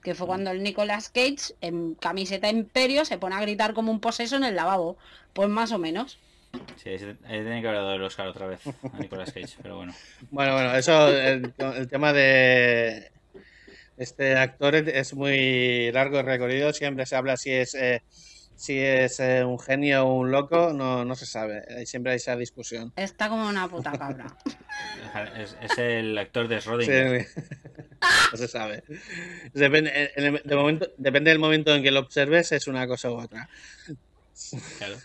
Que 0.03 0.15
fue 0.15 0.27
cuando 0.27 0.51
el 0.51 0.63
Nicolas 0.63 1.09
Cage, 1.09 1.55
en 1.63 1.95
camiseta 1.95 2.51
imperio, 2.51 3.07
se 3.07 3.19
pone 3.19 3.35
a 3.35 3.41
gritar 3.41 3.73
como 3.73 3.91
un 3.91 4.01
poseso 4.01 4.37
en 4.37 4.45
el 4.45 4.57
lavabo. 4.57 4.99
Pues 5.33 5.49
más 5.49 5.73
o 5.73 5.79
menos. 5.79 6.19
Sí, 6.77 6.89
ahí 6.91 6.99
tenía 7.45 7.61
que 7.61 7.69
haber 7.69 7.81
dado 7.81 7.95
el 7.95 8.03
Oscar 8.03 8.27
otra 8.29 8.47
vez 8.47 8.61
a 8.67 8.99
Nicolas 8.99 9.33
Cage, 9.33 9.57
pero 9.63 9.77
bueno. 9.77 9.95
Bueno, 10.31 10.55
bueno, 10.55 10.75
eso, 10.75 11.09
el, 11.09 11.53
el 11.77 11.89
tema 11.89 12.13
de 12.13 13.11
este 13.97 14.37
actor 14.37 14.75
es 14.75 15.15
muy 15.15 15.93
largo 15.93 16.19
y 16.19 16.23
recorrido. 16.23 16.73
Siempre 16.73 17.05
se 17.07 17.17
habla 17.17 17.37
si 17.37 17.51
es 17.53 17.75
eh, 17.75 18.03
si 18.57 18.79
es 18.79 19.21
eh, 19.21 19.45
un 19.45 19.59
genio 19.59 20.07
o 20.07 20.15
un 20.15 20.31
loco, 20.31 20.73
no, 20.75 21.05
no 21.05 21.15
se 21.15 21.25
sabe. 21.27 21.63
Eh, 21.69 21.87
Siempre 21.87 22.13
hay 22.13 22.17
esa 22.17 22.37
discusión. 22.37 22.93
Está 22.97 23.29
como 23.29 23.49
una 23.49 23.69
puta 23.69 23.93
cabra. 23.93 24.27
Es, 25.37 25.57
es 25.61 25.77
el 25.79 26.17
actor 26.17 26.47
de 26.47 26.59
Schrödinger. 26.59 27.25
Sí. 27.27 27.41
no 28.33 28.37
se 28.39 28.47
sabe. 28.49 28.85
Depende, 29.53 30.13
en 30.15 30.25
el- 30.37 30.43
de 30.45 30.55
momento, 30.57 30.87
depende 30.99 31.31
del 31.31 31.41
momento 31.41 31.75
en 31.75 31.83
que 31.83 31.91
lo 31.91 31.99
observes, 32.01 32.53
es 32.53 32.69
una 32.69 32.87
cosa 32.87 33.11
u 33.11 33.15
otra. 33.21 33.49
Claro. 34.79 34.97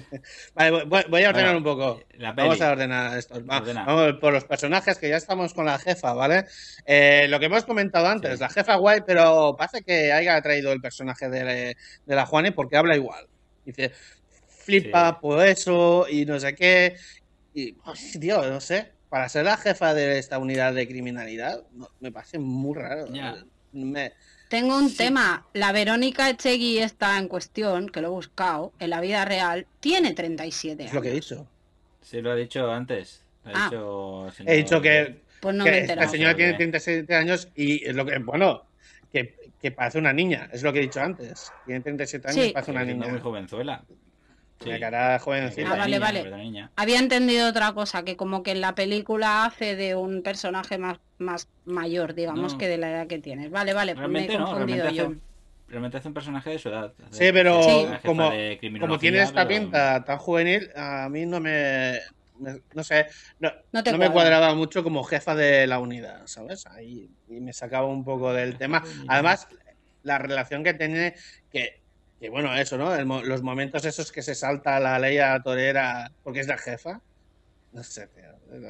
Vale, 0.54 0.84
voy, 0.84 1.04
voy 1.08 1.22
a 1.24 1.28
ordenar 1.30 1.52
Bueno, 1.54 1.58
un 1.58 1.64
poco. 1.64 2.00
peli. 2.08 2.24
Vamos 2.36 2.60
a 2.60 2.70
ordenar 2.72 3.18
esto. 3.18 3.44
Va-. 3.44 3.60
Vamos 3.60 4.14
por 4.20 4.32
los 4.32 4.44
personajes 4.44 4.98
que 4.98 5.08
ya 5.08 5.16
estamos 5.16 5.54
con 5.54 5.66
la 5.66 5.78
jefa, 5.78 6.12
¿vale? 6.12 6.46
Eh, 6.84 7.26
lo 7.28 7.38
que 7.40 7.46
hemos 7.46 7.64
comentado 7.64 8.06
antes, 8.06 8.34
Sí. 8.34 8.40
la 8.40 8.48
jefa 8.48 8.76
guay, 8.76 9.00
pero 9.06 9.56
parece 9.56 9.82
que 9.82 10.12
haya 10.12 10.40
traído 10.40 10.72
el 10.72 10.80
personaje 10.80 11.28
de, 11.28 11.76
de 12.06 12.14
la 12.14 12.26
Juani 12.26 12.50
porque 12.52 12.76
habla 12.76 12.96
igual. 12.96 13.26
Dice, 13.64 13.92
flipa 14.48 15.10
Sí. 15.10 15.18
por 15.20 15.44
eso 15.46 16.06
y 16.08 16.24
no 16.24 16.38
sé 16.38 16.54
qué. 16.54 16.96
Y, 17.54 17.76
ay, 17.84 18.18
tío, 18.20 18.42
no 18.50 18.60
sé, 18.60 18.92
para 19.08 19.28
ser 19.28 19.44
la 19.46 19.56
jefa 19.56 19.94
de 19.94 20.18
esta 20.18 20.38
unidad 20.38 20.74
de 20.74 20.86
criminalidad, 20.86 21.62
me 22.00 22.12
parece 22.12 22.38
muy 22.38 22.74
raro. 22.76 23.06
Ya. 23.12 23.44
Me- 23.72 24.12
Tengo 24.48 24.76
un 24.78 24.94
tema. 24.94 25.44
La 25.54 25.72
Verónica 25.72 26.30
Echegui 26.30 26.78
está 26.78 27.18
en 27.18 27.26
cuestión, 27.28 27.88
que 27.88 28.00
lo 28.00 28.08
he 28.08 28.10
buscado, 28.10 28.72
en 28.78 28.90
la 28.90 29.00
vida 29.00 29.24
real, 29.24 29.66
tiene 29.80 30.14
37 30.14 30.84
es 30.84 30.94
lo 30.94 31.02
que 31.02 31.08
he 31.08 31.12
años. 31.12 31.28
dicho. 31.28 31.46
Sí, 32.02 32.20
lo 32.20 32.30
ha 32.30 32.36
dicho 32.36 32.70
antes. 32.70 33.24
Lo 33.44 33.52
Ah. 33.54 33.64
dicho 33.64 34.26
el 34.26 34.32
señor- 34.32 34.52
He 34.52 34.56
dicho 34.56 34.80
que 34.80 35.20
Pues 35.40 35.54
no 35.56 35.64
que 35.64 35.70
me 35.70 35.76
he 35.76 35.80
la 35.80 35.84
enterado. 35.84 36.10
señora 36.10 36.36
tiene 36.36 36.50
ok. 36.52 36.56
37 36.58 37.14
años 37.14 37.48
y 37.56 37.84
es 37.84 37.96
lo 37.96 38.06
que, 38.06 38.18
bueno, 38.18 38.62
que, 39.12 39.34
que 39.60 39.70
parece 39.72 39.98
una 39.98 40.12
niña, 40.12 40.48
es 40.52 40.62
lo 40.62 40.72
que 40.72 40.78
he 40.78 40.82
dicho 40.82 41.00
antes. 41.00 41.50
Tiene 41.64 41.80
37 41.80 42.28
años 42.28 42.44
Sí. 42.44 42.50
y 42.50 42.52
parece 42.52 42.70
una 42.70 42.84
niña. 42.84 43.08
muy 43.08 43.20
jovenzuela. 43.20 43.84
Sí. 44.62 44.70
Una 44.70 44.80
cara 44.80 45.18
jovencita. 45.18 45.70
Ah, 45.72 45.76
vale, 45.76 45.98
vale. 45.98 46.30
niña. 46.36 46.70
Había 46.76 46.98
entendido 46.98 47.48
otra 47.48 47.72
cosa, 47.72 48.04
que 48.04 48.16
como 48.16 48.42
que 48.42 48.52
en 48.52 48.60
la 48.62 48.74
película 48.74 49.44
hace 49.44 49.76
de 49.76 49.94
un 49.94 50.22
personaje 50.22 50.78
más, 50.78 50.98
más 51.18 51.48
mayor, 51.66 52.14
digamos, 52.14 52.52
No. 52.54 52.58
que 52.58 52.66
de 52.68 52.78
la 52.78 52.90
edad 52.90 53.06
que 53.06 53.18
tienes. 53.18 53.50
Vale, 53.50 53.74
vale, 53.74 53.94
pues 53.94 54.08
me 54.08 54.20
he 54.24 54.26
Realmente 54.26 54.38
no, 54.38 54.46
confundido 54.46 54.76
realmente 54.84 54.96
yo. 54.96 55.06
hace, 55.08 55.20
realmente 55.68 55.96
hace 55.98 56.08
un 56.08 56.14
personaje 56.14 56.50
de 56.50 56.58
su 56.58 56.68
edad. 56.70 56.92
Hace- 57.06 57.26
Sí, 57.26 57.32
pero 57.32 57.60
como, 58.04 58.30
como 58.80 58.98
tiene 58.98 59.20
esta 59.22 59.46
pero- 59.46 59.60
pinta 59.60 60.04
tan 60.04 60.18
juvenil, 60.18 60.70
a 60.74 61.08
mí 61.10 61.26
no 61.26 61.38
me. 61.38 61.98
me- 62.38 62.60
no 62.74 62.82
sé, 62.84 63.06
no, 63.40 63.50
No 63.72 63.82
te 63.82 63.92
no 63.92 63.98
me 63.98 64.06
cuadra. 64.10 64.12
cuadraba 64.30 64.54
mucho 64.54 64.82
como 64.82 65.02
jefa 65.04 65.34
de 65.34 65.66
la 65.66 65.78
unidad, 65.78 66.22
¿sabes? 66.26 66.66
Ahí 66.66 67.10
y 67.28 67.40
me 67.40 67.52
sacaba 67.52 67.86
un 67.86 68.04
poco 68.04 68.32
del 68.32 68.56
tema. 68.58 68.82
Además, 69.08 69.48
la 70.02 70.18
relación 70.18 70.62
que 70.64 70.74
tiene, 70.74 71.14
que, 71.50 71.80
que 72.20 72.30
bueno, 72.30 72.54
eso, 72.56 72.78
¿no? 72.78 72.94
El 72.94 73.06
los 73.06 73.42
momentos 73.42 73.84
esos 73.84 74.10
que 74.12 74.22
se 74.22 74.34
salta 74.34 74.80
la 74.80 74.98
ley 74.98 75.18
a 75.18 75.40
torera 75.42 76.10
porque 76.22 76.40
es 76.40 76.46
la 76.48 76.58
jefa. 76.58 77.00
No 77.72 77.82
sé, 77.82 78.06
tío. 78.08 78.24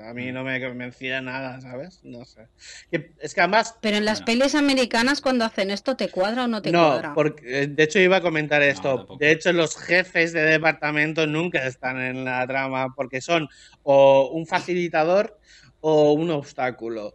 A 0.09 0.13
mí 0.15 0.33
no 0.33 0.43
me 0.43 0.61
convencía 0.61 1.21
nada, 1.21 1.61
¿sabes? 1.61 2.01
No 2.03 2.25
sé. 2.25 2.49
Que- 2.91 3.13
Es 3.21 3.35
que 3.35 3.41
además 3.41 3.77
Pero 3.81 3.99
en 3.99 4.05
las 4.05 4.21
Bueno. 4.25 4.41
pelis 4.41 4.55
americanas 4.57 5.21
cuando 5.21 5.45
hacen 5.45 5.71
esto, 5.71 5.97
¿te 5.97 6.09
cuadra 6.09 6.45
o 6.45 6.49
no 6.49 6.61
te 6.61 6.73
no, 6.73 6.87
cuadra? 6.89 7.15
porque 7.15 7.63
eh, 7.63 7.67
de 7.69 7.83
hecho 7.85 8.01
iba 8.01 8.17
a 8.17 8.21
comentar 8.21 8.63
esto. 8.63 9.07
de 9.21 9.31
hecho, 9.31 9.53
los 9.53 9.77
jefes 9.77 10.33
de 10.33 10.43
departamento 10.43 11.27
nunca 11.29 11.65
están 11.67 12.01
en 12.01 12.25
la 12.25 12.45
trama 12.49 12.95
porque 12.97 13.21
son 13.21 13.49
o 13.85 14.31
un 14.33 14.45
facilitador 14.47 15.39
o 15.81 16.13
un 16.15 16.31
obstáculo. 16.31 17.15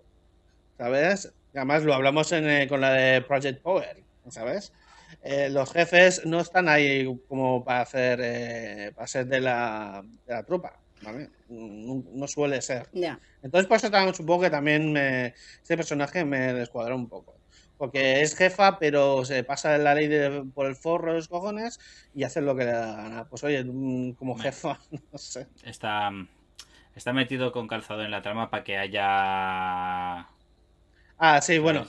¿Sabes? 0.77 1.33
Y 1.53 1.57
además 1.57 1.83
lo 1.83 1.93
hablamos 1.93 2.31
en, 2.31 2.49
eh, 2.49 2.67
con 2.69 2.79
la 2.79 2.91
de 2.93 3.21
Project 3.21 3.61
Power, 3.61 4.01
¿sabes? 4.29 4.71
Eh, 5.21 5.49
los 5.49 5.71
jefes 5.71 6.25
no 6.25 6.39
están 6.39 6.67
ahí 6.67 7.05
como 7.27 7.63
para 7.63 7.81
hacer 7.81 8.19
eh, 8.23 8.91
para 8.95 9.07
ser 9.07 9.27
de 9.27 9.39
la, 9.41 10.01
de 10.25 10.33
la 10.33 10.43
tropa, 10.43 10.81
¿vale? 11.01 11.29
No, 11.47 12.03
no 12.13 12.27
suele 12.27 12.61
ser. 12.61 12.89
Entonces, 13.41 13.67
por 13.67 13.77
eso 13.77 13.91
también, 13.91 14.15
supongo 14.15 14.41
que 14.43 14.49
también 14.49 14.91
me, 14.91 15.27
este 15.61 15.77
personaje 15.77 16.25
me 16.25 16.53
descuadra 16.53 16.95
un 16.95 17.07
poco. 17.09 17.39
Porque 17.77 18.21
es 18.21 18.35
jefa, 18.35 18.77
pero 18.79 19.25
se 19.25 19.43
pasa 19.43 19.77
la 19.77 19.95
ley 19.95 20.07
de- 20.07 20.43
por 20.53 20.67
el 20.67 20.75
forro 20.75 21.11
de 21.11 21.17
los 21.17 21.27
cojones 21.27 21.79
y 22.13 22.23
hace 22.23 22.41
lo 22.41 22.55
que 22.55 22.65
le 22.65 22.71
da 22.71 22.87
la 22.87 22.95
gana. 23.03 23.25
Pues 23.29 23.43
oye, 23.43 23.63
mm, 23.63 24.13
como 24.13 24.35
jefa, 24.37 24.79
no 25.11 25.17
sé. 25.17 25.47
Está, 25.63 26.11
está 26.95 27.13
metido 27.13 27.51
con 27.51 27.67
calzado 27.67 28.03
en 28.03 28.11
la 28.11 28.21
trama 28.21 28.49
para 28.49 28.63
que 28.63 28.77
haya. 28.77 30.27
Ah, 31.17 31.39
sí, 31.41 31.59
bueno. 31.59 31.85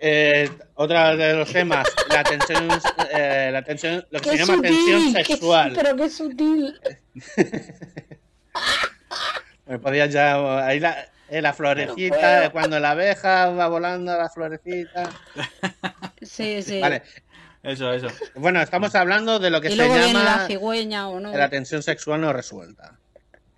Eh, 0.00 0.50
otra 0.74 1.16
de 1.16 1.34
los 1.34 1.50
temas, 1.52 1.86
la 2.10 2.22
tensión, 2.24 2.68
eh, 3.12 3.50
la 3.52 3.62
tensión, 3.62 4.04
lo 4.10 4.20
que 4.20 4.30
se 4.30 4.38
llama 4.38 4.60
tensión 4.62 5.14
qué- 5.14 5.24
sexual. 5.24 5.72
pero 5.74 5.96
qué 5.96 6.10
sutil. 6.10 6.80
Me 9.66 9.78
podías 9.78 10.12
ya 10.12 10.66
ahí 10.66 10.78
la, 10.80 11.06
eh, 11.30 11.40
la 11.40 11.54
florecita, 11.54 12.40
de 12.40 12.50
cuando 12.50 12.78
la 12.78 12.90
abeja 12.90 13.48
va 13.50 13.68
volando 13.68 14.16
la 14.16 14.28
florecita. 14.28 15.10
Sí, 16.20 16.62
sí. 16.62 16.80
Vale. 16.80 17.02
Eso, 17.62 17.90
eso. 17.94 18.08
Bueno, 18.34 18.60
estamos 18.60 18.94
hablando 18.94 19.38
de 19.38 19.48
lo 19.48 19.60
que 19.62 19.68
y 19.68 19.76
se 19.76 19.84
viene 19.84 20.12
la 20.12 20.22
llama 20.24 20.46
cigüeña 20.46 21.08
o 21.08 21.18
no. 21.18 21.34
la 21.34 21.48
tensión 21.48 21.82
sexual 21.82 22.20
no 22.20 22.32
resuelta. 22.32 22.98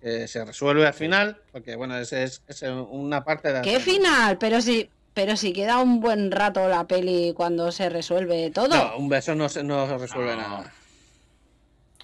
Se 0.01 0.45
resuelve 0.45 0.87
al 0.87 0.93
final, 0.93 1.41
porque 1.51 1.75
bueno, 1.75 1.97
es, 1.97 2.13
es, 2.13 2.41
es 2.47 2.61
una 2.61 3.25
parte 3.25 3.49
de 3.49 3.53
la 3.55 3.61
¿Qué 3.61 3.81
final? 3.81 4.37
Pero 4.37 4.61
si, 4.61 4.89
pero 5.17 5.35
si 5.35 5.51
queda 5.51 5.79
un 5.79 5.99
buen 5.99 6.29
rato 6.29 6.69
la 6.69 6.85
peli 6.85 7.33
cuando 7.35 7.71
se 7.71 7.89
resuelve 7.89 8.51
todo. 8.51 8.67
No, 8.67 8.97
un 8.97 9.09
beso 9.09 9.33
no 9.33 9.49
se, 9.49 9.63
no 9.63 9.87
se 9.87 9.97
resuelve 9.97 10.35
No. 10.35 10.41
nada. 10.43 10.71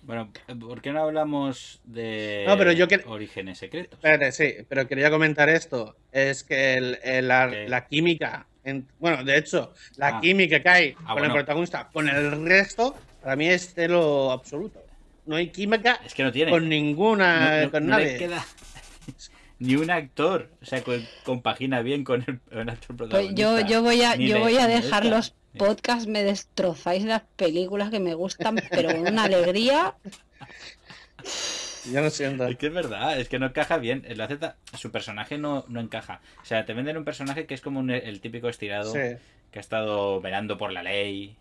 Bueno, 0.01 0.31
¿por 0.59 0.81
qué 0.81 0.91
no 0.91 1.03
hablamos 1.03 1.79
de 1.83 2.43
No, 2.47 2.57
pero 2.57 2.71
yo 2.71 2.87
que- 2.87 3.03
orígenes 3.05 3.59
secretos? 3.59 3.93
Espérate, 3.99 4.31
sí, 4.31 4.65
pero 4.67 4.87
quería 4.87 5.11
comentar 5.11 5.47
esto. 5.47 5.95
Es 6.11 6.43
que 6.43 6.73
el- 6.73 6.97
el- 7.03 7.27
la, 7.27 7.85
química, 7.87 8.47
en- 8.63 8.87
bueno, 8.97 9.23
de 9.23 9.37
hecho, 9.37 9.75
la 9.97 10.17
Ah. 10.17 10.19
química 10.19 10.59
que 10.63 10.69
hay 10.69 10.95
Ah, 11.03 11.09
con 11.09 11.19
bueno. 11.19 11.25
el 11.27 11.31
protagonista, 11.33 11.89
con 11.93 12.09
el 12.09 12.43
resto, 12.43 12.95
para 13.21 13.35
mí 13.35 13.47
es 13.47 13.75
de 13.75 13.89
lo 13.89 14.31
absoluto. 14.31 14.81
No 15.27 15.35
hay 15.35 15.49
química 15.49 15.99
Es 16.03 16.15
que 16.15 16.23
no 16.23 16.31
tiene. 16.31 16.49
con 16.49 16.67
ninguna, 16.67 17.57
No- 17.59 17.65
no- 17.65 17.71
con 17.71 17.85
nadie. 17.85 18.17
queda 18.17 18.43
ni 19.63 19.75
un 19.75 19.89
actor. 19.89 20.49
O 20.61 20.65
sea, 20.65 20.83
co- 20.83 20.91
compagina 21.23 21.81
bien 21.81 22.03
con 22.03 22.23
el, 22.27 22.39
con 22.41 22.59
el 22.59 22.69
actor 22.69 22.95
Pues 22.95 23.09
protagonista. 23.09 23.41
yo, 23.41 23.59
yo 23.67 23.81
voy 23.81 24.01
a, 24.03 24.15
Ni 24.15 24.27
yo 24.27 24.35
le- 24.35 24.41
voy 24.41 24.57
a 24.57 24.67
dejar 24.67 25.03
esta. 25.03 25.15
los 25.15 25.33
podcasts, 25.57 26.07
me 26.07 26.23
destrozáis 26.23 27.03
las 27.05 27.21
películas 27.35 27.89
que 27.89 27.99
me 27.99 28.13
gustan, 28.13 28.55
pero 28.71 28.89
con 28.91 29.07
una 29.07 29.23
alegría. 29.25 29.95
Yo 31.91 32.01
lo 32.01 32.09
siento. 32.09 32.47
Es 32.47 32.57
que 32.57 32.67
es 32.67 32.73
verdad, 32.73 33.19
es 33.19 33.27
que 33.29 33.39
no 33.39 33.47
encaja 33.47 33.77
bien. 33.77 34.03
Ta- 34.39 34.55
Su 34.77 34.91
personaje 34.91 35.37
no, 35.37 35.65
no 35.67 35.79
encaja. 35.81 36.21
O 36.41 36.45
sea, 36.45 36.65
te 36.65 36.73
venden 36.73 36.97
un 36.97 37.03
personaje 37.05 37.45
que 37.45 37.53
es 37.53 37.61
como 37.61 37.79
un- 37.79 37.89
el 37.91 38.21
típico 38.21 38.47
estirado 38.49 38.91
Sí. 38.91 38.99
que 39.51 39.59
ha 39.59 39.61
estado 39.61 40.21
velando 40.21 40.57
por 40.57 40.71
la 40.71 40.81
ley 40.83 41.35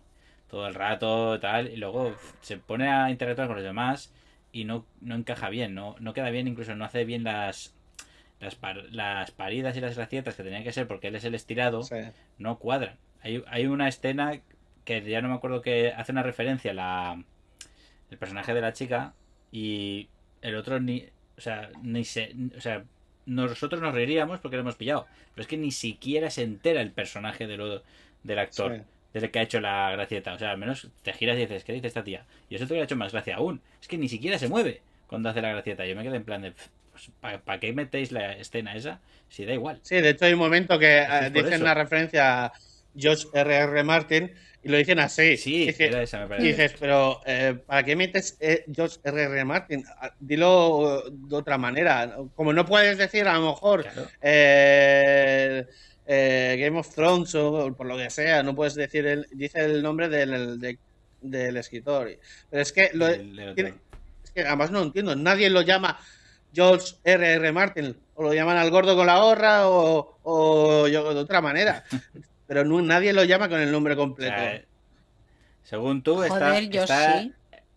todo 0.50 0.66
el 0.66 0.74
rato 0.74 1.40
tal 1.40 1.68
y 1.72 1.76
luego 1.76 2.14
se 2.42 2.58
pone 2.58 2.90
a 2.90 3.08
interactuar 3.10 3.46
con 3.48 3.56
los 3.56 3.64
demás 3.64 4.12
y 4.52 4.64
no, 4.64 4.84
no 5.00 5.14
encaja 5.14 5.48
bien, 5.48 5.74
no, 5.74 5.96
no 5.98 6.12
queda 6.12 6.28
bien, 6.28 6.46
incluso 6.46 6.74
no 6.76 6.84
hace 6.84 7.06
bien 7.06 7.24
las 7.24 7.72
las, 8.42 8.54
par- 8.56 8.84
las 8.90 9.30
paridas 9.30 9.74
y 9.76 9.80
las 9.80 9.96
gracietas 9.96 10.34
que 10.34 10.42
tenían 10.42 10.64
que 10.64 10.72
ser 10.72 10.86
porque 10.86 11.08
él 11.08 11.16
es 11.16 11.24
el 11.24 11.34
estirado, 11.34 11.82
Sí. 11.82 11.96
no 12.38 12.58
cuadran. 12.58 12.96
Hay, 13.22 13.42
hay 13.46 13.66
una 13.66 13.88
escena 13.88 14.40
que 14.84 15.00
ya 15.02 15.22
no 15.22 15.28
me 15.28 15.34
acuerdo 15.34 15.62
que 15.62 15.92
hace 15.92 16.12
una 16.12 16.22
referencia 16.22 16.72
a 16.72 16.74
la 16.74 17.24
el 18.10 18.18
personaje 18.18 18.52
de 18.52 18.60
la 18.60 18.72
chica 18.74 19.14
y 19.52 20.08
el 20.42 20.56
otro 20.56 20.78
ni 20.80 21.06
o 21.38 21.40
sea, 21.40 21.70
ni 21.82 22.04
se 22.04 22.34
o 22.56 22.60
sea, 22.60 22.84
nosotros 23.24 23.80
nos 23.80 23.94
reiríamos 23.94 24.40
porque 24.40 24.56
lo 24.56 24.62
hemos 24.62 24.76
pillado, 24.76 25.06
pero 25.34 25.42
es 25.42 25.48
que 25.48 25.56
ni 25.56 25.70
siquiera 25.70 26.28
se 26.28 26.42
entera 26.42 26.82
el 26.82 26.90
personaje 26.90 27.46
de 27.46 27.56
lo, 27.56 27.82
del 28.24 28.38
actor 28.38 28.76
Sí. 28.76 28.82
del 29.20 29.30
que 29.30 29.38
ha 29.38 29.42
hecho 29.42 29.60
la 29.60 29.90
gracieta. 29.92 30.34
O 30.34 30.38
sea, 30.38 30.50
al 30.50 30.58
menos 30.58 30.88
te 31.02 31.12
giras 31.12 31.36
y 31.36 31.42
dices, 31.42 31.62
¿qué 31.64 31.72
dice 31.72 31.86
esta 31.86 32.02
tía? 32.04 32.24
Y 32.50 32.56
eso 32.56 32.66
te 32.66 32.72
hubiera 32.72 32.84
hecho 32.84 32.96
más 32.96 33.12
gracia 33.12 33.36
aún. 33.36 33.60
Es 33.80 33.86
que 33.88 33.96
ni 33.98 34.08
siquiera 34.08 34.38
se 34.38 34.48
mueve 34.48 34.82
cuando 35.06 35.28
hace 35.28 35.40
la 35.40 35.50
gracieta. 35.50 35.86
Yo 35.86 35.94
me 35.94 36.02
quedé 36.02 36.16
en 36.16 36.24
plan 36.24 36.42
de, 36.42 36.52
¿para 37.20 37.60
qué 37.60 37.72
metéis 37.72 38.12
la 38.12 38.32
escena 38.32 38.74
esa? 38.74 39.00
Si 39.28 39.44
da 39.44 39.52
igual. 39.54 39.80
Sí, 39.82 39.96
de 40.00 40.10
hecho 40.10 40.24
hay 40.26 40.32
un 40.34 40.38
momento 40.38 40.78
que 40.78 40.98
Es 41.02 41.08
eh, 41.08 41.30
dicen 41.32 41.54
eso. 41.54 41.62
una 41.64 41.74
referencia 41.74 42.44
a 42.46 42.52
George 42.96 43.26
R. 43.32 43.54
R. 43.56 43.82
Martin 43.84 44.32
y 44.62 44.68
lo 44.68 44.76
dicen 44.76 44.98
así. 45.00 45.36
Sí, 45.36 45.66
Dice- 45.66 45.86
era 45.86 46.02
esa, 46.02 46.18
me 46.20 46.24
y 46.26 46.28
parece. 46.28 46.46
dices, 46.48 46.74
pero 46.78 47.20
eh, 47.26 47.56
¿para 47.66 47.82
qué 47.82 47.96
metes 47.96 48.36
eh, 48.40 48.64
George 48.72 48.98
R. 49.02 49.22
R. 49.22 49.44
Martin? 49.44 49.84
Ah, 50.00 50.14
Dilo 50.20 51.02
de 51.10 51.34
otra 51.36 51.56
manera. 51.58 52.16
Como 52.34 52.52
no 52.52 52.64
puedes 52.66 52.98
decir, 52.98 53.26
a 53.26 53.34
lo 53.38 53.48
mejor, 53.52 53.82
Claro. 53.84 54.08
eh, 56.06 56.56
Game 56.60 56.78
of 56.78 56.94
Thrones 56.94 57.34
o 57.34 57.74
por 57.74 57.86
lo 57.86 57.96
que 57.96 58.10
sea, 58.10 58.42
no 58.42 58.54
puedes 58.54 58.74
decir, 58.74 59.06
el, 59.06 59.26
dice 59.32 59.60
el 59.64 59.82
nombre 59.82 60.08
del, 60.08 60.58
de- 60.60 60.78
del 61.20 61.56
escritor. 61.56 62.10
Pero 62.50 62.62
es 62.62 62.72
que, 62.72 62.90
lo, 62.92 63.06
El- 63.08 63.54
tiene- 63.54 63.74
es 64.24 64.30
que 64.32 64.42
además 64.42 64.70
no 64.70 64.82
entiendo, 64.82 65.14
nadie 65.16 65.48
lo 65.50 65.62
llama 65.62 65.98
George 66.54 66.94
R. 67.04 67.32
R. 67.34 67.52
Martin, 67.52 67.96
o 68.14 68.22
lo 68.24 68.34
llaman 68.34 68.56
al 68.56 68.70
gordo 68.70 68.94
con 68.96 69.06
la 69.06 69.18
gorra 69.20 69.68
o, 69.68 70.18
o 70.22 70.86
yo 70.88 71.14
de 71.14 71.20
otra 71.20 71.40
manera. 71.40 71.84
Pero 72.46 72.64
no- 72.64 72.82
nadie 72.82 73.12
lo 73.12 73.24
llama 73.24 73.48
con 73.48 73.60
el 73.60 73.72
nombre 73.72 73.94
O 73.94 73.96
completo. 73.96 74.34
sea, 74.36 74.62
según 75.62 76.02
tú, 76.02 76.22
está, 76.22 76.34
Joder, 76.50 76.68
yo 76.68 76.82
está- 76.82 77.20
sí. 77.22 77.32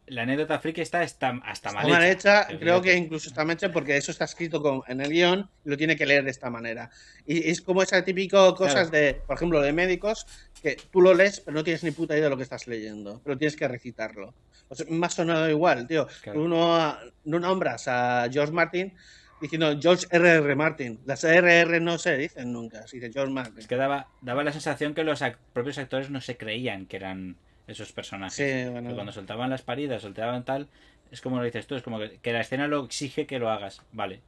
La 0.07 0.21
anécdota 0.23 0.59
friki 0.59 0.81
está, 0.81 1.03
está 1.03 1.39
hasta 1.43 1.71
mal 1.71 1.85
Está 1.87 2.09
hecha, 2.11 2.43
Fíjate. 2.43 2.59
creo 2.59 2.81
que 2.81 2.95
incluso 2.95 3.29
está 3.29 3.43
mal 3.43 3.55
hecha 3.55 3.71
porque 3.71 3.97
eso 3.97 4.11
está 4.11 4.25
escrito 4.25 4.61
con, 4.61 4.81
en 4.87 5.01
el 5.01 5.09
guion 5.09 5.49
y 5.65 5.69
lo 5.69 5.77
tiene 5.77 5.95
que 5.95 6.05
leer 6.05 6.23
de 6.23 6.31
esta 6.31 6.49
manera. 6.49 6.89
Y 7.25 7.49
es 7.49 7.61
como 7.61 7.81
esa 7.81 8.03
típico 8.03 8.53
cosas 8.55 8.89
Claro. 8.89 9.05
de, 9.05 9.13
por 9.25 9.35
ejemplo, 9.37 9.61
de 9.61 9.73
médicos, 9.73 10.27
que 10.61 10.77
tú 10.91 11.01
lo 11.01 11.13
lees 11.13 11.39
pero 11.39 11.55
no 11.55 11.63
tienes 11.63 11.83
ni 11.83 11.91
puta 11.91 12.13
idea 12.13 12.25
de 12.25 12.29
lo 12.29 12.37
que 12.37 12.43
estás 12.43 12.67
leyendo, 12.67 13.21
pero 13.23 13.37
tienes 13.37 13.55
que 13.55 13.67
recitarlo. 13.67 14.33
O 14.69 14.75
sea, 14.75 14.85
me 14.89 15.05
ha 15.05 15.09
sonado 15.09 15.49
igual, 15.49 15.87
tío. 15.87 16.07
Claro. 16.21 16.39
Tú 16.39 16.47
no, 16.47 16.97
no 17.23 17.39
nombras 17.39 17.87
a 17.87 18.27
George 18.31 18.51
Martin 18.53 18.93
diciendo 19.41 19.77
George 19.79 20.07
R. 20.11 20.27
R. 20.37 20.55
Martin. 20.55 20.99
Las 21.05 21.23
RR 21.23 21.79
no 21.81 21.97
se 21.97 22.17
dicen 22.17 22.51
nunca, 22.51 22.87
se 22.87 22.97
dice 22.97 23.11
George 23.11 23.33
Martin. 23.33 23.59
Es 23.59 23.67
que 23.67 23.75
daba, 23.75 24.07
daba 24.21 24.43
la 24.43 24.51
sensación 24.51 24.93
que 24.93 25.03
los 25.03 25.23
propios 25.53 25.77
actores 25.77 26.09
no 26.09 26.21
se 26.21 26.37
creían 26.37 26.85
que 26.85 26.97
eran 26.97 27.37
esos 27.67 27.91
personajes. 27.91 28.35
Sí, 28.35 28.43
Que 28.43 28.69
bueno. 28.69 28.93
cuando 28.93 29.11
soltaban 29.11 29.49
las 29.49 29.61
paridas, 29.61 30.01
soltaban 30.01 30.43
tal, 30.45 30.67
es 31.11 31.21
como 31.21 31.37
lo 31.37 31.43
dices 31.43 31.65
tú, 31.67 31.75
es 31.75 31.83
como 31.83 31.99
que, 31.99 32.19
que 32.21 32.33
la 32.33 32.41
escena 32.41 32.67
lo 32.67 32.83
exige 32.85 33.25
que 33.25 33.39
lo 33.39 33.49
hagas. 33.49 33.81
Vale. 33.91 34.21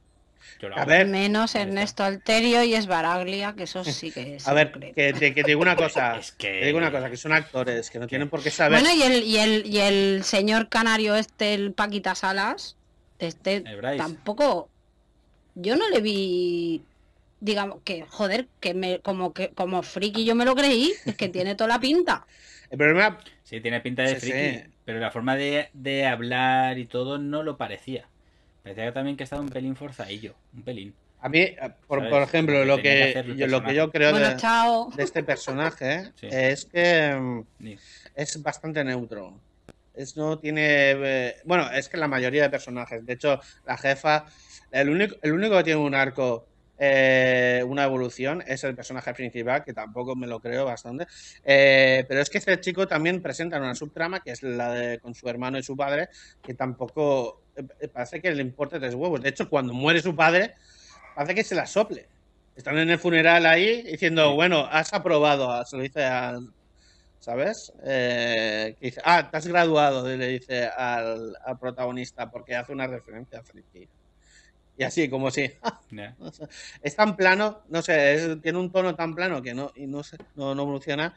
Yo 0.60 0.68
lo 0.68 0.76
A 0.76 0.82
hago. 0.82 0.90
ver, 0.90 1.06
Menos. 1.08 1.54
Ernesto 1.56 2.04
Alterio 2.04 2.62
y 2.62 2.74
Esbaraglia, 2.74 3.54
que 3.54 3.64
eso 3.64 3.82
sí 3.84 4.12
que 4.12 4.38
se 4.38 4.48
a 4.48 4.52
ver, 4.54 4.70
que 4.72 5.12
te, 5.12 5.34
que 5.34 5.42
te 5.42 5.48
digo 5.50 5.60
una 5.60 5.74
cosa. 5.76 6.16
Es 6.16 6.30
que- 6.32 6.60
Te 6.60 6.66
digo 6.66 6.78
una 6.78 6.92
cosa, 6.92 7.10
que 7.10 7.16
son 7.16 7.32
actores, 7.32 7.90
que 7.90 7.98
no 7.98 8.06
tienen 8.06 8.28
por 8.28 8.42
qué 8.42 8.50
saber. 8.50 8.80
Bueno, 8.80 8.94
y 8.94 9.02
el, 9.02 9.24
y 9.24 9.36
el, 9.38 9.66
y 9.66 9.78
el 9.80 10.22
señor 10.24 10.68
canario 10.68 11.16
este, 11.16 11.54
el 11.54 11.72
Paquita 11.72 12.14
Salas, 12.14 12.76
este 13.18 13.64
tampoco. 13.96 14.68
Yo 15.56 15.76
no 15.76 15.88
le 15.90 16.00
vi. 16.00 16.82
Digamos 17.40 17.78
que, 17.84 18.02
joder, 18.08 18.46
que 18.60 18.74
me, 18.74 19.00
como 19.00 19.32
que 19.32 19.50
como 19.50 19.82
friki 19.82 20.24
yo 20.24 20.34
me 20.36 20.44
lo 20.44 20.54
creí, 20.56 20.92
es 21.04 21.16
que 21.16 21.28
tiene 21.28 21.54
toda 21.56 21.68
la 21.68 21.80
pinta. 21.80 22.26
El 22.70 22.78
problema 22.78 23.18
Sí, 23.42 23.60
tiene 23.60 23.80
pinta 23.80 24.02
de 24.02 24.20
Sí, 24.20 24.30
friki, 24.32 24.58
sí. 24.58 24.64
pero 24.84 24.98
la 24.98 25.10
forma 25.10 25.36
de, 25.36 25.68
de 25.72 26.06
hablar 26.06 26.78
y 26.78 26.86
todo 26.86 27.18
no 27.18 27.42
lo 27.42 27.56
parecía. 27.56 28.08
Parecía 28.62 28.92
también 28.92 29.16
que 29.16 29.24
estaba 29.24 29.40
un 29.42 29.48
pelín 29.48 29.76
forzadillo, 29.76 30.34
un 30.54 30.62
pelín. 30.62 30.94
A 31.20 31.28
mí, 31.28 31.40
eh, 31.40 31.56
por, 31.86 32.08
por 32.08 32.22
ejemplo, 32.22 32.64
Lo 32.64 32.80
que 32.80 33.34
yo, 33.36 33.46
lo 33.46 33.64
que 33.64 33.74
yo 33.74 33.90
creo 33.90 34.10
Bueno, 34.12 34.28
de, 34.28 34.36
chao. 34.36 34.90
de 34.94 35.02
este 35.02 35.22
personaje 35.24 36.12
Sí. 36.16 36.28
es 36.30 36.66
que 36.66 37.16
mm, 37.18 37.68
es 38.14 38.42
bastante 38.42 38.84
neutro. 38.84 39.40
Es, 39.94 40.16
no 40.16 40.38
tiene. 40.38 40.62
eh, 40.92 41.36
bueno, 41.44 41.68
es 41.72 41.88
que 41.88 41.96
la 41.96 42.06
mayoría 42.06 42.42
de 42.42 42.50
personajes. 42.50 43.04
De 43.04 43.14
hecho, 43.14 43.40
la 43.66 43.76
jefa. 43.76 44.26
El 44.70 44.90
único, 44.90 45.16
el 45.22 45.32
único 45.32 45.56
que 45.56 45.64
tiene 45.64 45.80
un 45.80 45.94
arco, 45.94 46.46
eh, 46.78 47.62
una 47.66 47.84
evolución, 47.84 48.42
es 48.46 48.62
el 48.64 48.74
personaje 48.76 49.12
principal, 49.14 49.64
que 49.64 49.72
tampoco 49.74 50.14
me 50.16 50.26
lo 50.26 50.40
creo 50.40 50.64
bastante. 50.64 51.06
Eh, 51.44 52.04
pero 52.08 52.20
es 52.20 52.30
que 52.30 52.38
este 52.38 52.60
chico 52.60 52.86
también 52.86 53.20
presenta 53.22 53.58
una 53.58 53.74
subtrama, 53.74 54.20
que 54.20 54.30
es 54.32 54.42
la 54.42 54.72
de 54.72 54.98
con 55.00 55.14
su 55.14 55.28
hermano 55.28 55.58
y 55.58 55.62
su 55.62 55.76
padre, 55.76 56.08
que 56.42 56.54
tampoco. 56.54 57.42
eh, 57.56 57.88
parece 57.88 58.20
que 58.22 58.30
le 58.32 58.42
importa 58.42 58.78
tres 58.78 58.94
huevos. 58.94 59.20
De 59.22 59.28
hecho, 59.30 59.48
cuando 59.48 59.72
muere 59.74 60.00
su 60.00 60.14
padre, 60.14 60.54
parece 61.14 61.34
que 61.34 61.44
se 61.44 61.54
la 61.54 61.66
sople. 61.66 62.08
Están 62.56 62.78
en 62.78 62.90
el 62.90 62.98
funeral 62.98 63.46
ahí 63.46 63.82
diciendo, 63.82 64.30
Sí. 64.30 64.34
bueno, 64.36 64.66
has 64.70 64.92
aprobado, 64.92 65.64
se 65.64 65.76
lo 65.76 65.82
dice 65.82 66.04
al, 66.04 66.52
¿sabes? 67.20 67.72
Que 67.84 68.76
dice, 68.80 69.00
ah, 69.04 69.28
te 69.30 69.36
has 69.36 69.46
graduado, 69.46 70.06
le 70.08 70.26
dice 70.28 70.66
al, 70.66 71.36
al 71.44 71.58
protagonista, 71.58 72.30
porque 72.30 72.56
hace 72.56 72.72
una 72.72 72.86
referencia 72.86 73.40
a 73.40 73.42
Friki. 73.44 73.88
Y 74.78 74.84
así, 74.84 75.08
como 75.10 75.30
si. 75.30 75.50
Es 76.82 76.94
tan 76.96 77.16
plano, 77.16 77.62
no 77.68 77.82
sé, 77.82 78.14
es- 78.14 78.40
tiene 78.40 78.58
un 78.58 78.70
tono 78.70 78.94
tan 78.94 79.14
plano 79.14 79.42
que 79.42 79.52
no, 79.54 79.72
y 79.74 79.86
no 79.86 80.02
sé, 80.02 80.16
no, 80.36 80.54
no 80.54 80.62
evoluciona. 80.62 81.14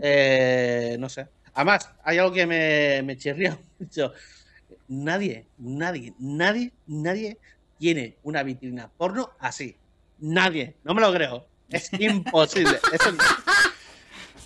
Eh, 0.00 0.96
no 1.00 1.08
sé. 1.08 1.26
Además, 1.54 1.90
hay 2.04 2.18
algo 2.18 2.32
que 2.32 2.46
me, 2.46 3.02
me 3.02 3.16
chirría 3.16 3.58
mucho. 3.78 4.12
Nadie, 4.88 5.46
nadie, 5.58 6.14
nadie, 6.18 6.72
nadie 6.86 7.38
tiene 7.78 8.16
una 8.22 8.42
vitrina 8.42 8.88
porno 8.96 9.30
así. 9.38 9.76
Nadie, 10.18 10.76
no 10.84 10.92
me 10.94 11.00
lo 11.00 11.12
creo. 11.12 11.46
Es 11.70 11.90
imposible. 11.98 12.78
Eso- 12.92 13.16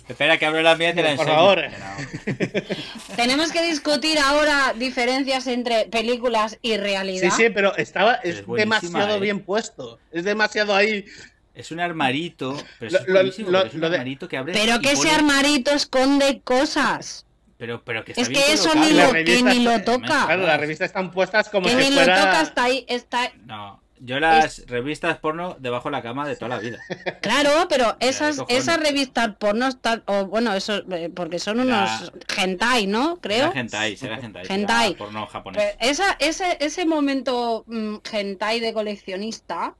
Espera 0.07 0.37
que 0.37 0.45
abro 0.45 0.61
la 0.61 0.75
mía 0.75 0.91
y 0.91 0.93
te 0.93 1.01
la 1.03 1.15
Por 1.15 1.27
enseño. 1.27 1.35
favor. 1.37 1.61
Que 1.61 2.65
no. 3.09 3.15
Tenemos 3.15 3.51
que 3.51 3.63
discutir 3.63 4.17
ahora 4.19 4.73
diferencias 4.77 5.47
entre 5.47 5.85
películas 5.85 6.57
y 6.61 6.77
realidad. 6.77 7.29
sí, 7.35 7.43
sí, 7.45 7.49
pero 7.49 7.75
estaba, 7.75 8.15
es, 8.15 8.43
demasiado 8.47 9.15
¿eh? 9.15 9.19
bien 9.19 9.39
puesto. 9.41 9.99
Es 10.11 10.23
demasiado 10.23 10.75
ahí. 10.75 11.05
Es 11.53 11.71
un 11.71 11.79
armarito, 11.79 12.57
pero 12.79 12.91
Lo- 12.91 12.97
es 12.99 13.07
lo- 13.07 13.13
buenísimo, 13.13 13.49
lo- 13.49 13.57
porque 13.59 13.67
es 13.69 13.73
un 13.75 13.81
lo 13.81 13.89
de- 13.89 13.95
armarito 13.95 14.27
que 14.27 14.37
abre 14.37 14.53
Pero 14.53 14.75
y 14.75 14.79
que 14.81 14.91
ese 14.91 15.09
armarito 15.09 15.71
esconde 15.71 16.41
cosas. 16.43 17.25
Pero, 17.57 17.81
pero 17.85 18.03
que 18.03 18.11
está 18.11 18.21
Es 18.21 18.27
bien 18.27 18.43
que 18.43 18.51
eso 18.53 18.75
ni 18.75 18.91
lo, 18.91 19.13
que 19.13 19.41
ni 19.43 19.59
lo 19.63 19.81
toca. 19.83 20.25
Claro, 20.25 20.45
las 20.45 20.59
revistas 20.59 20.87
están 20.87 21.11
puestas 21.11 21.47
como 21.47 21.65
Que 21.67 21.71
si 21.71 21.77
ni 21.89 21.95
lo 21.95 22.03
fuera. 22.03 22.17
toca, 22.19 22.41
está 22.41 22.63
ahí, 22.65 22.85
está... 22.89 23.31
No, 23.45 23.81
yo 24.05 24.19
las 24.19 24.65
revistas 24.67 25.17
porno 25.17 25.57
debajo 25.59 25.89
de 25.89 25.93
la 25.93 26.01
cama 26.03 26.27
de 26.27 26.35
toda 26.35 26.49
la 26.49 26.59
vida. 26.59 26.79
Claro, 27.21 27.67
pero 27.67 27.97
esas, 27.99 28.41
esas 28.47 28.79
revistas 28.79 29.35
porno 29.37 29.67
están, 29.67 30.03
o 30.05 30.25
bueno, 30.25 30.53
eso, 30.53 30.83
eh, 30.91 31.09
porque 31.13 31.39
son 31.39 31.59
unos 31.59 32.11
hentai, 32.37 32.85
¿no? 32.87 33.17
Creo. 33.17 33.51
Era 33.51 33.59
hentai, 33.59 33.97
era 34.01 34.19
hentai. 34.19 34.45
Hentai. 34.47 34.89
era 34.89 34.97
porno 34.97 35.25
japonés. 35.25 35.63
Pero 35.63 35.91
esa, 35.91 36.15
ese, 36.19 36.57
ese 36.59 36.85
momento 36.85 37.63
mm, 37.67 37.95
hentai 38.11 38.59
de 38.59 38.73
coleccionista 38.73 39.75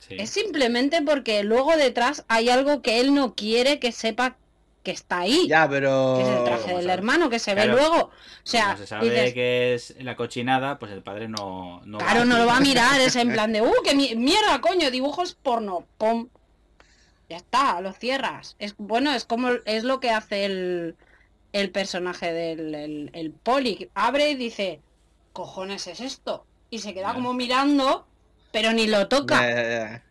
Sí. 0.00 0.16
es 0.18 0.30
simplemente 0.30 1.02
porque 1.02 1.42
luego 1.42 1.76
detrás 1.76 2.24
hay 2.28 2.48
algo 2.48 2.80
que 2.80 3.00
él 3.00 3.14
no 3.14 3.34
quiere 3.34 3.78
que 3.78 3.92
sepa 3.92 4.36
que 4.88 4.94
está 4.94 5.18
ahí. 5.18 5.46
Ya, 5.48 5.68
pero. 5.68 6.14
que 6.16 6.22
es 6.22 6.28
el 6.38 6.44
traje 6.44 6.62
¿Cómo 6.62 6.76
del 6.78 6.86
sabe? 6.86 6.94
hermano 6.94 7.28
que 7.30 7.38
se 7.38 7.52
Claro. 7.52 7.74
ve 7.74 7.78
luego. 7.80 7.96
O 8.04 8.10
sea, 8.42 8.64
Como 8.66 8.76
se 8.78 8.86
sabe 8.86 9.10
dices, 9.10 9.34
que 9.34 9.74
es 9.74 9.94
la 10.00 10.16
cochinada, 10.16 10.78
pues 10.78 10.92
el 10.92 11.02
padre 11.02 11.28
no. 11.28 11.82
no 11.84 11.98
claro, 11.98 12.20
va 12.20 12.24
no 12.24 12.38
lo 12.38 12.46
va 12.46 12.56
a 12.56 12.60
mirar, 12.70 13.00
es 13.00 13.16
en 13.16 13.32
plan 13.32 13.52
de, 13.52 13.60
uh, 13.60 13.72
que 13.84 13.94
mi- 13.94 14.14
mierda, 14.16 14.60
coño, 14.62 14.90
dibujos 14.90 15.34
porno, 15.34 15.84
pum. 15.98 16.28
Ya 17.28 17.36
está, 17.36 17.80
lo 17.82 17.92
cierras. 17.92 18.56
Es 18.58 18.74
bueno, 18.78 19.12
es 19.12 19.24
como 19.26 19.50
es 19.66 19.84
lo 19.84 20.00
que 20.00 20.10
hace 20.10 20.46
el, 20.46 20.96
el 21.52 21.70
personaje 21.70 22.32
del 22.32 22.74
el, 22.74 23.10
el 23.12 23.32
poli. 23.32 23.90
Abre 23.94 24.30
y 24.30 24.34
dice, 24.34 24.80
cojones 25.34 25.86
es 25.86 26.00
esto. 26.00 26.46
Y 26.70 26.78
se 26.78 26.94
queda 26.94 27.12
como 27.14 27.34
mirando, 27.34 28.06
pero 28.50 28.72
ni 28.72 28.86
lo 28.86 29.08
toca. 29.08 29.40
Ya, 29.42 29.54
ya, 29.62 29.68
ya. 29.90 30.02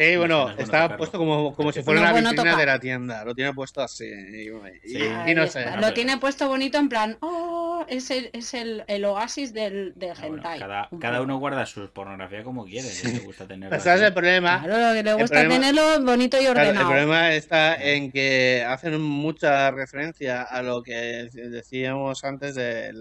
Sí, 0.00 0.16
bueno, 0.16 0.44
no 0.44 0.48
es 0.50 0.54
bueno 0.56 0.62
está 0.64 0.76
tocarlo. 0.82 0.96
puesto 0.96 1.18
como, 1.18 1.54
como 1.54 1.72
si 1.72 1.82
fuera 1.82 2.00
una 2.00 2.12
bueno 2.12 2.30
vitrina 2.30 2.56
de 2.56 2.66
la 2.66 2.78
tienda. 2.78 3.24
Lo 3.24 3.34
tiene 3.34 3.52
puesto 3.52 3.82
así. 3.82 4.04
Y, 4.06 4.48
y- 4.48 4.98
Sí. 4.98 4.98
y 5.26 5.34
no 5.34 5.46
sé. 5.46 5.64
Lo 5.78 5.92
tiene 5.92 6.16
puesto 6.18 6.48
bonito 6.48 6.78
en 6.78 6.88
plan, 6.88 7.18
oh, 7.20 7.84
es 7.88 8.10
el, 8.10 8.30
es 8.32 8.54
el, 8.54 8.84
el 8.86 9.04
oasis 9.04 9.52
del, 9.52 9.92
del 9.96 10.10
Ah, 10.12 10.14
bueno, 10.20 10.36
hentai. 10.36 10.58
cada, 10.58 10.88
Un 10.90 10.98
cada 11.00 11.20
uno 11.22 11.38
guarda 11.38 11.66
su 11.66 11.88
pornografía 11.90 12.42
como 12.42 12.64
quiere. 12.64 12.88
Si 12.88 13.12
le 13.12 13.18
gusta 13.20 13.46
tenerlo 13.46 13.70
Pero 13.70 13.82
¿Sabes 13.82 14.02
el 14.02 14.12
problema? 14.14 14.62
Claro, 14.64 14.88
lo 14.88 14.94
que 14.94 15.02
le 15.02 15.10
El 15.10 15.16
gusta 15.18 15.36
problema- 15.40 15.54
tenerlo 15.54 16.00
bonito 16.04 16.36
y 16.38 16.40
Claro, 16.44 16.60
ordenado. 16.60 16.80
el 16.80 16.86
problema 16.86 17.34
está 17.34 17.74
en 17.76 18.10
que 18.10 18.64
hacen 18.66 19.00
mucha 19.00 19.70
referencia 19.70 20.42
a 20.42 20.62
lo 20.62 20.82
que 20.82 21.28
decíamos 21.32 22.24
antes 22.24 22.54
de 22.54 22.92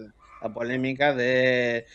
la 0.41 0.49
polémica 0.49 1.13
de 1.13 1.85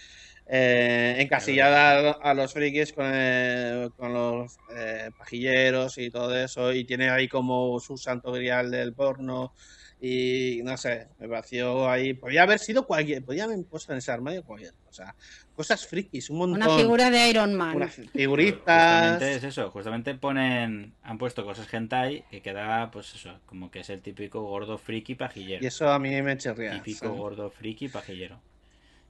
eh, 0.46 1.16
encasillar 1.18 1.72
a, 1.72 2.10
a 2.12 2.34
los 2.34 2.52
frikis 2.52 2.92
con, 2.92 3.06
eh, 3.12 3.88
con 3.96 4.12
los 4.12 4.56
eh, 4.76 5.10
pajilleros 5.16 5.96
y 5.98 6.10
todo 6.10 6.36
eso 6.36 6.72
y 6.72 6.84
tiene 6.84 7.08
ahí 7.10 7.28
como 7.28 7.80
su 7.80 7.96
santo 7.96 8.30
grial 8.32 8.70
del 8.70 8.92
porno 8.92 9.52
y 10.00 10.60
no 10.64 10.76
sé, 10.76 11.08
me 11.18 11.26
pareció 11.28 11.88
ahí, 11.88 12.12
podía 12.12 12.42
haber 12.42 12.58
sido 12.58 12.86
cualquier, 12.86 13.24
podía 13.24 13.44
haber 13.44 13.64
puesto 13.64 13.92
en 13.92 13.98
ese 13.98 14.12
armario 14.12 14.44
cualquier 14.44 14.74
cosa, 14.84 15.14
cosas 15.54 15.86
frikis, 15.86 16.28
un 16.28 16.38
montón, 16.38 16.62
Una 16.62 16.76
figura 16.76 17.10
de 17.10 17.30
Iron 17.30 17.54
Man. 17.54 17.76
unas 17.76 17.94
figuritas, 18.12 18.90
Justamente 18.90 19.34
es 19.36 19.44
eso, 19.44 19.70
justamente 19.70 20.14
ponen, 20.14 20.94
han 21.02 21.16
puesto 21.16 21.42
cosas 21.42 21.72
hentai 21.72 22.24
que 22.30 22.42
queda, 22.42 22.90
pues 22.90 23.14
eso, 23.14 23.40
como 23.46 23.70
que 23.70 23.80
es 23.80 23.88
el 23.88 24.02
típico 24.02 24.42
gordo 24.42 24.76
friki 24.76 25.14
pajillero. 25.14 25.64
y 25.64 25.66
eso 25.68 25.88
a 25.88 25.98
mí 25.98 26.20
me 26.20 26.36
chirría. 26.36 26.72
Típico 26.72 27.06
¿sabes? 27.06 27.16
gordo 27.18 27.50
friki 27.50 27.88
pajillero. 27.88 28.38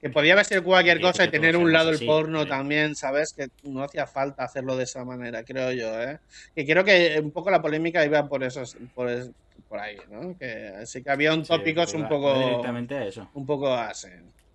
Que 0.05 0.11
podía 0.11 0.35
haber 0.35 0.45
sido 0.45 0.63
cualquier 0.63 1.01
cosa 1.01 1.25
y 1.25 1.31
tener 1.31 1.57
un 1.57 1.73
lado 1.73 1.89
el 1.89 1.97
porno 2.07 2.41
también, 2.47 2.95
¿sabes? 2.95 3.33
Que 3.33 3.49
no 3.63 3.83
hacía 3.85 4.07
falta 4.07 4.45
hacerlo 4.45 4.77
de 4.77 4.85
esa 4.85 5.03
manera, 5.03 5.43
creo 5.45 5.73
yo, 5.73 5.99
¿eh? 6.03 6.19
Que 6.55 6.67
creo 6.67 6.85
que 6.85 7.19
un 7.23 7.31
poco 7.31 7.51
la 7.51 7.63
polémica 7.63 8.05
iba 8.05 8.29
por 8.29 8.45
esos, 8.45 8.77
por, 8.95 9.09
es- 9.09 9.31
por 9.67 9.79
ahí, 9.79 9.97
¿no? 10.11 10.37
Que 10.39 10.85
sí 10.85 11.03
que 11.03 11.11
había 11.11 11.33
un 11.33 11.43
tópicos 11.43 11.95
un 11.95 12.07
poco, 12.07 12.39
directamente 12.39 12.95
a 12.97 13.07
eso, 13.07 13.31
un 13.33 13.47
poco 13.47 13.73
así. 13.73 14.09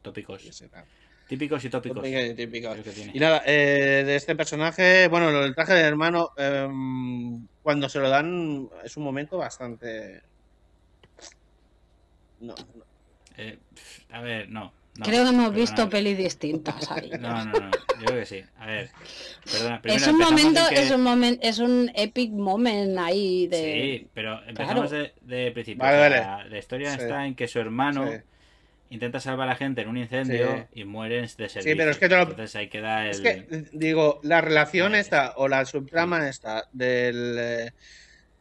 tópicos. 0.04 0.44
Típicos 1.28 1.66
y 1.66 1.70
tópicos. 1.72 1.98
Tópicos 1.98 2.22
y 2.24 2.34
típicos. 2.36 2.78
Y 3.12 3.20
nada, 3.20 3.42
eh, 3.48 4.04
de 4.06 4.16
este 4.16 4.36
personaje, 4.36 5.08
bueno, 5.08 5.32
del 5.32 5.56
traje 5.56 5.74
del 5.74 5.86
hermano, 5.86 6.30
em, 6.38 7.48
cuando 7.64 7.90
se 7.90 7.98
lo 8.00 8.08
dan 8.10 8.70
es 8.84 8.96
un 8.98 9.04
momento 9.04 9.40
bastante... 9.40 10.22
No, 12.40 12.54
no. 12.54 12.84
Eh, 13.38 13.58
a 14.12 14.22
ver, 14.22 14.48
no. 14.50 14.74
No, 15.00 15.06
Creo 15.06 15.24
que 15.24 15.30
hemos 15.30 15.46
perdona. 15.50 15.58
visto 15.58 15.90
pelis 15.90 16.18
distintas 16.18 16.92
ahí. 16.92 17.10
No, 17.20 17.46
no, 17.46 17.52
no, 17.60 17.72
yo 18.00 18.06
creo 18.06 18.20
que 18.20 18.26
sí. 18.26 18.44
A 18.60 18.66
ver, 18.68 18.90
perdona. 19.52 19.82
es 19.84 20.08
un 20.08 20.18
momento, 20.18 20.62
que- 20.70 20.76
es 20.82 20.92
un 20.92 21.02
momento, 21.02 21.40
es 21.48 21.60
un 21.60 21.92
epic 21.96 22.32
moment 22.32 22.98
ahí 22.98 23.48
de. 23.48 23.58
Sí, 24.02 24.08
pero 24.14 24.42
empezamos 24.48 24.90
Claro. 24.90 25.10
de, 25.22 25.36
de 25.46 25.52
principio. 25.52 25.84
Vale, 25.84 25.98
vale. 25.98 26.16
La, 26.18 26.46
la 26.46 26.58
historia 26.58 26.92
Sí. 26.92 27.02
está 27.02 27.26
en 27.26 27.36
que 27.36 27.48
su 27.48 27.60
hermano 27.60 28.08
Sí. 28.12 28.18
intenta 28.92 29.20
salvar 29.20 29.48
a 29.48 29.52
la 29.52 29.56
gente 29.56 29.82
en 29.82 29.88
un 29.90 29.98
incendio 29.98 30.68
y 30.74 30.84
mueren 30.84 31.22
de 31.24 31.50
servicio. 31.50 31.78
pero 31.78 31.92
es 31.92 31.98
que 31.98 32.10
te 32.10 32.16
lo- 32.16 32.24
Entonces 32.24 32.56
ahí 32.56 32.70
queda 32.70 33.04
el... 33.06 33.10
Es 33.12 33.22
que, 33.22 33.66
digo, 33.74 34.20
la 34.24 34.42
relación 34.42 34.92
Vale. 34.92 35.00
esta, 35.02 35.34
o 35.38 35.48
la 35.48 35.64
subtrama 35.66 36.28
esta, 36.28 36.68
del, 36.72 37.36
eh, 37.40 37.72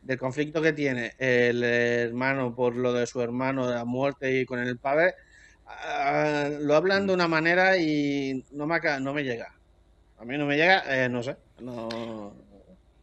del 0.03 0.17
conflicto 0.19 0.63
que 0.63 0.73
tiene 0.73 1.13
el 1.19 1.63
hermano 1.63 2.55
por 2.55 2.77
lo 2.77 2.93
de 2.95 3.07
su 3.07 3.21
hermano, 3.21 3.67
de 3.69 3.75
la 3.75 3.85
muerte 3.85 4.41
y 4.41 4.47
con 4.47 4.59
el 4.61 4.79
padre, 4.79 5.15
ah, 5.69 6.49
lo 6.61 6.75
hablan 6.75 7.07
de 7.07 7.15
una 7.15 7.29
manera 7.29 7.77
y 7.79 8.45
no 8.53 8.67
me, 8.67 8.81
no 9.01 9.13
me 9.15 9.23
llega. 9.25 9.55
A 10.19 10.25
mí 10.25 10.37
no 10.37 10.47
me 10.47 10.57
llega, 10.57 10.83
eh, 10.89 11.09
no 11.09 11.23
sé. 11.23 11.37
No... 11.61 12.33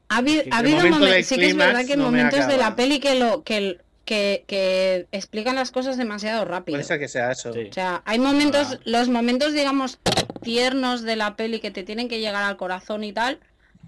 Ha, 0.09 0.19
habi- 0.19 0.43
que 0.43 0.49
ha 0.51 0.57
habido 0.57 0.77
momento 0.77 0.99
momen- 0.99 1.09
del 1.13 1.23
sí 1.23 1.35
que 1.37 1.47
es 1.47 1.55
verdad 1.55 1.85
que 1.85 1.93
en 1.93 1.99
no 1.99 2.05
momentos 2.05 2.47
de 2.47 2.57
la 2.57 2.75
peli 2.75 2.99
que 2.99 3.15
lo 3.15 3.43
que, 3.43 3.79
que, 4.05 4.43
que 4.47 5.07
explican 5.11 5.55
las 5.55 5.71
cosas 5.71 5.97
demasiado 5.97 6.45
rápido. 6.45 6.75
Puede 6.75 6.83
ser 6.83 6.99
que 6.99 7.07
sea 7.07 7.31
eso. 7.31 7.53
Sí. 7.53 7.67
O 7.69 7.73
sea, 7.73 8.01
hay 8.05 8.19
momentos, 8.19 8.73
Ah. 8.73 8.79
los 8.85 9.09
momentos, 9.09 9.53
digamos, 9.53 9.99
tiernos 10.43 11.01
de 11.01 11.15
la 11.15 11.35
peli 11.35 11.59
que 11.59 11.71
te 11.71 11.83
tienen 11.83 12.07
que 12.07 12.19
llegar 12.19 12.43
al 12.43 12.57
corazón 12.57 13.03
y 13.03 13.13
tal, 13.13 13.39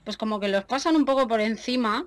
pues 0.06 0.18
como 0.18 0.40
que 0.40 0.48
los 0.48 0.64
pasan 0.64 0.96
un 0.96 1.06
poco 1.06 1.28
por 1.28 1.42
encima. 1.42 2.06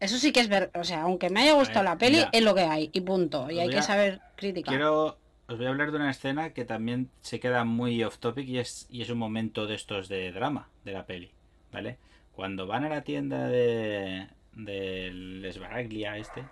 Eso 0.00 0.18
sí 0.18 0.32
que 0.32 0.40
es 0.40 0.48
ver, 0.48 0.70
o 0.74 0.82
sea, 0.84 1.02
aunque 1.02 1.28
me 1.30 1.42
haya 1.42 1.52
gustado 1.52 1.80
ver, 1.80 1.84
la 1.84 1.98
peli, 1.98 2.24
es 2.32 2.42
lo 2.42 2.54
que 2.54 2.62
hay, 2.62 2.90
y 2.92 3.00
punto. 3.02 3.50
Y 3.50 3.60
hay 3.60 3.68
que 3.68 3.82
saber 3.82 4.20
criticar. 4.36 4.74
Quiero... 4.74 5.16
Os 5.50 5.58
voy 5.58 5.66
a 5.66 5.70
hablar 5.70 5.90
de 5.90 5.96
una 5.96 6.10
escena 6.10 6.50
que 6.54 6.64
también 6.64 7.10
se 7.22 7.40
queda 7.40 7.64
muy 7.64 8.02
off 8.04 8.18
topic 8.18 8.46
y 8.48 8.58
es, 8.58 8.86
y 8.88 9.02
es 9.02 9.10
un 9.10 9.18
momento 9.18 9.66
de 9.66 9.74
estos 9.74 10.08
de 10.08 10.30
drama 10.32 10.68
de 10.84 10.92
la 10.92 11.06
peli, 11.06 11.30
¿vale? 11.72 11.98
Cuando 12.32 12.66
van 12.66 12.84
a 12.84 12.88
la 12.88 13.02
tienda 13.02 13.48
de 13.48 14.28
del 14.52 15.44
Esbaraglia 15.44 16.16
este, 16.16 16.44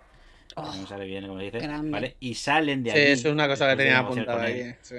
Oh, 0.55 0.63
no 0.75 0.85
sale 0.87 1.05
bien 1.05 1.27
como 1.27 1.39
dice, 1.39 1.59
grande. 1.59 1.91
¿vale? 1.91 2.15
Y 2.19 2.33
salen 2.35 2.83
de 2.83 2.91
Sí, 2.91 2.97
allí. 2.97 3.11
eso 3.11 3.27
es 3.29 3.33
una 3.33 3.47
cosa 3.47 3.69
que 3.69 3.77
tenía 3.77 3.99
apuntada 3.99 4.43
ahí. 4.43 4.73
sí. 4.81 4.95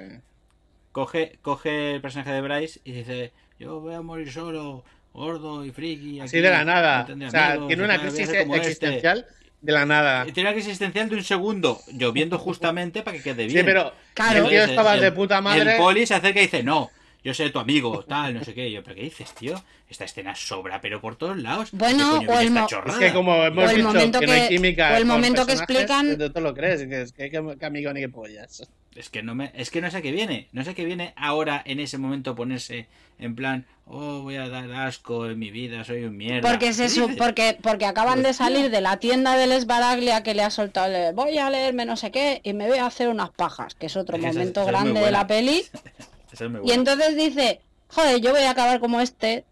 coge, 0.91 1.37
coge 1.41 1.95
el 1.95 2.01
personaje 2.01 2.31
de 2.31 2.41
Bryce 2.41 2.79
y 2.83 2.91
dice, 2.93 3.31
yo 3.59 3.79
voy 3.81 3.93
a 3.93 4.01
morir 4.01 4.31
solo, 4.31 4.83
gordo 5.13 5.63
y 5.65 5.71
friki. 5.71 6.19
Así 6.21 6.39
de 6.39 6.49
la 6.49 6.63
nada. 6.63 7.05
no 7.15 7.27
O 7.27 7.29
sea, 7.29 7.51
amigos, 7.51 7.67
tiene 7.67 7.83
una 7.83 7.99
crisis 7.99 8.29
este". 8.29 9.25
De 9.61 9.71
la 9.71 9.85
nada. 9.85 10.25
Tiene 10.25 10.49
una 10.49 10.53
crisis 10.53 10.69
existencial 10.69 11.09
de 11.09 11.15
un 11.17 11.23
segundo, 11.23 11.79
lloviendo 11.93 12.37
justamente 12.39 13.03
para 13.03 13.17
que 13.17 13.23
quede 13.23 13.45
bien. 13.45 13.59
Sí, 13.59 13.63
pero 13.63 13.93
Claro. 14.13 14.43
el 14.43 14.49
tío 14.49 14.63
estaba 14.63 14.95
el- 14.95 15.01
de 15.01 15.11
puta 15.11 15.39
madre. 15.41 15.73
El 15.73 15.77
poli 15.77 16.05
se 16.05 16.15
acerca 16.15 16.39
y 16.39 16.43
dice, 16.43 16.63
no, 16.63 16.89
yo 17.23 17.33
soy 17.33 17.51
tu 17.51 17.59
amigo, 17.59 18.03
tal, 18.03 18.33
no 18.33 18.43
sé 18.43 18.53
qué. 18.53 18.71
Yo, 18.71 18.83
¿pero 18.83 18.95
qué 18.95 19.03
dices, 19.03 19.31
tío? 19.33 19.61
Esta 19.89 20.05
escena 20.05 20.33
sobra, 20.35 20.81
pero 20.81 21.01
por 21.01 21.15
todos 21.15 21.37
lados. 21.37 21.69
Bueno. 21.71 22.19
Es 22.21 22.95
que 22.97 23.13
como 23.13 23.35
hemos 23.43 23.65
O 23.65 23.69
el 23.69 23.75
dicho 23.77 23.87
momento 23.87 24.19
que, 24.19 24.25
no 24.27 24.31
hay 24.33 24.47
química 24.47 24.93
o 24.93 24.97
el 24.97 25.05
momento 25.05 25.45
que 25.45 25.53
explican- 25.53 26.17
tú 26.17 26.29
te 26.31 26.41
lo 26.41 26.53
crees, 26.53 26.87
que 26.87 27.01
es 27.01 27.11
que, 27.13 27.29
que, 27.29 27.55
que 27.59 27.65
amigo 27.65 27.91
ni 27.93 28.01
que 28.01 28.09
pollas. 28.09 28.67
Es 28.95 29.09
que 29.09 29.23
no 29.23 29.35
me, 29.35 29.51
es 29.55 29.69
que 29.71 29.79
no 29.79 29.89
sé 29.89 30.01
qué 30.01 30.11
viene, 30.11 30.49
no 30.51 30.65
sé 30.65 30.75
qué 30.75 30.83
viene 30.83 31.13
ahora 31.15 31.61
en 31.65 31.79
ese 31.79 31.97
momento 31.97 32.35
ponerse 32.35 32.87
en 33.19 33.35
plan, 33.35 33.65
oh 33.85 34.19
voy 34.21 34.35
a 34.35 34.49
dar 34.49 34.69
asco 34.73 35.27
en 35.29 35.39
mi 35.39 35.49
vida, 35.49 35.85
soy 35.85 36.03
un 36.03 36.17
mierda. 36.17 36.49
Porque 36.49 36.73
se 36.73 36.83
¿Qué 36.83 36.89
su- 36.89 37.15
porque 37.15 37.57
porque 37.61 37.85
acaban 37.85 38.21
de 38.21 38.33
salir 38.33 38.69
de 38.69 38.81
la 38.81 38.97
tienda 38.97 39.37
del 39.37 39.53
Esbaraglia 39.53 40.23
que 40.23 40.33
le 40.33 40.43
ha 40.43 40.49
soltado 40.49 40.93
el, 40.93 41.13
voy 41.13 41.37
a 41.37 41.49
leerme 41.49 41.85
no 41.85 41.95
sé 41.95 42.11
qué 42.11 42.41
y 42.43 42.51
me 42.53 42.67
voy 42.67 42.79
a 42.79 42.85
hacer 42.87 43.07
unas 43.07 43.29
pajas, 43.29 43.75
que 43.75 43.85
es 43.85 43.95
otro 43.95 44.17
es- 44.17 44.23
momento 44.23 44.61
esa 44.63 44.71
grande 44.71 44.99
de 44.99 45.11
la 45.11 45.25
peli. 45.27 45.63
Esa 46.31 46.45
es 46.45 46.51
muy 46.51 46.61
Y 46.63 46.71
entonces 46.71 47.15
dice, 47.15 47.61
joder, 47.89 48.19
yo 48.21 48.31
voy 48.31 48.41
a 48.43 48.51
acabar 48.51 48.79
como 48.79 49.01
este, 49.01 49.45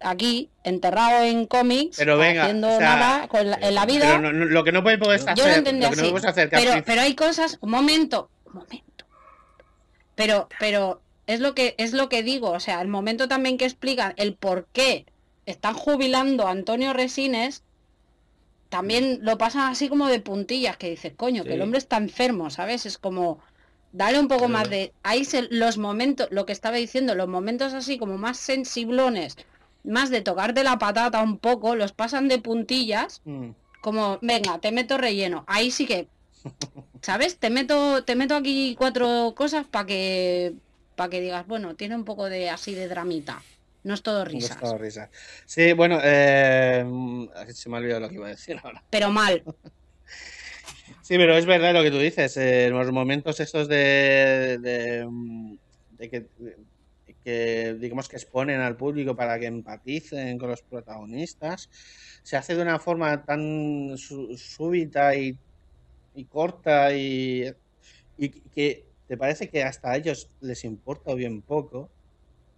aquí, 0.00 0.50
enterrado 0.64 1.24
en 1.24 1.46
cómics, 1.46 1.96
Pero 1.98 2.18
venga, 2.18 2.42
haciendo 2.44 2.68
o 2.68 2.78
sea, 2.78 2.96
nada 2.96 3.28
con 3.28 3.50
la- 3.50 3.56
en 3.60 3.74
la 3.74 3.86
vida. 3.86 4.06
Pero 4.06 4.20
no- 4.20 4.32
no- 4.32 4.44
lo 4.46 4.64
que 4.64 4.72
no 4.72 4.82
puedes 4.82 4.98
puedes 4.98 5.22
hacer, 5.22 5.36
Yo 5.36 5.46
lo 5.46 5.54
entendí 5.54 5.82
lo 5.84 5.90
que 5.90 5.96
no 5.96 6.02
así. 6.02 6.10
puedes 6.10 6.26
hacer 6.26 6.48
pero, 6.50 6.82
pero 6.84 7.00
hay 7.02 7.14
cosas, 7.14 7.58
un 7.60 7.70
momento, 7.70 8.30
un 8.46 8.54
momento. 8.54 9.04
Pero, 10.14 10.48
pero 10.58 11.00
es 11.26 11.40
lo 11.40 11.54
que 11.54 11.74
es 11.78 11.92
lo 11.92 12.08
que 12.08 12.22
digo, 12.22 12.50
o 12.50 12.60
sea, 12.60 12.80
el 12.82 12.88
momento 12.88 13.28
también 13.28 13.58
que 13.58 13.64
explican 13.64 14.12
el 14.16 14.34
por 14.34 14.66
qué 14.72 15.06
están 15.46 15.74
jubilando 15.74 16.46
a 16.46 16.50
Antonio 16.50 16.92
Resines, 16.92 17.62
también 18.68 19.18
lo 19.22 19.36
pasan 19.38 19.70
así 19.70 19.88
como 19.88 20.08
de 20.08 20.20
puntillas, 20.20 20.76
que 20.76 20.88
dices, 20.90 21.12
coño, 21.16 21.44
que 21.44 21.54
el 21.54 21.62
hombre 21.62 21.78
está 21.78 21.96
enfermo, 21.98 22.48
¿sabes? 22.50 22.86
Es 22.86 22.96
como 22.98 23.38
dale 23.92 24.18
un 24.18 24.28
poco 24.28 24.48
más 24.48 24.68
de 24.70 24.92
ahí 25.02 25.24
se- 25.24 25.48
los 25.50 25.78
momentos, 25.78 26.28
lo 26.30 26.46
que 26.46 26.52
estaba 26.52 26.76
diciendo, 26.76 27.14
los 27.14 27.28
momentos 27.28 27.72
así 27.74 27.98
como 27.98 28.18
más 28.18 28.36
sensiblones, 28.38 29.36
más 29.84 30.10
de 30.10 30.20
tocarte 30.22 30.64
la 30.64 30.78
patata 30.78 31.22
un 31.22 31.38
poco, 31.38 31.74
los 31.76 31.92
pasan 31.92 32.28
de 32.28 32.38
puntillas 32.38 33.20
Mm. 33.24 33.50
como, 33.82 34.18
venga, 34.22 34.58
te 34.58 34.72
meto 34.72 34.96
relleno. 34.98 35.44
Ahí 35.46 35.70
sí 35.70 35.86
que, 35.86 36.08
¿sabes? 37.02 37.38
Te 37.38 37.50
meto, 37.50 38.04
te 38.04 38.14
meto 38.14 38.34
aquí 38.36 38.74
cuatro 38.78 39.34
cosas 39.36 39.66
para 39.66 39.86
que, 39.86 40.54
para 40.96 41.10
que 41.10 41.20
digas, 41.20 41.46
bueno, 41.46 41.74
tiene 41.74 41.96
un 41.96 42.04
poco 42.04 42.28
de 42.28 42.48
así 42.50 42.74
de 42.74 42.88
dramita. 42.88 43.42
No 43.84 43.94
es 43.94 44.02
todo 44.02 44.24
No 44.24 44.30
risas, 44.30 44.52
estaba 44.52 44.78
risa. 44.78 45.10
Sí, 45.46 45.72
bueno, 45.72 45.98
eh, 46.02 46.84
mm, 46.86 47.26
se 47.52 47.68
me 47.68 47.76
ha 47.76 47.80
olvidado 47.80 48.00
lo 48.02 48.08
que 48.08 48.14
iba 48.14 48.26
a 48.26 48.30
decir 48.30 48.60
ahora. 48.62 48.82
pero 48.90 49.10
mal. 49.10 49.42
Sí, 51.12 51.18
pero 51.18 51.36
es 51.36 51.44
verdad 51.46 51.74
lo 51.74 51.82
que 51.82 51.90
tú 51.90 51.98
dices. 51.98 52.36
eh, 52.38 52.70
los 52.70 52.90
momentos 52.90 53.38
estos 53.40 53.68
de, 53.68 55.04
mm, 55.06 55.56
que, 57.24 57.74
digamos 57.78 58.08
que 58.08 58.16
exponen 58.16 58.60
al 58.60 58.76
público 58.76 59.14
para 59.16 59.38
que 59.38 59.46
empaticen 59.46 60.38
con 60.38 60.50
los 60.50 60.62
protagonistas, 60.62 61.68
se 62.22 62.36
hace 62.36 62.54
de 62.56 62.62
una 62.62 62.78
forma 62.78 63.24
tan 63.24 63.94
súbita 63.98 65.14
y, 65.16 65.38
y 66.14 66.26
corta 66.26 66.94
y, 66.96 67.46
y 68.16 68.30
que 68.50 68.88
te 69.06 69.16
parece 69.18 69.48
que 69.50 69.62
hasta 69.64 69.92
a 69.92 69.96
ellos 69.98 70.30
les 70.40 70.64
importa 70.64 71.14
bien 71.14 71.42
poco. 71.42 71.92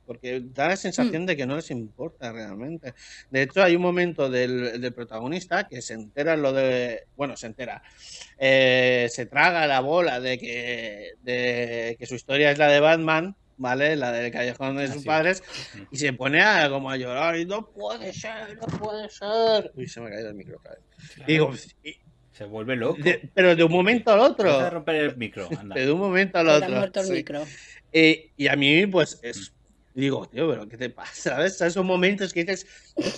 Porque 0.06 0.42
da 0.54 0.68
la 0.68 0.76
sensación 0.76 1.24
de 1.26 1.36
que 1.36 1.46
no 1.46 1.56
les 1.56 1.70
importa 1.70 2.30
realmente. 2.32 2.92
De 3.30 3.42
hecho, 3.42 3.62
hay 3.62 3.74
un 3.76 3.82
momento 3.82 4.28
del, 4.28 4.80
del 4.80 4.92
protagonista 4.92 5.66
que 5.66 5.80
se 5.80 5.94
entera 5.94 6.36
lo 6.36 6.52
de. 6.52 7.04
Bueno, 7.16 7.36
se 7.36 7.46
entera. 7.46 7.82
Eh, 8.38 9.08
se 9.10 9.26
traga 9.26 9.66
la 9.66 9.80
bola 9.80 10.20
de 10.20 10.38
que, 10.38 11.12
de 11.22 11.96
que 11.98 12.06
su 12.06 12.14
historia 12.16 12.50
es 12.50 12.58
la 12.58 12.68
de 12.68 12.80
Batman, 12.80 13.34
¿vale? 13.56 13.96
La 13.96 14.12
del 14.12 14.30
callejón 14.32 14.76
de 14.76 14.84
Ah, 14.84 14.92
sus 14.92 15.02
sí. 15.02 15.06
padres. 15.08 15.42
Y 15.90 15.96
se 15.96 16.12
pone 16.12 16.42
a, 16.42 16.68
como 16.68 16.90
a 16.90 16.96
llorar. 16.96 17.38
Y 17.38 17.46
no 17.46 17.66
puede 17.70 18.12
ser, 18.12 18.56
no 18.58 18.66
puede 18.78 19.08
ser. 19.08 19.72
Uy, 19.74 19.86
se 19.88 20.00
me 20.00 20.08
ha 20.08 20.10
caído 20.10 20.28
el 20.28 20.34
micro. 20.34 20.60
Y 21.26 21.32
digo, 21.32 21.52
y- 21.82 21.96
Se 22.32 22.44
vuelve 22.44 22.76
loco. 22.76 23.00
de- 23.02 23.30
pero 23.32 23.54
de 23.56 23.64
un 23.64 23.72
momento 23.72 24.12
al 24.12 24.20
otro. 24.20 24.58
De 24.60 24.68
romper 24.70 24.96
el 24.96 25.16
micro. 25.16 25.48
anda. 25.58 25.74
De 25.76 25.90
un 25.90 25.98
momento 26.00 26.38
al 26.38 26.48
otro. 26.48 26.68
muerto 26.68 27.00
el 27.00 27.06
sí. 27.06 27.12
micro. 27.12 27.44
Eh, 27.92 28.30
y 28.36 28.48
a 28.48 28.56
mí, 28.56 28.86
pues, 28.88 29.20
es. 29.22 29.52
Digo, 29.94 30.26
tío, 30.26 30.50
pero 30.50 30.68
¿qué 30.68 30.76
te 30.76 30.90
pasa? 30.90 31.36
¿Sabes? 31.36 31.60
Esos 31.60 31.84
momentos 31.84 32.32
que 32.32 32.44
dices 32.44 32.66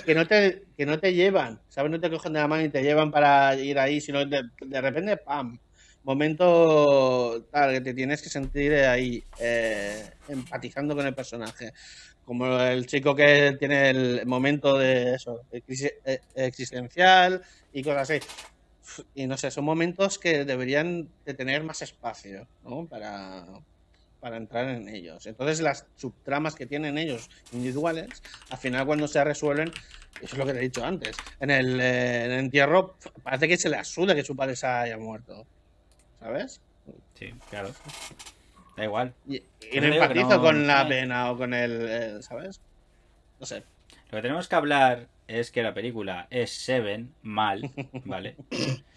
que 0.05 0.15
no 0.15 0.27
te, 0.27 0.65
que 0.77 0.85
no 0.85 0.98
te 0.98 1.15
llevan, 1.15 1.59
¿sabes? 1.69 1.90
No 1.90 1.98
te 1.98 2.11
cogen 2.11 2.35
de 2.35 2.40
la 2.40 2.48
mano 2.48 2.65
y 2.65 2.69
te 2.69 2.82
llevan 2.82 3.11
para 3.11 3.57
ir 3.57 3.78
ahí, 3.78 4.01
sino 4.01 4.24
de, 4.27 4.81
repente, 4.81 5.16
¡pam! 5.16 5.59
Momento 6.05 7.43
tal, 7.51 7.73
que 7.73 7.81
te 7.81 7.94
tienes 7.94 8.23
que 8.23 8.28
sentir 8.28 8.74
ahí, 8.74 9.24
eh, 9.40 10.05
empatizando 10.28 10.94
con 10.94 11.07
el 11.07 11.15
personaje. 11.15 11.73
Como 12.24 12.59
el 12.61 12.86
chico 12.86 13.15
que 13.15 13.57
tiene 13.59 13.90
el 13.90 14.27
momento 14.27 14.77
de 14.77 15.15
eso, 15.15 15.43
eh, 15.51 16.20
existencial 16.35 17.43
y 17.73 17.82
cosas 17.82 18.11
así. 18.11 18.20
Y 19.15 19.27
no 19.27 19.36
sé, 19.36 19.51
son 19.51 19.65
momentos 19.65 20.19
que 20.19 20.44
deberían 20.44 21.09
de 21.24 21.35
tener 21.35 21.65
más 21.65 21.82
espacio, 21.82 22.47
¿no? 22.65 22.86
Para, 22.86 23.47
para 24.27 24.39
entrar 24.39 24.69
en 24.69 24.89
ellos. 24.89 25.24
Entonces 25.27 25.61
las 25.61 25.86
subtramas 25.94 26.57
que 26.57 26.66
tienen 26.66 26.98
ellos 26.98 27.31
individuales, 27.53 28.09
al 28.51 28.59
final 28.59 28.85
cuando 28.85 29.07
se 29.07 29.23
resuelven, 29.23 29.69
eso 30.20 30.35
es 30.35 30.36
lo 30.36 30.44
que 30.44 30.53
te 30.53 30.59
he 30.59 30.62
dicho 30.62 30.85
antes, 30.85 31.16
en 31.39 31.53
el, 31.53 31.81
eh, 31.81 32.24
en 32.24 32.32
el 32.32 32.39
entierro 32.40 32.97
parece 33.23 33.47
que 33.47 33.57
se 33.57 33.69
le 33.69 33.77
asuda 33.77 34.16
que 34.16 34.24
su 34.24 34.35
padre 34.35 34.57
se 34.57 34.66
haya 34.66 34.98
muerto. 34.98 35.47
¿Sabes? 36.19 36.61
Sí, 37.15 37.32
claro. 37.51 37.70
Da 38.77 38.82
igual. 38.82 39.15
Y, 39.28 39.43
no 39.81 39.86
empatizo 39.86 40.28
no- 40.31 40.43
con 40.43 40.66
la 40.66 40.89
pena 40.89 41.31
o 41.31 41.36
con 41.36 41.55
el, 41.55 41.86
eh, 41.89 42.23
¿sabes? 42.23 42.61
No 43.39 43.47
sé. 43.47 43.62
Lo 44.11 44.16
que 44.19 44.23
tenemos 44.23 44.48
que 44.48 44.57
hablar 44.57 45.07
es 45.28 45.53
que 45.53 45.62
la 45.62 45.73
película 45.73 46.27
es 46.31 46.51
Seven 46.51 47.15
mal, 47.23 47.70
¿vale? 48.05 48.35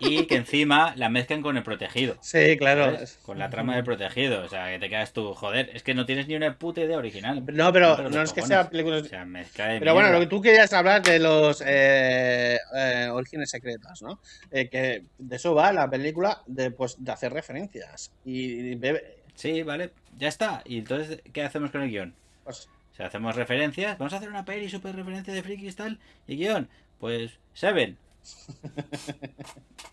Y 0.00 0.26
que 0.26 0.36
encima 0.36 0.92
la 0.96 1.08
mezclan 1.08 1.40
con 1.42 1.56
el 1.56 1.62
protegido. 1.62 2.16
Sí, 2.20 2.56
claro. 2.58 2.92
¿sabes? 2.92 3.18
Con 3.22 3.38
la 3.38 3.48
trama 3.50 3.74
del 3.76 3.84
protegido. 3.84 4.44
O 4.44 4.48
sea, 4.48 4.70
que 4.70 4.78
te 4.78 4.88
quedas 4.88 5.12
tú, 5.12 5.32
joder, 5.34 5.70
es 5.72 5.82
que 5.82 5.94
no 5.94 6.04
tienes 6.04 6.26
ni 6.28 6.34
una 6.36 6.58
puta 6.58 6.80
idea 6.82 6.98
original. 6.98 7.42
No, 7.52 7.72
pero 7.72 8.08
no 8.10 8.22
es 8.22 8.32
que 8.32 8.42
sea 8.42 8.68
películas... 8.68 9.02
O 9.02 9.06
sea, 9.06 9.24
mezcla 9.24 9.66
de 9.68 9.78
Pero 9.78 9.94
bueno, 9.94 10.10
lo 10.10 10.20
que 10.20 10.26
tú 10.26 10.42
querías 10.42 10.72
hablar 10.72 11.02
de 11.02 11.18
los 11.18 11.62
eh, 11.64 12.58
eh, 12.76 13.08
orígenes 13.10 13.50
secretas, 13.50 14.02
¿no? 14.02 14.20
Eh, 14.50 14.68
que 14.68 15.04
de 15.18 15.36
eso 15.36 15.54
va 15.54 15.72
la 15.72 15.88
película, 15.88 16.42
de, 16.46 16.70
pues, 16.70 17.02
de 17.02 17.12
hacer 17.12 17.32
referencias. 17.32 18.12
Y 18.24 18.74
bebe- 18.74 19.16
Sí, 19.34 19.62
vale, 19.62 19.90
ya 20.18 20.28
está. 20.28 20.62
Y 20.64 20.78
entonces, 20.78 21.20
¿qué 21.32 21.42
hacemos 21.42 21.70
con 21.70 21.82
el 21.82 21.90
guion? 21.90 22.14
pues, 22.44 22.68
O 22.92 22.96
sea, 22.96 23.06
hacemos 23.06 23.34
referencias, 23.34 23.98
vamos 23.98 24.12
a 24.12 24.16
hacer 24.18 24.28
una 24.28 24.44
peli 24.44 24.68
super 24.68 24.94
referencia 24.94 25.32
de 25.34 25.42
frikis 25.42 25.72
y 25.72 25.76
tal, 25.76 25.98
y 26.28 26.36
guion, 26.36 26.68
pues 27.00 27.32
Seven. 27.54 27.96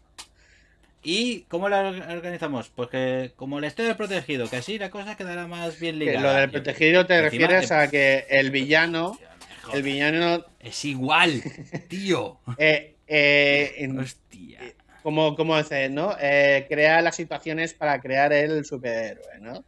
¿Y 1.03 1.41
cómo 1.43 1.67
la 1.67 1.81
or- 1.89 2.15
organizamos? 2.15 2.69
Pues 2.69 2.89
que 2.89 3.33
como 3.35 3.59
historia 3.59 3.89
del 3.89 3.97
protegido, 3.97 4.47
que 4.49 4.57
así 4.57 4.77
la 4.77 4.91
cosa 4.91 5.17
quedará 5.17 5.47
más 5.47 5.79
bien 5.79 5.97
ligada. 5.97 6.21
lo 6.21 6.33
del 6.33 6.51
protegido 6.51 7.05
te 7.07 7.15
encima, 7.17 7.47
refieres 7.47 7.71
eh, 7.71 7.73
a 7.75 7.87
que 7.89 8.25
el 8.29 8.51
villano, 8.51 9.17
Joder, 9.63 9.77
el 9.77 9.83
villano, 9.83 10.45
Es 10.59 10.85
igual, 10.85 11.41
tío. 11.87 12.39
eh, 12.59 12.95
eh, 13.07 13.89
Hostia. 13.97 14.59
como, 15.01 15.35
como 15.35 15.57
dice, 15.57 15.89
¿no? 15.89 16.15
Eh, 16.21 16.67
crea 16.69 17.01
las 17.01 17.15
situaciones 17.15 17.73
para 17.73 17.99
crear 17.99 18.31
el 18.31 18.63
superhéroe, 18.63 19.39
¿no? 19.39 19.65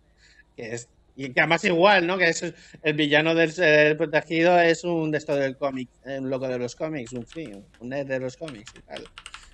Que 0.55 0.75
es, 0.75 0.87
y 1.15 1.29
que 1.31 1.39
además 1.41 1.63
igual, 1.65 2.07
¿no? 2.07 2.17
Que 2.17 2.29
es 2.29 2.53
el 2.81 2.93
villano 2.93 3.35
del 3.35 3.51
eh, 3.57 3.95
protegido 3.97 4.59
es 4.59 4.83
un 4.83 5.11
de 5.11 5.17
esto 5.19 5.35
del 5.35 5.57
cómic, 5.57 5.89
un 6.05 6.29
loco 6.29 6.47
de 6.47 6.57
los 6.59 6.75
cómics, 6.75 7.13
un 7.13 7.25
fin, 7.25 7.63
un 7.79 7.89
nerd 7.89 8.07
de 8.07 8.19
los 8.19 8.35
cómics 8.37 8.71
y 8.77 8.81
tal. 8.81 9.03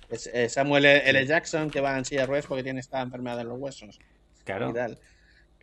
Es 0.08 0.26
eh, 0.32 0.48
Samuel 0.48 0.86
L. 0.86 1.26
Jackson 1.26 1.70
que 1.70 1.80
va 1.80 1.96
en 1.96 2.04
silla 2.04 2.22
de 2.22 2.26
ruedas 2.26 2.46
porque 2.46 2.62
tiene 2.64 2.80
esta 2.80 3.00
enfermedad 3.00 3.36
de 3.36 3.44
los 3.44 3.58
huesos 3.58 3.98
Claro. 4.44 4.70
y 4.70 4.74
tal. 4.74 4.98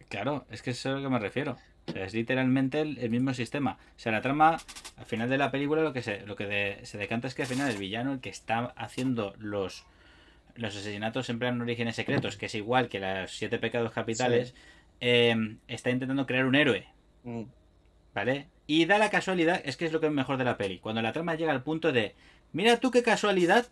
Claro, 0.10 0.46
es 0.50 0.62
que 0.62 0.70
eso 0.72 0.90
es 0.90 0.96
a 0.96 0.98
lo 1.00 1.04
que 1.04 1.10
me 1.14 1.20
refiero. 1.20 1.58
O 1.88 1.92
sea, 1.92 2.06
es 2.06 2.14
literalmente 2.14 2.82
el, 2.82 2.98
el 3.00 3.10
mismo 3.10 3.34
sistema. 3.34 3.78
O 3.96 4.00
sea, 4.00 4.12
la 4.12 4.22
trama, 4.22 4.58
al 4.98 5.06
final 5.06 5.30
de 5.30 5.38
la 5.38 5.52
película, 5.52 5.82
lo 5.82 5.94
que 5.94 6.02
se, 6.02 6.22
lo 6.22 6.36
que 6.36 6.46
de- 6.46 6.80
se 6.86 6.98
decanta 6.98 7.28
es 7.28 7.34
que 7.34 7.42
al 7.44 7.48
final 7.48 7.70
el 7.72 7.78
villano, 7.78 8.14
el 8.14 8.20
que 8.20 8.30
está 8.30 8.74
haciendo 8.78 9.34
los, 9.38 9.86
los 10.56 10.76
asesinatos 10.76 11.26
siempre 11.26 11.48
en 11.50 11.62
orígenes 11.62 11.96
secretos, 11.96 12.38
que 12.38 12.46
es 12.48 12.56
igual 12.56 12.88
que 12.90 13.00
los 13.00 13.32
siete 13.32 13.58
pecados 13.60 13.92
capitales, 13.92 14.54
eh, 15.02 15.36
está 15.68 15.90
intentando 15.90 16.26
crear 16.26 16.46
un 16.46 16.56
héroe. 16.56 16.88
Mm. 17.24 17.44
¿Vale? 18.14 18.48
Y 18.66 18.86
da 18.86 18.98
la 18.98 19.10
casualidad, 19.10 19.62
es 19.64 19.78
que 19.78 19.86
es 19.86 19.94
lo 19.94 20.00
que 20.00 20.08
es 20.08 20.12
mejor 20.12 20.38
de 20.38 20.44
la 20.44 20.58
peli. 20.58 20.80
Cuando 20.80 21.02
la 21.02 21.14
trama 21.14 21.36
llega 21.36 21.52
al 21.52 21.64
punto 21.64 21.92
de, 21.92 22.16
mira 22.52 22.78
tú 22.78 22.92
qué 22.92 23.04
casualidad 23.04 23.68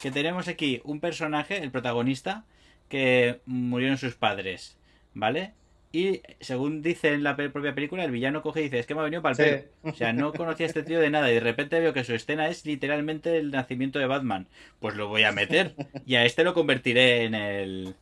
que 0.00 0.10
tenemos 0.10 0.48
aquí 0.48 0.80
un 0.84 1.00
personaje, 1.00 1.62
el 1.62 1.70
protagonista, 1.70 2.44
que 2.88 3.40
murieron 3.46 3.98
sus 3.98 4.14
padres, 4.14 4.78
¿vale? 5.14 5.52
Y 5.92 6.20
según 6.40 6.82
dice 6.82 7.12
en 7.12 7.22
la 7.22 7.36
propia 7.36 7.74
película, 7.74 8.04
el 8.04 8.10
villano 8.10 8.42
coge 8.42 8.60
y 8.60 8.64
dice, 8.64 8.78
es 8.78 8.86
que 8.86 8.94
me 8.94 9.00
ha 9.00 9.04
venido 9.04 9.22
para 9.22 9.32
el 9.32 9.36
Sí. 9.36 9.42
pelo. 9.82 9.92
O 9.92 9.96
sea, 9.96 10.12
no 10.12 10.32
conocía 10.34 10.66
a 10.66 10.68
este 10.68 10.82
tío 10.82 11.00
de 11.00 11.10
nada 11.10 11.30
y 11.30 11.34
de 11.34 11.40
repente 11.40 11.80
veo 11.80 11.92
que 11.92 12.04
su 12.04 12.14
escena 12.14 12.48
es 12.48 12.64
literalmente 12.66 13.38
el 13.38 13.50
nacimiento 13.50 13.98
de 13.98 14.06
Batman. 14.06 14.46
Pues 14.78 14.94
lo 14.94 15.08
voy 15.08 15.22
a 15.24 15.32
meter 15.32 15.74
y 16.04 16.16
a 16.16 16.24
este 16.24 16.44
lo 16.44 16.54
convertiré 16.54 17.24
en 17.24 17.34
el, 17.34 17.94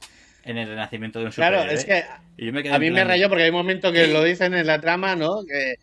en 0.44 0.58
el 0.58 0.68
renacimiento 0.68 1.18
de 1.20 1.26
un 1.26 1.32
Claro, 1.32 1.58
superhéroe. 1.58 1.74
es 1.74 1.84
que 1.84 2.04
Y 2.36 2.46
yo 2.46 2.52
me 2.52 2.62
quedé 2.62 2.74
a 2.74 2.78
mí 2.78 2.90
me 2.90 3.04
rayó 3.04 3.28
porque 3.28 3.44
hay 3.44 3.50
un 3.50 3.56
momento 3.56 3.92
que 3.92 4.06
lo 4.08 4.22
dicen 4.22 4.54
en 4.54 4.66
la 4.66 4.80
trama, 4.80 5.16
¿no? 5.16 5.44
Que, 5.44 5.76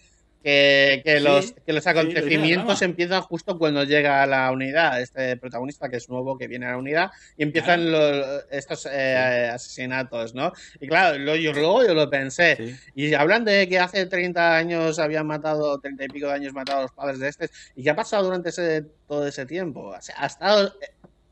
que, 0.43 1.01
que 1.05 1.17
Sí, 1.17 1.23
los, 1.23 1.51
que 1.65 1.71
los 1.73 1.83
sí, 1.83 1.89
lo 1.93 1.99
acontecimientos 1.99 2.81
empiezan 2.81 3.21
justo 3.21 3.59
cuando 3.59 3.83
llega 3.83 4.23
a 4.23 4.25
la 4.25 4.51
unidad, 4.51 4.99
este 4.99 5.37
protagonista 5.37 5.87
que 5.87 5.97
es 5.97 6.09
nuevo 6.09 6.35
que 6.35 6.47
viene 6.47 6.65
a 6.65 6.71
la 6.71 6.77
unidad, 6.77 7.11
y 7.37 7.43
empiezan 7.43 7.91
los, 7.91 8.43
estos 8.49 8.87
eh, 8.91 9.51
asesinatos, 9.53 10.33
¿no? 10.33 10.51
Y 10.79 10.87
claro, 10.87 11.19
lo- 11.19 11.35
yo, 11.35 11.53
luego 11.53 11.85
yo 11.85 11.93
lo 11.93 12.09
pensé. 12.09 12.57
Y 12.95 13.13
hablan 13.13 13.45
de 13.45 13.67
que 13.69 13.77
hace 13.77 14.07
30 14.07 14.55
años 14.57 14.97
habían 14.97 15.27
matado, 15.27 15.79
30 15.79 16.05
y 16.05 16.07
pico 16.07 16.25
de 16.27 16.33
años 16.33 16.53
matado 16.53 16.79
a 16.79 16.81
los 16.83 16.91
padres 16.91 17.19
de 17.19 17.27
este. 17.29 17.49
¿Y 17.75 17.83
qué 17.83 17.91
ha 17.91 17.95
pasado 17.95 18.23
durante 18.23 18.49
ese, 18.49 18.83
todo 19.07 19.27
ese 19.27 19.45
tiempo? 19.45 19.89
O 19.89 20.01
sea, 20.01 20.15
ha 20.17 20.25
estado 20.25 20.73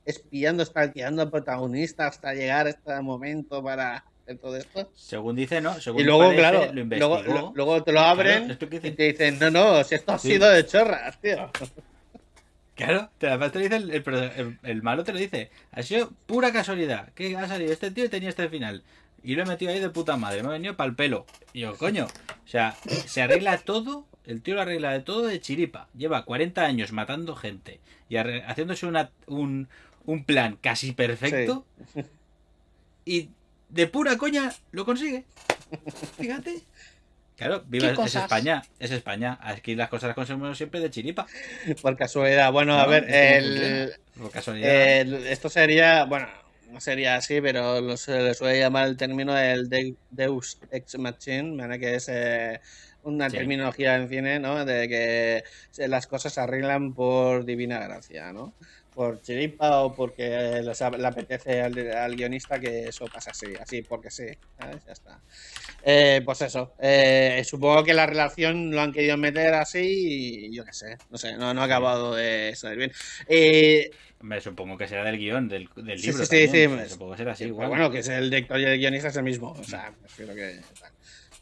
espiando, 0.09 0.63
stalkeando 0.65 1.21
al 1.21 1.29
protagonista 1.29 2.07
hasta 2.07 2.33
llegar 2.33 2.67
a 2.67 2.69
este 2.71 3.01
momento 3.01 3.63
para 3.63 4.03
hacer 4.23 4.37
todo 4.37 4.57
esto. 4.57 4.89
Según 4.95 5.35
dice, 5.35 5.61
no. 5.61 5.79
Según 5.79 6.01
Y 6.01 6.03
luego, 6.03 6.19
parece, 6.21 6.37
claro, 6.39 6.73
lo 6.73 6.83
luego, 6.85 7.23
lo- 7.23 7.51
luego 7.55 7.83
te 7.83 7.91
lo 7.91 7.99
abren 8.01 8.55
Claro, 8.57 8.75
y 8.87 8.91
te 8.91 9.03
dicen, 9.03 9.39
no, 9.39 9.49
no, 9.51 9.83
si 9.83 9.95
esto 9.95 10.11
ha 10.13 10.19
Sí. 10.19 10.29
sido 10.31 10.49
de 10.49 10.65
chorras, 10.65 11.19
tío. 11.21 11.49
Claro, 12.75 13.09
te, 13.17 13.27
además 13.27 13.51
te 13.51 13.57
lo 13.59 13.63
dice 13.65 13.75
el, 13.75 13.91
el, 13.91 14.57
el- 14.63 14.81
malo 14.83 15.03
te 15.03 15.11
lo 15.11 15.19
dice. 15.19 15.51
Ha 15.73 15.83
sido 15.83 16.11
pura 16.25 16.53
casualidad. 16.53 17.09
Que 17.13 17.35
ha 17.35 17.45
salido 17.45 17.73
este 17.73 17.91
tío 17.91 18.05
y 18.05 18.09
tenía 18.09 18.29
este 18.29 18.47
final. 18.47 18.83
Y 19.21 19.35
lo 19.35 19.43
he 19.43 19.45
metido 19.45 19.71
ahí 19.73 19.79
de 19.81 19.89
puta 19.89 20.15
madre. 20.15 20.43
Me 20.43 20.47
ha 20.47 20.51
venido 20.53 20.77
para 20.77 20.89
el 20.89 20.95
pelo. 20.95 21.25
Y 21.51 21.59
yo, 21.59 21.75
coño. 21.75 22.05
O 22.05 22.47
sea, 22.47 22.77
se 23.05 23.21
arregla 23.21 23.57
todo. 23.57 24.05
El 24.25 24.41
tío 24.41 24.55
lo 24.55 24.61
arregla 24.61 24.93
de 24.93 25.01
todo 25.01 25.27
de 25.27 25.41
chiripa. 25.41 25.89
Lleva 25.93 26.23
40 26.23 26.63
años 26.63 26.93
matando 26.93 27.35
gente. 27.35 27.81
Y 28.07 28.15
haciéndose 28.15 28.85
una, 28.85 29.09
un, 29.27 29.67
un 30.09 30.23
plan 30.23 30.57
casi 30.61 30.91
perfecto. 30.91 31.65
Y 33.05 33.29
de 33.69 33.87
pura 33.87 34.17
coña 34.17 34.51
lo 34.71 34.85
consigue. 34.85 35.25
Fíjate. 36.17 36.61
Claro, 37.37 37.63
viva, 37.67 37.93
¿Qué 37.93 38.01
es? 38.03 38.15
España. 38.15 38.63
Es 38.79 38.91
España. 38.91 39.37
Aquí 39.41 39.75
las 39.75 39.87
cosas 39.89 40.07
las 40.09 40.15
conseguimos 40.15 40.57
siempre 40.57 40.79
de 40.81 40.89
chiripa. 40.89 41.25
Por 41.81 41.95
casualidad. 41.95 42.51
Bueno, 42.51 42.73
a 42.77 42.85
ver, 42.87 43.05
el. 43.09 43.93
Por 44.17 44.31
casualidad. 44.31 44.99
el- 44.99 45.27
esto 45.27 45.47
sería, 45.49 46.03
bueno, 46.05 46.27
no 46.71 46.81
sería 46.81 47.15
así, 47.15 47.39
pero 47.39 47.79
lo, 47.81 47.95
se 47.95 48.19
le 48.21 48.33
suele 48.33 48.59
llamar 48.59 48.87
el 48.87 48.97
término 48.97 49.37
el 49.37 49.69
de- 49.69 49.95
Deus 50.09 50.59
Ex 50.71 50.97
Machine, 50.97 51.55
¿vale? 51.55 51.79
que 51.79 51.95
es 51.95 52.09
eh, 52.09 52.59
una 53.03 53.29
Sí. 53.29 53.37
terminología 53.37 53.95
en 53.95 54.09
cine, 54.09 54.39
¿no? 54.39 54.65
De 54.65 54.89
que 54.89 55.43
las 55.87 56.07
cosas 56.07 56.33
se 56.33 56.41
arreglan 56.41 56.93
por 56.93 57.45
divina 57.45 57.79
gracia, 57.79 58.33
¿no? 58.33 58.53
Por 58.99 59.21
chiripa 59.21 59.83
o 59.83 59.95
porque 59.95 60.27
les 60.61 60.81
le 60.81 61.07
apetece 61.07 61.61
al, 61.61 61.73
al 61.89 62.17
guionista 62.17 62.59
que 62.59 62.89
eso 62.89 63.05
pasa 63.05 63.31
así, 63.31 63.45
así 63.57 63.81
porque 63.81 64.11
sí, 64.11 64.25
¿sabes? 64.59 64.83
Ya 64.85 64.91
está. 64.91 65.21
Eh, 65.85 66.21
pues 66.25 66.41
eso, 66.41 66.73
eh, 66.81 67.41
supongo 67.45 67.85
que 67.85 67.93
la 67.93 68.05
relación 68.05 68.71
lo 68.71 68.81
han 68.81 68.91
querido 68.91 69.15
meter 69.15 69.53
así 69.53 70.47
y 70.49 70.53
yo 70.53 70.65
qué 70.65 70.73
sé, 70.73 70.97
no 71.09 71.17
sé, 71.17 71.37
no, 71.37 71.53
no 71.53 71.61
ha 71.61 71.63
acabado 71.63 72.13
de 72.13 72.51
salir 72.57 72.77
bien. 72.77 72.91
Eh, 73.29 73.89
Hombre, 74.19 74.41
supongo 74.41 74.77
que 74.77 74.89
será 74.89 75.05
del 75.05 75.17
guion, 75.17 75.47
del, 75.47 75.69
del 75.77 76.01
libro. 76.01 76.25
sí, 76.25 76.47
sí, 76.47 76.47
sí. 76.49 76.67
Sea, 76.67 76.89
Supongo 76.89 77.11
que 77.13 77.17
será 77.19 77.31
así, 77.31 77.45
igual. 77.45 77.69
bueno, 77.69 77.89
que 77.89 77.99
es 77.99 78.09
el 78.09 78.29
director 78.29 78.59
y 78.59 78.65
el 78.65 78.79
guionista 78.79 79.07
es 79.07 79.15
el 79.15 79.23
mismo, 79.23 79.51
o 79.51 79.63
sea, 79.63 79.93
prefiero 80.01 80.35
que... 80.35 80.59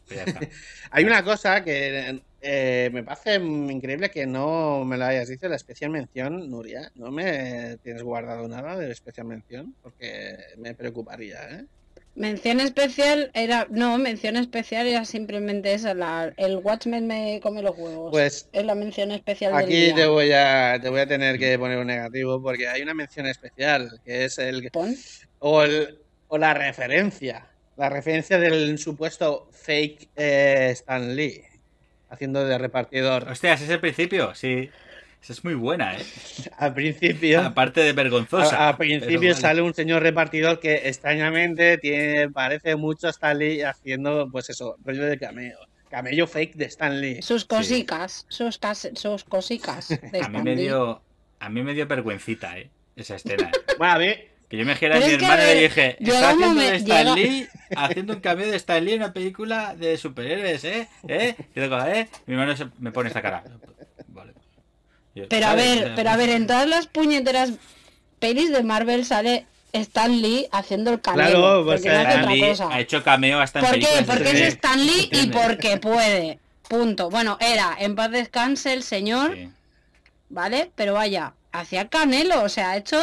Pues 0.06 0.20
ya 0.20 0.26
está. 0.26 0.40
Hay 0.92 1.06
una 1.06 1.24
cosa 1.24 1.64
que 1.64 2.22
eh, 2.42 2.90
me 2.94 3.04
parece 3.04 3.36
increíble 3.36 4.10
que 4.12 4.26
no 4.26 4.84
me 4.86 4.98
la 4.98 5.08
hayas 5.10 5.28
dicho, 5.30 5.48
la 5.48 5.56
especial 5.56 5.92
mención, 5.92 6.50
Nuria. 6.50 6.92
¿No 6.96 7.12
me 7.12 7.78
tienes 7.84 8.04
guardado 8.04 8.48
nada 8.48 8.76
de 8.78 8.92
especial 8.92 9.28
mención? 9.28 9.76
Porque 9.82 10.38
me 10.58 10.74
preocuparía, 10.74 11.38
¿eh? 11.50 11.66
Mención 12.16 12.60
especial 12.60 13.30
era. 13.36 13.68
No, 13.70 13.98
mención 14.00 14.38
especial 14.38 14.88
era 14.88 15.06
simplemente 15.06 15.74
esa. 15.74 15.94
La, 15.94 16.34
el 16.38 16.58
Watchmen 16.58 17.06
me 17.06 17.40
come 17.44 17.62
los 17.62 17.78
huevos. 17.78 18.10
Pues 18.12 18.50
es 18.52 18.66
la 18.66 18.74
mención 18.74 19.12
especial 19.12 19.52
del 19.56 19.66
aquí 19.66 19.76
día. 19.76 19.96
te 19.96 20.06
voy, 20.08 20.32
a, 20.32 20.80
te 20.82 20.90
voy 20.90 21.02
a 21.02 21.08
tener 21.08 21.38
que 21.38 21.60
poner 21.60 21.78
un 21.78 21.86
negativo 21.86 22.42
porque 22.42 22.68
hay 22.68 22.82
una 22.82 22.96
mención 22.96 23.28
especial, 23.28 24.00
que 24.04 24.26
es 24.26 24.40
el... 24.40 24.72
Pon. 24.72 24.96
O, 25.40 25.62
el- 25.62 26.00
o 26.30 26.40
la 26.40 26.56
referencia. 26.56 27.46
La 27.76 27.90
referencia 27.90 28.40
del 28.40 28.80
supuesto 28.80 29.48
fake 29.52 30.10
eh, 30.16 30.70
Stan 30.72 31.16
Lee. 31.16 31.44
Haciendo 32.10 32.46
de 32.46 32.58
repartidor. 32.58 33.28
Hostia, 33.30 33.54
ese 33.54 33.66
es 33.66 33.70
el 33.70 33.80
principio, 33.80 34.34
sí. 34.36 34.70
Esa 35.22 35.34
es 35.34 35.44
muy 35.44 35.56
buena, 35.56 35.98
¿eh? 35.98 36.06
Al 36.58 36.74
principio... 36.74 37.42
Aparte 37.42 37.82
de 37.82 37.92
vergonzosa. 37.94 38.68
A, 38.68 38.70
a 38.70 38.78
principio 38.78 39.32
vale. 39.32 39.34
sale 39.34 39.62
un 39.62 39.74
señor 39.74 40.04
repartidor 40.04 40.60
que 40.60 40.88
extrañamente 40.88 41.78
tiene, 41.80 42.30
parece 42.30 42.76
mucho 42.76 43.08
a 43.08 43.10
Stan 43.10 43.38
Lee 43.38 43.62
haciendo, 43.64 44.30
pues 44.32 44.50
eso, 44.50 44.78
rollo 44.86 45.06
de 45.06 45.18
cameo. 45.18 45.58
Camello 45.90 46.28
fake 46.28 46.56
de 46.56 46.66
Stan 46.66 47.00
Lee. 47.02 47.22
Sus 47.22 47.46
cosicas. 47.46 48.26
Sus, 48.30 48.58
cas- 48.60 48.90
sus 48.94 49.24
cosicas. 49.24 49.88
De 50.12 50.22
A 50.22 50.28
mí 50.30 50.42
me 50.44 50.56
dio. 50.56 51.02
A 51.40 51.50
mí 51.50 51.64
me 51.64 51.74
dio 51.74 51.88
vergüencita, 51.88 52.58
¿eh? 52.58 52.70
Esa 52.96 53.16
escena. 53.16 53.50
¿eh? 53.50 53.60
Bueno, 53.78 53.94
a 53.94 53.98
mí, 54.00 54.14
Que 54.50 54.56
yo 54.58 54.66
me 54.66 54.76
giré 54.76 54.96
a 54.96 55.00
mi 55.00 55.04
a 55.06 55.08
y 55.10 55.18
le 55.18 55.62
dije, 55.64 55.98
está 56.00 56.30
haciendo 56.30 56.62
de 56.62 56.70
momen- 56.70 56.76
Stan 56.76 56.98
llega- 57.04 57.16
Lee, 57.16 57.48
haciendo 57.76 58.14
un 58.14 58.20
cameo 58.22 58.50
de 58.50 58.56
Stan 58.56 58.84
Lee 58.86 58.94
en 58.94 59.00
una 59.04 59.12
película 59.14 59.76
de 59.76 59.98
superhéroes, 59.98 60.64
¿eh? 60.64 60.88
¿Eh? 61.08 61.36
Y 61.54 61.60
luego, 61.60 61.78
¿eh? 61.86 62.08
Mi 62.26 62.34
hermano 62.36 62.56
se- 62.56 62.68
me 62.80 62.92
pone 62.92 63.10
esta 63.10 63.22
cara. 63.22 63.44
Vale. 64.08 64.34
Yo, 65.16 65.28
Pero 65.28 65.48
a 65.48 65.56
ver, 65.56 65.92
pero 65.96 66.10
a 66.12 66.16
ver, 66.16 66.30
en 66.30 66.48
todas 66.48 66.68
las 66.68 66.88
puñeteras 66.88 67.52
pelis 68.20 68.52
de 68.54 68.64
Marvel 68.64 69.04
sale 69.04 69.46
Stan 69.74 70.22
Lee 70.22 70.48
haciendo 70.54 70.92
el 70.92 71.02
cameo. 71.02 71.28
Claro, 71.28 71.64
pues, 71.66 71.82
porque 71.82 71.90
no 71.94 72.00
hace 72.00 72.08
Stan 72.10 72.22
otra 72.24 72.34
Lee 72.36 72.42
cosa. 72.42 72.70
ha 72.72 72.80
hecho 72.80 73.04
cameo 73.04 73.40
hasta 73.42 73.60
en 73.60 73.66
¿Por 73.66 73.80
qué? 73.80 73.88
Porque 74.06 74.32
es 74.32 74.42
Stan 74.54 74.86
Lee 74.86 75.10
y 75.12 75.28
porque 75.28 75.76
puede. 75.78 76.40
Punto. 76.70 77.10
Bueno, 77.10 77.38
era 77.42 77.76
en 77.80 77.96
paz 77.96 78.12
descanse 78.12 78.72
el 78.74 78.84
señor, 78.84 79.36
Sí. 79.36 79.50
¿vale? 80.30 80.72
Pero 80.76 80.94
vaya, 80.94 81.34
hacía 81.52 81.90
Canelo, 81.90 82.44
o 82.44 82.50
sea, 82.50 82.72
ha 82.72 82.78
hecho 82.78 82.98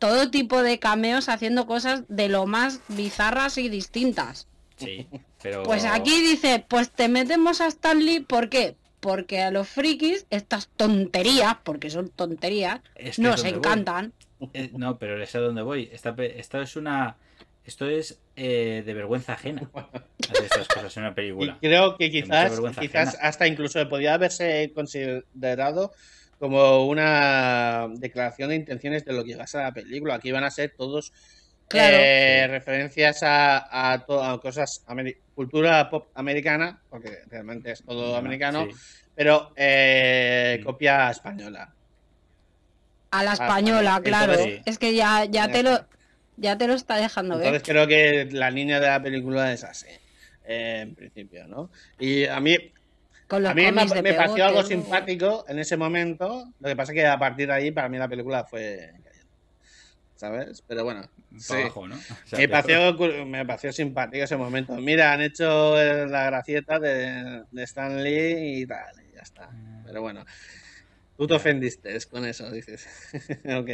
todo 0.00 0.30
tipo 0.30 0.62
de 0.62 0.78
cameos 0.80 1.28
haciendo 1.28 1.66
cosas 1.66 2.04
de 2.08 2.28
lo 2.28 2.46
más 2.46 2.80
bizarras 2.88 3.58
y 3.58 3.68
distintas. 3.68 4.48
Sí, 4.76 5.06
pero... 5.42 5.62
Pues 5.62 5.84
aquí 5.84 6.22
dice, 6.22 6.64
pues 6.66 6.90
te 6.90 7.08
metemos 7.08 7.60
a 7.60 7.66
Stan 7.66 7.98
Lee, 8.04 8.20
¿por 8.20 8.48
qué? 8.48 8.76
Porque 8.98 9.42
a 9.42 9.50
los 9.50 9.68
frikis 9.68 10.26
estas 10.30 10.68
tonterías, 10.68 11.56
porque 11.62 11.90
son 11.90 12.08
tonterías, 12.08 12.80
Es 12.96 13.16
que 13.16 13.22
nos 13.22 13.44
encantan. 13.44 14.14
Eh, 14.54 14.70
no, 14.72 14.98
pero 14.98 15.22
es 15.22 15.34
a 15.34 15.40
donde 15.40 15.62
voy. 15.62 15.90
Esta, 15.92 16.14
es 16.62 16.76
una... 16.76 17.16
Esto 17.62 17.86
es 17.86 18.18
eh, 18.36 18.82
de 18.84 18.94
vergüenza 18.94 19.34
ajena. 19.34 19.70
Hacer 19.74 20.44
estas 20.44 20.66
cosas 20.66 20.96
en 20.96 21.02
una 21.02 21.12
y 21.12 21.14
película. 21.14 21.58
creo 21.60 21.98
que 21.98 22.10
quizás, 22.10 22.58
quizás 22.80 23.08
ajena. 23.08 23.28
hasta 23.28 23.46
incluso 23.46 23.86
podría 23.86 24.14
haberse 24.14 24.72
considerado 24.74 25.92
como 26.40 26.86
una 26.86 27.86
declaración 27.98 28.48
de 28.48 28.56
intenciones 28.56 29.04
de 29.04 29.12
lo 29.12 29.22
que 29.22 29.32
iba 29.32 29.44
a 29.44 29.46
ser 29.46 29.60
la 29.62 29.72
película. 29.72 30.14
Aquí 30.16 30.32
van 30.32 30.42
a 30.42 30.50
ser 30.50 30.74
todos 30.76 31.12
Claro. 31.68 31.96
eh, 32.00 32.48
referencias 32.48 33.22
a, 33.22 33.92
a, 33.92 34.04
to- 34.04 34.24
a 34.24 34.40
cosas, 34.40 34.82
ameri- 34.88 35.18
cultura 35.36 35.88
pop 35.88 36.08
americana, 36.14 36.82
porque 36.90 37.18
realmente 37.28 37.70
es 37.70 37.84
todo 37.84 38.16
americano, 38.16 38.66
Sí. 38.68 38.76
pero 39.14 39.52
eh, 39.54 40.56
Sí. 40.58 40.64
copia 40.64 41.10
española. 41.10 41.72
A 43.12 43.22
la 43.22 43.30
Ah, 43.32 43.34
española, 43.34 43.96
entonces 43.98 44.02
claro. 44.26 44.34
sí. 44.44 44.62
Es 44.64 44.78
que 44.78 44.94
ya, 44.94 45.26
ya 45.26 45.46
te 45.52 45.62
lo 45.62 45.70
está. 45.74 45.88
ya 46.38 46.56
te 46.58 46.66
lo 46.66 46.74
está 46.74 46.96
dejando 46.96 47.34
Entonces 47.34 47.62
ver. 47.62 47.62
creo 47.62 47.86
que 47.86 48.28
la 48.34 48.50
línea 48.50 48.80
de 48.80 48.86
la 48.86 49.02
película 49.02 49.52
es 49.52 49.62
así, 49.62 49.88
eh, 50.44 50.80
en 50.82 50.94
principio, 50.94 51.46
¿no? 51.46 51.70
Y 51.98 52.24
a 52.24 52.40
mí, 52.40 52.56
Con 53.30 53.44
los 53.44 53.52
a 53.52 53.54
mí 53.54 53.62
me, 53.70 53.86
de 53.86 54.02
me 54.02 54.12
pareció 54.12 54.44
algo 54.44 54.64
simpático 54.64 55.44
en 55.46 55.60
ese 55.60 55.76
momento, 55.76 56.52
lo 56.58 56.68
que 56.68 56.74
pasa 56.74 56.90
es 56.90 56.96
que 56.96 57.06
a 57.06 57.16
partir 57.16 57.46
de 57.46 57.52
ahí 57.52 57.70
para 57.70 57.88
mí 57.88 57.96
la 57.96 58.08
película 58.08 58.42
fue... 58.42 58.92
¿Sabes? 60.16 60.64
Pero 60.66 60.82
bueno, 60.82 61.08
sí. 61.38 61.54
abajo, 61.54 61.86
¿no? 61.86 61.94
O 62.24 62.26
sea, 62.26 62.40
Me 62.40 62.48
pareció, 62.48 62.92
me 63.24 63.46
pareció 63.46 63.72
simpático 63.72 64.24
ese 64.24 64.36
momento. 64.36 64.74
Mira, 64.74 65.12
han 65.12 65.20
hecho 65.20 65.76
la 65.76 66.24
gracieta 66.24 66.80
de, 66.80 67.44
de 67.52 67.62
Stan 67.62 68.02
Lee 68.02 68.62
y 68.62 68.66
tal, 68.66 68.96
y 69.00 69.14
ya 69.14 69.22
está. 69.22 69.48
Pero 69.86 70.02
bueno, 70.02 70.26
tú 71.16 71.28
te 71.28 71.34
ofendiste 71.34 71.96
con 72.10 72.26
eso, 72.26 72.50
dices. 72.50 72.88
ok. 73.44 73.70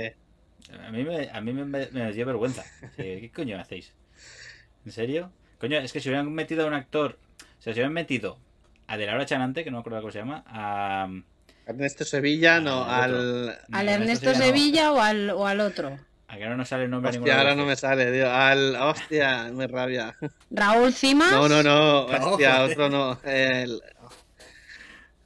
A 0.86 0.90
mí 0.90 1.02
me, 1.02 1.30
a 1.30 1.40
mí 1.40 1.54
me, 1.54 1.64
me 1.64 2.12
dio 2.12 2.26
vergüenza. 2.26 2.62
¿Qué 2.94 3.32
coño 3.34 3.58
hacéis? 3.58 3.94
¿En 4.84 4.92
serio? 4.92 5.32
Coño, 5.58 5.78
es 5.78 5.94
que 5.94 6.00
si 6.00 6.10
hubieran 6.10 6.30
metido 6.30 6.64
a 6.64 6.68
un 6.68 6.74
actor, 6.74 7.18
o 7.58 7.62
sea, 7.62 7.72
si 7.72 7.78
hubieran 7.78 7.94
metido 7.94 8.38
a 8.86 8.96
De 8.96 9.06
Laura 9.06 9.26
Chanante, 9.26 9.64
que 9.64 9.70
no 9.70 9.78
me 9.78 9.80
acuerdo 9.80 10.00
cómo 10.00 10.12
se 10.12 10.18
llama, 10.18 10.44
a... 10.46 11.08
Ernesto 11.66 12.04
Sevilla, 12.04 12.60
no, 12.60 12.84
Al 12.84 13.14
al... 13.14 13.58
¿Al 13.72 13.86
no, 13.86 13.92
Ernesto 13.92 14.32
Sevilla 14.34 14.84
no. 14.84 14.94
O 14.94 15.00
al, 15.00 15.30
o 15.30 15.46
al 15.46 15.60
otro? 15.60 15.98
A 16.28 16.36
que 16.36 16.44
ahora 16.44 16.56
no 16.56 16.64
sale 16.64 16.84
el 16.84 16.90
nombre 16.90 17.08
a 17.08 17.12
ninguno 17.12 17.30
Hostia, 17.32 17.42
de 17.42 17.48
ahora 17.50 17.60
no 17.60 17.66
me 17.66 17.76
sale, 17.76 18.12
tío. 18.12 18.30
Al... 18.32 18.76
Hostia, 18.76 19.44
me 19.52 19.66
rabia. 19.66 20.14
Raúl 20.50 20.92
Cimas. 20.92 21.30
No, 21.32 21.48
no, 21.48 21.62
no. 21.62 22.04
Hostia, 22.30 22.62
otro 22.64 22.88
no. 22.88 23.18
El... 23.24 23.80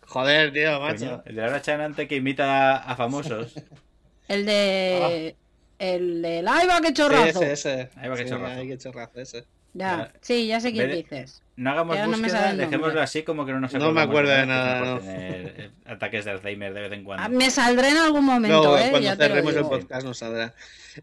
Joder, 0.07 0.53
tío, 0.53 0.79
Coño, 0.79 0.81
macho. 0.81 1.23
el 1.27 1.35
de 1.37 1.43
Laura 1.43 1.63
Chanante 1.63 2.09
que 2.09 2.17
imita 2.17 2.79
a 2.79 2.97
famosos. 2.97 3.55
El 4.29 4.47
de. 4.47 5.35
El 5.79 6.23
de 6.23 6.43
Laiva, 6.43 6.81
que 6.81 6.89
Sí, 6.89 6.95
chorrazo. 6.95 7.43
ese, 7.43 7.53
ese. 7.53 7.91
Ahí 7.97 8.09
va, 8.09 8.17
qué 8.17 8.23
Sí, 8.25 8.29
chorrazo. 8.31 8.61
qué 8.63 8.79
chorrazo 8.79 9.21
ese. 9.21 9.45
Ya, 9.73 10.13
sí, 10.21 10.47
ya 10.47 10.61
sé 10.61 10.73
quién 10.73 10.89
de- 10.89 10.97
dices. 10.97 11.43
No 11.61 11.73
hagamos 11.73 12.07
búsqueda, 12.07 12.55
dejémoslo 12.55 13.03
así 13.03 13.23
como 13.23 13.45
que 13.45 13.53
no 13.53 13.61
nos 13.61 13.75
No 13.75 13.93
me 13.93 14.01
acuerdo 14.01 14.31
de 14.31 14.47
nada, 14.47 14.99
tener, 14.99 15.55
eh, 15.59 15.71
ataques 15.85 16.25
de 16.25 16.31
Alzheimer 16.31 16.73
de 16.73 16.81
vez 16.81 16.93
en 16.93 17.01
Ah, 17.01 17.05
cuando. 17.05 17.39
Me 17.39 17.51
saldré 17.51 17.89
en 17.91 17.99
algún 17.99 18.25
momento, 18.25 18.79
¿eh? 18.79 18.89
cuando 18.91 19.15
cerremos 19.15 19.55
el 19.55 19.65
podcast 19.65 20.07
nos 20.07 20.17
saldrá. 20.17 20.55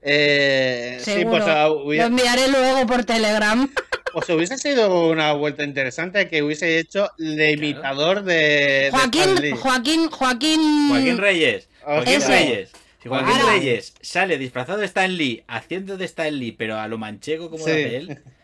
Eh, 0.01 0.97
sí, 0.99 1.25
pues, 1.25 1.43
ah, 1.45 1.67
Lo 1.67 1.93
enviaré 1.93 2.47
luego 2.47 2.87
por 2.87 3.03
Telegram. 3.03 3.69
pues 4.13 4.27
hubiese 4.31 4.57
sido 4.57 5.11
una 5.11 5.31
vuelta 5.33 5.63
interesante 5.63 6.27
que 6.27 6.41
hubiese 6.41 6.79
hecho 6.79 7.11
de 7.19 7.51
imitador 7.51 8.23
de, 8.23 8.89
Joaquín. 8.91 9.55
Joaquín, 9.57 10.09
Joaquín. 10.09 10.89
Joaquín 10.89 11.17
Reyes. 11.19 11.69
Joaquín 11.83 12.13
Ese. 12.15 12.27
Reyes. 12.29 12.71
Si 13.03 13.09
Joaquín 13.09 13.29
Ahora. 13.29 13.51
Reyes 13.53 13.93
sale 14.01 14.39
disfrazado 14.39 14.79
de 14.79 14.87
Stan 14.87 15.15
Lee, 15.15 15.43
haciendo 15.47 15.97
de 15.97 16.05
Stan 16.05 16.35
Lee, 16.35 16.51
pero 16.53 16.79
a 16.79 16.87
lo 16.87 16.97
manchego 16.97 17.51
como 17.51 17.63
Sí. 17.63 17.69
lo 17.69 17.75
hace 17.75 17.97
él, 17.97 18.19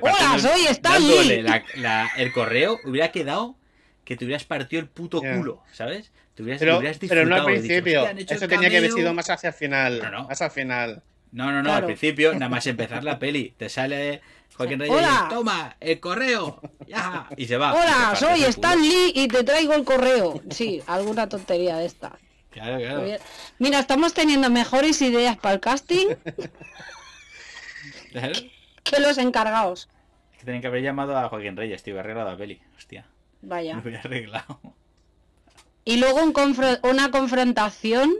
Hola, 0.00 0.38
soy 0.38 0.66
Stan 0.66 0.92
dándole 0.94 1.36
Lee. 1.36 1.42
la- 1.42 1.64
la- 1.76 2.10
el 2.16 2.32
correo, 2.32 2.78
hubiera 2.84 3.10
quedado 3.12 3.56
que 4.04 4.16
te 4.16 4.24
hubieras 4.24 4.44
partido 4.44 4.80
el 4.80 4.88
puto 4.88 5.20
culo, 5.20 5.62
¿sabes? 5.72 6.10
Te 6.34 6.42
hubieras, 6.42 6.60
Pero, 6.60 6.78
hubieras 6.78 6.98
pero 6.98 7.26
no 7.26 7.34
al 7.36 7.40
disfrutado, 7.46 7.48
dicho, 7.48 7.60
principio. 7.68 7.98
"Hostia, 8.00 8.10
han 8.10 8.18
hecho 8.18 8.34
Eso 8.34 8.48
tenía 8.48 8.70
que 8.70 8.76
haber 8.78 8.90
cameo". 8.90 9.02
sido 9.02 9.14
más 9.14 9.30
hacia 9.30 9.48
el 9.48 9.54
final. 9.54 9.98
No, 10.02 10.10
no. 10.10 10.28
Más 10.28 10.42
al 10.42 10.50
final. 10.50 11.02
No, 11.30 11.46
no, 11.46 11.58
no, 11.58 11.62
Claro. 11.64 11.76
al 11.78 11.84
principio, 11.84 12.32
nada 12.32 12.48
más 12.48 12.66
empezar 12.66 13.04
la 13.04 13.18
peli, 13.18 13.54
te 13.56 13.68
sale 13.68 14.22
Joaquín 14.56 14.78
Reyes 14.80 14.96
Hola. 14.96 15.26
y 15.26 15.34
toma, 15.34 15.76
el 15.78 16.00
correo, 16.00 16.60
ya, 16.86 17.28
y 17.36 17.46
se 17.46 17.56
va. 17.58 17.74
Hola, 17.74 18.16
soy 18.18 18.42
el 18.44 18.48
Stan 18.50 18.78
culo. 18.78 18.84
Lee 18.90 19.12
y 19.14 19.28
te 19.28 19.44
traigo 19.44 19.74
el 19.74 19.84
correo. 19.84 20.40
Sí, 20.50 20.82
alguna 20.86 21.28
tontería 21.28 21.76
de 21.76 21.86
esta. 21.86 22.18
Claro, 22.50 22.78
claro. 22.78 23.04
Mira, 23.58 23.78
estamos 23.78 24.14
teniendo 24.14 24.48
mejores 24.50 25.00
ideas 25.02 25.36
para 25.36 25.54
el 25.54 25.60
casting 25.60 26.06
Claro. 28.10 28.32
Que 28.82 29.00
los 29.00 29.18
encargados. 29.18 29.88
Es 30.32 30.38
que 30.38 30.44
tenían 30.44 30.60
que 30.62 30.68
haber 30.68 30.82
llamado 30.82 31.16
a 31.16 31.28
Joaquín 31.28 31.56
Reyes, 31.56 31.82
tío, 31.82 31.98
arreglado 31.98 32.30
la 32.30 32.36
peli. 32.36 32.60
Hostia, 32.76 33.06
Vaya. 33.42 33.74
lo 33.74 33.80
hubiera 33.82 34.00
arreglado. 34.00 34.60
Y 35.84 35.96
luego 35.96 36.22
un 36.22 36.34
una 36.82 37.10
confrontación 37.10 38.12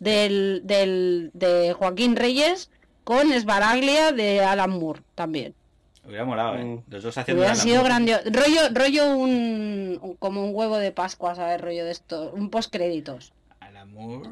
del, 0.00 0.62
del, 0.64 1.30
de 1.32 1.72
Joaquín 1.72 2.16
Reyes 2.16 2.70
con 3.04 3.32
Esbaraglia 3.32 4.12
de 4.12 4.40
Alan 4.42 4.70
Moore 4.70 5.02
también. 5.14 5.54
Hubiera 6.06 6.24
molado, 6.24 6.56
¿eh? 6.56 6.64
Mm. 6.64 6.82
Los 6.88 7.02
dos 7.02 7.16
haciendo 7.16 7.40
Hubiera 7.42 7.54
sido 7.54 7.82
grandioso. 7.82 8.22
Rollo, 8.30 8.60
rollo 8.72 9.16
un, 9.16 9.98
un- 10.02 10.16
como 10.16 10.44
un 10.44 10.54
huevo 10.54 10.76
de 10.78 10.92
Pascua, 10.92 11.34
¿sabes? 11.34 11.60
Rollo 11.60 11.84
de 11.84 11.92
esto. 11.92 12.30
Un 12.34 12.50
postcréditos. 12.50 13.32
Al 13.60 13.76
amor. 13.78 14.28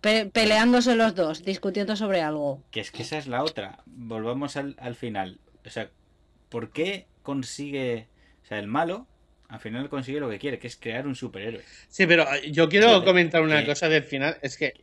Pe- 0.00 0.26
peleándose 0.26 0.94
los 0.94 1.14
dos, 1.14 1.44
discutiendo 1.44 1.96
sobre 1.96 2.20
algo. 2.22 2.62
Que 2.70 2.80
es 2.80 2.90
que 2.90 3.02
esa 3.02 3.18
es 3.18 3.26
la 3.26 3.42
otra. 3.42 3.78
Volvamos 3.86 4.56
al, 4.56 4.76
al 4.78 4.94
final. 4.94 5.40
O 5.64 5.70
sea, 5.70 5.90
¿por 6.48 6.70
qué 6.70 7.06
consigue. 7.22 8.08
O 8.44 8.46
sea, 8.46 8.58
el 8.58 8.68
malo, 8.68 9.06
al 9.48 9.58
final 9.60 9.88
consigue 9.88 10.20
lo 10.20 10.30
que 10.30 10.38
quiere, 10.38 10.58
que 10.58 10.68
es 10.68 10.76
crear 10.76 11.06
un 11.06 11.16
superhéroe. 11.16 11.62
Sí, 11.88 12.06
pero 12.06 12.22
eh, 12.34 12.50
yo 12.52 12.68
quiero 12.68 13.04
comentar 13.04 13.42
una 13.42 13.60
¿qué? 13.60 13.66
cosa 13.66 13.88
del 13.88 14.04
final. 14.04 14.38
Es 14.42 14.56
que 14.56 14.74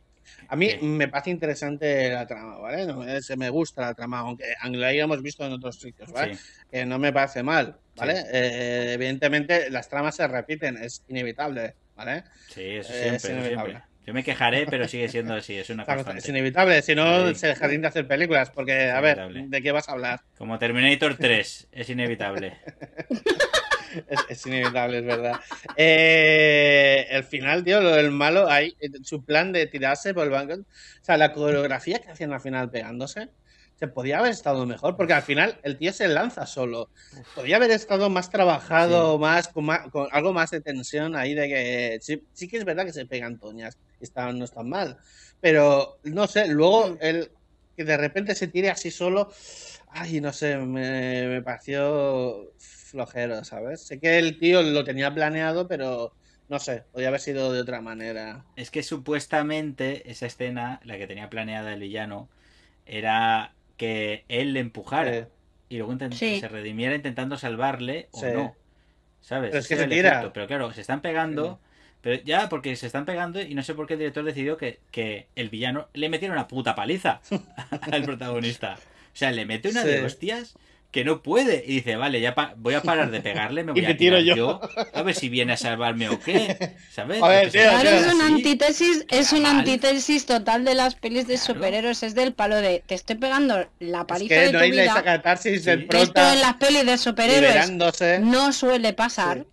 a 0.48 0.56
mí 0.56 0.68
¿Qué? 0.68 0.78
me 0.82 1.08
parece 1.08 1.30
interesante 1.30 2.10
la 2.12 2.26
trama, 2.26 2.58
¿vale? 2.58 2.86
No, 2.86 3.02
es- 3.04 3.34
me 3.38 3.48
gusta 3.48 3.82
la 3.82 3.94
trama, 3.94 4.18
aunque 4.20 4.44
la 4.72 4.88
hayamos 4.88 5.22
visto 5.22 5.46
en 5.46 5.52
otros 5.52 5.80
sitios, 5.80 6.12
¿vale? 6.12 6.34
Sí. 6.36 6.44
Que 6.70 6.84
no 6.84 6.98
me 6.98 7.12
parece 7.12 7.42
mal, 7.42 7.78
¿vale? 7.96 8.16
Sí. 8.16 8.26
Eh, 8.32 8.92
evidentemente 8.94 9.70
las 9.70 9.88
tramas 9.88 10.16
se 10.16 10.26
repiten, 10.28 10.76
es 10.76 11.02
inevitable, 11.08 11.74
¿vale? 11.96 12.24
Sí, 12.48 12.62
eso 12.62 12.92
Eh, 12.92 12.96
siempre, 12.96 13.16
es 13.16 13.24
eso 13.24 13.32
inevitable. 13.32 13.72
siempre. 13.72 13.93
Yo 14.06 14.12
me 14.12 14.22
quejaré, 14.22 14.66
pero 14.66 14.86
sigue 14.86 15.08
siendo 15.08 15.34
así, 15.34 15.56
es 15.56 15.70
una 15.70 15.84
constante. 15.86 16.18
es 16.20 16.28
inevitable, 16.28 16.82
si 16.82 16.94
no 16.94 17.28
Sí. 17.28 17.34
se 17.36 17.46
dejarían 17.48 17.80
de 17.82 17.88
hacer 17.88 18.06
películas, 18.06 18.50
porque, 18.50 18.90
a 18.90 19.00
ver. 19.00 19.18
¿de 19.32 19.62
qué 19.62 19.72
vas 19.72 19.88
a 19.88 19.92
hablar? 19.92 20.20
Como 20.36 20.58
Terminator 20.58 21.16
3, 21.16 21.68
es 21.72 21.88
inevitable. 21.90 22.58
Es, 24.08 24.18
es 24.28 24.46
inevitable, 24.46 24.98
es 24.98 25.04
verdad. 25.04 25.38
Eh, 25.76 27.06
el 27.10 27.22
final, 27.22 27.62
tío, 27.62 27.80
lo 27.80 27.90
del 27.92 28.10
malo, 28.10 28.50
ahí, 28.50 28.74
eh, 28.80 28.88
su 29.04 29.24
plan 29.24 29.52
de 29.52 29.68
tirarse 29.68 30.12
por 30.12 30.24
el 30.24 30.30
banco. 30.30 30.54
O 30.54 30.64
sea, 31.04 31.16
la 31.16 31.32
coreografía 31.32 32.00
que 32.00 32.10
hacían 32.10 32.32
al 32.32 32.40
final 32.40 32.68
pegándose, 32.70 33.28
se 33.76 33.86
podía 33.86 34.18
haber 34.18 34.32
estado 34.32 34.66
mejor, 34.66 34.96
porque 34.96 35.12
al 35.12 35.22
final 35.22 35.58
el 35.62 35.78
tío 35.78 35.92
se 35.92 36.08
lanza 36.08 36.44
solo. 36.44 36.90
Podía 37.36 37.54
haber 37.54 37.70
estado 37.70 38.10
más 38.10 38.30
trabajado, 38.30 39.16
más, 39.18 39.46
con 39.46 39.64
más- 39.66 39.88
con 39.90 40.08
algo 40.10 40.32
más 40.32 40.50
de 40.50 40.60
tensión 40.60 41.14
ahí, 41.14 41.34
de 41.34 41.48
que 41.48 41.98
sí, 42.00 42.20
sí 42.32 42.48
que 42.48 42.56
es 42.56 42.64
verdad 42.64 42.84
que 42.86 42.92
se 42.92 43.06
pegan 43.06 43.38
toñas, 43.38 43.78
no 44.34 44.44
están 44.44 44.68
mal. 44.68 44.98
Pero, 45.40 45.98
no 46.04 46.26
sé, 46.26 46.48
luego 46.48 46.96
el 47.00 47.30
que 47.76 47.84
de 47.84 47.96
repente 47.96 48.34
se 48.34 48.48
tire 48.48 48.70
así 48.70 48.90
solo, 48.90 49.30
ay, 49.88 50.20
no 50.20 50.32
sé, 50.32 50.56
me, 50.58 51.26
me 51.28 51.42
pareció 51.42 52.52
flojero, 52.58 53.44
¿sabes? 53.44 53.82
Sé 53.86 53.98
que 53.98 54.18
el 54.18 54.38
tío 54.38 54.62
lo 54.62 54.84
tenía 54.84 55.12
planeado, 55.12 55.66
pero 55.68 56.14
no 56.48 56.58
sé, 56.60 56.84
podía 56.92 57.08
haber 57.08 57.20
sido 57.20 57.52
de 57.52 57.60
otra 57.60 57.80
manera. 57.80 58.44
Es 58.56 58.70
que 58.70 58.82
supuestamente 58.82 60.10
esa 60.10 60.26
escena, 60.26 60.80
la 60.84 60.98
que 60.98 61.06
tenía 61.06 61.28
planeada 61.30 61.72
el 61.74 61.80
villano, 61.80 62.28
era 62.86 63.54
que 63.76 64.24
él 64.28 64.52
le 64.52 64.60
empujara 64.60 65.12
Sí. 65.12 65.26
y 65.70 65.78
luego 65.78 65.92
intent- 65.92 66.12
Sí. 66.14 66.38
se 66.40 66.48
redimiera 66.48 66.94
intentando 66.94 67.36
salvarle 67.36 68.08
o 68.12 68.20
Sí. 68.20 68.26
no. 68.32 68.54
¿Sabes? 69.20 69.50
Pero 69.50 69.60
es 69.60 69.68
que 69.68 69.76
se 69.76 69.86
tira. 69.86 70.10
efecto. 70.10 70.32
Pero 70.34 70.46
claro, 70.46 70.72
se 70.72 70.82
están 70.82 71.00
pegando. 71.00 71.58
Pero 72.04 72.22
ya, 72.22 72.48
porque 72.50 72.76
se 72.76 72.86
están 72.86 73.04
pegando 73.06 73.40
y 73.40 73.54
no 73.54 73.62
sé 73.64 73.74
por 73.74 73.86
qué 73.86 73.94
el 73.94 73.98
director 74.00 74.22
decidió 74.24 74.56
que, 74.58 74.78
que 74.92 75.26
el 75.34 75.48
villano 75.48 75.88
le 75.94 76.08
metiera 76.10 76.34
una 76.34 76.46
puta 76.46 76.74
paliza 76.76 77.20
al 77.90 78.02
protagonista. 78.04 78.76
O 78.78 79.16
sea, 79.16 79.32
le 79.32 79.46
mete 79.46 79.70
una 79.70 79.82
de 79.84 79.98
Sí. 80.00 80.04
hostias 80.04 80.54
que 80.90 81.02
no 81.04 81.22
puede. 81.22 81.64
Y 81.66 81.76
dice, 81.76 81.96
vale, 81.96 82.20
ya 82.20 82.36
pa- 82.36 82.54
voy 82.56 82.74
a 82.74 82.80
parar 82.82 83.10
de 83.10 83.20
pegarle, 83.20 83.64
me 83.64 83.72
Y 83.74 83.74
voy 83.74 83.82
me 83.82 83.88
a 83.88 83.96
tiro 83.96 84.18
tirar 84.18 84.36
yo. 84.36 84.60
yo. 84.60 84.70
A 84.92 85.02
ver 85.02 85.14
si 85.14 85.28
viene 85.28 85.54
a 85.54 85.56
salvarme 85.56 86.08
o 86.08 86.20
qué. 86.20 86.76
¿Sabes? 86.92 87.20
A 87.22 87.26
ver, 87.28 87.40
Porque 87.44 87.58
tío, 87.58 87.62
se 87.62 87.68
Claro, 87.68 87.90
tío, 87.90 87.98
es 88.08 88.14
una 88.14 88.26
antítesis, 88.26 89.06
es 89.10 89.32
una 89.32 89.50
antítesis 89.58 90.26
total 90.26 90.64
de 90.64 90.74
las 90.76 90.94
pelis 90.94 91.26
de 91.26 91.34
Claro. 91.34 91.54
superhéroes, 91.54 92.02
es 92.04 92.14
del 92.14 92.32
palo 92.32 92.56
de 92.56 92.84
te 92.86 92.94
estoy 92.94 93.16
pegando 93.16 93.66
la 93.80 94.00
Es 94.00 94.04
paliza 94.06 94.34
que 94.34 94.40
de 94.40 94.52
no 94.52 94.58
tu 94.58 94.64
hay 94.64 94.70
esa 94.70 94.82
vida. 94.92 95.02
catarsis 95.02 95.60
Sí. 95.64 95.70
del 95.70 95.88
Esto 95.90 96.32
en 96.32 96.40
las 96.40 96.54
pelis 96.54 96.86
de 96.86 96.98
superhéroes 96.98 97.70
no 98.20 98.52
suele 98.52 98.92
pasar. 98.92 99.46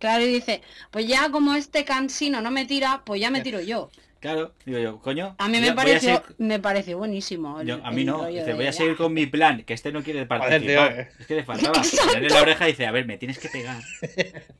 Claro, 0.00 0.24
y 0.24 0.32
dice, 0.32 0.62
pues 0.90 1.06
ya 1.06 1.30
como 1.30 1.54
este 1.54 1.84
cansino 1.84 2.40
no 2.40 2.50
me 2.50 2.64
tira, 2.64 3.02
pues 3.06 3.20
ya 3.20 3.30
me 3.30 3.38
Ya. 3.38 3.44
tiro 3.44 3.60
yo. 3.60 3.90
Claro, 4.18 4.52
digo 4.66 4.78
yo, 4.78 4.98
coño. 5.00 5.34
A 5.38 5.48
mí 5.48 5.60
me 5.60 5.72
pareció, 5.72 6.16
seguir- 6.16 6.34
me 6.36 6.58
pareció 6.58 6.98
buenísimo. 6.98 7.60
el- 7.60 7.66
yo- 7.68 7.80
a 7.82 7.90
mí 7.90 8.04
no, 8.04 8.26
dice, 8.26 8.44
de, 8.44 8.52
voy 8.54 8.66
a 8.66 8.72
seguir 8.72 8.94
con 8.96 9.14
mi 9.14 9.24
plan, 9.26 9.62
que 9.64 9.72
este 9.72 9.92
no 9.92 10.02
quiere 10.02 10.26
participar. 10.26 10.60
tío, 10.90 11.00
eh. 11.00 11.08
Es 11.20 11.26
que 11.26 11.34
le 11.36 11.44
faltaba. 11.44 11.80
En 12.16 12.28
la 12.28 12.42
oreja 12.42 12.68
y 12.68 12.72
dice, 12.72 12.86
a 12.86 12.90
ver, 12.92 13.06
me 13.06 13.16
tienes 13.16 13.38
que 13.38 13.48
pegar 13.48 13.80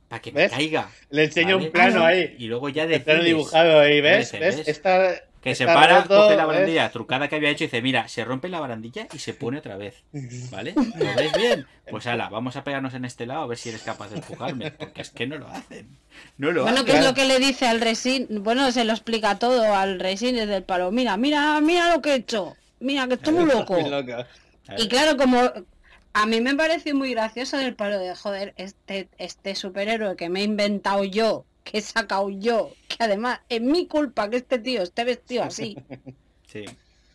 para 0.08 0.22
que 0.22 0.32
me 0.32 0.48
caiga. 0.48 0.88
Le 1.10 1.24
enseño 1.24 1.56
¿vale? 1.56 1.66
un 1.66 1.72
plano 1.72 2.04
ahí. 2.06 2.36
Y 2.38 2.46
luego 2.46 2.68
ya 2.70 2.84
El 2.84 3.02
plano 3.02 3.22
dibujado 3.22 3.80
ahí, 3.80 4.00
¿Ves? 4.00 4.32
ves. 4.32 4.62
Esta, 4.66 5.14
Que 5.42 5.54
se 5.54 5.64
para, 5.64 6.02
roto, 6.02 6.08
coge 6.16 6.36
la 6.36 6.44
¿ves? 6.44 6.54
barandilla 6.54 6.90
trucada 6.90 7.28
que 7.28 7.36
había 7.36 7.48
hecho 7.50 7.64
y 7.64 7.68
dice, 7.68 7.80
mira, 7.80 8.08
se 8.08 8.24
rompe 8.24 8.48
la 8.50 8.60
barandilla 8.60 9.06
y 9.12 9.18
se 9.18 9.32
pone 9.32 9.58
otra 9.58 9.76
vez. 9.78 10.02
¿Vale? 10.50 10.74
¿Lo 10.76 11.14
veis 11.16 11.32
bien? 11.32 11.66
Pues 11.90 12.06
ala, 12.06 12.28
vamos 12.28 12.56
a 12.56 12.64
pegarnos 12.64 12.92
en 12.94 13.04
este 13.06 13.24
lado 13.26 13.42
a 13.42 13.46
ver 13.46 13.56
si 13.56 13.70
eres 13.70 13.82
capaz 13.82 14.10
de 14.10 14.16
empujarme. 14.16 14.70
Porque 14.72 15.00
es 15.00 15.10
que 15.10 15.26
no 15.26 15.38
lo 15.38 15.48
hacen. 15.48 15.88
No 16.36 16.52
lo 16.52 16.62
Bueno, 16.62 16.80
hacen. 16.80 16.86
que 16.92 16.98
es 16.98 17.04
lo 17.04 17.14
que 17.14 17.24
le 17.24 17.38
dice 17.38 17.66
al 17.66 17.80
Resin, 17.80 18.26
bueno, 18.42 18.70
se 18.70 18.84
lo 18.84 18.92
explica 18.92 19.38
todo 19.38 19.74
al 19.74 19.98
Resin 19.98 20.36
desde 20.36 20.56
el 20.56 20.62
palo. 20.62 20.90
Mira, 20.90 21.16
mira, 21.16 21.58
mira 21.62 21.94
lo 21.94 22.02
que 22.02 22.10
he 22.12 22.16
hecho. 22.16 22.54
Mira, 22.78 23.08
que 23.08 23.14
estoy 23.14 23.32
muy 23.34 23.46
loco. 23.46 23.76
Y 24.76 24.88
claro, 24.88 25.16
como 25.16 25.50
a 26.12 26.26
mí 26.26 26.40
me 26.40 26.54
pareció 26.54 26.94
muy 26.94 27.12
gracioso 27.12 27.56
del 27.56 27.74
palo 27.74 27.98
de 27.98 28.14
joder, 28.14 28.52
este, 28.56 29.08
este 29.18 29.54
superhéroe 29.54 30.16
que 30.16 30.28
me 30.28 30.40
he 30.40 30.44
inventado 30.44 31.04
yo, 31.04 31.44
que 31.64 31.78
he 31.78 31.80
sacado 31.82 32.30
yo, 32.30 32.72
que 32.88 32.96
además 33.00 33.40
es 33.48 33.60
mi 33.60 33.86
culpa 33.86 34.28
que 34.30 34.36
este 34.38 34.58
tío 34.58 34.82
esté 34.82 35.04
vestido 35.04 35.44
así. 35.44 35.76
Sí. 36.46 36.64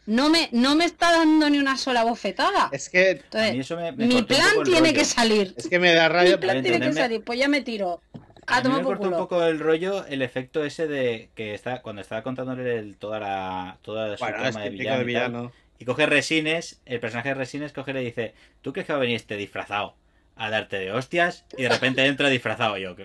No 0.06 0.30
me, 0.30 0.48
no 0.54 0.76
me 0.76 0.86
está 0.86 1.12
dando 1.12 1.50
ni 1.50 1.58
una 1.58 1.78
sola 1.78 2.06
bofetada. 2.06 2.70
Es 2.72 2.90
que, 2.90 3.22
A 3.34 3.52
mí 3.52 3.60
eso 3.60 3.76
me, 3.76 3.92
me 3.92 4.06
mi 4.08 4.22
plan 4.24 4.64
tiene 4.64 4.80
rollo. 4.80 4.94
que 4.94 5.04
salir. 5.04 5.54
es 5.58 5.68
que 5.68 5.78
me 5.78 5.94
da 5.94 6.08
Mi 6.08 6.14
rabia. 6.14 6.40
plan 6.40 6.62
tiene 6.64 6.80
que 6.80 6.94
salir. 6.94 7.22
Pues 7.22 7.38
ya 7.38 7.50
me 7.50 7.60
tiro. 7.62 8.00
A 8.48 8.58
A 8.58 8.58
mí 8.60 8.64
tomar 8.64 8.78
me 8.80 8.84
por 8.86 8.98
cortó 8.98 9.12
un 9.12 9.18
poco 9.18 9.44
el 9.44 9.60
rollo 9.60 10.06
el 10.06 10.22
efecto 10.22 10.64
ese 10.64 10.88
de 10.88 11.32
que 11.36 11.54
está 11.54 11.82
cuando 11.82 12.02
estaba 12.02 12.22
contándole 12.24 12.78
el- 12.78 12.96
toda 12.96 13.20
la 13.20 13.78
toda 13.82 14.16
su 14.16 14.24
Bueno, 14.24 14.38
trama 14.38 14.66
es 14.66 14.72
de 14.72 14.78
villano, 14.78 15.04
de 15.04 15.12
y 15.12 15.16
tal, 15.16 15.52
y 15.80 15.86
coge 15.86 16.06
Resines, 16.06 16.80
el 16.86 17.00
personaje 17.02 17.30
de 17.30 17.36
Resines 17.36 17.74
coge 17.74 17.92
y 17.92 17.94
le 17.96 18.00
dice, 18.02 18.34
¿tú 18.62 18.72
crees 18.72 18.86
que 18.88 18.94
va 18.94 18.98
a 19.00 19.02
venir 19.02 19.16
este 19.18 19.36
disfrazado 19.36 19.96
a 20.38 20.50
darte 20.50 20.78
de 20.78 20.92
hostias? 20.94 21.44
Y 21.58 21.64
de 21.64 21.70
repente 21.70 22.06
entra 22.06 22.30
disfrazado 22.30 22.78
yo. 22.78 22.96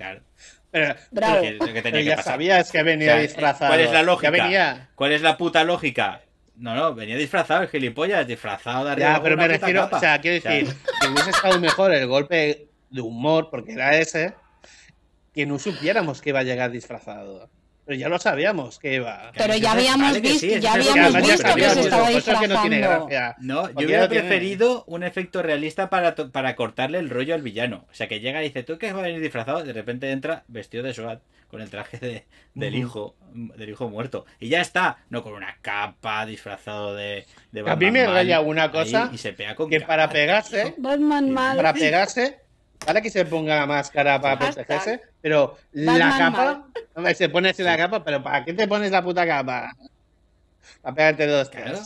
Claro. 0.00 0.22
Pero, 0.70 0.94
Bravo. 1.10 1.42
que 1.42 1.48
es 1.48 1.58
lo 1.58 1.66
que 1.66 1.72
tenía 1.72 1.82
pero 1.82 1.96
que 1.98 2.04
ya 2.04 2.16
pasar. 2.16 2.32
sabías 2.32 2.72
que 2.72 2.82
venía 2.82 3.10
O 3.10 3.14
sea, 3.16 3.20
disfrazado. 3.22 3.70
¿cuál 3.70 3.80
es 3.80 3.92
la 3.92 4.02
lógica? 4.02 4.30
Venía. 4.30 4.88
¿Cuál 4.94 5.12
es 5.12 5.20
la 5.20 5.36
puta 5.36 5.62
lógica? 5.62 6.22
No, 6.56 6.74
no, 6.74 6.94
venía 6.94 7.16
disfrazado, 7.18 7.62
el 7.62 7.68
gilipollas, 7.68 8.26
disfrazado 8.26 8.86
de 8.86 8.92
arriba. 8.92 9.12
Ya, 9.16 9.22
pero 9.22 9.36
me 9.36 9.46
refiero, 9.48 9.82
capa. 9.82 9.96
o 9.98 10.00
sea, 10.00 10.18
quiero 10.22 10.38
O 10.38 10.40
sea, 10.40 10.52
decir, 10.52 10.74
que 11.02 11.08
hubiese 11.08 11.30
estado 11.30 11.60
mejor 11.60 11.92
el 11.92 12.06
golpe 12.06 12.68
de 12.88 13.00
humor, 13.02 13.48
porque 13.50 13.72
era 13.72 13.94
ese, 13.98 14.32
que 15.34 15.44
no 15.44 15.58
supiéramos 15.58 16.22
que 16.22 16.30
iba 16.30 16.38
a 16.40 16.44
llegar 16.44 16.70
disfrazado. 16.70 17.50
Pero 17.90 17.98
ya 18.02 18.08
lo 18.08 18.20
sabíamos 18.20 18.78
que 18.78 18.94
iba. 18.94 19.32
Pero 19.36 19.56
ya 19.56 19.72
habíamos 19.72 20.10
vale 20.10 20.22
que 20.22 20.28
sí, 20.38 20.46
visto, 20.46 20.60
ya 20.62 20.74
Que 20.74 20.78
habíamos 20.90 21.12
ya 21.12 21.20
visto 21.20 21.54
que 21.56 21.70
se 21.70 21.80
estaba 21.80 22.06
que 22.06 22.12
no 22.12 22.16
disfrazando. 22.18 22.76
gracia. 22.78 23.34
No, 23.40 23.68
yo 23.68 23.84
hubiera 23.84 24.08
tiene- 24.08 24.20
preferido 24.28 24.84
un 24.86 25.02
efecto 25.02 25.42
realista 25.42 25.90
para, 25.90 26.14
para 26.14 26.54
cortarle 26.54 27.00
el 27.00 27.10
rollo 27.10 27.34
al 27.34 27.42
villano. 27.42 27.86
O 27.90 27.94
sea, 27.94 28.06
que 28.06 28.20
llega 28.20 28.42
y 28.42 28.46
dice, 28.46 28.62
¿tú 28.62 28.78
qué 28.78 28.92
vas 28.92 29.02
a 29.02 29.06
venir 29.08 29.20
disfrazado? 29.20 29.64
De 29.64 29.72
repente 29.72 30.12
entra 30.12 30.44
vestido 30.46 30.84
de 30.84 30.94
SWAT 30.94 31.20
con 31.48 31.60
el 31.60 31.68
traje 31.68 31.98
de, 31.98 32.26
del 32.54 32.76
hijo 32.76 33.16
del 33.34 33.70
hijo 33.70 33.88
muerto. 33.90 34.24
Y 34.38 34.50
ya 34.50 34.60
está, 34.60 34.98
no 35.08 35.24
con 35.24 35.32
una 35.32 35.56
capa 35.60 36.24
disfrazado 36.26 36.94
de... 36.94 37.26
de 37.50 37.60
A 37.68 37.74
mí 37.74 37.90
me 37.90 38.02
Batman 38.02 38.14
raya 38.14 38.40
una 38.40 38.62
ahí, 38.64 38.70
cosa 38.70 39.10
y 39.12 39.18
se 39.18 39.32
pega 39.32 39.56
con 39.56 39.68
Que 39.68 39.80
capa, 39.80 39.88
para 39.88 40.10
pegarse, 40.10 40.74
Batman 40.78 41.30
mal. 41.32 41.56
para 41.56 41.74
pegarse, 41.74 42.38
para 42.84 43.00
que 43.00 43.10
se 43.10 43.24
ponga 43.24 43.56
la 43.56 43.66
máscara 43.66 44.20
para 44.20 44.36
Hashtag. 44.36 44.66
protegerse, 44.66 45.00
pero 45.20 45.58
la 45.72 46.16
capa, 46.16 46.66
hombre, 46.94 47.14
se 47.14 47.28
pone 47.28 47.50
así 47.50 47.62
la 47.62 47.76
capa, 47.76 48.02
pero 48.02 48.22
¿para 48.22 48.44
qué 48.44 48.54
te 48.54 48.66
pones 48.66 48.90
la 48.90 49.02
puta 49.02 49.26
capa? 49.26 49.76
Para 50.82 50.94
pegarte 50.94 51.26
dos 51.26 51.48
Claro. 51.48 51.78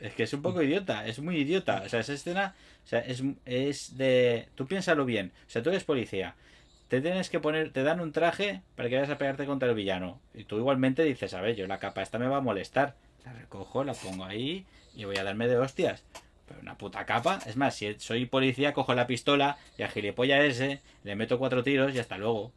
Es 0.00 0.14
que 0.14 0.22
es 0.22 0.32
un 0.32 0.42
poco 0.42 0.62
idiota, 0.62 1.06
es 1.06 1.18
muy 1.18 1.38
idiota. 1.38 1.82
O 1.84 1.88
sea, 1.88 2.00
esa 2.00 2.12
escena 2.12 2.54
o 2.84 2.90
sea, 2.90 3.00
es, 3.00 3.22
es 3.44 3.98
de... 3.98 4.48
Tú 4.54 4.66
piénsalo 4.66 5.04
bien. 5.04 5.30
O 5.46 5.50
sea, 5.50 5.62
tú 5.62 5.68
eres 5.68 5.84
policía. 5.84 6.36
Te 6.88 7.02
tienes 7.02 7.28
que 7.28 7.38
poner, 7.38 7.70
te 7.70 7.82
dan 7.82 8.00
un 8.00 8.12
traje 8.12 8.62
para 8.76 8.88
que 8.88 8.94
vayas 8.94 9.10
a 9.10 9.18
pegarte 9.18 9.44
contra 9.44 9.68
el 9.68 9.74
villano. 9.74 10.22
Y 10.32 10.44
tú 10.44 10.56
igualmente 10.56 11.04
dices, 11.04 11.34
a 11.34 11.42
ver, 11.42 11.54
yo 11.54 11.66
la 11.66 11.80
capa 11.80 12.00
esta 12.00 12.18
me 12.18 12.28
va 12.28 12.38
a 12.38 12.40
molestar. 12.40 12.94
La 13.26 13.34
recojo, 13.34 13.84
la 13.84 13.92
pongo 13.92 14.24
ahí 14.24 14.64
y 14.94 15.04
voy 15.04 15.18
a 15.18 15.22
darme 15.22 15.48
de 15.48 15.58
hostias. 15.58 16.02
Pero 16.48 16.60
una 16.60 16.76
puta 16.78 17.04
capa. 17.04 17.38
Es 17.46 17.56
más, 17.56 17.74
si 17.74 17.94
soy 17.98 18.26
policía, 18.26 18.72
cojo 18.72 18.94
la 18.94 19.06
pistola 19.06 19.58
y 19.76 19.82
al 19.82 19.90
gilipollas 19.90 20.42
ese 20.44 20.80
le 21.04 21.14
meto 21.14 21.38
cuatro 21.38 21.62
tiros 21.62 21.94
y 21.94 21.98
hasta 21.98 22.16
luego. 22.18 22.52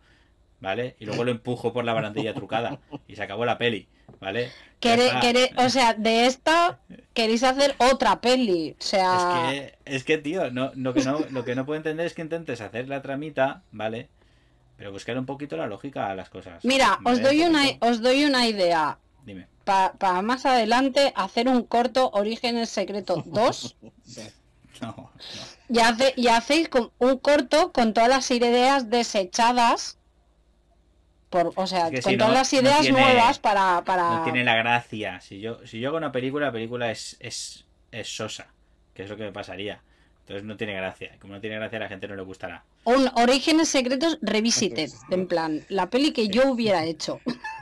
¿Vale? 0.62 0.96
Y 1.00 1.06
luego 1.06 1.24
lo 1.24 1.32
empujo 1.32 1.74
por 1.74 1.84
la 1.86 1.94
barandilla 1.94 2.34
trucada. 2.36 2.80
Y 3.08 3.16
se 3.16 3.24
acabó 3.24 3.46
la 3.46 3.58
peli. 3.58 3.88
¿Vale? 4.20 4.52
Quere- 4.80 5.10
quere- 5.22 5.52
o 5.66 5.70
sea, 5.70 5.94
de 5.96 6.26
esta 6.28 6.80
queréis 7.14 7.44
hacer 7.44 7.74
otra 7.80 8.22
peli. 8.22 8.76
O 8.80 8.84
sea, 8.84 9.50
Es 9.52 9.60
que, 9.60 9.76
es 9.86 10.04
que 10.04 10.18
tío, 10.20 10.52
no, 10.52 10.72
lo, 10.76 10.94
que 10.94 11.04
no, 11.04 11.20
lo 11.32 11.44
que 11.46 11.56
no 11.56 11.66
puedo 11.66 11.78
entender 11.78 12.06
es 12.06 12.14
que 12.14 12.22
intentes 12.22 12.62
hacer 12.62 12.88
la 12.90 13.02
tramita, 13.02 13.64
¿vale? 13.72 14.10
Pero 14.78 14.92
buscar 14.92 15.18
un 15.18 15.26
poquito 15.26 15.58
la 15.58 15.66
lógica 15.68 16.10
a 16.10 16.16
las 16.16 16.30
cosas. 16.30 16.64
mira, 16.66 16.98
¿vale? 17.02 17.18
os 17.18 17.24
doy 17.24 17.42
Un 17.42 17.50
una, 17.50 17.64
os 17.80 18.02
doy 18.02 18.26
una 18.26 18.48
idea. 18.48 18.98
Dime. 19.26 19.48
Para 19.98 20.22
más 20.22 20.46
adelante 20.46 21.14
hacer 21.16 21.48
un 21.48 21.64
corto 21.64 22.10
Orígenes 22.14 22.70
Secreto 22.70 23.22
2 23.26 23.76
No, 24.82 24.88
no. 24.96 25.12
y, 25.70 25.80
hace, 25.80 26.14
y 26.18 26.28
hacéis 26.28 26.70
con- 26.70 26.92
un 26.98 27.18
corto 27.18 27.72
con 27.72 27.94
todas 27.94 28.10
las 28.10 28.30
ideas 28.32 28.90
desechadas. 28.90 29.98
Por, 31.30 31.54
o 31.56 31.66
sea, 31.68 31.86
Es 31.88 31.92
que 31.92 32.02
con 32.02 32.12
si 32.12 32.18
todas 32.18 32.32
no, 32.34 32.38
las 32.40 32.52
no 32.54 32.60
ideas 32.60 32.82
tiene- 32.82 33.00
nuevas 33.02 33.40
para... 33.40 33.84
para... 33.86 34.18
No 34.18 34.24
tiene 34.24 34.44
la 34.44 34.56
gracia. 34.56 35.22
Si 35.22 35.40
yo, 35.40 35.66
si 35.66 35.80
yo 35.80 35.88
hago 35.90 35.98
una 35.98 36.12
película, 36.12 36.48
la 36.48 36.52
película 36.52 36.92
es, 36.92 37.16
es, 37.22 37.66
es 37.92 38.14
sosa. 38.14 38.48
Que 38.94 39.04
es 39.04 39.10
lo 39.10 39.16
que 39.16 39.24
me 39.24 39.32
pasaría. 39.32 39.82
Entonces 40.22 40.44
no 40.44 40.58
tiene 40.58 40.74
gracia. 40.74 41.16
Como 41.20 41.34
no 41.36 41.40
tiene 41.42 41.56
gracia, 41.56 41.78
a 41.78 41.82
la 41.82 41.88
gente 41.88 42.08
no 42.10 42.16
le 42.18 42.24
gustará. 42.24 42.64
Un 42.84 43.10
Orígenes 43.16 43.70
Secretos 43.70 44.18
Revisited, 44.22 44.90
en 45.10 45.28
plan, 45.28 45.64
la 45.70 45.90
peli 45.90 46.12
que 46.12 46.28
yo 46.28 46.52
hubiera 46.52 46.84
hecho. 46.84 47.22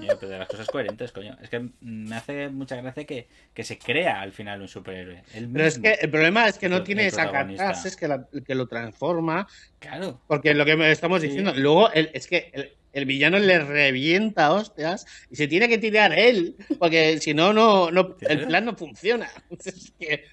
Coño, 0.00 0.16
pero 0.18 0.32
de 0.32 0.38
las 0.38 0.48
cosas 0.48 0.66
coherentes, 0.68 1.12
coño. 1.12 1.36
Es 1.42 1.50
que 1.50 1.68
me 1.80 2.16
hace 2.16 2.48
mucha 2.48 2.76
gracia 2.76 3.04
que, 3.04 3.28
que 3.54 3.64
se 3.64 3.78
crea 3.78 4.20
al 4.20 4.32
final 4.32 4.60
un 4.62 4.68
superhéroe. 4.68 5.22
Pero 5.32 5.64
es 5.64 5.78
que 5.78 5.92
el 6.00 6.10
problema 6.10 6.48
es 6.48 6.58
que 6.58 6.68
no 6.68 6.78
El- 6.78 6.84
tiene 6.84 7.02
el 7.02 7.08
esa 7.08 7.30
catarsis 7.30 7.96
que, 7.96 8.08
la- 8.08 8.26
que 8.46 8.54
lo 8.54 8.66
transforma. 8.66 9.46
Claro. 9.78 10.20
Porque 10.26 10.54
lo 10.54 10.64
que 10.64 10.90
estamos 10.90 11.20
Sí. 11.20 11.28
diciendo, 11.28 11.52
luego 11.54 11.92
el- 11.92 12.10
es 12.14 12.26
que 12.26 12.50
el, 12.54 12.72
el 12.92 13.04
villano 13.04 13.38
le 13.38 13.58
revienta 13.60 14.52
hostias 14.52 15.06
y 15.30 15.36
se 15.36 15.46
tiene 15.48 15.68
que 15.68 15.78
tirar 15.78 16.12
él, 16.18 16.56
porque 16.78 17.18
si 17.20 17.34
no, 17.34 17.52
no, 17.52 17.90
no 17.90 18.16
el 18.20 18.46
plan 18.46 18.64
no 18.64 18.74
funciona. 18.76 19.30
Es 19.64 19.92
que 19.98 20.24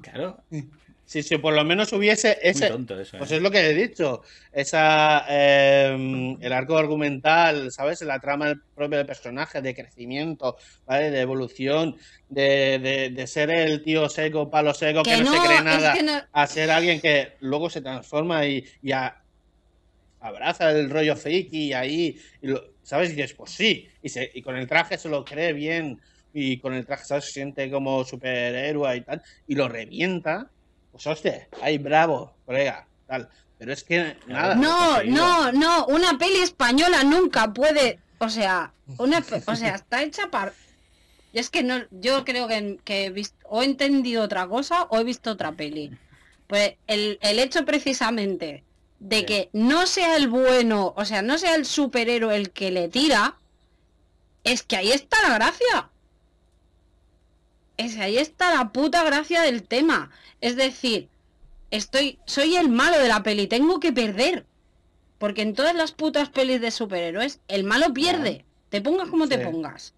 Claro. 0.00 0.42
Si, 1.04 1.22
si 1.22 1.36
por 1.38 1.52
lo 1.54 1.64
menos 1.64 1.92
hubiese 1.92 2.38
Muy 2.42 2.50
ese, 2.50 2.68
tonto 2.68 2.98
eso. 2.98 3.18
Pues 3.18 3.30
¿eh? 3.32 3.36
es 3.36 3.42
lo 3.42 3.50
que 3.50 3.60
he 3.60 3.74
dicho. 3.74 4.22
Esa, 4.50 5.24
eh, 5.28 6.36
el 6.40 6.52
arco 6.52 6.78
argumental, 6.78 7.70
¿sabes? 7.70 8.00
La 8.02 8.18
trama 8.18 8.48
del 8.48 8.60
propio 8.74 8.98
del 8.98 9.06
personaje, 9.06 9.60
de 9.60 9.74
crecimiento, 9.74 10.56
¿vale? 10.86 11.10
De 11.10 11.20
evolución, 11.20 11.96
de, 12.28 12.78
de, 12.78 13.10
de 13.10 13.26
ser 13.26 13.50
el 13.50 13.82
tío 13.82 14.08
seco, 14.08 14.50
palo 14.50 14.72
seco, 14.74 15.02
que, 15.02 15.16
Que 15.16 15.22
no, 15.24 15.32
se 15.32 15.46
cree 15.46 15.58
es 15.58 15.64
nada, 15.64 15.92
que 15.94 16.02
no- 16.02 16.20
a 16.32 16.46
ser 16.46 16.70
alguien 16.70 17.00
que 17.00 17.32
luego 17.40 17.68
se 17.68 17.82
transforma 17.82 18.46
y, 18.46 18.64
y 18.80 18.92
a- 18.92 19.16
abraza 20.20 20.70
el 20.70 20.88
rollo 20.88 21.16
friki 21.16 21.68
y 21.68 21.72
ahí, 21.72 22.16
y 22.40 22.46
lo- 22.46 22.62
¿sabes? 22.82 23.10
Y 23.10 23.14
dices, 23.16 23.34
pues 23.34 23.50
sí. 23.50 23.88
Y, 24.02 24.08
se, 24.08 24.30
y 24.32 24.40
con 24.42 24.56
el 24.56 24.66
traje 24.68 24.96
se 24.96 25.08
lo 25.08 25.24
cree 25.24 25.52
bien. 25.52 26.00
Y 26.34 26.58
con 26.60 26.72
el 26.72 26.86
traje, 26.86 27.04
¿sabes? 27.04 27.26
Se 27.26 27.32
siente 27.32 27.70
como 27.70 28.04
superhéroe 28.04 28.96
y 28.96 29.00
tal. 29.02 29.20
Y 29.46 29.54
lo 29.54 29.68
revienta. 29.68 30.50
Pues 30.92 31.06
hostia, 31.06 31.48
ahí 31.62 31.78
bravo, 31.78 32.34
colega, 32.46 32.86
tal. 33.06 33.28
Pero 33.58 33.72
es 33.72 33.82
que 33.84 34.16
nada. 34.26 34.54
No, 34.54 35.02
no, 35.04 35.52
no, 35.52 35.86
una 35.86 36.18
peli 36.18 36.38
española 36.40 37.02
nunca 37.04 37.52
puede, 37.52 37.98
o 38.18 38.28
sea, 38.28 38.72
una, 38.98 39.24
o 39.46 39.56
sea, 39.56 39.74
está 39.76 40.02
hecha 40.02 40.28
para... 40.30 40.52
Es 41.32 41.48
que 41.48 41.62
no, 41.62 41.80
yo 41.90 42.24
creo 42.24 42.46
que, 42.46 42.78
que 42.84 43.06
he 43.06 43.10
visto, 43.10 43.36
o 43.48 43.62
he 43.62 43.64
entendido 43.64 44.22
otra 44.22 44.46
cosa 44.48 44.82
o 44.90 44.98
he 44.98 45.04
visto 45.04 45.30
otra 45.30 45.52
peli. 45.52 45.96
Pues 46.46 46.74
el, 46.86 47.18
el 47.22 47.38
hecho 47.38 47.64
precisamente 47.64 48.64
de 48.98 49.18
Sí. 49.20 49.24
que 49.24 49.50
no 49.52 49.86
sea 49.86 50.16
el 50.16 50.28
bueno, 50.28 50.92
o 50.96 51.04
sea, 51.04 51.22
no 51.22 51.38
sea 51.38 51.54
el 51.54 51.64
superhéroe 51.64 52.36
el 52.36 52.50
que 52.50 52.70
le 52.70 52.88
tira, 52.88 53.36
es 54.44 54.62
que 54.62 54.76
ahí 54.76 54.90
está 54.92 55.16
la 55.26 55.34
gracia. 55.36 55.88
Es 57.84 57.98
ahí 57.98 58.18
está 58.18 58.54
la 58.54 58.70
puta 58.70 59.02
gracia 59.04 59.42
del 59.42 59.62
tema. 59.62 60.10
Es 60.40 60.56
decir, 60.56 61.08
estoy, 61.70 62.18
soy 62.26 62.56
el 62.56 62.68
malo 62.68 62.98
de 62.98 63.08
la 63.08 63.22
peli, 63.22 63.46
tengo 63.46 63.80
que 63.80 63.92
perder. 63.92 64.44
Porque 65.18 65.42
en 65.42 65.54
todas 65.54 65.74
las 65.74 65.92
putas 65.92 66.28
pelis 66.30 66.60
de 66.60 66.70
superhéroes, 66.70 67.40
el 67.48 67.64
malo 67.64 67.92
pierde. 67.94 68.44
Te 68.70 68.80
pongas 68.80 69.08
como 69.08 69.28
te 69.28 69.38
pongas. 69.38 69.94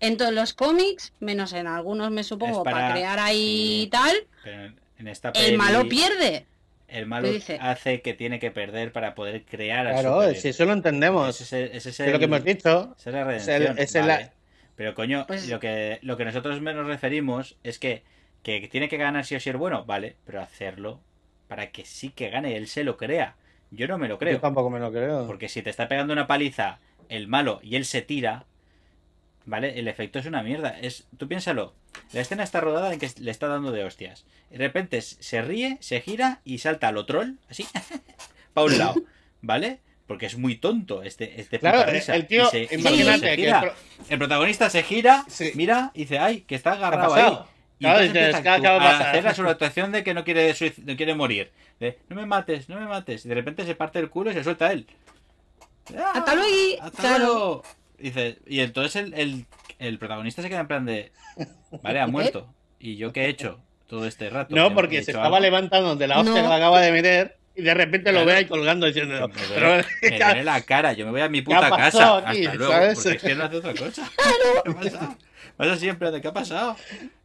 En 0.00 0.16
todos 0.16 0.32
los 0.32 0.52
cómics, 0.54 1.12
menos 1.20 1.52
en 1.52 1.66
algunos 1.66 2.10
me 2.10 2.24
supongo, 2.24 2.62
para, 2.64 2.76
para- 2.78 2.92
crear 2.94 3.18
ahí 3.18 3.82
sí. 3.84 3.88
tal, 3.90 4.16
Pero 4.44 4.72
en- 4.98 5.08
esta 5.08 5.28
el 5.28 5.34
peli, 5.34 5.56
malo 5.56 5.88
pierde. 5.88 6.46
El 6.88 7.06
malo 7.06 7.28
hace 7.60 8.00
que 8.00 8.14
tiene 8.14 8.38
que 8.38 8.50
perder 8.50 8.92
para 8.92 9.14
poder 9.14 9.44
crear 9.44 9.86
al 9.86 9.94
Claro, 10.00 10.34
si 10.34 10.48
eso 10.48 10.64
lo 10.66 10.72
entendemos. 10.72 11.40
Ese 11.40 11.44
es 11.44 11.52
el- 11.70 11.76
ese 11.76 11.90
es 11.90 12.00
Es 12.00 12.06
lo 12.12 12.18
que 12.18 12.24
el- 12.26 12.30
hemos 12.32 12.44
dicho. 12.44 12.94
Esa 12.98 13.10
es 13.10 13.14
la 13.14 13.20
Es 13.36 13.48
el- 13.48 13.54
redención. 13.62 13.78
es 13.78 13.94
el- 13.94 14.06
vale. 14.06 14.32
Pero 14.76 14.94
coño, 14.94 15.24
Pues- 15.26 15.48
lo 15.48 15.58
que 15.60 15.98
lo 16.02 16.16
que 16.16 16.24
nosotros 16.24 16.60
nos 16.60 16.86
referimos 16.86 17.56
es 17.64 17.78
que, 17.78 18.02
que 18.42 18.68
tiene 18.68 18.88
que 18.88 18.96
ganar 18.98 19.24
sí 19.24 19.34
o 19.34 19.40
sí 19.40 19.50
el 19.50 19.56
bueno, 19.56 19.84
vale, 19.84 20.16
pero 20.24 20.40
hacerlo 20.40 21.00
para 21.48 21.70
que 21.70 21.84
sí 21.84 22.10
que 22.10 22.28
gane, 22.30 22.56
él 22.56 22.66
se 22.68 22.84
lo 22.84 22.96
crea. 22.96 23.36
Yo 23.70 23.88
no 23.88 23.98
me 23.98 24.08
lo 24.08 24.14
Yo 24.14 24.18
creo. 24.18 24.40
tampoco 24.40 24.70
me 24.70 24.78
lo 24.80 24.92
creo. 24.92 25.26
Porque 25.26 25.48
si 25.48 25.62
te 25.62 25.70
está 25.70 25.88
pegando 25.88 26.12
una 26.12 26.26
paliza 26.26 26.78
el 27.08 27.26
malo 27.28 27.60
y 27.62 27.76
él 27.76 27.84
se 27.84 28.02
tira, 28.02 28.46
¿vale? 29.44 29.78
El 29.78 29.88
efecto 29.88 30.18
es 30.18 30.26
una 30.26 30.42
mierda. 30.42 30.78
Es, 30.80 31.06
tú 31.16 31.28
piénsalo. 31.28 31.74
La 32.12 32.20
escena 32.20 32.42
está 32.42 32.60
rodada 32.60 32.92
en 32.92 32.98
que 32.98 33.08
le 33.20 33.30
está 33.30 33.46
dando 33.48 33.72
de 33.72 33.84
hostias. 33.84 34.26
De 34.50 34.58
repente 34.58 35.00
se 35.00 35.40
ríe, 35.42 35.78
se 35.80 36.00
gira 36.00 36.40
y 36.44 36.58
salta 36.58 36.88
a 36.88 36.92
lo 36.92 37.06
troll, 37.06 37.34
así, 37.48 37.66
para 38.54 38.66
un 38.66 38.78
lado, 38.78 38.94
¿vale? 39.40 39.80
Porque 40.06 40.26
es 40.26 40.38
muy 40.38 40.56
tonto 40.56 41.02
este, 41.02 41.40
este 41.40 41.58
Claro, 41.58 41.84
el 41.90 42.26
tío, 42.28 42.46
se- 42.48 42.68
imagínate 42.72 43.18
se 43.20 43.26
que 43.30 43.36
gira. 43.36 43.58
el 43.60 43.64
pro- 43.70 43.74
El 44.08 44.18
protagonista 44.18 44.70
se 44.70 44.82
gira, 44.84 45.24
Sí. 45.28 45.50
mira 45.54 45.90
y 45.94 46.00
dice, 46.02 46.18
ay, 46.20 46.42
que 46.42 46.54
está 46.54 46.72
agarrado 46.72 47.14
ahí. 47.14 47.22
Y 47.78 47.84
Claro, 47.84 48.00
entonces 48.00 48.12
dices, 48.12 48.36
empieza 48.36 48.60
¿qué 48.60 48.66
a, 48.68 48.76
a 48.76 49.10
hacer 49.10 49.24
la 49.24 49.34
sobreactuación 49.34 49.92
de 49.92 50.04
que 50.04 50.14
no 50.14 50.24
quiere, 50.24 50.54
no 50.84 50.96
quiere 50.96 51.14
morir. 51.14 51.50
De, 51.80 51.98
no 52.08 52.16
me 52.16 52.24
mates, 52.24 52.68
no 52.68 52.78
me 52.80 52.86
mates. 52.86 53.26
Y 53.26 53.28
de 53.28 53.34
repente 53.34 53.66
se 53.66 53.74
parte 53.74 53.98
el 53.98 54.08
culo 54.08 54.30
y 54.30 54.34
se 54.34 54.44
suelta 54.44 54.72
él. 54.72 54.86
¡Ah! 55.96 56.12
Hasta 56.14 56.34
luego, 56.34 56.50
¡Hasta 56.82 57.02
claro. 57.02 57.18
luego! 57.24 57.62
Dice, 57.98 58.38
y 58.46 58.60
entonces 58.60 58.96
el, 58.96 59.14
el, 59.14 59.46
el 59.78 59.98
protagonista 59.98 60.40
se 60.42 60.48
queda 60.48 60.60
en 60.60 60.68
plan 60.68 60.84
de, 60.86 61.12
vale, 61.82 62.00
ha 62.00 62.06
muerto. 62.06 62.48
¿Y 62.78 62.96
yo 62.96 63.12
qué 63.12 63.24
he 63.24 63.28
hecho 63.28 63.60
todo 63.88 64.06
este 64.06 64.30
rato? 64.30 64.54
No, 64.54 64.66
¿He- 64.68 64.70
porque 64.70 64.98
he 64.98 65.04
se 65.04 65.10
estaba 65.12 65.26
algo? 65.26 65.40
levantando 65.40 65.96
de 65.96 66.06
la 66.06 66.18
hostia 66.20 66.34
No. 66.34 66.42
que 66.42 66.48
le 66.48 66.54
acaba 66.54 66.80
de 66.80 66.92
meter 66.92 67.36
y 67.56 67.62
de 67.62 67.74
repente 67.74 68.10
lo 68.12 68.18
Claro. 68.18 68.26
ve 68.26 68.32
ahí 68.34 68.44
colgando 68.46 68.86
diciendo. 68.86 69.28
Me 69.28 69.34
Pero, 69.54 69.68
duele, 69.68 69.84
me 70.02 70.18
duele 70.18 70.44
la 70.44 70.60
cara, 70.62 70.92
yo 70.92 71.04
me 71.06 71.10
voy 71.12 71.20
a 71.22 71.28
mi 71.28 71.42
puta 71.42 71.66
ha 71.66 71.70
pasado 71.70 72.22
casa. 72.22 72.30
Hasta 72.30 72.54
luego, 72.54 72.72
sabes? 72.72 72.94
porque 73.02 73.16
es 73.16 73.22
que 73.22 73.34
no 73.34 73.44
hace 73.44 73.56
otra 73.56 73.74
cosa. 73.74 74.10
¿Qué 74.64 74.70
ha 74.70 74.74
pasado? 74.74 75.16
Pasa 75.56 75.76
siempre, 75.76 76.10
¿de 76.10 76.20
qué 76.20 76.28
ha 76.28 76.32
pasado? 76.34 76.76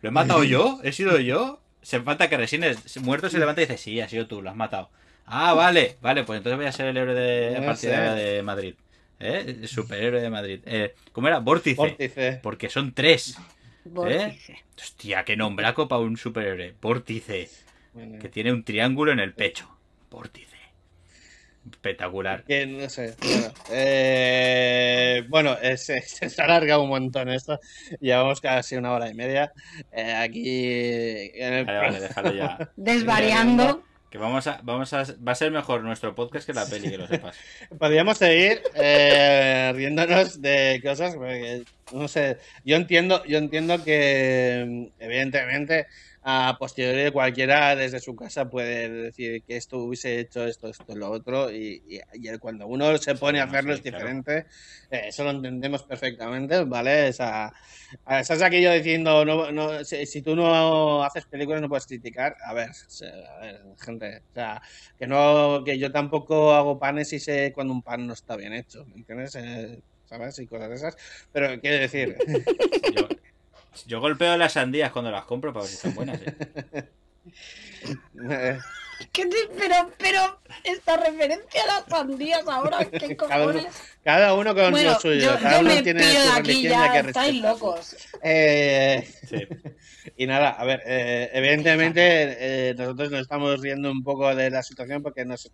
¿Lo 0.02 0.10
he 0.10 0.12
matado 0.12 0.44
yo? 0.44 0.80
¿He 0.84 0.91
sido 0.94 1.20
yo? 1.20 1.62
Se 1.82 1.99
falta 2.02 2.30
que 2.30 2.38
Resines 2.38 2.98
muerto 3.02 3.30
se 3.30 3.40
levanta 3.40 3.62
y 3.62 3.66
dice, 3.66 3.78
sí, 3.78 3.99
ha 3.99 4.08
sido 4.08 4.28
tú, 4.28 4.41
lo 4.41 4.49
has 4.49 4.56
matado. 4.56 4.90
Ah, 5.26 5.53
vale, 5.53 5.98
vale, 6.02 6.24
pues 6.24 6.38
entonces 6.38 6.58
voy 6.58 6.66
a 6.68 6.72
ser 6.72 6.88
el 6.88 6.98
héroe 6.98 7.14
de, 7.14 7.56
a 7.58 7.60
No 7.60 7.66
partir 7.66 7.90
sé. 7.90 7.98
de, 7.98 8.44
Madrid. 8.44 8.76
¿Eh? 9.20 9.62
Superhéroe 9.68 10.22
de 10.22 10.30
Madrid. 10.30 10.62
Eh, 10.66 10.95
¿Cómo 11.12 11.28
era? 11.28 11.40
Vórtice. 11.40 11.76
Vórtice. 11.76 12.40
Porque 12.41 12.70
son 12.70 12.94
tres. 12.94 13.38
Vórtice. 13.86 14.64
Hostia, 14.78 15.24
qué 15.26 15.36
nombraco 15.36 15.88
para 15.88 16.02
un 16.02 16.18
superhéroe. 16.18 16.74
Vórtice. 16.82 17.49
Bueno, 17.94 18.20
Que 18.20 18.30
tiene 18.30 18.52
un 18.52 18.64
triángulo 18.64 19.12
en 19.12 19.20
el 19.20 19.34
pecho. 19.34 19.68
Vórtice. 20.12 20.58
Espectacular. 21.72 22.44
que 22.44 22.66
no 22.66 22.90
sé. 22.90 23.16
Bueno, 23.22 23.54
eh, 23.72 25.24
bueno 25.30 25.58
eh, 25.62 25.78
se, 25.78 26.02
se 26.02 26.42
ha 26.42 26.46
alargado 26.46 26.84
un 26.84 26.90
montón 26.90 27.30
esto. 27.30 27.60
Llevamos 28.00 28.42
casi 28.42 28.76
una 28.76 28.92
hora 28.92 29.10
y 29.10 29.14
media. 29.14 29.54
Eh, 29.92 30.14
aquí. 30.14 31.32
En 31.34 31.54
el 31.54 31.66
Vale, 31.66 31.80
vale, 31.80 32.00
déjalo 32.02 32.34
ya. 32.34 32.72
Desvariando. 32.76 33.84
Que 34.10 34.18
vamos 34.18 34.46
a, 34.46 34.60
vamos 34.64 34.92
a, 34.92 35.06
va 35.26 35.32
a 35.32 35.36
ser 35.36 35.54
mejor 35.54 35.84
nuestro 35.84 36.14
podcast 36.14 36.46
que 36.46 36.52
la 36.52 36.66
peli, 36.66 36.90
que 36.90 36.98
lo 36.98 37.08
sepas. 37.08 37.38
Podríamos 37.80 38.18
seguir 38.18 38.62
eh, 38.76 39.72
riéndonos 39.74 40.42
de 40.42 40.82
cosas, 40.84 41.16
porque, 41.16 41.64
no 41.94 42.10
sé, 42.10 42.38
yo 42.66 42.76
entiendo, 42.76 43.24
yo 43.24 43.38
entiendo 43.38 43.82
que 43.86 44.92
evidentemente 45.00 45.88
a 46.23 46.56
posteriori 46.60 47.11
cualquiera 47.11 47.76
desde 47.76 47.99
su 47.99 48.15
casa 48.15 48.49
puede 48.49 48.89
decir 48.89 49.43
que 49.43 49.57
esto 49.57 49.80
hubiese 49.80 50.19
hecho 50.19 50.45
esto, 50.45 50.68
esto, 50.69 50.95
lo 50.95 51.10
otro, 51.11 51.52
y, 51.52 51.81
y- 51.88 51.99
y 52.14 52.38
cuando 52.39 52.68
uno 52.68 52.98
se 52.98 53.15
pone 53.15 53.39
a 53.39 53.45
bueno, 53.45 53.45
hacerlo 53.45 53.73
sí, 53.73 53.73
es 53.73 53.81
claro. 53.81 53.84
diferente, 53.84 54.45
eh, 54.89 55.02
eso 55.07 55.23
lo 55.23 55.31
entendemos 55.31 55.84
perfectamente, 55.84 56.64
¿vale? 56.65 57.10
O 57.10 57.14
sea, 57.14 57.52
estás 58.19 58.41
aquí 58.41 58.61
yo 58.61 58.72
diciendo, 58.73 59.26
no, 59.26 59.52
no, 59.52 59.84
si, 59.84 60.06
si 60.06 60.22
tú 60.22 60.35
no 60.35 61.03
haces 61.03 61.26
películas 61.26 61.61
no 61.61 61.69
puedes 61.69 61.88
criticar, 61.88 62.35
a 62.48 62.53
ver, 62.53 62.69
a 62.69 63.39
ver, 63.39 63.61
gente, 63.84 64.18
o 64.18 64.34
sea, 64.34 64.61
que 64.98 65.07
no, 65.07 65.64
que 65.65 65.77
yo 65.80 65.91
tampoco 65.91 66.53
hago 66.53 66.80
panes 66.80 67.11
y 67.14 67.19
sé 67.19 67.52
cuando 67.53 67.73
un 67.73 67.81
pan 67.84 68.06
no 68.07 68.14
está 68.14 68.35
bien 68.35 68.53
hecho, 68.53 68.85
¿me 68.85 68.95
entiendes? 68.98 69.35
Eh, 69.35 69.81
¿Sabes? 70.03 70.38
Y 70.39 70.48
cosas 70.48 70.69
de 70.69 70.76
esas, 70.76 70.95
pero 71.31 71.60
quiero 71.60 71.77
decir... 71.80 72.22
Yo, 72.88 73.07
yo 73.88 73.99
golpeo 74.02 74.38
las 74.38 74.53
sandías 74.53 74.91
cuando 74.91 75.11
las 75.11 75.26
compro 75.26 75.53
para 75.53 75.64
ver 75.64 75.69
si 75.69 75.76
están 75.77 75.95
buenas. 75.95 76.19
¿eh? 76.22 76.89
eh, 78.30 78.60
¿Qué 79.11 79.26
te- 79.26 79.49
pero, 79.57 79.89
pero, 79.98 80.39
esta 80.64 80.95
referencia 80.98 81.64
a 81.64 81.68
las 81.68 81.85
sandías 81.88 82.48
ahora, 82.48 82.85
¿qué 82.85 83.15
Cada 83.18 83.45
uno- 83.45 83.53
cojones? 83.53 83.73
Cada 84.03 84.34
uno 84.35 84.53
con 84.56 84.72
Bueno, 84.72 84.91
lo 84.91 84.99
suyo. 84.99 85.22
yo, 85.34 85.39
cada 85.39 85.53
yo 85.56 85.60
uno 85.61 85.69
me 85.76 85.81
tiene 85.81 85.99
pido 86.02 86.11
su 86.22 86.31
de 86.34 86.39
aquí 86.39 86.61
ya, 86.64 86.91
que 86.91 87.07
estáis 87.07 87.41
locos. 87.41 87.95
Eh, 88.22 89.07
Sí. 89.27 89.48
y 90.18 90.27
nada, 90.27 90.49
a 90.52 90.65
ver, 90.65 90.81
eh, 90.85 91.30
evidentemente 91.34 92.69
eh, 92.69 92.76
nosotros 92.77 93.10
nos 93.11 93.22
estamos 93.22 93.60
riendo 93.60 93.91
un 93.91 94.03
poco 94.03 94.34
de 94.35 94.49
la 94.52 94.61
situación 94.61 95.02
porque 95.02 95.26
nos, 95.26 95.49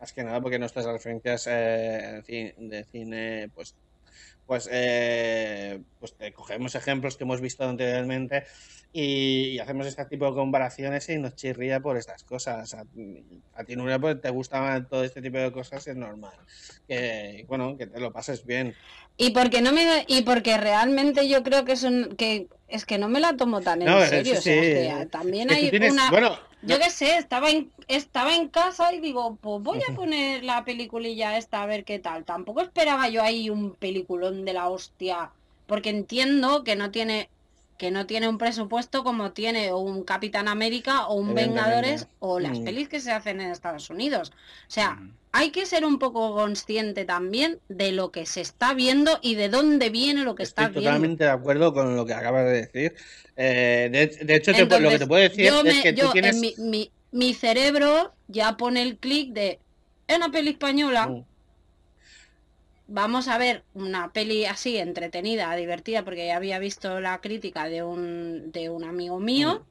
más 0.00 0.12
que 0.12 0.24
nada 0.24 0.40
porque 0.40 0.58
nuestras 0.58 0.84
referencias 0.86 1.46
eh, 1.50 2.22
de 2.58 2.84
cine, 2.90 3.48
pues, 3.54 3.74
pues, 4.46 4.68
eh, 4.70 5.80
pues 5.98 6.14
te 6.14 6.32
cogemos 6.32 6.74
ejemplos 6.74 7.16
que 7.16 7.24
hemos 7.24 7.40
visto 7.40 7.64
anteriormente 7.64 8.44
y, 8.92 9.58
hacemos 9.58 9.86
este 9.86 10.04
tipo 10.04 10.26
de 10.26 10.34
comparaciones 10.34 11.08
y 11.08 11.18
nos 11.18 11.34
chirría 11.34 11.80
por 11.80 11.96
estas 11.96 12.24
cosas. 12.24 12.74
A, 12.74 12.84
a 13.54 13.64
ti, 13.64 13.76
Nuria, 13.76 13.98
pues 13.98 14.20
te 14.20 14.28
gusta 14.30 14.86
todo 14.88 15.04
este 15.04 15.22
tipo 15.22 15.38
de 15.38 15.50
cosas, 15.50 15.86
es 15.86 15.96
normal. 15.96 16.36
Que, 16.86 17.44
bueno, 17.48 17.76
que 17.76 17.86
te 17.86 18.00
lo 18.00 18.12
pases 18.12 18.44
bien. 18.44 18.74
Y 19.16 19.30
porque 19.30 19.60
no 19.62 19.72
me 19.72 20.04
y 20.08 20.22
porque 20.22 20.56
realmente 20.56 21.28
yo 21.28 21.42
creo 21.42 21.64
que 21.64 21.72
es 21.72 21.82
un 21.84 22.14
que 22.16 22.48
es 22.68 22.86
que 22.86 22.98
no 22.98 23.08
me 23.08 23.20
la 23.20 23.36
tomo 23.36 23.60
tan 23.60 23.82
en 23.82 23.88
No, 23.88 24.00
serio, 24.06 24.32
o 24.38 24.40
sea, 24.40 24.54
sí. 24.54 24.58
es 24.58 24.98
que 25.00 25.06
también 25.06 25.50
hay 25.50 25.70
tienes- 25.70 25.92
una 25.92 26.10
bueno, 26.10 26.36
yo 26.62 26.78
qué 26.78 26.88
sé, 26.90 27.16
estaba 27.18 27.50
en 27.50 27.70
estaba 27.88 28.34
en 28.34 28.48
casa 28.48 28.92
y 28.94 29.00
digo, 29.00 29.36
pues 29.40 29.62
voy 29.62 29.80
a 29.88 29.94
poner 29.94 30.42
la 30.44 30.64
peliculilla 30.64 31.36
esta 31.36 31.62
a 31.62 31.66
ver 31.66 31.84
qué 31.84 31.98
tal. 31.98 32.24
Tampoco 32.24 32.62
esperaba 32.62 33.08
yo 33.08 33.22
ahí 33.22 33.50
un 33.50 33.74
peliculón 33.74 34.44
de 34.46 34.54
la 34.54 34.68
hostia, 34.70 35.30
porque 35.66 35.90
entiendo 35.90 36.64
que 36.64 36.74
no 36.76 36.90
tiene 36.90 37.28
que 37.78 37.90
no 37.90 38.06
tiene 38.06 38.28
un 38.28 38.38
presupuesto 38.38 39.02
como 39.04 39.32
tiene 39.32 39.72
un 39.74 40.04
Capitán 40.04 40.46
América 40.48 41.06
o 41.08 41.14
un. 41.14 41.34
Vengadores 41.34 42.06
o 42.20 42.38
las 42.40 42.60
Mm. 42.60 42.64
pelis 42.64 42.88
que 42.88 43.00
se 43.00 43.10
hacen 43.12 43.40
en 43.40 43.50
Estados 43.50 43.90
Unidos. 43.90 44.30
O 44.30 44.70
sea, 44.70 44.98
Ujú. 45.00 45.10
Hay 45.32 45.50
que 45.50 45.66
ser 45.66 45.84
un 45.84 45.98
poco 45.98 46.34
consciente 46.34 47.04
también 47.04 47.60
de 47.68 47.92
lo 47.92 48.12
que 48.12 48.26
se 48.26 48.40
está 48.40 48.74
viendo 48.74 49.18
y 49.22 49.34
de 49.34 49.48
dónde 49.48 49.90
viene 49.90 50.24
lo 50.24 50.34
que 50.34 50.42
Estoy 50.42 50.66
estás 50.66 50.74
viendo. 50.74 50.80
totalmente 50.80 51.24
de 51.24 51.30
acuerdo 51.30 51.72
con 51.72 51.94
lo 51.96 52.04
que 52.04 52.14
acabas 52.14 52.44
de 52.46 52.52
decir. 52.52 52.94
Eh, 53.36 53.88
de, 53.92 54.24
de 54.24 54.34
hecho, 54.36 54.52
te 54.52 54.64
lo 54.80 54.90
que 54.90 54.98
te 54.98 55.06
puedo 55.06 55.22
decir 55.22 55.46
yo 55.46 55.62
es 55.62 55.74
me- 55.74 55.82
que 55.82 55.92
tú 55.92 55.98
yo, 55.98 56.12
tienes... 56.12 56.36
en 56.36 56.40
mi, 56.40 56.54
mi- 56.58 56.92
mi 57.10 57.34
cerebro 57.34 58.14
ya 58.28 58.56
pone 58.56 58.82
el 58.82 58.98
clic 58.98 59.32
de 59.32 59.60
una 60.08 60.30
peli 60.30 60.50
española, 60.50 61.06
Mm, 61.08 61.22
vamos 62.86 63.28
a 63.28 63.38
ver 63.38 63.64
una 63.72 64.12
peli 64.12 64.44
así 64.44 64.76
entretenida, 64.78 65.54
divertida, 65.56 66.04
porque 66.04 66.26
ya 66.26 66.36
había 66.36 66.58
visto 66.58 67.00
la 67.00 67.20
crítica 67.20 67.64
de 67.68 67.82
un, 67.82 68.52
de 68.52 68.70
un 68.70 68.84
amigo 68.84 69.18
mío 69.20 69.66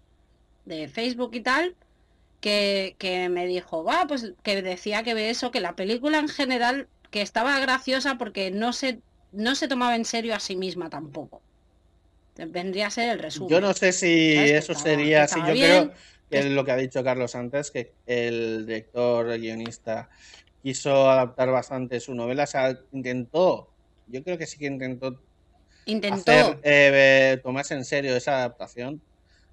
de 0.65 0.87
Facebook 0.89 1.31
y 1.35 1.41
tal, 1.41 1.77
que, 2.41 2.95
que 2.99 3.29
me 3.29 3.47
dijo, 3.47 3.83
va, 3.83 4.05
pues 4.07 4.33
que 4.43 4.61
decía 4.61 5.03
que 5.03 5.13
ve 5.13 5.29
eso, 5.29 5.51
que 5.51 5.61
la 5.61 5.75
película 5.75 6.19
en 6.19 6.27
general, 6.27 6.89
que 7.11 7.21
estaba 7.21 7.59
graciosa 7.59 8.17
porque 8.17 8.51
no 8.51 8.73
se, 8.73 9.01
no 9.31 9.55
se 9.55 9.67
tomaba 9.67 9.95
en 9.95 10.05
serio 10.05 10.35
a 10.35 10.39
sí 10.39 10.55
misma 10.55 10.89
tampoco. 10.89 11.41
Vendría 12.35 12.87
a 12.87 12.91
ser 12.91 13.09
el 13.09 13.19
resumen. 13.19 13.49
Yo 13.49 13.61
no 13.61 13.73
sé 13.73 13.91
si 13.91 14.33
eso 14.33 14.71
estaba- 14.73 14.83
sería 14.83 15.23
así. 15.23 15.39
Yo 15.39 15.53
bien, 15.53 15.87
creo 15.87 15.89
que 15.91 15.95
que 16.29 16.39
es 16.39 16.45
lo 16.45 16.63
que 16.63 16.71
ha 16.71 16.77
dicho 16.77 17.03
Carlos 17.03 17.35
antes, 17.35 17.71
que 17.71 17.93
el 18.05 18.65
director, 18.65 19.29
el 19.29 19.41
guionista, 19.41 20.09
quiso 20.63 21.09
adaptar 21.09 21.49
bastante 21.51 21.99
su 21.99 22.15
novela. 22.15 22.43
O 22.43 22.47
sea, 22.47 22.75
intentó, 22.93 23.69
yo 24.07 24.23
creo 24.23 24.37
que 24.37 24.47
sí 24.47 24.57
que 24.57 24.67
intentó 24.67 25.21
Intentó. 25.85 26.31
hacer, 26.31 26.59
eh, 26.63 27.39
tomarse 27.43 27.73
en 27.73 27.83
serio 27.85 28.15
esa 28.15 28.37
adaptación. 28.37 29.01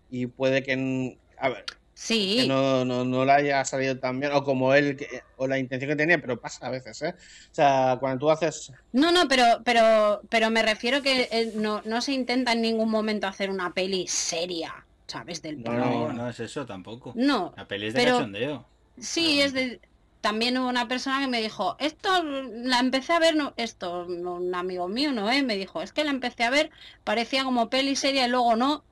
Y 0.09 0.27
puede 0.27 0.63
que, 0.63 1.19
a 1.39 1.49
ver, 1.49 1.65
Sí, 2.01 2.37
que 2.43 2.47
no, 2.47 2.85
no, 2.85 3.05
no 3.05 3.25
le 3.25 3.33
haya 3.33 3.65
salido 3.65 3.99
tan 3.99 4.21
bien, 4.21 4.31
o 4.33 4.45
como 4.45 4.73
él, 4.73 4.97
que- 4.97 5.25
o 5.37 5.49
la 5.49 5.59
intención 5.59 5.89
que 5.91 5.97
tenía, 5.97 6.21
pero 6.21 6.41
pasa 6.41 6.69
a 6.69 6.71
veces, 6.71 7.03
¿eh? 7.03 7.13
O 7.19 7.55
sea, 7.55 7.97
cuando 7.99 8.21
tú 8.21 8.31
haces 8.31 8.71
No, 8.93 9.11
no, 9.11 9.27
pero, 9.27 9.45
pero, 9.65 10.21
pero 10.29 10.49
me 10.49 10.63
refiero 10.63 11.03
que 11.03 11.29
eh, 11.33 11.51
no, 11.57 11.83
no 11.85 12.01
se 12.01 12.13
intenta 12.13 12.53
en 12.53 12.63
ningún 12.63 12.89
momento 12.89 13.27
hacer 13.27 13.51
una 13.51 13.75
peli 13.75 14.07
seria, 14.07 14.87
¿sabes? 15.09 15.43
Del 15.43 15.61
No. 15.61 15.73
No, 15.73 16.13
no 16.13 16.29
es 16.29 16.39
eso 16.39 16.65
tampoco. 16.65 17.13
No, 17.17 17.53
La 17.57 17.67
peli 17.67 17.89
es 17.89 17.95
de 17.95 18.01
pero- 18.01 18.13
cachondeo. 18.19 18.65
sí, 19.01 19.41
es 19.41 19.53
de... 19.53 19.81
También 20.21 20.57
hubo 20.57 20.69
una 20.69 20.87
persona 20.87 21.21
que 21.21 21.27
me 21.27 21.41
dijo, 21.41 21.77
esto 21.81 22.11
la 22.23 22.79
empecé 22.79 23.13
a 23.13 23.19
ver, 23.19 23.35
no, 23.35 23.55
esto, 23.57 24.05
un 24.07 24.55
amigo 24.55 24.87
mío, 24.87 25.11
no, 25.11 25.29
¿eh? 25.33 25.43
me 25.43 25.57
dijo, 25.57 25.83
es 25.83 25.93
que 25.93 26.05
la 26.05 26.11
empecé 26.11 26.45
a 26.45 26.51
ver, 26.51 26.71
parecía 27.03 27.43
como 27.43 27.71
peli 27.71 27.97
seria 27.97 28.27
y 28.27 28.31
luego 28.31 28.55
no. 28.55 28.85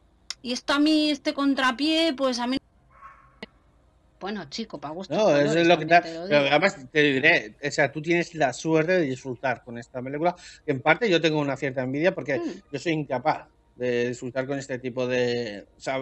Y 0.42 0.52
esto 0.52 0.72
a 0.72 0.80
mí, 0.80 1.10
este 1.10 1.34
contrapié, 1.34 2.12
pues 2.12 2.40
a 2.40 2.48
mí... 2.48 2.58
Bueno, 4.18 4.44
chico, 4.48 4.80
para 4.80 4.94
gusto. 4.94 5.14
No, 5.14 5.36
eso 5.36 5.58
es 5.58 5.66
lo 5.66 5.78
que 5.78 5.86
te, 5.86 6.00
pero 6.00 6.38
además 6.38 6.76
te 6.90 7.02
diré, 7.02 7.56
o 7.62 7.70
sea, 7.70 7.92
tú 7.92 8.00
tienes 8.00 8.34
la 8.34 8.52
suerte 8.52 8.92
de 8.92 9.00
disfrutar 9.02 9.62
con 9.62 9.76
esta 9.78 10.00
película, 10.02 10.34
en 10.64 10.80
parte 10.80 11.08
yo 11.10 11.20
tengo 11.20 11.38
una 11.38 11.56
cierta 11.56 11.82
envidia 11.82 12.14
porque 12.14 12.38
Mm. 12.38 12.62
yo 12.72 12.78
soy 12.78 12.92
incapaz 12.92 13.48
de 13.74 14.08
disfrutar 14.08 14.46
con 14.46 14.58
este 14.58 14.78
tipo 14.78 15.06
de, 15.06 15.66
o 15.76 15.80
sea, 15.80 16.00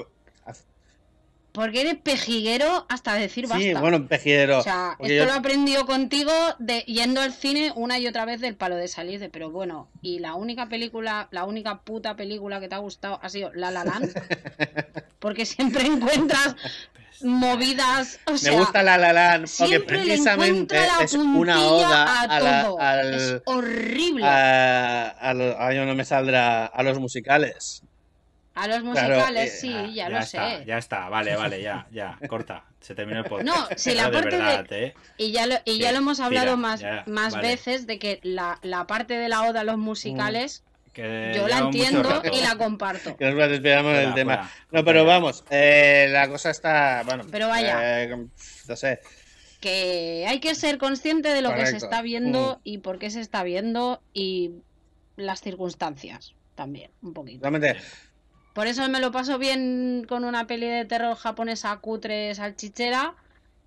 Porque 1.52 1.82
eres 1.82 1.94
pejiguero 2.02 2.84
hasta 2.88 3.14
decir 3.14 3.46
basta. 3.46 3.64
sí, 3.64 3.72
bueno, 3.74 4.08
pejidero, 4.08 4.58
O 4.58 4.62
sea, 4.62 4.96
esto 4.98 5.06
yo- 5.06 5.24
lo 5.24 5.32
aprendió 5.34 5.86
contigo 5.86 6.32
de 6.58 6.80
yendo 6.80 7.20
al 7.20 7.32
cine 7.32 7.72
una 7.76 7.96
y 8.00 8.08
otra 8.08 8.24
vez 8.24 8.40
del 8.40 8.56
palo 8.56 8.74
de 8.74 8.88
salir 8.88 9.20
de, 9.20 9.28
pero 9.28 9.50
bueno, 9.52 9.88
y 10.02 10.18
la 10.18 10.34
única 10.34 10.68
película, 10.68 11.28
la 11.30 11.44
única 11.44 11.82
puta 11.82 12.16
película 12.16 12.58
que 12.60 12.66
te 12.68 12.74
ha 12.74 12.78
gustado 12.78 13.20
ha 13.22 13.28
sido 13.28 13.52
La 13.54 13.70
La 13.70 13.84
Land, 13.84 14.08
porque 15.20 15.46
siempre 15.46 15.86
encuentras 15.86 16.56
movidas, 17.22 18.18
o 18.26 18.36
sea, 18.36 18.52
me 18.52 18.58
gusta 18.58 18.82
la 18.82 18.98
La 18.98 19.12
Land 19.12 19.48
porque 19.58 19.80
precisamente 19.80 20.74
la 20.76 21.04
es 21.04 21.14
una 21.14 21.60
oda 21.62 22.22
a 22.22 22.40
la, 22.40 22.60
al, 22.78 23.14
Es 23.14 23.42
horrible. 23.44 24.24
a, 24.26 25.10
a 25.30 25.34
no 25.34 25.94
me 25.94 26.04
saldrá, 26.04 26.66
a 26.66 26.82
los 26.82 26.98
musicales. 26.98 27.82
A 28.54 28.68
los 28.68 28.82
claro, 28.82 29.08
musicales, 29.16 29.52
eh, 29.54 29.58
sí, 29.60 29.94
ya, 29.94 30.08
lo 30.08 30.18
está, 30.18 30.58
sé. 30.58 30.64
Ya 30.64 30.78
está, 30.78 31.08
vale, 31.08 31.34
vale, 31.34 31.60
ya, 31.60 31.88
ya, 31.90 32.16
corta. 32.28 32.64
Se 32.80 32.94
terminó 32.94 33.20
el 33.20 33.24
podcast. 33.24 33.46
No, 33.46 33.66
si 33.76 33.94
la 33.94 34.10
de 34.10 34.12
parte 34.12 34.36
de- 34.36 34.84
¿eh? 34.86 34.94
Y 35.16 35.32
ya 35.32 35.46
lo, 35.46 35.56
y 35.64 35.72
Sí, 35.72 35.78
ya 35.80 35.90
lo 35.90 35.98
hemos 35.98 36.20
hablado 36.20 36.56
más, 36.56 36.80
ya, 36.80 37.02
más 37.06 37.32
vale. 37.34 37.48
veces 37.48 37.86
de 37.88 37.98
que 37.98 38.20
la, 38.22 38.58
la 38.62 38.86
parte 38.86 39.14
de 39.14 39.28
la 39.28 39.42
oda 39.42 39.62
a 39.62 39.64
los 39.64 39.76
musicales, 39.78 40.62
Que 40.94 41.32
yo 41.36 41.46
la 41.48 41.58
entiendo 41.58 42.22
y 42.32 42.40
la 42.40 42.56
comparto. 42.56 43.16
Que 43.16 43.30
nos 43.32 43.50
despedamos 43.50 43.92
del 43.96 44.14
tema. 44.14 44.36
fuera, 44.36 44.50
No, 44.70 44.84
pero 44.84 45.00
fuera. 45.00 45.14
vamos, 45.18 45.44
eh, 45.50 46.06
la 46.10 46.28
cosa 46.28 46.50
está, 46.50 47.02
bueno, 47.04 47.24
Pero 47.30 47.48
vaya. 47.48 48.02
eh, 48.04 48.16
no 48.68 48.76
sé, 48.76 49.00
que 49.60 50.24
hay 50.28 50.40
que 50.40 50.54
ser 50.54 50.78
consciente 50.78 51.28
de 51.30 51.42
lo 51.42 51.54
que 51.54 51.66
se 51.66 51.76
está 51.76 52.00
viendo 52.02 52.56
Mm. 52.56 52.60
y 52.64 52.78
por 52.78 52.98
qué 52.98 53.10
se 53.10 53.20
está 53.20 53.42
viendo 53.42 54.00
y 54.12 54.52
las 55.16 55.40
circunstancias 55.40 56.34
también, 56.54 56.90
un 57.02 57.12
poquito. 57.14 57.40
realmente, 57.42 57.76
Por 58.52 58.66
eso 58.68 58.88
me 58.88 59.00
lo 59.00 59.10
paso 59.10 59.36
bien 59.38 60.04
con 60.08 60.24
una 60.24 60.46
peli 60.46 60.66
de 60.68 60.84
terror 60.84 61.16
japonesa 61.16 61.76
cutre 61.78 62.32
salchichera 62.36 63.16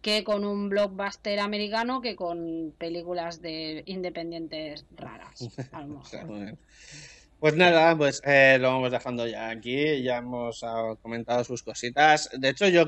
que 0.01 0.23
con 0.23 0.45
un 0.45 0.69
blockbuster 0.69 1.39
americano 1.41 1.99
que 1.99 2.15
con 2.15 2.73
películas 2.77 3.41
de 3.41 3.83
independientes 3.87 4.85
raras. 4.95 5.49
A 5.73 5.81
lo 5.81 5.97
O 5.99 6.05
sea, 6.05 6.23
mejor. 6.23 6.57
Pues 7.39 7.55
nada, 7.55 7.95
pues 7.95 8.19
eh, 8.25 8.57
lo 8.59 8.69
vamos 8.69 8.91
dejando 8.91 9.27
ya 9.27 9.49
aquí. 9.49 10.01
Ya 10.03 10.17
hemos 10.17 10.59
ah, 10.63 10.95
comentado 11.01 11.43
sus 11.43 11.61
cositas. 11.63 12.29
De 12.33 12.49
hecho, 12.49 12.67
yo 12.67 12.87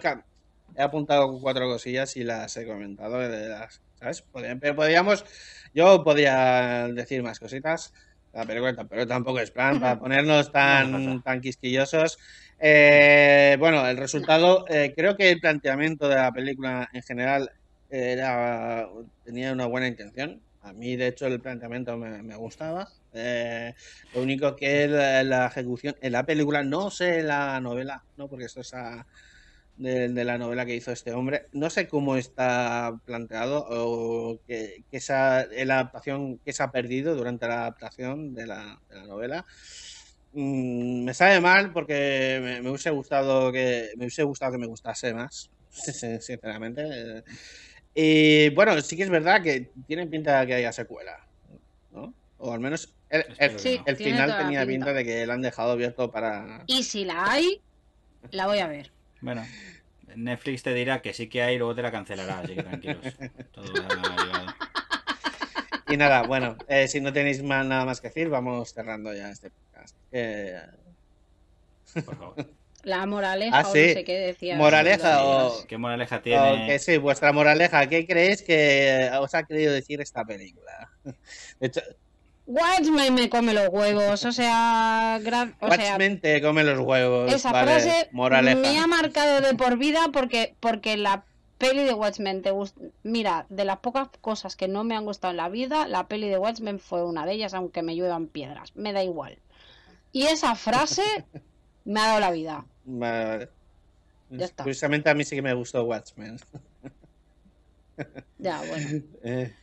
he 0.76 0.82
apuntado 0.82 1.40
cuatro 1.40 1.68
cosillas 1.68 2.16
y 2.18 2.24
las 2.24 2.56
he 2.58 2.66
comentado. 2.68 3.20
las- 3.22 3.82
¿Sabes? 3.96 4.22
Podría- 4.24 4.56
pero 4.58 4.76
Podríamos, 4.76 5.26
yo 5.74 6.04
podía 6.04 6.88
decir 6.94 7.22
más 7.24 7.40
cositas. 7.40 7.92
La 8.32 8.46
película, 8.46 8.76
pero 8.88 9.08
tampoco 9.08 9.40
es 9.40 9.52
plan 9.52 9.80
para 9.80 10.00
ponernos 10.00 10.52
tan, 10.52 11.22
tan 11.24 11.42
quisquillosos. 11.42 12.18
Eh, 12.60 13.56
bueno, 13.60 13.88
el 13.88 13.98
resultado, 13.98 14.66
eh, 14.70 14.94
creo 14.96 15.16
que 15.18 15.30
el 15.32 15.40
planteamiento 15.40 16.08
de 16.08 16.16
la 16.16 16.32
película 16.32 16.88
en 16.94 17.02
general 17.04 17.50
era, 17.90 18.88
tenía 19.24 19.52
una 19.54 19.66
buena 19.68 19.88
intención. 19.88 20.44
A 20.62 20.74
mí, 20.74 20.96
de 20.96 21.08
hecho, 21.08 21.28
el 21.28 21.42
planteamiento 21.42 21.98
me, 21.98 22.22
me 22.24 22.36
gustaba. 22.36 22.88
Eh, 23.14 23.74
lo 24.14 24.22
único 24.22 24.56
que 24.56 24.88
la, 24.88 25.48
ejecución 25.48 25.96
en 26.02 26.12
la 26.12 26.26
película, 26.26 26.64
no 26.64 26.92
sé 26.92 27.24
la 27.24 27.60
novela, 27.60 28.04
no, 28.18 28.28
porque 28.28 28.46
esto 28.46 28.62
es 28.62 28.74
de, 29.78 30.26
la 30.26 30.38
novela 30.38 30.66
que 30.66 30.76
hizo 30.76 30.92
este 30.92 31.14
hombre. 31.14 31.48
No 31.54 31.70
sé 31.70 31.88
cómo 31.88 32.18
está 32.18 33.00
planteado 33.06 33.66
o 33.70 34.40
que, 34.46 34.84
que 34.92 34.98
esa 34.98 35.46
la 35.48 35.76
adaptación 35.76 36.38
que 36.40 36.54
se 36.54 36.64
ha 36.64 36.72
perdido 36.72 37.16
durante 37.16 37.48
la 37.48 37.62
adaptación 37.62 38.34
de 38.36 38.48
la, 38.48 38.80
de 38.90 38.96
la 38.96 39.06
novela. 39.06 39.46
Mm, 40.34 41.06
me 41.06 41.14
sabe 41.14 41.40
mal 41.42 41.74
porque 41.74 42.40
me, 42.44 42.62
me 42.62 42.70
hubiese 42.70 42.92
gustado 42.92 43.52
que 43.52 43.90
me 43.96 44.06
hubiese 44.06 44.24
gustado 44.24 44.52
que 44.52 44.58
me 44.60 44.68
gustase 44.68 45.14
más, 45.14 45.50
sinceramente. 45.72 47.24
Y 47.96 48.50
bueno, 48.50 48.80
sí 48.82 48.96
que 48.96 49.04
es 49.04 49.10
verdad 49.10 49.42
que 49.42 49.72
tiene 49.88 50.08
pinta 50.08 50.40
de 50.40 50.48
que 50.48 50.54
haya 50.56 50.72
secuela, 50.72 51.26
¿no? 51.92 52.14
O 52.40 52.54
al 52.54 52.60
menos 52.60 52.94
el, 53.10 53.24
que 53.38 53.60
Sí, 53.60 53.82
el 53.86 53.96
final 53.98 54.30
la 54.30 54.38
tenía 54.40 54.66
pinta. 54.66 54.88
pinta 54.88 54.94
de 54.94 55.04
que 55.06 55.26
lo 55.26 55.34
han 55.34 55.42
dejado 55.42 55.72
abierto 55.74 56.10
para... 56.12 56.64
Y 56.68 56.84
si 56.84 57.06
la 57.06 57.30
hay, 57.32 57.62
la 58.32 58.48
voy 58.48 58.60
a 58.60 58.68
ver. 58.68 58.92
Bueno, 59.22 59.46
Netflix 60.16 60.64
te 60.64 60.74
dirá 60.74 61.02
que 61.02 61.14
sí 61.14 61.28
que 61.28 61.42
hay 61.44 61.56
y 61.56 61.58
luego 61.58 61.76
te 61.76 61.82
la 61.82 61.92
cancelará, 61.92 62.40
así 62.40 62.56
que 62.56 62.64
tranquilos. 62.64 63.06
Todo. 63.52 63.66
Y 65.90 65.98
nada, 65.98 66.24
bueno, 66.24 66.56
eh, 66.68 66.88
si 66.88 67.02
no 67.02 67.12
tenéis 67.12 67.42
más, 67.44 67.66
nada 67.66 67.84
más 67.86 68.00
que 68.00 68.10
decir, 68.10 68.30
vamos 68.30 68.74
cerrando 68.74 69.14
ya 69.14 69.30
este 69.32 69.50
podcast. 69.50 69.96
Eh, 70.12 70.62
Por 72.06 72.16
favor. 72.18 72.36
La 72.84 73.06
moraleja 73.06 73.60
Ah, 73.60 73.68
o 73.68 73.74
sí. 73.74 73.88
no 73.88 73.94
sé 73.94 74.04
qué 74.06 74.20
decía. 74.20 74.56
Moraleja 74.56 75.26
o- 75.26 75.66
¿Qué 75.68 75.78
moraleja 75.78 76.22
tiene? 76.22 76.74
ok, 76.76 76.80
sí, 76.80 76.98
vuestra 76.98 77.34
moraleja, 77.34 77.88
¿qué 77.90 78.06
creéis 78.08 78.42
que 78.44 79.10
os 79.20 79.34
ha 79.36 79.44
querido 79.44 79.74
decir 79.74 80.00
esta 80.00 80.24
película? 80.24 80.90
De 81.60 81.68
hecho, 81.68 81.82
Watchmen 82.52 83.14
me 83.14 83.30
come 83.30 83.54
los 83.54 83.70
huevos, 83.70 84.26
o 84.26 84.32
sea, 84.32 85.20
gra- 85.22 85.54
o 85.60 85.68
sea, 85.72 85.78
Watchmen 85.92 86.20
te 86.20 86.42
come 86.42 86.64
los 86.64 86.80
huevos. 86.80 87.32
esa 87.32 87.52
vale, 87.52 87.72
frase 87.74 88.10
moraleja. 88.12 88.58
me 88.60 88.80
ha 88.80 88.88
marcado 88.88 89.40
de 89.42 89.54
por 89.54 89.78
vida 89.78 90.08
porque 90.12 90.56
porque 90.60 90.98
la 90.98 91.26
peli 91.60 91.84
de 91.84 91.94
Watchmen 91.94 92.42
te 92.42 92.50
gusta. 92.50 92.82
Mira, 93.04 93.46
de 93.50 93.66
las 93.66 93.78
pocas 93.78 94.08
cosas 94.22 94.56
que 94.56 94.68
no 94.68 94.84
me 94.84 94.96
han 94.96 95.06
gustado 95.06 95.30
en 95.30 95.38
la 95.38 95.48
vida, 95.50 95.88
la 95.88 96.08
peli 96.08 96.28
de 96.28 96.40
Watchmen 96.40 96.80
fue 96.80 97.04
una 97.06 97.26
de 97.28 97.34
ellas, 97.34 97.54
aunque 97.54 97.84
me 97.84 97.96
lluevan 97.96 98.26
piedras, 98.26 98.76
me 98.76 98.94
da 98.94 99.04
igual. 99.04 99.38
Y 100.12 100.24
esa 100.24 100.56
frase 100.56 101.04
me 101.86 102.00
ha 102.00 102.08
dado 102.08 102.20
la 102.20 102.32
vida. 102.32 102.66
Vale, 102.86 103.28
vale. 103.28 103.50
Ya 104.32 104.46
está. 104.46 104.64
Curiosamente 104.64 105.10
a 105.12 105.14
mí 105.14 105.24
sí 105.24 105.36
que 105.36 105.44
me 105.44 105.54
gustó 105.54 105.84
Watchmen. 105.84 106.40
Ya, 108.40 108.60
bueno, 108.68 109.04
Eh, 109.24 109.54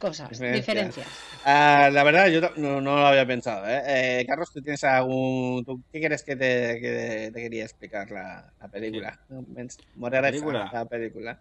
cosas, 0.00 0.28
Diferencias. 0.30 0.66
diferencias. 0.66 1.06
ah, 1.44 1.88
la 1.92 2.02
verdad, 2.02 2.26
yo 2.28 2.40
no, 2.56 2.80
no 2.80 2.96
lo 2.96 3.06
había 3.06 3.24
pensado. 3.26 3.68
¿eh? 3.68 3.82
Eh, 4.20 4.26
Carlos, 4.26 4.50
¿tú 4.52 4.60
tienes 4.62 4.82
algún... 4.82 5.64
tú- 5.64 5.80
¿Qué 5.92 6.00
crees 6.00 6.22
que 6.24 6.34
te, 6.34 6.80
que 6.80 7.30
te 7.32 7.40
quería 7.42 7.64
explicar 7.64 8.10
la, 8.10 8.52
la 8.60 8.68
película? 8.68 9.20
Película? 9.28 10.70
La 10.72 10.84
película. 10.86 11.38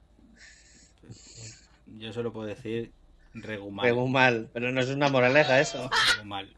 Yo 1.97 2.13
solo 2.13 2.31
puedo 2.31 2.47
decir 2.47 2.91
regumal. 3.33 3.85
Regumal, 3.85 4.49
pero 4.53 4.71
no 4.71 4.81
es 4.81 4.89
una 4.89 5.09
moraleja 5.09 5.59
eso. 5.59 5.89
Regumal. 6.15 6.53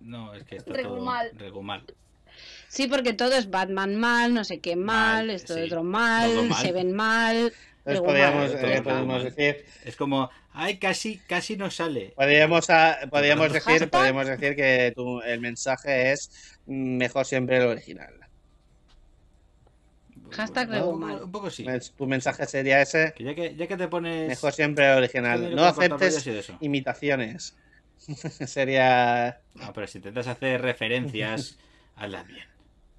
No, 0.00 0.34
es 0.34 0.44
que 0.44 0.56
está 0.56 0.72
Regumal. 0.72 1.30
todo 1.30 1.38
regumal. 1.40 1.84
Sí, 2.68 2.86
porque 2.86 3.12
todo 3.14 3.32
es 3.34 3.48
Batman 3.50 3.96
mal, 3.96 4.34
no 4.34 4.44
sé 4.44 4.60
qué 4.60 4.76
mal, 4.76 5.26
Mal, 5.26 5.30
esto 5.30 5.54
sí. 5.54 5.60
de 5.60 5.66
otro 5.66 5.82
mal. 5.82 6.30
se 6.60 6.72
ven 6.72 6.92
mal. 6.92 7.52
Entonces 7.86 8.02
podríamos, 8.02 8.50
Todo 8.50 8.66
eh, 8.66 8.82
podemos 8.82 9.22
decir, 9.22 9.64
Es 9.84 9.94
como, 9.96 10.28
ay, 10.52 10.78
casi, 10.78 11.18
casi 11.18 11.56
no 11.56 11.70
sale. 11.70 12.12
podríamos, 12.16 12.66
podríamos 13.10 13.52
decir, 13.52 13.88
podríamos 13.88 14.26
decir 14.26 14.56
que 14.56 14.92
tu- 14.96 15.20
el 15.20 15.40
mensaje 15.40 16.10
es 16.10 16.58
mejor 16.66 17.24
siempre 17.26 17.58
el 17.58 17.66
original. 17.68 18.12
Hashtag 20.32 20.84
Un- 20.84 21.30
poco 21.30 21.48
sí. 21.50 21.64
Tu 21.96 22.06
mensaje 22.08 22.44
sería 22.46 22.82
ese, 22.82 23.12
Que 23.16 23.22
ya 23.22 23.34
que, 23.36 23.54
ya 23.54 23.68
que 23.68 23.76
te 23.76 23.86
pones. 23.86 24.28
mejor 24.28 24.52
siempre 24.52 24.90
el 24.90 24.98
original. 24.98 25.54
No 25.54 25.64
aceptes 25.64 26.28
imitaciones. 26.60 27.56
sería 28.46 29.40
No, 29.54 29.72
pero 29.72 29.86
si 29.86 29.98
intentas 29.98 30.26
hacer 30.26 30.60
referencias, 30.60 31.56
hazlas 31.96 32.26
bien. 32.26 32.46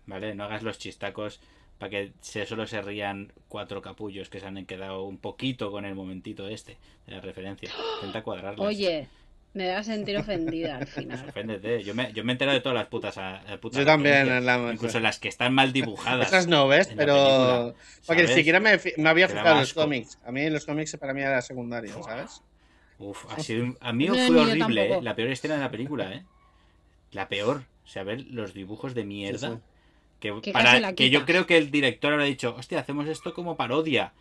¿Vale? 0.05 0.33
No 0.33 0.45
hagas 0.45 0.63
los 0.63 0.77
chistacos 0.79 1.41
para 1.77 1.89
que 1.89 2.11
se, 2.21 2.45
solo 2.45 2.65
se 2.67 2.81
rían 2.81 3.31
cuatro 3.47 3.81
capullos 3.81 4.29
que 4.29 4.39
se 4.39 4.45
han 4.47 4.65
quedado 4.65 5.03
un 5.03 5.17
poquito 5.17 5.71
con 5.71 5.85
el 5.85 5.95
momentito 5.95 6.47
este 6.47 6.77
de 7.05 7.15
la 7.15 7.21
referencia. 7.21 7.69
Intenta 7.95 8.23
cuadrarlas. 8.23 8.65
Oye, 8.65 9.07
me 9.53 9.65
voy 9.65 9.73
a 9.75 9.83
sentir 9.83 10.17
ofendida 10.17 10.73
al 10.77 10.79
Pues 10.85 10.93
final. 10.95 11.25
oféndete. 11.29 11.83
Yo 11.83 11.93
me, 11.95 12.11
yo 12.13 12.23
me 12.23 12.31
he 12.31 12.33
enterado 12.33 12.55
de 12.57 12.61
todas 12.61 12.77
las 12.77 12.87
putas. 12.87 13.17
a- 13.17 13.43
las 13.43 13.59
putas 13.59 13.79
Yo 13.79 13.85
también, 13.85 14.27
referencias, 14.27 14.57
en 14.59 14.65
la- 14.65 14.73
Incluso 14.73 14.99
las 14.99 15.19
que 15.19 15.27
están 15.27 15.53
mal 15.53 15.71
dibujadas. 15.73 16.27
Esas 16.27 16.47
no 16.47 16.67
ves, 16.67 16.87
pero. 16.95 17.13
película, 17.13 17.73
Porque 18.05 18.23
ni 18.23 18.33
siquiera 18.33 18.59
me, 18.59 18.69
había 19.09 19.27
fijado 19.27 19.51
en 19.53 19.59
los 19.59 19.73
cómics. 19.73 20.19
A 20.25 20.31
mí 20.31 20.49
los 20.49 20.65
cómics 20.65 20.97
para 20.97 21.13
mí 21.13 21.21
era 21.21 21.41
secundario, 21.41 22.01
¿sabes? 22.03 22.41
Uf, 22.99 23.25
ha 23.31 23.39
sido 23.39 23.75
a 23.79 23.93
mí 23.93 24.07
No, 24.07 24.15
fue 24.15 24.37
horrible, 24.39 24.93
¿eh? 24.95 25.01
La 25.03 25.15
peor 25.15 25.29
escena 25.29 25.53
de 25.55 25.61
la 25.61 25.69
película, 25.69 26.11
¿eh? 26.11 26.25
La 27.11 27.29
peor. 27.29 27.63
O 27.85 27.87
sea, 27.87 28.03
ver 28.03 28.25
los 28.31 28.53
dibujos 28.53 28.93
de 28.95 29.05
mierda. 29.05 29.49
Sí, 29.49 29.55
sí. 29.55 29.61
Que, 30.19 30.41
Que 30.41 30.51
para, 30.51 30.93
que 30.93 31.09
yo 31.09 31.25
creo 31.25 31.45
que 31.45 31.57
el 31.57 31.69
director 31.69 32.13
habrá 32.13 32.25
dicho, 32.25 32.55
hostia, 32.57 32.79
hacemos 32.79 33.07
esto 33.07 33.33
como 33.33 33.55
parodia. 33.55 34.13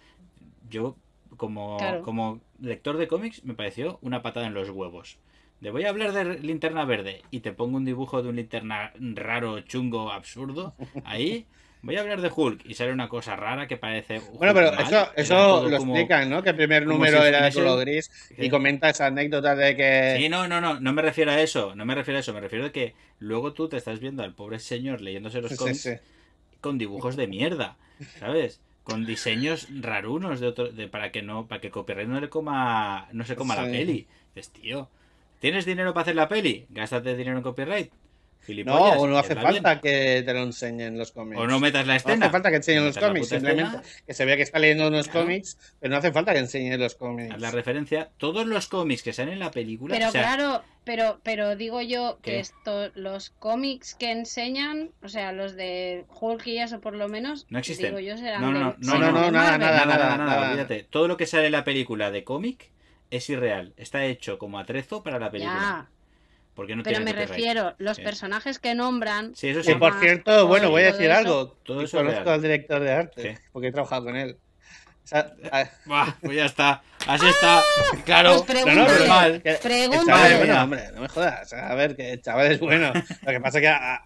Yo, 0.68 0.97
como, 1.36 1.77
Claro. 1.78 2.02
como 2.02 2.40
lector 2.60 2.97
de 2.97 3.09
cómics, 3.09 3.44
me 3.44 3.55
pareció 3.55 3.98
una 4.02 4.23
patada 4.23 4.47
en 4.47 4.55
los 4.55 4.68
huevos. 4.70 5.18
De 5.60 5.70
voy 5.70 5.85
a 5.85 5.89
hablar 5.89 6.12
de 6.12 6.39
linterna 6.40 6.85
verde 6.85 7.23
y 7.31 7.40
te 7.40 7.52
pongo 7.52 7.78
un 7.78 7.85
dibujo 7.86 8.23
de 8.23 8.28
un 8.28 8.36
linterna 8.36 8.93
raro, 9.01 9.60
chungo, 9.60 10.10
absurdo. 10.12 10.74
Ahí 11.05 11.47
voy 11.87 11.97
a 11.97 12.01
hablar 12.01 12.21
de 12.21 12.31
Hulk 12.35 12.67
y 12.67 12.75
sale 12.75 12.93
una 12.93 13.09
cosa 13.09 13.37
rara 13.37 13.67
que 13.67 13.77
parece. 13.77 14.21
Bueno, 14.35 14.53
pero 14.53 14.69
Hulk 14.69 14.79
mal, 14.81 14.87
eso, 14.87 15.13
eso 15.17 15.69
lo 15.69 15.79
como- 15.79 15.95
explican, 15.97 16.29
¿no? 16.29 16.43
Que 16.43 16.51
el 16.51 16.57
primer 16.57 16.87
número 16.87 17.21
si 17.23 17.29
era 17.29 17.45
de 17.45 17.53
color 17.53 17.81
gris 17.81 18.11
y 18.37 18.51
comenta 18.51 18.91
esa 18.91 19.07
anécdota 19.07 19.55
de 19.57 19.75
que. 19.77 20.17
Sí, 20.19 20.29
no, 20.29 20.47
no, 20.49 20.61
no, 20.61 20.79
no 20.81 20.93
me 20.93 21.03
refiero 21.03 21.31
a 21.31 21.41
eso, 21.41 21.75
no 21.75 21.85
me 21.87 21.95
refiero 21.95 22.19
a 22.19 22.21
eso, 22.21 22.35
me 22.35 22.41
refiero 22.41 22.67
a 22.67 22.73
que 22.73 22.95
luego 23.19 23.53
tú 23.53 23.69
te 23.69 23.77
estás 23.77 24.01
viendo 24.01 24.23
al 24.23 24.35
pobre 24.35 24.59
señor 24.59 25.01
leyéndose 25.01 25.41
los 25.41 25.57
cómics 25.57 25.81
sí. 25.83 25.93
con 26.61 26.77
dibujos 26.79 27.17
de 27.17 27.27
mierda, 27.27 27.77
¿sabes? 28.19 28.61
Con 28.83 29.05
diseños 29.07 29.69
rarunos 29.81 30.39
de 30.41 30.47
otro, 30.49 30.71
de, 30.71 30.89
para 30.89 31.11
que 31.11 31.23
no, 31.23 31.47
para 31.47 31.61
que 31.61 31.71
copyright 31.71 32.09
no 32.09 32.21
le 32.21 32.29
coma, 32.29 33.09
no 33.13 33.25
se 33.25 33.35
coma 33.35 33.57
la 33.57 33.65
peli. 33.65 34.07
Dices, 34.35 34.53
tío, 34.53 34.89
¿tienes 35.41 35.65
dinero 35.65 35.93
para 35.93 36.03
hacer 36.03 36.15
la 36.17 36.29
peli? 36.29 36.67
Gástate 36.71 37.17
dinero 37.17 37.37
en 37.39 37.43
copyright. 37.43 37.91
No, 38.64 38.74
o 38.93 39.06
no 39.06 39.18
hace 39.18 39.35
bien. 39.35 39.44
falta 39.47 39.81
que 39.81 40.23
te 40.24 40.32
lo 40.32 40.43
enseñen 40.43 40.97
los 40.98 41.12
cómics. 41.12 41.40
O 41.40 41.47
no 41.47 41.59
metas 41.60 41.86
la 41.86 41.94
No 41.94 41.97
escena. 41.97 42.27
hace 42.27 42.32
falta 42.32 42.51
que 42.51 42.56
enseñen 42.56 42.81
No 42.82 42.86
los 42.86 42.98
cómics, 42.98 43.28
simplemente 43.28 43.77
escena, 43.78 44.02
que 44.06 44.14
se 44.14 44.24
vea 44.24 44.36
que 44.36 44.43
está 44.43 44.59
leyendo 44.59 44.89
unos 44.89 45.09
Claro. 45.09 45.27
cómics, 45.27 45.59
pero 45.81 45.90
no 45.90 45.97
hace 45.98 46.12
falta 46.12 46.32
que 46.32 46.39
enseñe 46.39 46.77
los 46.78 46.94
cómics. 46.94 47.35
haz 47.35 47.40
la 47.40 47.51
referencia. 47.51 48.10
Todos 48.18 48.47
los 48.47 48.68
cómics 48.68 49.02
que 49.02 49.12
salen 49.12 49.35
en 49.35 49.39
la 49.40 49.51
película. 49.51 49.94
Pero 49.94 50.09
o 50.09 50.12
sea, 50.12 50.23
claro, 50.23 50.62
pero, 50.85 51.20
pero 51.23 51.56
digo 51.56 51.81
yo 51.82 52.18
que 52.23 52.39
esto, 52.39 52.90
los 52.94 53.31
cómics 53.31 53.94
que 53.94 54.12
enseñan, 54.12 54.90
o 55.02 55.09
sea, 55.09 55.32
los 55.32 55.56
de 55.56 56.05
Hulk 56.20 56.47
y 56.47 56.59
eso 56.59 56.81
por 56.81 56.94
lo 56.94 57.09
menos, 57.09 57.47
No 57.51 57.59
existen. 57.59 57.86
digo 57.97 57.98
yo 58.01 58.16
serán 58.16 58.40
No, 58.43 58.52
no, 58.52 58.59
de- 58.73 58.77
no, 58.86 58.98
no, 58.98 59.10
no, 59.12 59.31
nada, 59.31 59.59
nada, 59.59 59.85
nada, 59.86 59.86
nada, 59.86 60.16
nada. 60.18 60.51
olvídate. 60.51 60.85
Todo 60.89 61.09
lo 61.09 61.16
que 61.16 61.27
sale 61.27 61.47
en 61.47 61.52
la 61.52 61.64
película 61.64 62.10
de 62.10 62.23
cómic 62.24 62.70
es 63.10 63.28
irreal. 63.31 63.73
Está 63.77 64.05
hecho 64.05 64.39
como 64.39 64.59
atrezo 64.59 65.02
para 65.02 65.18
la 65.18 65.31
película. 65.31 65.55
Ya, 65.56 65.90
Porque 66.57 66.74
no 66.74 66.83
pero 66.83 67.01
me 67.01 67.12
refiero, 67.12 67.74
los 67.78 68.01
personajes 68.01 68.59
que 68.59 68.74
nombran, 68.74 69.37
Sí, 69.37 69.49
eso 69.51 69.62
sí. 69.62 69.74
Que 69.74 69.78
por 69.78 69.93
Ajá, 69.93 70.01
cierto, 70.01 70.47
bueno, 70.49 70.70
voy 70.70 70.83
a 70.83 70.87
decir 70.87 71.11
eso. 71.11 71.19
algo. 71.19 71.49
Todo 71.65 71.83
eso 71.83 71.99
es 71.99 72.03
conozco 72.03 72.24
real. 72.24 72.35
al 72.35 72.43
director 72.43 72.81
de 72.83 72.93
arte, 72.93 73.23
¿Qué? 73.23 73.39
porque 73.53 73.69
he 73.69 73.73
trabajado 73.73 74.05
con 74.07 74.16
él. 74.16 74.39
O 75.05 75.07
sea, 75.09 75.33
ah, 75.53 75.65
Buah, 75.85 76.15
pues 76.20 76.35
ya 76.37 76.47
está. 76.47 76.83
Así 77.07 77.27
está. 77.28 77.62
Claro. 78.05 78.43
Pues 78.45 78.66
no, 78.66 78.74
no, 78.74 78.87
pero 78.87 79.61
pregúntale. 79.61 80.05
chaval 80.07 80.37
bueno, 80.39 80.62
hombre, 80.65 80.91
no 80.95 81.01
me 81.03 81.09
jodas. 81.09 81.53
A 81.53 81.74
ver, 81.77 81.95
que 81.95 82.12
el 82.15 82.23
chaval 82.23 82.51
es 82.51 82.59
bueno. 82.59 82.93
Lo 83.23 83.33
que 83.33 83.41
pasa 83.41 83.59
es 83.59 83.62
que 83.62 83.69
ah, 83.69 84.03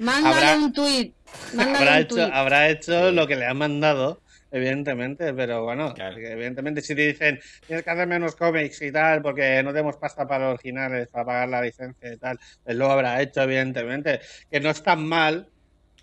mándale 0.00 0.34
habrá- 0.36 0.56
un 0.56 0.72
tuit, 0.72 1.14
mándale 1.54 1.76
habrá 1.78 1.92
un 1.92 1.98
hecho, 2.00 2.34
habrá 2.34 2.68
hecho 2.70 3.12
lo 3.12 3.26
que 3.28 3.36
le 3.36 3.46
han 3.46 3.58
mandado, 3.58 4.22
evidentemente, 4.54 5.34
pero 5.34 5.64
bueno, 5.64 5.92
Claro. 5.94 6.16
evidentemente 6.18 6.80
si 6.82 6.94
te 6.94 7.02
dicen 7.08 7.40
tienes 7.66 7.84
que 7.84 7.90
hacerme 7.90 8.16
unos 8.16 8.36
cómics 8.36 8.80
y 8.82 8.92
tal, 8.92 9.22
porque 9.22 9.62
no 9.62 9.72
tenemos 9.72 9.96
pasta 9.96 10.26
para 10.26 10.46
los 10.46 10.54
originales, 10.54 11.08
para 11.08 11.24
pagar 11.24 11.48
la 11.48 11.62
licencia 11.62 12.12
y 12.12 12.16
tal, 12.18 12.38
pues 12.62 12.76
lo 12.76 12.90
habrá 12.90 13.20
hecho, 13.22 13.42
evidentemente, 13.42 14.20
que 14.50 14.60
no 14.60 14.70
es 14.70 14.82
tan 14.82 15.06
mal, 15.06 15.50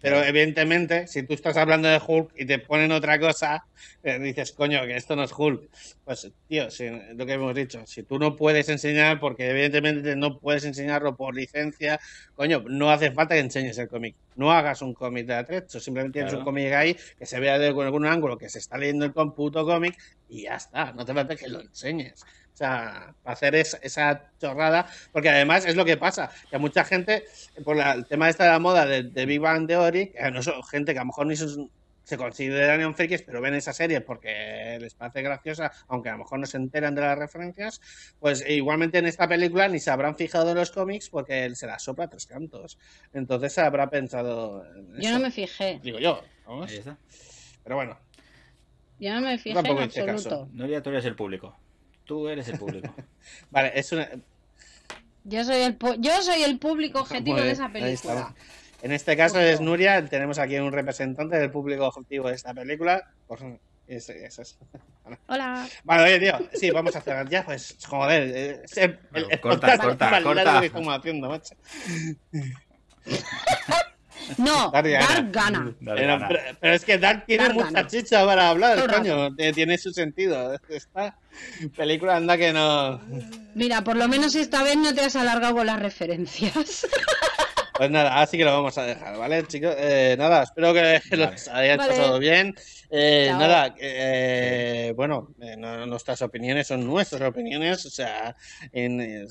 pero 0.01 0.23
evidentemente, 0.23 1.07
si 1.07 1.23
tú 1.23 1.33
estás 1.33 1.55
hablando 1.57 1.87
de 1.87 2.01
Hulk 2.05 2.31
y 2.35 2.45
te 2.45 2.59
ponen 2.59 2.91
otra 2.91 3.19
cosa, 3.19 3.63
eh, 4.03 4.19
dices, 4.19 4.51
coño, 4.53 4.81
que 4.85 4.95
esto 4.95 5.15
no 5.15 5.23
es 5.23 5.31
Hulk. 5.37 5.69
Pues, 6.03 6.31
tío, 6.47 6.69
si- 6.71 6.89
lo 7.15 7.25
que 7.25 7.33
hemos 7.33 7.53
dicho, 7.55 7.83
si 7.85 8.03
tú 8.03 8.17
no 8.19 8.35
puedes 8.35 8.67
enseñar, 8.69 9.19
porque 9.19 9.49
evidentemente 9.49 10.15
no 10.15 10.39
puedes 10.39 10.65
enseñarlo 10.65 11.15
por 11.15 11.35
licencia, 11.35 11.99
coño, 12.35 12.63
no 12.67 12.89
hace 12.91 13.11
falta 13.11 13.35
que 13.35 13.41
enseñes 13.41 13.77
el 13.77 13.87
cómic. 13.87 14.15
No 14.35 14.51
hagas 14.51 14.81
un 14.81 14.93
cómic 14.93 15.25
de 15.27 15.35
atrecho, 15.35 15.79
simplemente 15.79 16.13
tienes 16.19 16.31
Claro. 16.31 16.39
un 16.39 16.45
cómic 16.45 16.73
ahí 16.73 16.97
que 17.17 17.25
se 17.25 17.39
vea 17.39 17.59
de 17.59 17.73
con 17.73 17.85
algún 17.85 18.05
ángulo 18.05 18.37
que 18.37 18.49
se 18.49 18.59
está 18.59 18.77
leyendo 18.77 19.05
el 19.05 19.11
puto 19.13 19.65
cómic 19.65 19.95
y 20.27 20.43
ya 20.43 20.55
está, 20.55 20.93
no 20.93 21.05
te 21.05 21.13
falta 21.13 21.35
que 21.35 21.47
lo 21.47 21.61
enseñes. 21.61 22.23
O 22.53 22.57
sea, 22.57 23.15
para 23.23 23.33
hacer 23.33 23.55
es- 23.55 23.79
esa 23.81 24.31
chorrada, 24.39 24.85
porque 25.11 25.29
además 25.29 25.65
es 25.65 25.75
lo 25.75 25.85
que 25.85 25.97
pasa, 25.97 26.29
que 26.49 26.55
a 26.57 26.59
mucha 26.59 26.83
gente, 26.83 27.23
por 27.63 27.75
la- 27.75 27.93
el 27.93 28.05
tema 28.05 28.29
este 28.29 28.43
de 28.43 28.49
la 28.49 28.59
moda 28.59 28.85
de, 28.85 29.03
de 29.03 29.25
Big 29.25 29.39
Bang 29.39 29.67
Theory, 29.67 30.11
que 30.11 30.31
no 30.31 30.43
son 30.43 30.61
gente 30.63 30.93
que 30.93 30.99
a 30.99 31.03
lo 31.03 31.07
mejor 31.07 31.27
ni 31.27 31.35
son 31.35 31.71
se 32.03 32.17
consideran 32.17 32.93
frikis, 32.95 33.21
pero 33.21 33.39
ven 33.41 33.53
esa 33.53 33.71
serie 33.73 34.01
porque 34.01 34.77
les 34.81 34.95
parece 34.95 35.21
graciosa, 35.21 35.71
aunque 35.87 36.09
a 36.09 36.13
lo 36.13 36.17
mejor 36.17 36.39
no 36.39 36.45
se 36.47 36.57
enteran 36.57 36.93
de 36.95 37.01
las 37.01 37.17
referencias, 37.17 37.79
pues 38.19 38.43
igualmente 38.49 38.97
en 38.97 39.05
esta 39.05 39.27
película 39.29 39.67
ni 39.69 39.79
se 39.79 39.91
habrán 39.91 40.17
fijado 40.17 40.49
en 40.49 40.57
los 40.57 40.71
cómics 40.71 41.09
porque 41.09 41.45
él 41.45 41.55
se 41.55 41.67
la 41.67 41.77
sopla 41.79 42.05
a 42.05 42.09
tres 42.09 42.25
cantos. 42.25 42.77
Entonces 43.13 43.53
se 43.53 43.61
habrá 43.61 43.89
pensado. 43.89 44.65
en 44.75 44.93
Yo 44.95 44.99
eso. 45.09 45.13
no 45.13 45.19
me 45.19 45.31
fijé. 45.31 45.79
Digo 45.83 45.99
yo, 45.99 46.21
vamos. 46.45 46.69
Ahí 46.71 46.77
está. 46.79 46.97
Pero 47.63 47.75
bueno, 47.77 47.97
Yo 48.99 49.13
no 49.13 49.21
me 49.21 49.37
fijé 49.37 49.53
Tampoco 49.55 49.79
en 49.81 49.85
absoluto. 49.85 50.49
Nuria, 50.53 50.81
tú 50.81 50.89
eres 50.89 51.05
el 51.05 51.15
público. 51.15 51.57
Tú 52.11 52.27
eres 52.27 52.45
el 52.49 52.59
público. 52.59 52.93
vale, 53.51 53.71
es 53.73 53.89
una. 53.93 54.09
Yo 55.23 55.45
soy 55.45 55.61
el 55.61 55.77
yo 55.99 56.21
soy 56.21 56.43
el 56.43 56.59
público 56.59 56.99
objetivo 56.99 57.37
de 57.37 57.51
esa 57.51 57.67
ahí 57.67 57.71
película. 57.71 58.35
En 58.81 58.91
este 58.91 59.15
caso 59.15 59.39
es 59.39 59.61
Nuria, 59.61 60.03
tenemos 60.03 60.37
aquí 60.37 60.57
un 60.57 60.73
representante 60.73 61.37
del 61.39 61.49
público 61.51 61.85
objetivo 61.87 62.27
de 62.27 62.35
esta 62.35 62.53
película. 62.53 63.13
Es. 63.87 64.11
Hola. 65.27 65.69
Vale, 65.85 66.03
oye, 66.03 66.19
tío, 66.19 66.37
sí, 66.53 66.69
vamos 66.71 66.93
a 66.97 66.99
hacer 66.99 67.29
ya, 67.29 67.45
pues, 67.45 67.77
joder. 67.87 68.23
eh, 68.35 68.61
es 68.65 68.75
el- 68.75 68.99
Bueno, 69.09 69.27
el 69.29 69.39
corta, 69.39 69.77
corta, 69.77 70.21
corta. 70.21 70.43
largo 70.43 70.59
que 70.59 70.65
estamos 70.67 70.97
haciendo, 70.97 71.29
macho. 71.29 71.55
No, 74.37 74.71
Dar 74.73 74.87
gana. 74.89 75.07
dar 75.07 75.31
gana. 75.31 75.75
Dale, 75.79 76.01
Pero, 76.01 76.27
pero- 76.59 76.73
es 76.73 76.85
que 76.85 76.97
Dark 76.97 77.25
tiene 77.25 77.43
Dar 77.43 77.53
mucha 77.53 77.65
gana. 77.71 77.87
chicha 77.87 78.25
para 78.25 78.49
hablar, 78.49 78.87
coño. 78.93 79.29
eh, 79.37 79.51
Tiene 79.53 79.77
su 79.77 79.91
sentido. 79.91 80.57
Esta 80.69 81.17
película 81.75 82.15
anda 82.17 82.37
que 82.37 82.53
no. 82.53 82.99
Mira, 83.55 83.83
por 83.83 83.95
lo 83.97 84.07
menos 84.07 84.35
esta 84.35 84.63
vez 84.63 84.77
no 84.77 84.93
te 84.93 85.01
has 85.01 85.15
alargado 85.15 85.55
con 85.55 85.65
las 85.65 85.79
referencias. 85.79 86.87
Pues 87.73 87.89
nada, 87.89 88.21
así 88.21 88.37
que 88.37 88.43
lo 88.45 88.51
vamos 88.53 88.77
a 88.77 88.83
dejar, 88.83 89.17
¿vale, 89.17 89.43
chicos? 89.47 89.73
Eh, 89.75 90.15
nada, 90.19 90.43
espero 90.43 90.71
que 90.71 91.01
los 91.17 91.47
hayáis 91.47 91.77
Vale. 91.79 91.89
pasado 91.89 92.19
bien. 92.19 92.53
Eh, 92.91 93.31
nada, 93.31 93.73
eh, 93.79 94.93
bueno, 94.95 95.29
eh, 95.41 95.55
no- 95.57 95.87
nuestras 95.87 96.21
opiniones 96.21 96.67
son 96.67 96.85
nuestras 96.85 97.23
opiniones, 97.23 97.83
o 97.87 97.89
sea, 97.89 98.35
en, 98.71 99.01
eh, 99.01 99.25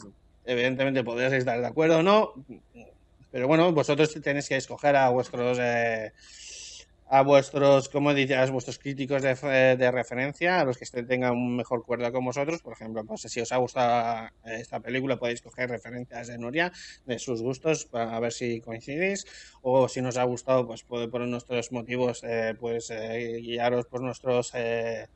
evidentemente 0.46 1.04
podréis 1.04 1.34
estar 1.34 1.60
de 1.60 1.66
acuerdo 1.66 1.98
o 1.98 2.02
no, 2.02 2.32
pero 3.30 3.46
bueno, 3.48 3.72
vosotros 3.72 4.12
tenéis 4.22 4.48
que 4.48 4.56
escoger 4.56 4.96
a 4.96 5.08
vuestros... 5.10 5.58
eh, 5.60 6.12
a 7.12 7.22
vuestros, 7.22 7.88
como 7.88 8.14
dices, 8.14 8.36
a 8.36 8.46
vuestros 8.52 8.78
críticos 8.78 9.22
de, 9.22 9.34
de 9.76 9.90
referencia, 9.90 10.60
a 10.60 10.64
los 10.64 10.78
que 10.78 10.86
tengan 11.02 11.32
un 11.32 11.56
mejor 11.56 11.84
cuerda 11.84 12.12
con 12.12 12.24
vosotros. 12.24 12.62
Por 12.62 12.72
ejemplo, 12.74 13.04
pues 13.04 13.22
si 13.22 13.40
os 13.40 13.50
ha 13.52 13.56
gustado 13.56 14.28
esta 14.44 14.78
película, 14.80 15.16
podéis 15.18 15.42
coger 15.42 15.68
referencias 15.70 16.28
de 16.28 16.38
Nuria, 16.38 16.72
de 17.04 17.18
sus 17.18 17.42
gustos, 17.42 17.86
para 17.86 18.18
ver 18.20 18.32
si 18.32 18.60
coincidís. 18.60 19.24
O 19.62 19.88
si 19.88 20.00
nos 20.02 20.16
ha 20.16 20.24
gustado, 20.24 20.66
pues 20.66 20.84
puede 20.84 21.08
por 21.08 21.20
nuestros 21.26 21.72
motivos, 21.72 22.22
eh, 22.22 22.54
pues 22.58 22.90
eh, 22.90 23.38
guiaros 23.42 23.86
por 23.86 24.02
nuestros 24.02 24.52
eh, 24.54 25.08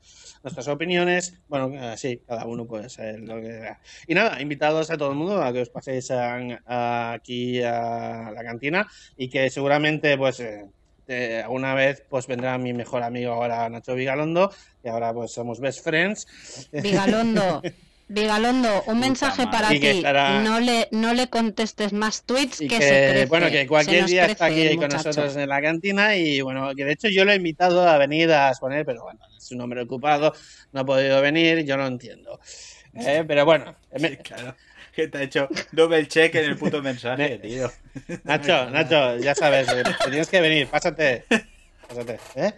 nuestras 0.43 0.67
opiniones. 0.67 1.41
Bueno, 1.47 1.71
eh, 1.93 1.97
sí, 1.97 2.21
cada 2.27 2.45
uno 2.45 2.65
pues 2.67 2.97
eh, 2.99 3.17
lo 3.19 3.37
que 3.41 3.47
sea. 3.51 3.79
Y 4.07 4.13
nada, 4.15 4.41
invitados 4.41 4.89
a 4.91 4.97
todo 4.97 5.09
el 5.11 5.15
mundo 5.15 5.41
a 5.43 5.51
que 5.53 5.61
os 5.61 5.69
paséis 5.69 6.11
a- 6.11 6.37
a- 6.65 7.13
aquí 7.13 7.61
a 7.63 8.31
la 8.33 8.43
cantina 8.43 8.87
y 9.15 9.29
que 9.29 9.49
seguramente 9.49 10.17
pues 10.17 10.39
eh, 11.07 11.41
alguna 11.43 11.73
vez 11.75 12.03
pues 12.09 12.27
vendrá 12.27 12.57
mi 12.57 12.73
mejor 12.73 13.03
amigo 13.03 13.31
ahora 13.33 13.69
Nacho 13.69 13.93
Vigalondo 13.95 14.51
y 14.83 14.87
ahora 14.89 15.13
pues 15.13 15.31
somos 15.31 15.59
best 15.59 15.83
friends 15.83 16.27
Vigalondo. 16.71 17.61
Vigalondo, 18.07 18.83
un 18.85 18.99
mensaje 18.99 19.47
para 19.47 19.69
ti. 19.69 19.79
estará- 19.83 20.39
No 20.43 20.59
le, 20.59 20.87
no 20.91 21.15
le 21.15 21.27
contestes 21.27 21.91
más 21.91 22.21
tweets 22.23 22.59
que, 22.59 22.67
que, 22.67 22.75
se 22.75 22.87
crece. 23.11 23.25
bueno 23.25 23.49
que 23.49 23.65
cualquier 23.65 24.05
día 24.05 24.25
está 24.27 24.45
aquí 24.45 24.67
con 24.75 24.85
muchacho. 24.85 25.07
nosotros 25.07 25.35
en 25.37 25.49
la 25.49 25.59
cantina 25.59 26.15
y 26.15 26.39
bueno 26.41 26.69
que 26.75 26.85
de 26.85 26.93
hecho 26.93 27.07
yo 27.09 27.25
lo 27.25 27.31
he 27.31 27.35
invitado 27.35 27.87
a 27.89 27.97
venir 27.97 28.31
a 28.31 28.49
exponer 28.49 28.85
pero 28.85 29.01
bueno 29.03 29.19
es 29.35 29.51
un 29.51 29.59
hombre 29.61 29.81
ocupado 29.81 30.33
no 30.71 30.81
ha 30.81 30.85
podido 30.85 31.19
venir 31.21 31.65
yo 31.65 31.77
lo 31.77 31.87
entiendo 31.87 32.39
Eh, 32.93 33.23
pero 33.27 33.43
bueno 33.43 33.75
me- 33.99 34.17
Claro. 34.19 34.55
Que 34.95 35.07
te 35.07 35.17
ha 35.17 35.21
hecho 35.23 35.49
double 35.71 36.07
check 36.07 36.33
en 36.35 36.45
el 36.45 36.57
puto 36.57 36.81
mensaje, 36.81 37.37
tío. 37.39 37.71
Nacho 38.23 38.69
Nacho 38.69 39.17
ya 39.17 39.35
sabes 39.35 39.67
eh, 39.69 39.83
te 39.83 40.09
tienes 40.09 40.29
que 40.29 40.41
venir 40.41 40.67
pásate 40.67 41.25
pásate 41.87 42.19
¿eh? 42.35 42.53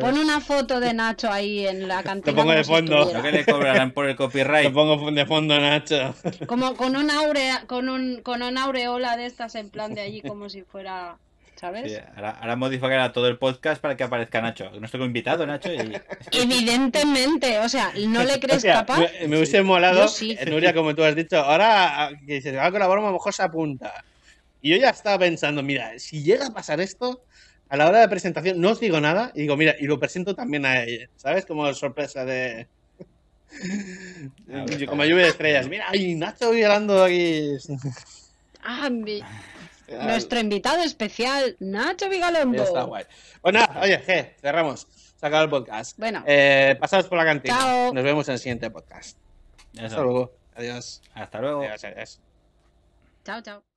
Pon 0.00 0.18
una 0.18 0.40
foto 0.40 0.80
de 0.80 0.92
Nacho 0.92 1.30
ahí 1.30 1.66
en 1.66 1.88
la 1.88 2.02
cantina. 2.02 2.36
pongo 2.36 2.52
de 2.52 2.62
fondo. 2.62 3.10
No 3.10 3.22
que 3.22 3.32
le 3.32 3.46
cobrarán 3.46 3.92
por 3.92 4.04
el 4.04 4.12
te 4.12 4.16
copyright. 4.18 4.70
pongo 4.70 5.10
de 5.10 5.24
fondo 5.24 5.58
Nacho 5.58 6.14
Como 6.46 6.76
con 6.76 6.94
una 6.94 7.20
aurea, 7.20 7.64
con 7.66 7.88
un, 7.88 8.20
con 8.22 8.42
una 8.42 8.64
aureola 8.64 9.16
de 9.16 9.24
estas 9.24 9.54
en 9.54 9.70
plan 9.70 9.94
de 9.94 10.02
allí 10.02 10.20
como 10.20 10.50
si 10.50 10.60
fuera, 10.62 11.16
¿sabes? 11.58 11.92
Sí, 11.92 11.98
ahora, 12.16 12.30
ahora 12.30 12.56
modificará 12.56 13.12
todo 13.12 13.26
el 13.28 13.36
podcast 13.36 13.80
para 13.80 13.96
que 13.96 14.04
aparezca 14.04 14.40
Nacho. 14.40 14.70
No 14.78 14.86
estoy 14.86 15.02
invitado, 15.02 15.46
Nacho. 15.46 15.72
Y... 15.72 15.78
Evidentemente, 16.32 17.58
o 17.58 17.68
sea, 17.68 17.92
¿no 18.08 18.22
le 18.24 18.38
crees 18.40 18.62
capaz? 18.64 18.98
Me, 18.98 19.28
me 19.28 19.36
hubiese 19.36 19.62
molado, 19.62 20.08
sí. 20.08 20.38
Nuria, 20.46 20.72
como 20.72 20.94
tú 20.94 21.02
has 21.02 21.16
dicho, 21.16 21.38
ahora 21.38 22.04
ah, 22.04 22.10
que 22.26 22.34
dices, 22.34 22.54
va 22.56 22.66
a 22.66 22.70
colaborar, 22.70 23.04
a 23.04 23.08
lo 23.08 23.12
mejor 23.14 23.34
se 23.34 23.42
apunta. 23.42 24.04
Y 24.62 24.70
yo 24.70 24.76
ya 24.76 24.90
estaba 24.90 25.18
pensando, 25.18 25.62
mira, 25.62 25.98
si 25.98 26.22
llega 26.22 26.46
a 26.46 26.52
pasar 26.52 26.80
esto, 26.80 27.22
a 27.68 27.76
la 27.76 27.88
hora 27.88 28.00
de 28.00 28.08
presentación 28.08 28.60
no 28.60 28.70
os 28.70 28.80
digo 28.80 29.00
nada 29.00 29.30
y 29.34 29.42
digo, 29.42 29.56
mira, 29.56 29.74
y 29.78 29.84
lo 29.86 29.98
presento 29.98 30.34
también 30.34 30.64
a 30.64 30.82
ella, 30.82 31.08
¿sabes? 31.16 31.44
Como 31.44 31.72
sorpresa 31.74 32.24
de... 32.24 32.66
Ver, 34.46 34.86
como 34.86 35.04
lluvia 35.04 35.24
de 35.24 35.30
estrellas. 35.30 35.68
Mira, 35.68 35.94
y 35.96 36.14
Nacho 36.14 36.50
violando 36.50 37.04
aquí. 37.04 37.56
Ah, 38.62 38.90
mi- 38.90 39.22
nuestro 39.88 40.38
invitado 40.40 40.82
especial, 40.82 41.56
Nacho 41.60 42.08
Vigalondo. 42.08 42.58
Ya 42.58 42.64
está 42.64 42.82
guay. 42.82 43.04
Pues 43.40 43.54
nada, 43.54 43.80
oye, 43.82 43.98
je, 43.98 44.36
cerramos. 44.40 44.86
Se 45.16 45.26
acaba 45.26 45.42
el 45.42 45.50
podcast. 45.50 45.98
Bueno. 45.98 46.22
Eh, 46.26 46.76
pasaos 46.78 47.06
por 47.08 47.18
la 47.18 47.24
cantina. 47.24 47.56
Chao. 47.56 47.92
Nos 47.92 48.04
vemos 48.04 48.28
en 48.28 48.34
el 48.34 48.38
siguiente 48.38 48.70
podcast. 48.70 49.18
Eso. 49.74 49.86
Hasta 49.86 50.02
luego. 50.02 50.32
Adiós. 50.54 51.02
Hasta 51.14 51.40
luego. 51.40 51.62
Adiós, 51.62 51.84
adiós. 51.84 52.20
Chao, 53.24 53.42
chao. 53.42 53.67